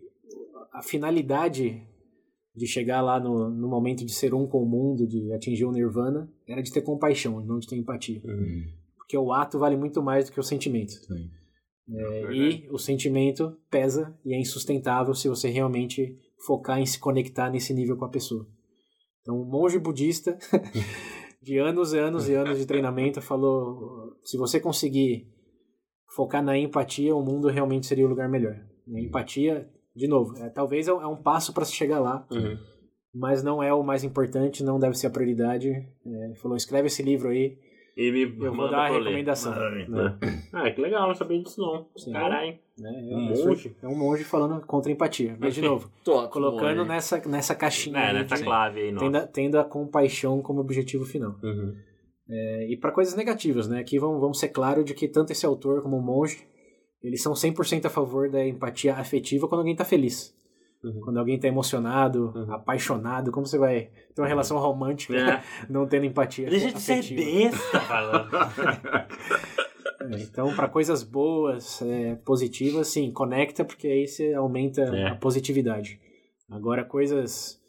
a 0.71 0.81
finalidade 0.81 1.83
de 2.57 2.65
chegar 2.65 3.01
lá 3.01 3.19
no, 3.19 3.49
no 3.49 3.67
momento 3.67 4.03
de 4.03 4.11
ser 4.11 4.33
um 4.33 4.47
com 4.47 4.63
o 4.63 4.65
mundo, 4.65 5.07
de 5.07 5.31
atingir 5.31 5.65
o 5.65 5.71
nirvana, 5.71 6.27
era 6.47 6.61
de 6.61 6.73
ter 6.73 6.81
compaixão, 6.81 7.39
não 7.45 7.59
de 7.59 7.67
ter 7.67 7.77
empatia. 7.77 8.19
Uhum. 8.25 8.65
Porque 8.97 9.15
o 9.15 9.31
ato 9.31 9.59
vale 9.59 9.77
muito 9.77 10.01
mais 10.01 10.25
do 10.25 10.31
que 10.31 10.39
o 10.39 10.43
sentimento. 10.43 10.93
Sim. 10.93 11.29
É, 11.89 12.33
e 12.33 12.67
o 12.69 12.79
sentimento 12.79 13.55
pesa 13.69 14.17
e 14.25 14.33
é 14.33 14.39
insustentável 14.39 15.13
se 15.13 15.29
você 15.29 15.49
realmente 15.49 16.17
focar 16.45 16.79
em 16.79 16.85
se 16.85 16.99
conectar 16.99 17.49
nesse 17.49 17.73
nível 17.73 17.95
com 17.95 18.05
a 18.05 18.09
pessoa. 18.09 18.45
Então, 19.21 19.39
um 19.39 19.45
monge 19.45 19.77
budista 19.77 20.37
de 21.41 21.59
anos 21.59 21.93
e 21.93 21.99
anos 21.99 22.27
e 22.27 22.33
anos 22.33 22.57
de 22.57 22.65
treinamento 22.65 23.21
falou: 23.21 24.17
se 24.23 24.35
você 24.35 24.59
conseguir 24.59 25.31
focar 26.15 26.43
na 26.43 26.57
empatia, 26.57 27.15
o 27.15 27.23
mundo 27.23 27.47
realmente 27.49 27.85
seria 27.85 28.05
o 28.05 28.09
lugar 28.09 28.27
melhor. 28.27 28.59
A 28.93 28.99
empatia, 28.99 29.69
de 29.97 30.07
novo, 30.07 30.37
é, 30.37 30.49
talvez 30.49 30.87
é 30.87 30.93
um- 30.93 31.01
é 31.01 31.07
um 31.07 31.15
passo 31.17 31.53
para 31.53 31.65
se 31.65 31.73
chegar 31.73 31.99
lá, 31.99 32.25
Uhum. 32.31 32.57
mas 33.13 33.43
não 33.43 33.61
é 33.61 33.73
o 33.73 33.83
mais 33.83 34.03
importante, 34.03 34.63
não 34.63 34.79
deve 34.79 34.97
ser 34.97 35.07
a 35.07 35.09
prioridade. 35.09 35.69
É, 36.05 36.35
falou: 36.35 36.55
escreve 36.55 36.87
esse 36.87 37.01
livro 37.03 37.29
aí, 37.29 37.57
E 37.97 38.11
me 38.11 38.21
eu 38.45 38.53
vou 38.53 38.69
dar 38.69 38.85
a 38.85 38.89
recomendação. 38.89 39.51
Né? 39.53 39.87
Ah, 40.53 40.69
que 40.69 40.79
legal, 40.79 41.07
não 41.07 41.15
sabia 41.15 41.41
disso 41.41 41.59
não. 41.59 41.87
Sim. 41.97 42.11
Caralho. 42.13 42.57
Né? 42.77 42.91
Um 43.11 43.31
É, 43.31 43.45
monge? 43.45 43.75
É 43.81 43.87
um 43.87 43.97
monge 43.97 44.23
falando 44.23 44.63
contra 44.67 44.91
a 44.91 44.93
empatia. 44.93 45.35
Mas, 45.39 45.55
de 45.55 45.63
novo, 45.63 45.89
Tô, 46.03 46.27
colocando 46.29 46.85
nessa, 46.85 47.19
nessa 47.27 47.55
caixinha 47.55 47.97
É, 47.99 48.13
nessa 48.13 48.35
de- 48.35 48.43
clave 48.43 48.81
aí, 48.81 48.95
tendo, 48.95 49.15
a- 49.17 49.25
tendo 49.25 49.59
a 49.59 49.63
compaixão 49.63 50.43
como 50.43 50.61
objetivo 50.61 51.05
final. 51.05 51.35
Uhum. 51.41 51.73
É, 52.29 52.67
e 52.71 52.77
para 52.77 52.91
coisas 52.91 53.15
negativas, 53.15 53.67
né? 53.67 53.79
Aqui 53.79 53.97
vamos, 53.97 54.19
vamos 54.21 54.39
ser 54.39 54.49
claro 54.49 54.83
de 54.83 54.93
que 54.93 55.07
tanto 55.07 55.31
esse 55.31 55.43
autor 55.45 55.81
como 55.81 55.97
o 55.97 56.01
monge, 56.01 56.45
eles 57.03 57.21
são 57.21 57.33
100% 57.33 57.85
a 57.85 57.89
favor 57.89 58.29
da 58.29 58.45
empatia 58.45 58.95
afetiva 58.95 59.47
quando 59.47 59.59
alguém 59.59 59.75
tá 59.75 59.85
feliz. 59.85 60.35
Uhum. 60.83 60.99
Quando 61.01 61.17
alguém 61.17 61.39
tá 61.39 61.47
emocionado, 61.47 62.31
Uhum. 62.35 62.53
apaixonado, 62.53 63.31
como 63.31 63.45
você 63.47 63.57
vai 63.57 63.89
ter 64.13 64.21
uma 64.21 64.27
relação 64.27 64.57
romântica 64.59 65.15
É. 65.15 65.43
não 65.69 65.87
tendo 65.87 66.05
empatia 66.05 66.47
Deixa 66.49 66.71
de 66.71 66.79
ser 66.81 67.01
besta 67.15 67.79
falando. 67.81 68.29
É, 69.99 70.21
então, 70.21 70.55
para 70.55 70.69
coisas 70.69 71.03
boas, 71.03 71.81
é, 71.81 72.15
positivas, 72.23 72.87
sim, 72.87 73.11
conecta, 73.11 73.65
porque 73.65 73.87
aí 73.87 74.07
você 74.07 74.33
aumenta 74.33 74.81
É. 74.83 75.07
a 75.09 75.15
positividade. 75.15 75.99
Agora, 76.49 76.85
coisas 76.85 77.59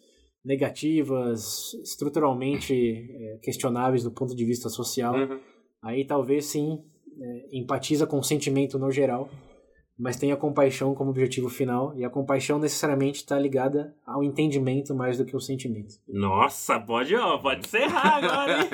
negativas, 0.44 1.74
estruturalmente 1.82 2.74
é, 3.10 3.38
questionáveis 3.42 4.02
do 4.04 4.10
ponto 4.10 4.36
de 4.36 4.44
vista 4.44 4.68
social, 4.68 5.14
Uhum. 5.14 5.40
aí 5.82 6.04
talvez 6.06 6.44
sim 6.46 6.78
é, 7.20 7.48
empatiza 7.52 8.06
com 8.06 8.18
o 8.18 8.22
sentimento 8.24 8.78
no 8.78 8.90
geral, 8.90 9.28
mas 9.98 10.16
tem 10.16 10.30
a 10.30 10.36
compaixão 10.36 10.94
como 10.94 11.10
objetivo 11.10 11.48
final, 11.48 11.92
e 11.96 12.04
a 12.04 12.10
compaixão 12.10 12.58
necessariamente 12.60 13.16
está 13.16 13.36
ligada 13.36 13.92
ao 14.06 14.22
entendimento 14.22 14.94
mais 14.94 15.18
do 15.18 15.24
que 15.24 15.34
ao 15.34 15.40
sentimento. 15.40 15.94
Nossa, 16.06 16.78
pode, 16.78 17.16
ó, 17.16 17.36
pode 17.38 17.66
encerrar 17.66 18.18
agora, 18.18 18.60
hein? 18.62 18.68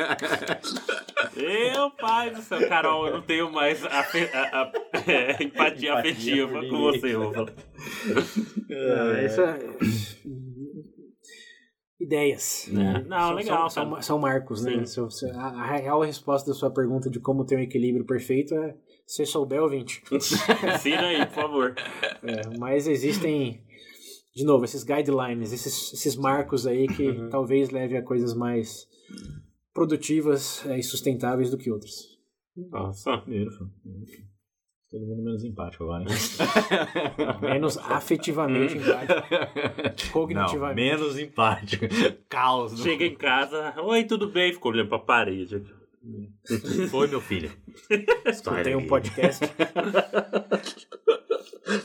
Meu 1.73 1.91
pai 1.93 2.31
do 2.31 2.43
céu, 2.43 2.69
Carol, 2.69 3.07
eu 3.07 3.15
não 3.15 3.23
tenho 3.23 3.51
mais 3.51 3.83
afe- 3.87 4.29
a- 4.35 4.63
a- 4.63 4.73
é, 5.11 5.43
empatia 5.43 5.95
afetiva 5.95 6.61
por 6.61 6.69
com 6.69 6.79
você, 6.83 7.13
falar. 7.15 7.53
É, 8.71 9.27
isso 9.27 9.41
é- 9.41 9.59
Ideias. 12.05 12.69
É. 12.69 13.03
Não, 13.05 13.19
São- 13.29 13.35
legal, 13.35 13.71
São, 13.71 13.91
são, 13.93 14.03
são 14.03 14.19
marcos, 14.19 14.63
né? 14.63 14.85
Sim. 14.85 15.09
Se- 15.11 15.19
se- 15.21 15.31
A, 15.31 15.47
a 15.47 15.77
real 15.77 16.01
resposta 16.03 16.51
da 16.51 16.55
sua 16.55 16.71
pergunta 16.71 17.09
de 17.09 17.19
como 17.21 17.45
ter 17.45 17.57
um 17.57 17.61
equilíbrio 17.61 18.05
perfeito 18.05 18.55
é 18.55 18.77
se 19.07 19.25
souber, 19.25 19.63
ouvinte. 19.63 20.03
Ensina 20.13 21.07
aí, 21.07 21.25
por 21.27 21.35
favor. 21.35 21.75
É, 22.23 22.59
mas 22.59 22.87
existem, 22.87 23.63
de 24.35 24.45
novo, 24.45 24.65
esses 24.65 24.83
guidelines, 24.85 25.53
esses, 25.53 25.93
esses 25.93 26.17
marcos 26.17 26.67
aí 26.67 26.87
que 26.89 27.09
Uhum. 27.09 27.29
talvez 27.31 27.71
leve 27.71 27.97
a 27.97 28.03
coisas 28.03 28.35
mais 28.35 28.87
produtivas 29.73 30.65
é, 30.67 30.79
e 30.79 30.83
sustentáveis 30.83 31.51
do 31.51 31.59
que 31.59 31.71
outras. 31.71 31.93
Nossa. 32.57 33.17
Beautiful. 33.27 33.69
beautiful. 33.85 34.25
Todo 34.95 35.07
mundo 35.07 35.23
menos 35.25 35.43
empático 35.43 35.83
agora, 35.83 36.05
hein? 36.05 36.09
Menos 37.43 37.77
afetivamente 37.79 38.77
empático. 38.79 39.23
Cognitivamente. 40.13 40.91
Não, 40.91 40.99
menos 41.01 41.19
empático. 41.19 41.85
Caos. 42.29 42.71
no- 42.71 42.79
Chega 42.79 43.05
em 43.05 43.17
casa, 43.17 43.75
oi, 43.83 44.05
tudo 44.05 44.29
bem? 44.31 44.53
Ficou 44.53 44.71
olhando 44.71 44.89
pra 44.91 45.01
parede. 45.01 45.65
Foi, 46.93 47.09
meu 47.09 47.21
filho. 47.21 47.51
Tem 48.63 48.77
um 48.77 48.87
podcast. 48.87 49.45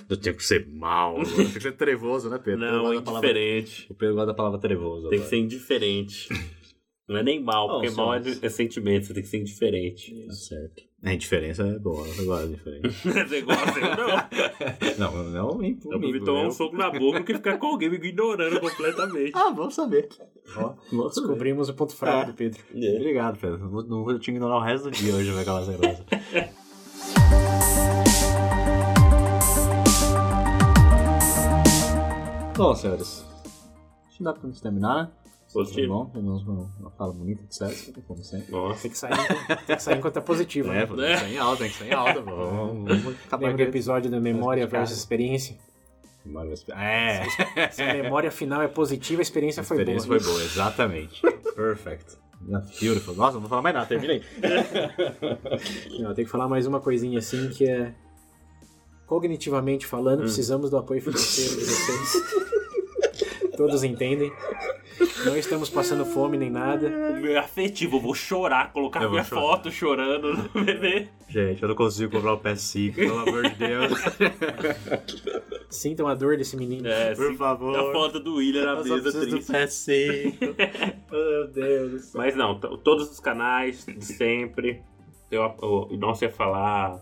Eu 0.07 0.18
tenho 0.18 0.36
que 0.36 0.44
ser 0.44 0.68
mal. 0.68 1.18
Eu 1.18 1.26
tenho 1.26 1.52
que 1.52 1.60
ser 1.61 1.72
trevoso, 1.72 2.30
né, 2.30 2.38
Pedro? 2.38 2.60
Não, 2.60 2.91
é 2.94 2.95
da 2.98 3.02
palavra- 3.02 3.27
indiferente. 3.30 3.88
O 3.91 3.95
Pedro 3.95 4.14
gosta 4.15 4.27
da 4.27 4.34
palavra 4.36 4.60
trevoso. 4.60 5.10
Tem 5.10 5.19
que 5.19 5.26
ser 5.26 5.38
indiferente. 5.38 6.30
Não 7.07 7.18
é 7.18 7.23
nem 7.23 7.41
mal, 7.41 7.65
Oh, 7.68 7.72
porque 7.81 7.90
mal 7.90 8.14
é, 8.14 8.19
é 8.44 8.49
sentimento, 8.49 9.07
você 9.07 9.14
tem 9.15 9.23
que 9.23 9.30
ser 9.30 9.40
indiferente. 9.40 10.14
Tá 10.27 10.34
certo. 10.34 10.84
A 11.05 11.13
indiferença 11.13 11.63
é 11.63 11.80
boa, 11.80 12.05
eu 12.05 12.26
gosto 12.26 12.47
de 12.49 12.55
diferença. 12.55 12.89
Você 13.30 13.41
gosta? 13.41 13.80
Eu 13.80 14.97
não. 14.99 15.23
não, 15.23 15.23
não 15.31 15.39
Eu 15.45 15.47
comigo. 15.49 15.89
prefiro 15.99 16.26
tomar 16.26 16.41
eu- 16.41 16.47
um 16.47 16.51
soco 16.51 16.76
na 16.76 16.91
boca 16.91 17.19
do 17.19 17.26
que 17.26 17.34
ficar 17.35 17.57
com 17.57 17.67
alguém 17.67 17.89
me 17.89 17.95
ignorando 17.95 18.59
completamente. 18.59 19.31
Ah, 19.34 19.49
vamos 19.49 19.76
saber. 19.76 20.09
Ó, 20.57 20.73
Vamos 20.91 21.15
saber. 21.15 21.27
descobrimos 21.27 21.69
o 21.69 21.73
ponto 21.73 21.95
fraco 21.95 22.23
É. 22.23 22.26
do 22.26 22.34
Pedro. 22.34 22.61
Obrigado, 22.71 23.39
Pedro. 23.39 23.59
Não 23.59 23.69
vou, 23.69 23.84
não 23.85 24.03
vou 24.03 24.19
te 24.19 24.30
ignorar 24.30 24.57
o 24.57 24.61
resto 24.61 24.85
do 24.85 24.91
dia 24.91 25.15
hoje, 25.15 25.31
vai 25.31 25.41
aquela 25.43 25.61
grossa. 25.63 26.05
Bom, 32.55 32.76
senhores. 32.76 33.26
Acho 34.07 34.17
que 34.17 34.23
dá 34.23 34.34
pra 34.34 34.47
gente 34.49 34.61
terminar, 34.61 34.95
né? 35.05 35.09
Positivo. 35.51 36.05
Tá 36.05 36.19
bom, 36.19 36.38
uma, 36.38 36.69
uma 36.80 36.91
fala 36.91 37.11
bonita 37.11 37.43
sexo, 37.49 37.91
como 38.07 38.23
sempre. 38.23 38.51
Nossa. 38.51 38.84
Tem 38.84 38.91
que 38.91 38.97
sair, 38.97 39.17
tem 39.65 39.76
que 39.76 39.84
sair 39.84 39.97
enquanto 39.97 40.17
é 40.17 40.21
positivo. 40.21 40.71
É, 40.71 40.76
né? 40.76 40.85
pô, 40.85 40.95
tem 40.95 41.13
que 41.13 41.19
sair 41.19 41.34
em 41.34 41.38
alta, 41.38 41.63
tem 41.63 41.71
que 41.71 41.77
sair 41.77 41.89
em 41.89 41.93
alta. 41.93 42.21
Vamos, 42.21 43.01
vamos 43.01 43.15
acabar 43.26 43.47
Lembra 43.47 43.65
do 43.65 43.69
episódio 43.69 44.11
da 44.11 44.19
memória 44.19 44.67
versus 44.67 44.97
experiência? 44.97 45.57
isso. 46.53 46.71
É, 46.71 47.23
Se 47.71 47.81
a 47.81 47.93
memória 47.93 48.30
final 48.31 48.61
é 48.61 48.67
positiva, 48.67 49.21
a 49.21 49.23
experiência 49.23 49.61
a 49.61 49.63
foi 49.63 49.77
experiência 49.77 50.07
boa. 50.07 50.19
foi 50.19 50.31
boa, 50.34 50.43
exatamente. 50.43 51.21
Perfect. 51.55 52.17
Beautiful. 52.80 53.15
Nossa, 53.15 53.34
não 53.34 53.41
vou 53.41 53.49
falar 53.49 53.61
mais 53.61 53.76
nada, 53.76 53.88
terminei. 53.88 54.23
Não, 55.99 56.13
tem 56.13 56.23
que 56.23 56.31
falar 56.31 56.47
mais 56.47 56.65
uma 56.65 56.80
coisinha 56.80 57.19
assim 57.19 57.49
que 57.49 57.67
é. 57.69 57.93
Cognitivamente 59.05 59.85
falando, 59.88 60.21
precisamos 60.21 60.69
do 60.69 60.77
apoio 60.77 61.01
financeiro 61.01 61.57
de 61.57 61.65
vocês. 61.65 62.13
Todos 63.57 63.84
entendem. 63.84 64.31
Não 65.26 65.36
estamos 65.38 65.70
passando 65.70 66.06
fome 66.06 66.38
nem 66.38 66.50
nada. 66.50 66.88
O 66.88 67.22
meu 67.22 67.34
é 67.34 67.38
afetivo, 67.38 67.98
eu 67.98 68.02
vou 68.02 68.14
chorar, 68.16 68.72
colocar 68.72 69.02
Eu 69.04 69.10
minha 69.12 69.24
chorar. 69.24 69.41
foto 69.41 69.72
chorando 69.72 70.34
no 70.34 70.50
bebê. 70.66 71.08
Gente, 71.28 71.62
eu 71.62 71.70
não 71.70 71.76
consigo 71.76 72.12
comprar 72.12 72.34
o 72.34 72.40
PS5, 72.40 72.96
pelo 72.96 73.20
amor 73.20 73.44
de 73.50 73.56
Deus. 73.56 73.91
Sintam 75.70 76.08
a 76.08 76.16
dor 76.16 76.38
desse 76.38 76.56
menino. 76.58 76.88
É, 76.88 77.14
Por 77.16 77.32
sim, 77.32 77.38
favor. 77.38 77.78
A 77.78 77.91
foto 77.91 78.20
do 78.20 78.36
William 78.36 78.66
na 78.66 78.72
Eu 78.82 78.84
mesa 78.84 79.02
preciso 79.02 79.26
do 79.26 79.32
triste. 79.46 79.52
PS5. 79.52 80.96
Meu 81.12 81.48
Deus. 81.48 82.12
Mas 82.16 82.36
não, 82.36 82.60
todos 82.60 83.12
os 83.12 83.20
canais 83.20 83.86
de 83.86 84.04
sempre. 84.06 84.82
Eu, 85.30 85.44
o, 85.62 85.94
o 85.94 85.98
nosso 85.98 86.24
ia 86.24 86.32
falar 86.32 87.00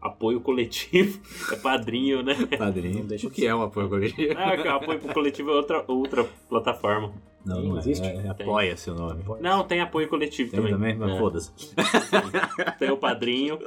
apoio 0.00 0.40
coletivo. 0.40 1.20
É 1.52 1.56
padrinho, 1.56 2.22
né? 2.22 2.34
Padrinho, 2.58 3.04
deixa 3.04 3.26
o 3.26 3.30
que 3.30 3.46
é 3.46 3.54
um 3.54 3.62
apoio 3.62 3.88
coletivo? 3.88 4.32
Ah, 4.38 4.54
o 4.56 4.76
apoio 4.76 5.00
coletivo 5.00 5.50
é 5.50 5.54
outra, 5.54 5.84
outra 5.86 6.24
plataforma. 6.48 7.12
Não, 7.44 7.60
não 7.62 7.76
é. 7.76 7.78
Existe? 7.80 8.06
é, 8.06 8.16
é 8.26 8.28
Apoia-se 8.28 8.90
o 8.90 8.94
nome. 8.94 9.24
Não, 9.40 9.64
tem 9.64 9.80
apoio 9.80 10.08
coletivo 10.08 10.50
Tem 10.50 10.60
também. 10.60 10.72
também? 10.74 10.96
Mas 10.96 11.10
É. 11.10 11.18
foda-se. 11.18 11.50
Tem 12.78 12.90
o 12.90 12.96
padrinho. 12.96 13.58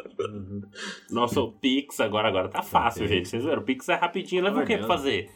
Nosso 1.12 1.52
Pix 1.62 2.00
agora, 2.00 2.28
agora 2.28 2.48
tá 2.48 2.62
fácil, 2.62 3.08
gente. 3.08 3.28
Vocês 3.28 3.44
viram? 3.44 3.62
O 3.62 3.66
Pix 3.66 3.88
é 3.90 3.96
rapidinho. 3.96 4.44
Leva 4.44 4.56
o 4.56 4.60
Olha, 4.60 4.68
quê 4.68 4.78
pra 4.78 4.88
fazer? 4.88 5.30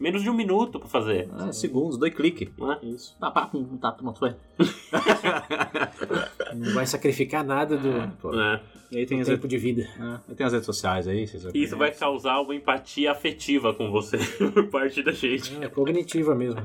Menos 0.00 0.22
de 0.22 0.30
um 0.30 0.34
minuto 0.34 0.80
pra 0.80 0.88
fazer. 0.88 1.28
Ah, 1.32 1.52
segundos, 1.52 1.98
dois 1.98 2.14
cliques. 2.14 2.48
Não 2.58 2.72
é? 2.72 2.78
Isso. 2.82 3.14
Pá, 3.20 3.30
pá, 3.30 3.50
um 3.52 3.76
tapa, 3.76 4.00
uma 4.02 4.14
foi. 4.14 4.34
Não 6.56 6.72
vai 6.74 6.86
sacrificar 6.86 7.44
nada 7.44 7.76
do, 7.76 8.10
Pô. 8.20 8.34
É. 8.34 8.60
E 8.90 8.98
aí 8.98 9.06
tem 9.06 9.20
do 9.20 9.26
tempo 9.26 9.46
de 9.46 9.56
vida. 9.56 9.86
ah, 10.00 10.20
aí 10.28 10.34
tem 10.34 10.44
as 10.46 10.52
redes 10.52 10.66
sociais 10.66 11.06
aí, 11.06 11.24
vocês 11.26 11.44
Isso 11.54 11.76
vai 11.76 11.88
conhecem. 11.90 12.00
causar 12.00 12.40
uma 12.40 12.54
empatia 12.54 13.12
afetiva 13.12 13.72
com 13.72 13.88
você 13.90 14.18
por 14.52 14.66
parte 14.68 15.02
da 15.02 15.12
gente. 15.12 15.56
É 15.62 15.68
cognitiva 15.68 16.34
mesmo. 16.34 16.60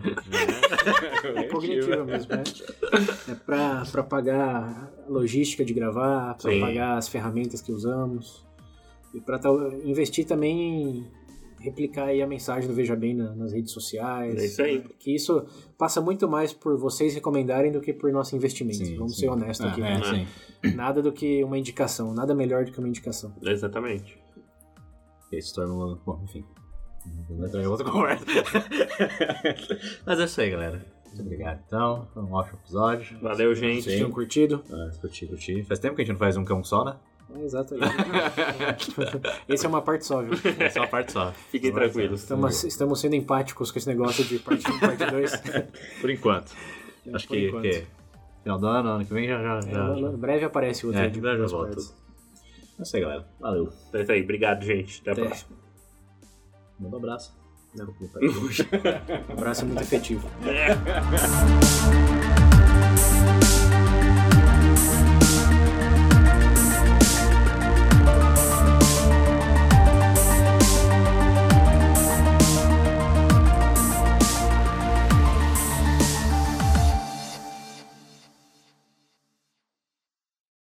É 1.36 1.44
cognitiva 1.44 2.04
mesmo, 2.04 2.32
né? 2.36 2.44
É 3.30 3.36
pra, 3.36 3.84
pra 3.92 4.02
pagar 4.04 4.92
a 5.08 5.12
logística 5.12 5.64
de 5.64 5.74
gravar, 5.74 6.34
pra 6.36 6.52
Sim. 6.52 6.60
pagar 6.62 6.98
as 6.98 7.08
ferramentas 7.08 7.62
que 7.62 7.72
usamos. 7.72 8.44
E 9.14 9.22
pra 9.22 9.38
tal- 9.38 9.72
investir 9.84 10.26
também 10.26 10.82
em 11.00 11.08
replicar 11.66 12.06
aí 12.06 12.22
a 12.22 12.28
mensagem 12.28 12.68
do 12.70 12.74
Veja 12.76 12.96
Bem 12.96 13.14
na- 13.16 13.36
nas 13.36 13.52
redes 13.52 13.72
sociais. 13.72 14.36
É 14.42 14.46
isso 14.46 14.62
aí. 14.62 14.82
Que 15.00 15.14
isso 15.14 15.46
passa 15.78 16.00
muito 16.00 16.28
mais 16.30 16.54
por 16.54 16.78
vocês 16.78 17.14
recomendarem 17.14 17.72
do 17.72 17.82
que 17.82 17.92
por 17.94 18.12
nosso 18.12 18.36
investimento. 18.36 18.86
Sim, 18.86 18.96
Vamos 18.98 19.16
sim. 19.16 19.22
ser 19.22 19.30
honestos 19.30 19.66
Ah, 19.66 19.70
aqui. 19.72 19.82
É, 19.82 19.98
né? 20.00 20.28
sim. 20.64 20.76
Nada 20.76 21.02
do 21.02 21.12
que 21.12 21.44
uma 21.44 21.58
indicação, 21.58 22.14
nada 22.14 22.34
melhor 22.34 22.66
do 22.66 22.72
que 22.72 22.80
uma 22.80 22.88
indicação. 22.88 23.34
Exatamente. 23.42 24.18
Isso 25.32 25.54
torna 25.56 25.74
uma... 25.74 25.96
Bom, 26.06 26.22
enfim. 26.24 26.46
Entrar 27.30 27.62
em 27.62 27.68
outra 27.68 27.90
conversa. 27.90 28.26
Mas 30.06 30.20
é 30.20 30.24
isso 30.24 30.42
aí, 30.42 30.50
galera. 30.50 30.86
Muito 31.08 31.22
obrigado, 31.22 31.62
então. 31.66 32.08
Foi 32.14 32.24
um 32.24 32.34
ótimo 32.34 32.60
episódio. 32.64 33.20
Valeu, 33.22 33.54
gente. 33.56 33.84
Sim. 33.84 33.98
Tinham 33.98 34.12
curtido? 34.12 34.64
Ah, 34.72 34.90
curti, 35.00 35.26
curti. 35.28 35.64
Faz 35.64 35.80
tempo 35.80 35.96
que 35.96 36.02
a 36.02 36.06
gente 36.06 36.14
não 36.14 36.20
faz 36.20 36.36
um 36.38 36.44
que 36.44 36.52
é 36.54 36.64
só, 36.64 36.84
né? 36.84 36.96
É, 37.34 37.44
exato. 37.44 37.76
Esse 39.50 39.66
é 39.66 39.70
uma 39.70 39.82
parte 39.82 40.06
só, 40.06 40.22
viu? 40.22 40.34
Essa 40.60 40.80
é 40.80 40.82
uma 40.82 40.88
parte 40.88 41.12
só. 41.12 41.32
Fiquem 41.50 41.72
tranquilos. 41.74 42.22
Estamos, 42.22 42.64
estamos 42.64 43.00
sendo 43.00 43.16
empáticos 43.16 43.72
com 43.72 43.80
esse 43.80 43.88
negócio 43.88 44.24
de 44.24 44.40
parte 44.40 44.70
1 44.70 44.80
parte 44.80 45.06
2. 45.06 45.32
Por 46.02 46.10
enquanto. 46.10 46.52
Acho 47.14 47.28
Por 47.28 47.36
que, 47.36 47.48
enquanto. 47.48 47.64
que 47.64 47.86
final 48.44 48.60
do 48.60 48.68
ano, 48.68 48.90
ano 48.90 49.06
que 49.06 49.14
vem 49.14 49.28
já 49.28 49.42
já. 49.42 49.62
já, 49.62 49.96
já. 49.96 50.10
Breve 50.12 50.46
aparece 50.46 50.86
outro. 50.86 51.02
É, 51.02 51.10
de 51.10 51.20
breve 51.20 51.46
volto. 51.48 51.68
partes. 51.68 51.94
É 52.78 52.84
isso 52.84 52.96
aí, 52.96 53.02
galera. 53.02 53.28
Valeu. 53.40 53.74
É 53.94 54.02
isso 54.02 54.12
aí. 54.12 54.22
Obrigado, 54.22 54.64
gente. 54.64 55.02
Até 55.02 55.10
a 55.10 55.14
Até. 55.14 55.26
próxima. 55.26 55.58
Manda 56.80 56.96
um 56.96 57.00
abraço. 57.00 57.36
Um 57.78 59.34
abraço 59.34 59.66
muito 59.66 59.82
efetivo. 59.82 60.30
É. 60.46 62.25